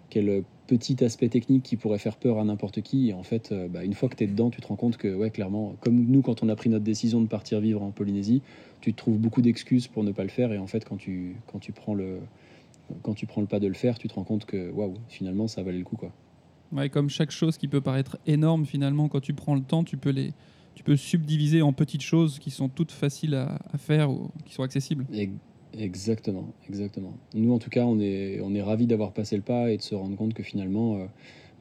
quel 0.08 0.42
petit 0.70 1.02
aspect 1.04 1.28
technique 1.28 1.64
qui 1.64 1.74
pourrait 1.74 1.98
faire 1.98 2.16
peur 2.16 2.38
à 2.38 2.44
n'importe 2.44 2.80
qui. 2.80 3.08
Et 3.08 3.12
en 3.12 3.24
fait, 3.24 3.50
euh, 3.50 3.66
bah, 3.66 3.84
une 3.84 3.94
fois 3.94 4.08
que 4.08 4.14
tu 4.14 4.22
es 4.22 4.26
dedans, 4.28 4.50
tu 4.50 4.60
te 4.60 4.66
rends 4.68 4.76
compte 4.76 4.96
que, 4.96 5.12
ouais, 5.12 5.30
clairement, 5.30 5.74
comme 5.80 6.04
nous, 6.06 6.22
quand 6.22 6.44
on 6.44 6.48
a 6.48 6.54
pris 6.54 6.70
notre 6.70 6.84
décision 6.84 7.20
de 7.20 7.26
partir 7.26 7.60
vivre 7.60 7.82
en 7.82 7.90
Polynésie, 7.90 8.40
tu 8.80 8.92
te 8.92 8.96
trouves 8.98 9.18
beaucoup 9.18 9.42
d'excuses 9.42 9.88
pour 9.88 10.04
ne 10.04 10.12
pas 10.12 10.22
le 10.22 10.28
faire. 10.28 10.52
Et 10.52 10.58
en 10.58 10.68
fait, 10.68 10.84
quand 10.84 10.96
tu, 10.96 11.34
quand 11.50 11.58
tu, 11.58 11.72
prends, 11.72 11.94
le, 11.94 12.20
quand 13.02 13.14
tu 13.14 13.26
prends 13.26 13.40
le 13.40 13.48
pas 13.48 13.58
de 13.58 13.66
le 13.66 13.74
faire, 13.74 13.98
tu 13.98 14.06
te 14.06 14.14
rends 14.14 14.22
compte 14.22 14.44
que, 14.44 14.70
waouh, 14.70 14.94
finalement, 15.08 15.48
ça 15.48 15.64
valait 15.64 15.78
le 15.78 15.84
coup. 15.84 15.96
Quoi. 15.96 16.12
Ouais, 16.70 16.88
comme 16.88 17.10
chaque 17.10 17.32
chose 17.32 17.56
qui 17.56 17.66
peut 17.66 17.80
paraître 17.80 18.18
énorme, 18.26 18.64
finalement, 18.64 19.08
quand 19.08 19.20
tu 19.20 19.34
prends 19.34 19.56
le 19.56 19.62
temps, 19.62 19.82
tu 19.82 19.96
peux 19.96 20.10
les. 20.10 20.32
Tu 20.76 20.84
peux 20.84 20.96
subdiviser 20.96 21.62
en 21.62 21.72
petites 21.72 22.00
choses 22.00 22.38
qui 22.38 22.50
sont 22.50 22.68
toutes 22.68 22.92
faciles 22.92 23.34
à, 23.34 23.58
à 23.72 23.76
faire 23.76 24.10
ou 24.10 24.30
qui 24.46 24.54
sont 24.54 24.62
accessibles. 24.62 25.04
Et- 25.12 25.30
Exactement, 25.78 26.52
exactement. 26.68 27.14
Nous, 27.34 27.52
en 27.52 27.58
tout 27.58 27.70
cas, 27.70 27.84
on 27.84 28.00
est, 28.00 28.40
on 28.42 28.54
est 28.54 28.62
ravis 28.62 28.86
d'avoir 28.86 29.12
passé 29.12 29.36
le 29.36 29.42
pas 29.42 29.70
et 29.70 29.76
de 29.76 29.82
se 29.82 29.94
rendre 29.94 30.16
compte 30.16 30.34
que 30.34 30.42
finalement, 30.42 30.96
euh, 30.96 31.06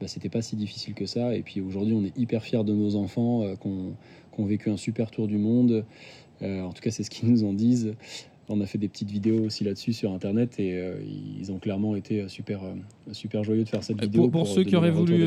bah, 0.00 0.08
c'était 0.08 0.28
pas 0.28 0.42
si 0.42 0.56
difficile 0.56 0.94
que 0.94 1.06
ça. 1.06 1.34
Et 1.36 1.42
puis 1.42 1.60
aujourd'hui, 1.60 1.94
on 1.94 2.04
est 2.04 2.16
hyper 2.18 2.42
fiers 2.42 2.64
de 2.64 2.72
nos 2.72 2.96
enfants 2.96 3.42
euh, 3.42 3.54
qui 3.54 3.68
ont 3.68 4.46
vécu 4.46 4.70
un 4.70 4.76
super 4.76 5.10
tour 5.10 5.26
du 5.28 5.38
monde. 5.38 5.84
Euh, 6.42 6.62
en 6.62 6.72
tout 6.72 6.82
cas, 6.82 6.90
c'est 6.90 7.02
ce 7.02 7.10
qu'ils 7.10 7.30
nous 7.30 7.44
en 7.44 7.52
disent. 7.52 7.94
On 8.48 8.60
a 8.60 8.66
fait 8.66 8.78
des 8.78 8.88
petites 8.88 9.10
vidéos 9.10 9.44
aussi 9.44 9.62
là-dessus 9.62 9.92
sur 9.92 10.12
Internet 10.12 10.58
et 10.58 10.74
euh, 10.74 11.00
ils 11.38 11.52
ont 11.52 11.58
clairement 11.58 11.94
été 11.94 12.26
super, 12.28 12.64
euh, 12.64 12.74
super 13.12 13.44
joyeux 13.44 13.62
de 13.62 13.68
faire 13.68 13.84
cette 13.84 14.00
vidéo. 14.00 14.22
Pour, 14.22 14.30
pour 14.30 14.46
ceux 14.48 14.64
qui 14.64 14.74
auraient 14.74 14.90
voulu, 14.90 15.24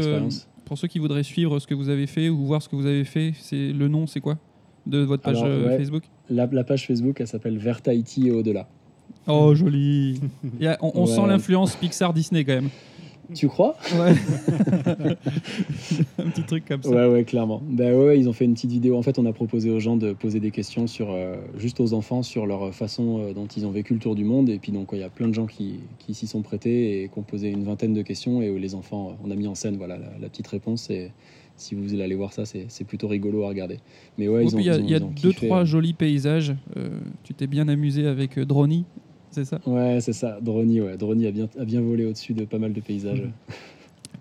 pour 0.66 0.78
ceux 0.78 0.88
qui 0.88 1.00
voudraient 1.00 1.24
suivre 1.24 1.60
ce 1.60 1.68
que 1.68 1.74
vous 1.74 1.90
avez 1.90 2.08
fait 2.08 2.28
ou 2.30 2.46
voir 2.46 2.62
ce 2.62 2.68
que 2.68 2.76
vous 2.76 2.86
avez 2.86 3.06
fait, 3.06 3.34
c'est 3.40 3.72
le 3.72 3.88
nom, 3.88 4.08
c'est 4.08 4.20
quoi? 4.20 4.38
De 4.86 4.98
votre 5.00 5.24
page 5.24 5.42
Alors, 5.42 5.68
ouais. 5.68 5.78
Facebook? 5.78 6.04
La, 6.30 6.48
la 6.52 6.64
page 6.64 6.88
Facebook, 6.88 7.18
elle 7.20 7.28
s'appelle 7.28 7.58
Vers 7.58 7.82
Tahiti 7.82 8.28
et 8.28 8.32
au-delà. 8.32 8.68
Oh 9.28 9.54
joli. 9.56 10.20
A- 10.64 10.78
on 10.82 10.92
on 10.96 11.02
Ouais. 11.06 11.08
sent 11.12 11.28
l'influence 11.28 11.76
Pixar 11.76 12.14
Disney 12.14 12.44
quand 12.46 12.54
même. 12.56 12.70
Tu 13.34 13.48
crois? 13.48 13.76
Ouais. 13.96 14.14
Un 16.20 16.30
petit 16.30 16.44
truc 16.44 16.66
comme 16.66 16.84
ça. 16.84 16.90
Ouais, 16.90 17.08
ouais, 17.08 17.24
clairement. 17.24 17.62
Ben 17.66 17.96
ouais, 17.96 18.20
ils 18.20 18.28
ont 18.30 18.34
fait 18.34 18.46
une 18.46 18.54
petite 18.54 18.72
vidéo. 18.72 18.98
En 18.98 19.02
fait, 19.02 19.18
on 19.18 19.26
a 19.26 19.34
proposé 19.34 19.70
aux 19.70 19.80
gens 19.80 19.96
de 19.98 20.14
poser 20.14 20.40
des 20.40 20.52
questions 20.52 20.88
sur, 20.88 21.12
euh, 21.12 21.36
juste 21.58 21.80
aux 21.80 21.94
enfants 21.94 22.22
sur 22.22 22.46
leur 22.46 22.74
façon 22.74 23.20
euh, 23.22 23.34
dont 23.34 23.48
ils 23.48 23.66
ont 23.66 23.72
vécu 23.72 23.94
le 23.94 24.00
tour 24.00 24.16
du 24.16 24.24
monde. 24.26 24.50
Et 24.50 24.60
puis, 24.60 24.72
donc, 24.72 24.90
il 24.94 25.00
y 25.00 25.04
a 25.04 25.10
plein 25.10 25.28
de 25.28 25.34
gens 25.34 25.46
qui, 25.46 25.80
qui 26.00 26.14
s'y 26.14 26.28
sont 26.28 26.42
prêtés 26.42 27.04
et 27.04 27.10
qui 27.10 27.18
ont 27.18 27.24
posé 27.24 27.50
une 27.50 27.64
vingtaine 27.64 27.94
de 27.94 28.02
questions. 28.02 28.42
Et 28.42 28.50
où 28.50 28.58
les 28.58 28.76
enfants, 28.76 29.10
euh, 29.12 29.26
on 29.28 29.32
a 29.32 29.36
mis 29.36 29.48
en 29.48 29.56
scène 29.56 29.78
voilà, 29.78 29.98
la, 29.98 30.08
la 30.22 30.30
petite 30.30 30.48
réponse. 30.48 30.90
Et 30.90 31.12
si 31.56 31.76
vous 31.76 32.00
allez 32.00 32.16
voir 32.16 32.34
ça, 32.34 32.44
c'est 32.46 32.84
plutôt 32.86 33.08
rigolo 33.08 33.44
à 33.44 33.50
regarder. 33.50 33.80
Mais 34.18 34.28
ouais, 34.28 34.44
Et 34.44 34.48
ils 34.48 34.56
ont, 34.56 34.58
puis 34.58 34.66
il 34.66 34.68
y 34.68 34.70
a, 34.72 34.78
ils 34.78 34.84
ont- 34.84 34.88
y 34.88 34.96
a 34.96 35.00
deux, 35.00 35.34
kiffé. 35.34 35.48
trois 35.48 35.66
jolis 35.66 35.94
paysages. 35.94 36.56
Euh, 36.78 37.00
tu 37.24 37.34
t'es 37.34 37.48
bien 37.48 37.68
amusé 37.68 38.06
avec 38.08 38.38
euh, 38.38 38.46
Drony. 38.46 38.86
c'est 39.32 39.46
ça? 39.46 39.60
Ouais, 39.66 40.00
c'est 40.02 40.14
ça. 40.14 40.40
Droni, 40.42 40.82
ouais. 40.82 40.98
Droni 40.98 41.28
a 41.28 41.32
bien, 41.32 41.48
a 41.58 41.66
bien 41.66 41.82
volé 41.82 42.06
au-dessus 42.06 42.34
de 42.34 42.46
pas 42.46 42.60
mal 42.60 42.74
de 42.74 42.82
paysages. 42.82 43.24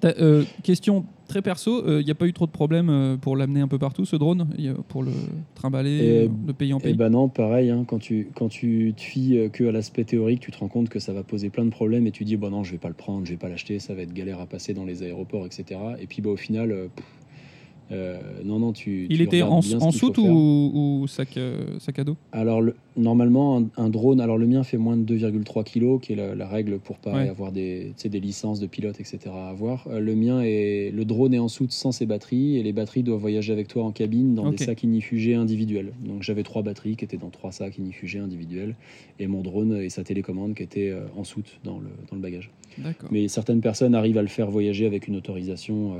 T'as, 0.00 0.14
euh, 0.20 0.44
question 0.62 1.04
très 1.28 1.42
perso, 1.42 1.98
il 2.00 2.04
n'y 2.04 2.10
a 2.10 2.14
pas 2.14 2.26
eu 2.26 2.32
trop 2.32 2.46
de 2.46 2.50
problèmes 2.50 3.18
pour 3.20 3.36
l'amener 3.36 3.60
un 3.60 3.68
peu 3.68 3.78
partout, 3.78 4.04
ce 4.04 4.16
drone, 4.16 4.48
pour 4.88 5.02
le 5.02 5.12
trimballer, 5.54 5.90
Et- 5.90 6.24
euh, 6.24 6.28
de 6.28 6.52
pays 6.52 6.72
en 6.72 6.80
pays 6.80 6.94
ben 6.94 7.10
non, 7.10 7.28
pareil, 7.28 7.70
hein, 7.70 7.84
quand, 7.86 7.98
tu, 7.98 8.30
quand 8.34 8.48
tu 8.48 8.94
te 8.96 9.00
fies 9.02 9.48
que 9.52 9.64
à 9.64 9.72
l'aspect 9.72 10.04
théorique, 10.04 10.40
tu 10.40 10.50
te 10.50 10.58
rends 10.58 10.68
compte 10.68 10.88
que 10.88 10.98
ça 10.98 11.12
va 11.12 11.22
poser 11.22 11.50
plein 11.50 11.64
de 11.64 11.70
problèmes 11.70 12.06
et 12.06 12.10
tu 12.10 12.24
dis, 12.24 12.36
bon 12.36 12.50
non, 12.50 12.64
je 12.64 12.72
vais 12.72 12.78
pas 12.78 12.88
le 12.88 12.94
prendre, 12.94 13.24
je 13.26 13.30
vais 13.32 13.36
pas 13.38 13.48
l'acheter, 13.48 13.78
ça 13.78 13.94
va 13.94 14.02
être 14.02 14.12
galère 14.12 14.40
à 14.40 14.46
passer 14.46 14.74
dans 14.74 14.84
les 14.84 15.02
aéroports, 15.02 15.46
etc. 15.46 15.78
Et 16.00 16.06
puis 16.06 16.20
bah, 16.22 16.30
au 16.30 16.36
final, 16.36 16.88
pff, 16.94 17.06
euh, 17.92 18.18
non, 18.44 18.58
non, 18.58 18.72
tu. 18.72 19.06
Il 19.10 19.18
tu 19.18 19.22
était 19.24 19.42
en, 19.42 19.58
en 19.58 19.90
soute 19.92 20.18
ou, 20.18 21.00
ou 21.02 21.06
sac, 21.06 21.36
euh, 21.36 21.78
sac 21.78 21.98
à 21.98 22.04
dos? 22.04 22.16
Alors, 22.32 22.60
le- 22.62 22.74
normalement, 22.96 23.58
un, 23.58 23.68
un 23.76 23.88
drone, 23.90 24.20
alors 24.20 24.38
le 24.38 24.46
mien 24.46 24.62
fait 24.64 24.78
moins 24.78 24.96
de 24.96 25.04
2,3 25.16 25.62
kg, 25.64 26.00
qui 26.00 26.12
est 26.14 26.16
la, 26.16 26.34
la 26.34 26.48
règle 26.48 26.78
pour 26.78 26.98
pas 26.98 27.12
Ouais. 27.14 27.28
avoir 27.28 27.52
des, 27.52 27.92
des 28.04 28.20
licences 28.20 28.60
de 28.60 28.66
pilote, 28.66 28.98
etc. 29.00 29.18
à 29.34 29.48
avoir. 29.50 29.86
Euh, 29.88 30.00
le 30.00 30.14
mien 30.14 30.40
est, 30.42 30.90
le 30.90 31.04
drone 31.04 31.34
est 31.34 31.38
en 31.38 31.48
soute 31.48 31.72
sans 31.72 31.92
ses 31.92 32.06
batteries 32.06 32.56
et 32.56 32.62
les 32.62 32.72
batteries 32.72 33.02
doivent 33.02 33.20
voyager 33.20 33.52
avec 33.52 33.68
toi 33.68 33.84
en 33.84 33.92
cabine 33.92 34.34
dans 34.34 34.50
des 34.50 34.56
sacs 34.64 34.82
ignifugés 34.82 35.34
individuels. 35.34 35.92
Donc 36.06 36.22
j'avais 36.22 36.42
trois 36.42 36.62
batteries 36.62 36.96
qui 36.96 37.04
étaient 37.04 37.18
dans 37.18 37.30
trois 37.30 37.52
sacs 37.52 37.76
ignifugés 37.78 38.18
individuels 38.20 38.74
et 39.18 39.26
mon 39.26 39.42
drone 39.42 39.76
et 39.76 39.90
sa 39.90 40.02
télécommande 40.04 40.54
qui 40.54 40.62
étaient 40.62 40.94
en 41.16 41.24
soute 41.24 41.58
dans 41.64 41.78
le, 41.78 41.88
dans 42.10 42.16
le 42.16 42.22
bagage. 42.22 42.50
D'accord. 42.78 43.10
Mais 43.12 43.28
certaines 43.28 43.60
personnes 43.60 43.94
arrivent 43.94 44.16
à 44.18 44.22
le 44.22 44.28
faire 44.28 44.50
voyager 44.50 44.86
avec 44.86 45.06
une 45.08 45.16
autorisation, 45.16 45.92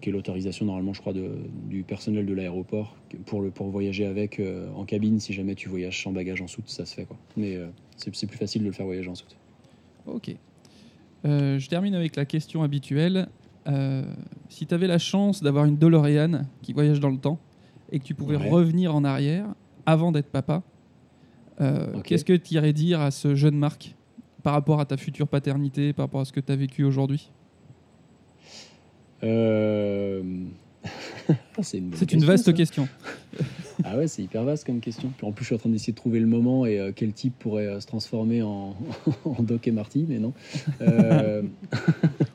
qui 0.00 0.08
est 0.08 0.12
l'autorisation 0.12 0.66
normalement, 0.66 0.92
je 0.92 1.00
crois, 1.00 1.12
de, 1.12 1.30
du 1.68 1.84
personnel 1.84 2.26
de 2.26 2.34
l'aéroport 2.34 2.96
pour, 3.26 3.40
le, 3.42 3.50
pour 3.50 3.68
voyager 3.68 4.06
avec 4.06 4.40
euh, 4.40 4.68
en 4.74 4.84
cabine. 4.84 5.20
Si 5.20 5.32
jamais 5.32 5.54
tu 5.54 5.68
voyages 5.68 6.02
sans 6.02 6.12
bagage 6.12 6.40
en 6.42 6.48
soute, 6.48 6.68
ça 6.68 6.84
se 6.84 6.94
fait 6.96 7.04
quoi. 7.04 7.16
Mais 7.36 7.54
euh, 7.56 7.68
c'est 7.96 8.26
plus 8.26 8.36
facile 8.38 8.62
de 8.62 8.66
le 8.66 8.72
faire 8.72 8.86
voyager 8.86 9.08
en 9.08 9.14
soute. 9.14 9.36
Ok. 10.06 10.34
Euh, 11.24 11.58
je 11.58 11.68
termine 11.68 11.94
avec 11.94 12.16
la 12.16 12.24
question 12.24 12.62
habituelle. 12.62 13.28
Euh, 13.68 14.02
si 14.48 14.66
tu 14.66 14.74
avais 14.74 14.86
la 14.86 14.98
chance 14.98 15.42
d'avoir 15.42 15.64
une 15.66 15.76
DeLorean 15.76 16.42
qui 16.62 16.72
voyage 16.72 17.00
dans 17.00 17.10
le 17.10 17.18
temps 17.18 17.38
et 17.92 17.98
que 17.98 18.04
tu 18.04 18.14
pouvais 18.14 18.36
Ouais. 18.36 18.50
revenir 18.50 18.94
en 18.94 19.04
arrière 19.04 19.46
avant 19.86 20.10
d'être 20.12 20.30
papa, 20.30 20.62
euh, 21.60 22.00
qu'est-ce 22.02 22.24
que 22.24 22.32
tu 22.32 22.54
irais 22.54 22.72
dire 22.72 23.00
à 23.00 23.10
ce 23.10 23.34
jeune 23.34 23.56
Marc 23.56 23.94
par 24.42 24.52
rapport 24.54 24.80
à 24.80 24.86
ta 24.86 24.96
future 24.96 25.26
paternité, 25.28 25.92
par 25.92 26.06
rapport 26.06 26.20
à 26.20 26.24
ce 26.24 26.32
que 26.32 26.40
tu 26.40 26.50
as 26.52 26.56
vécu 26.56 26.84
aujourd'hui? 26.84 27.30
Euh, 29.24 30.22
c'est 31.62 31.78
une, 31.78 32.24
vaste 32.24 32.46
ça. 32.46 32.52
question. 32.52 32.88
Ah 33.84 33.96
ouais, 33.96 34.08
c'est 34.08 34.22
hyper 34.22 34.42
vaste 34.42 34.66
comme 34.66 34.80
question. 34.80 35.12
Puis 35.16 35.24
en 35.24 35.30
plus, 35.30 35.44
je 35.44 35.46
suis 35.46 35.54
en 35.54 35.58
train 35.58 35.68
d'essayer 35.68 35.92
de 35.92 35.96
trouver 35.96 36.18
le 36.18 36.26
moment 36.26 36.66
et 36.66 36.80
euh, 36.80 36.90
quel 36.94 37.12
type 37.12 37.38
pourrait 37.38 37.68
euh, 37.68 37.78
se 37.78 37.86
transformer 37.86 38.42
en, 38.42 38.74
en 39.24 39.40
Doc 39.44 39.68
et 39.68 39.70
Marty, 39.70 40.04
mais 40.08 40.18
non. 40.18 40.32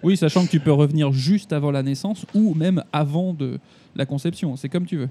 Oui, 0.04 0.16
sachant 0.16 0.46
que 0.46 0.50
tu 0.50 0.62
peux 0.62 0.72
revenir 0.72 1.12
juste 1.12 1.52
avant 1.52 1.70
la 1.70 1.84
naissance 1.84 2.26
ou 2.34 2.54
même 2.54 2.82
avant 2.94 3.34
de 3.34 3.60
la 3.94 4.06
conception. 4.06 4.56
C'est 4.56 4.70
comme 4.70 4.86
tu 4.86 4.96
veux. 4.96 5.10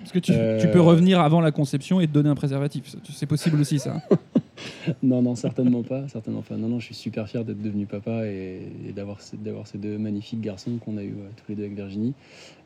Parce 0.00 0.10
que 0.12 0.18
tu, 0.18 0.32
tu 0.60 0.68
peux 0.72 0.80
revenir 0.80 1.20
avant 1.20 1.40
la 1.40 1.52
conception 1.52 2.00
et 2.00 2.08
te 2.08 2.12
donner 2.12 2.28
un 2.28 2.34
préservatif. 2.34 2.96
C'est 3.14 3.26
possible 3.26 3.60
aussi, 3.60 3.78
ça. 3.78 4.02
Non, 5.02 5.22
non, 5.22 5.34
certainement 5.34 5.82
pas, 5.82 6.08
certainement 6.08 6.42
pas. 6.42 6.56
Non, 6.56 6.68
non, 6.68 6.78
je 6.80 6.86
suis 6.86 6.94
super 6.94 7.28
fier 7.28 7.44
d'être 7.44 7.60
devenu 7.62 7.86
papa 7.86 8.26
et, 8.26 8.60
et 8.88 8.92
d'avoir 8.92 9.20
ces, 9.20 9.36
d'avoir 9.36 9.66
ces 9.66 9.78
deux 9.78 9.98
magnifiques 9.98 10.40
garçons 10.40 10.78
qu'on 10.84 10.96
a 10.96 11.04
eu 11.04 11.14
tous 11.36 11.44
les 11.50 11.54
deux 11.54 11.62
avec 11.64 11.76
Virginie. 11.76 12.14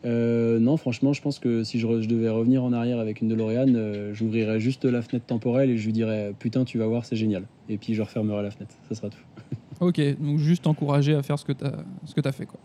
Euh, 0.05 0.59
non, 0.59 0.77
franchement, 0.77 1.13
je 1.13 1.23
pense 1.23 1.39
que 1.39 1.65
si 1.65 1.79
je, 1.79 1.87
re- 1.87 2.01
je 2.01 2.09
devais 2.09 2.29
revenir 2.29 2.65
en 2.65 2.73
arrière 2.73 2.99
avec 2.99 3.21
une 3.21 3.29
DeLorean, 3.29 3.75
euh, 3.75 4.13
j'ouvrirais 4.15 4.59
juste 4.61 4.85
la 4.85 5.03
fenêtre 5.03 5.27
temporelle 5.27 5.71
et 5.71 5.77
je 5.77 5.87
lui 5.87 5.93
dirais 5.93 6.35
putain, 6.39 6.65
tu 6.65 6.79
vas 6.79 6.87
voir, 6.87 7.05
c'est 7.05 7.17
génial. 7.17 7.45
Et 7.69 7.79
puis 7.79 7.95
je 7.95 8.03
refermerai 8.03 8.43
la 8.43 8.51
fenêtre, 8.51 8.75
ça 8.89 8.95
sera 8.95 9.09
tout. 9.11 9.19
Ok, 9.81 10.01
donc 10.21 10.39
juste 10.39 10.69
encourager 10.69 11.13
à 11.15 11.23
faire 11.25 11.39
ce 11.41 11.45
que 11.45 11.53
tu 11.53 11.65
as, 11.65 12.29
as 12.29 12.33
fait. 12.33 12.47
Quoi. 12.47 12.61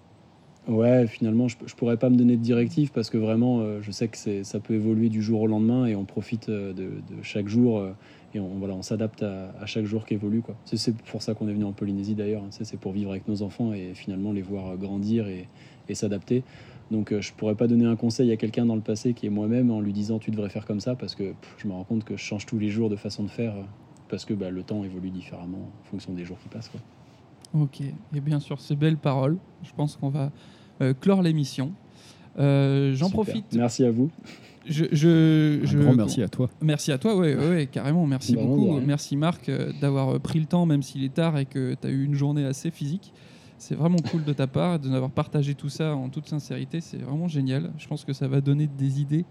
Ouais, 0.68 1.08
finalement, 1.08 1.48
je, 1.48 1.56
je 1.66 1.74
pourrais 1.74 1.98
pas 1.98 2.10
me 2.12 2.16
donner 2.16 2.36
de 2.38 2.42
directive 2.44 2.92
parce 2.92 3.10
que 3.10 3.18
vraiment, 3.18 3.62
euh, 3.62 3.80
je 3.82 3.90
sais 3.90 4.08
que 4.08 4.44
ça 4.44 4.60
peut 4.60 4.76
évoluer 4.76 5.10
du 5.10 5.24
jour 5.24 5.42
au 5.42 5.48
lendemain 5.48 5.88
et 5.88 5.96
on 5.96 6.06
profite 6.06 6.50
euh, 6.50 6.74
de, 6.74 6.84
de 6.84 7.24
chaque 7.24 7.48
jour 7.48 7.80
et 8.38 8.40
on, 8.40 8.56
voilà, 8.58 8.74
on 8.76 8.82
s'adapte 8.82 9.24
à, 9.24 9.52
à 9.60 9.66
chaque 9.66 9.86
jour 9.86 10.06
qui 10.06 10.14
évolue. 10.14 10.42
Quoi. 10.42 10.56
C'est, 10.66 10.96
pour 10.96 11.22
ça 11.22 11.34
qu'on 11.34 11.48
est 11.48 11.54
venu 11.54 11.66
en 11.66 11.74
Polynésie 11.74 12.16
d'ailleurs. 12.16 12.44
hein. 12.44 12.50
C'est, 12.52 12.80
pour 12.80 12.94
vivre 12.94 13.12
avec 13.12 13.28
nos 13.28 13.42
enfants 13.42 13.74
et 13.74 13.94
finalement 13.94 14.32
les 14.32 14.42
voir 14.42 14.78
grandir 14.78 15.28
et, 15.28 15.48
et 15.90 15.96
s'adapter. 15.96 16.44
Donc, 16.90 17.12
euh, 17.12 17.20
je 17.20 17.34
pourrais 17.34 17.56
pas 17.56 17.68
donner 17.68 17.86
un 17.86 17.98
conseil 17.98 18.32
à 18.32 18.38
quelqu'un 18.38 18.66
dans 18.66 18.76
le 18.76 18.82
passé 18.82 19.14
qui 19.14 19.26
est 19.26 19.30
moi-même 19.30 19.72
en 19.72 19.82
lui 19.82 19.92
disant 19.92 20.20
tu 20.20 20.32
devrais 20.32 20.50
faire 20.50 20.66
comme 20.66 20.80
ça 20.80 20.96
parce 20.96 21.16
que 21.16 21.32
pff, 21.34 21.56
je 21.58 21.68
me 21.68 21.74
rends 21.74 21.84
compte 21.84 22.06
que 22.06 22.16
je 22.16 22.22
change 22.24 22.46
tous 22.46 22.58
les 22.60 22.70
jours 22.70 22.90
de 22.90 22.96
façon 22.96 23.24
de 23.24 23.30
faire 23.30 23.56
euh, 23.56 23.64
parce 24.10 24.24
que 24.24 24.34
bah, 24.34 24.50
le 24.50 24.64
temps 24.64 24.84
évolue 24.86 25.10
différemment 25.10 25.70
en 25.82 25.90
fonction 25.90 26.14
des 26.14 26.24
jours 26.24 26.38
qui 26.42 26.48
passent. 26.48 26.70
Quoi. 26.70 26.80
Ok, 27.62 27.82
et 27.82 28.22
bien 28.22 28.40
sûr, 28.40 28.60
ces 28.62 28.76
belles 28.76 28.98
paroles, 28.98 29.38
je 29.64 29.72
pense 29.76 29.98
qu'on 29.98 30.10
va 30.10 30.32
euh, 30.82 30.94
clore 30.94 31.22
l'émission. 31.22 31.72
Euh, 32.40 32.94
J'en 32.94 33.10
profite. 33.10 33.46
Merci 33.54 33.84
à 33.84 33.92
vous. 33.92 34.10
Je, 34.70 34.86
je, 34.92 35.62
Un 35.62 35.66
je- 35.66 35.80
grand 35.80 35.94
merci 35.96 36.22
à 36.22 36.28
toi. 36.28 36.50
Merci 36.62 36.92
à 36.92 36.98
toi, 36.98 37.16
ouais, 37.16 37.36
ouais, 37.36 37.50
ouais, 37.50 37.68
carrément. 37.68 38.06
Merci 38.06 38.36
Bah, 38.36 38.44
beaucoup. 38.44 38.80
Merci 38.86 39.16
Marc 39.16 39.50
euh, 39.50 39.72
d'avoir 39.82 40.16
euh, 40.16 40.20
pris 40.20 40.40
le 40.40 40.46
temps, 40.46 40.66
même 40.66 40.82
s'il 40.84 41.04
est 41.04 41.14
tard 41.14 41.38
et 41.38 41.46
que 41.46 41.76
tu 41.80 41.88
as 41.88 41.90
eu 41.92 42.04
une 42.04 42.16
journée 42.16 42.46
assez 42.46 42.70
physique. 42.72 43.14
C'est 43.58 43.76
vraiment 43.76 43.98
cool 44.12 44.24
de 44.24 44.34
ta 44.34 44.46
part, 44.46 44.80
de 44.80 44.88
nous 44.90 44.96
avoir 44.96 45.10
partagé 45.10 45.56
tout 45.56 45.70
ça 45.70 45.96
en 45.96 46.10
toute 46.10 46.28
sincérité. 46.28 46.80
C'est 46.82 46.98
vraiment 46.98 47.28
génial. 47.28 47.72
Je 47.78 47.88
pense 47.88 48.06
que 48.06 48.14
ça 48.14 48.28
va 48.28 48.40
donner 48.42 48.68
des 48.68 49.02
idées, 49.02 49.26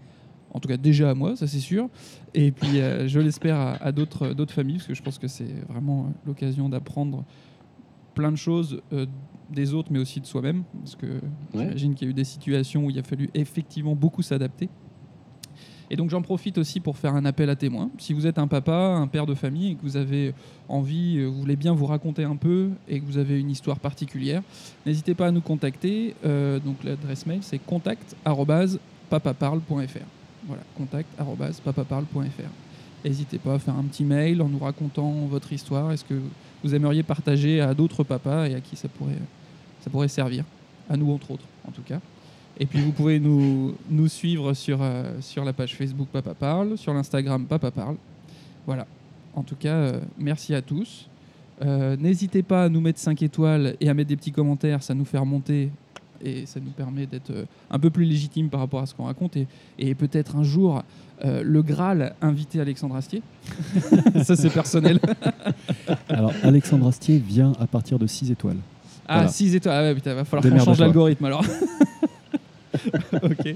en 0.53 0.59
tout 0.59 0.67
cas 0.67 0.75
déjà 0.77 1.11
à 1.11 1.13
moi, 1.13 1.35
ça 1.35 1.47
c'est 1.47 1.59
sûr. 1.59 1.87
Et 2.33 2.51
puis 2.51 2.79
euh, 2.79 3.07
je 3.07 3.19
l'espère 3.19 3.55
à, 3.57 3.71
à 3.75 3.91
d'autres 3.91 4.33
familles, 4.49 4.77
parce 4.77 4.87
que 4.87 4.93
je 4.95 5.01
pense 5.03 5.17
que 5.19 5.27
c'est 5.27 5.53
vraiment 5.69 6.11
l'occasion 6.25 6.67
d'apprendre 6.67 7.23
plein 8.15 8.31
de 8.31 8.37
choses 8.37 8.81
euh, 8.91 9.05
des 9.51 9.73
autres, 9.73 9.89
mais 9.93 9.99
aussi 9.99 10.19
de 10.19 10.25
soi-même. 10.25 10.63
Parce 10.79 10.95
que 10.95 11.21
j'imagine 11.53 11.93
qu'il 11.95 12.07
y 12.07 12.09
a 12.09 12.11
eu 12.11 12.13
des 12.15 12.23
situations 12.25 12.85
où 12.85 12.89
il 12.89 12.97
a 12.99 13.03
fallu 13.03 13.29
effectivement 13.33 13.95
beaucoup 13.95 14.23
s'adapter. 14.23 14.67
Et 15.89 15.95
donc 15.95 16.09
j'en 16.09 16.21
profite 16.21 16.57
aussi 16.57 16.81
pour 16.81 16.97
faire 16.97 17.15
un 17.15 17.23
appel 17.25 17.49
à 17.49 17.55
témoins. 17.55 17.89
Si 17.97 18.13
vous 18.13 18.27
êtes 18.27 18.39
un 18.39 18.47
papa, 18.47 18.73
un 18.73 19.07
père 19.07 19.25
de 19.25 19.33
famille 19.33 19.71
et 19.71 19.75
que 19.75 19.81
vous 19.83 19.95
avez 19.97 20.33
envie, 20.67 21.19
euh, 21.19 21.27
vous 21.27 21.39
voulez 21.39 21.55
bien 21.55 21.73
vous 21.73 21.85
raconter 21.85 22.25
un 22.25 22.35
peu 22.35 22.71
et 22.89 22.99
que 22.99 23.05
vous 23.05 23.17
avez 23.17 23.39
une 23.39 23.49
histoire 23.49 23.79
particulière, 23.79 24.41
n'hésitez 24.85 25.13
pas 25.13 25.27
à 25.27 25.31
nous 25.31 25.39
contacter. 25.41 26.13
Euh, 26.25 26.59
donc 26.59 26.83
l'adresse 26.83 27.25
mail 27.25 27.39
c'est 27.41 27.59
contact@papaparle.fr. 27.59 30.05
Voilà, 30.47 30.63
contact@papaparle.fr. 30.77 32.51
N'hésitez 33.05 33.37
pas 33.37 33.53
à 33.53 33.59
faire 33.59 33.75
un 33.75 33.83
petit 33.83 34.03
mail 34.03 34.41
en 34.41 34.49
nous 34.49 34.59
racontant 34.59 35.11
votre 35.29 35.53
histoire. 35.53 35.91
Est-ce 35.91 36.03
que 36.03 36.19
vous 36.63 36.75
aimeriez 36.75 37.03
partager 37.03 37.61
à 37.61 37.73
d'autres 37.73 38.03
papas 38.03 38.47
et 38.47 38.55
à 38.55 38.61
qui 38.61 38.75
ça 38.75 38.89
pourrait, 38.89 39.19
ça 39.81 39.89
pourrait 39.89 40.07
servir 40.07 40.43
À 40.89 40.97
nous 40.97 41.13
entre 41.13 41.31
autres, 41.31 41.45
en 41.67 41.71
tout 41.71 41.83
cas. 41.83 41.99
Et 42.59 42.65
puis 42.65 42.81
vous 42.81 42.91
pouvez 42.91 43.19
nous, 43.19 43.75
nous 43.89 44.07
suivre 44.07 44.53
sur, 44.53 44.79
euh, 44.81 45.03
sur 45.21 45.45
la 45.45 45.53
page 45.53 45.75
Facebook 45.75 46.07
Papa 46.11 46.33
Parle, 46.33 46.77
sur 46.77 46.93
l'Instagram 46.93 47.45
Papa 47.45 47.69
Parle. 47.71 47.95
Voilà. 48.65 48.87
En 49.35 49.43
tout 49.43 49.55
cas, 49.55 49.75
euh, 49.75 49.99
merci 50.17 50.55
à 50.55 50.61
tous. 50.61 51.07
Euh, 51.63 51.95
N'hésitez 51.99 52.41
pas 52.43 52.63
à 52.65 52.69
nous 52.69 52.81
mettre 52.81 52.99
5 52.99 53.21
étoiles 53.21 53.75
et 53.79 53.89
à 53.89 53.93
mettre 53.93 54.09
des 54.09 54.15
petits 54.15 54.31
commentaires, 54.31 54.81
ça 54.81 54.93
nous 54.93 55.05
fait 55.05 55.17
remonter 55.17 55.69
et 56.23 56.47
ça 56.47 56.59
nous 56.59 56.71
permet 56.71 57.05
d'être 57.05 57.31
un 57.69 57.77
peu 57.77 57.91
plus 57.91 58.05
légitime 58.05 58.49
par 58.49 58.59
rapport 58.59 58.79
à 58.81 58.87
ce 58.87 58.95
qu'on 58.95 59.05
raconte. 59.05 59.37
Et, 59.37 59.47
et 59.77 59.93
peut-être 59.93 60.35
un 60.35 60.43
jour, 60.43 60.81
euh, 61.23 61.43
le 61.43 61.61
Graal 61.61 62.15
inviter 62.23 62.59
Alexandre 62.59 62.95
Astier. 62.95 63.21
ça 64.23 64.35
c'est 64.35 64.49
personnel. 64.49 64.99
Alors, 66.09 66.33
Alexandre 66.41 66.87
Astier 66.87 67.19
vient 67.19 67.53
à 67.59 67.67
partir 67.67 67.99
de 67.99 68.07
6 68.07 68.31
étoiles. 68.31 68.57
Ah, 69.07 69.17
Voilà. 69.17 69.29
6 69.29 69.55
étoiles. 69.55 69.75
Ah 69.75 69.83
ouais, 69.83 69.95
putain, 69.95 70.15
va 70.15 70.25
falloir 70.25 70.51
qu'on 70.51 70.65
change 70.65 70.79
l'algorithme 70.79 71.25
alors. 71.25 71.45
ok. 73.23 73.55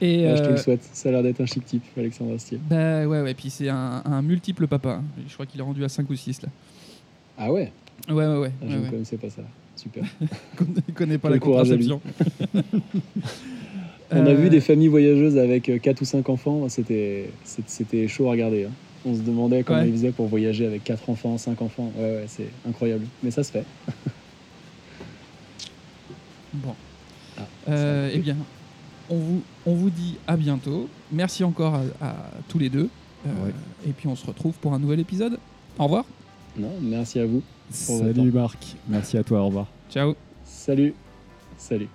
Et 0.00 0.26
Ouais, 0.26 0.36
je 0.36 0.42
te 0.42 0.48
euh, 0.48 0.50
le 0.52 0.56
souhaite. 0.58 0.82
Ça 0.92 1.08
a 1.08 1.12
l'air 1.12 1.22
d'être 1.22 1.40
un 1.40 1.46
chic 1.46 1.64
type, 1.64 1.82
Alexandre 1.96 2.34
Astier. 2.34 2.58
Bah 2.68 3.06
ouais, 3.06 3.22
ouais, 3.22 3.34
puis 3.34 3.48
c'est 3.50 3.68
un, 3.68 4.02
un 4.04 4.22
multiple 4.22 4.66
papa. 4.66 5.00
Je 5.26 5.32
crois 5.34 5.46
qu'il 5.46 5.58
est 5.60 5.64
rendu 5.64 5.82
à 5.84 5.88
5 5.88 6.08
ou 6.10 6.14
6 6.16 6.42
là. 6.42 6.48
Ah 7.38 7.52
ouais, 7.52 7.72
Ouais, 8.08 8.14
ouais, 8.26 8.36
ouais. 8.38 8.52
Ah, 8.62 8.66
Je 8.68 8.76
ne 8.76 8.82
ouais. 8.82 8.90
connaissais 8.90 9.16
pas 9.16 9.30
ça. 9.30 9.42
Super. 9.74 10.04
Il 10.88 10.94
connaît 10.94 11.18
pas 11.18 11.30
la 11.30 11.38
contraception. 11.38 12.00
On 14.12 14.24
a 14.24 14.30
Euh, 14.30 14.34
vu 14.34 14.50
des 14.50 14.60
familles 14.60 14.88
voyageuses 14.88 15.36
avec 15.38 15.70
4 15.82 16.00
ou 16.00 16.04
5 16.04 16.28
enfants, 16.28 16.68
c'était 16.68 17.28
chaud 18.08 18.28
à 18.28 18.32
regarder. 18.32 18.64
hein. 18.64 18.70
On 19.04 19.14
se 19.14 19.20
demandait 19.20 19.62
comment 19.62 19.82
ils 19.82 19.92
faisaient 19.92 20.10
pour 20.12 20.26
voyager 20.26 20.66
avec 20.66 20.84
4 20.84 21.08
enfants, 21.10 21.38
5 21.38 21.60
enfants. 21.62 21.92
Ouais, 21.96 22.02
ouais, 22.04 22.24
c'est 22.26 22.48
incroyable. 22.68 23.04
Mais 23.22 23.30
ça 23.30 23.42
se 23.44 23.50
fait. 23.52 23.64
Bon. 26.54 26.74
Ah, 27.38 27.42
Euh, 27.68 28.10
eh 28.12 28.18
bien, 28.18 28.36
on 29.10 29.16
vous, 29.16 29.42
on 29.66 29.74
vous 29.74 29.90
dit 29.90 30.16
à 30.26 30.36
bientôt. 30.36 30.88
Merci 31.12 31.44
encore 31.44 31.74
à, 32.00 32.06
à 32.06 32.16
tous 32.48 32.58
les 32.58 32.68
deux. 32.70 32.88
Euh, 33.26 33.44
Ouais. 33.44 33.52
Et 33.88 33.92
puis 33.92 34.06
on 34.08 34.14
se 34.16 34.24
retrouve 34.26 34.54
pour 34.54 34.72
un 34.74 34.78
nouvel 34.78 35.00
épisode. 35.00 35.38
Au 35.78 35.84
revoir. 35.84 36.04
Non, 36.56 36.72
merci 36.80 37.18
à 37.18 37.26
vous. 37.26 37.42
Salut 37.70 38.30
Marc. 38.30 38.76
Merci 38.88 39.18
à 39.18 39.24
toi. 39.24 39.40
Au 39.42 39.46
revoir. 39.46 39.66
Ciao. 39.90 40.14
Salut. 40.44 40.94
Salut. 41.58 41.88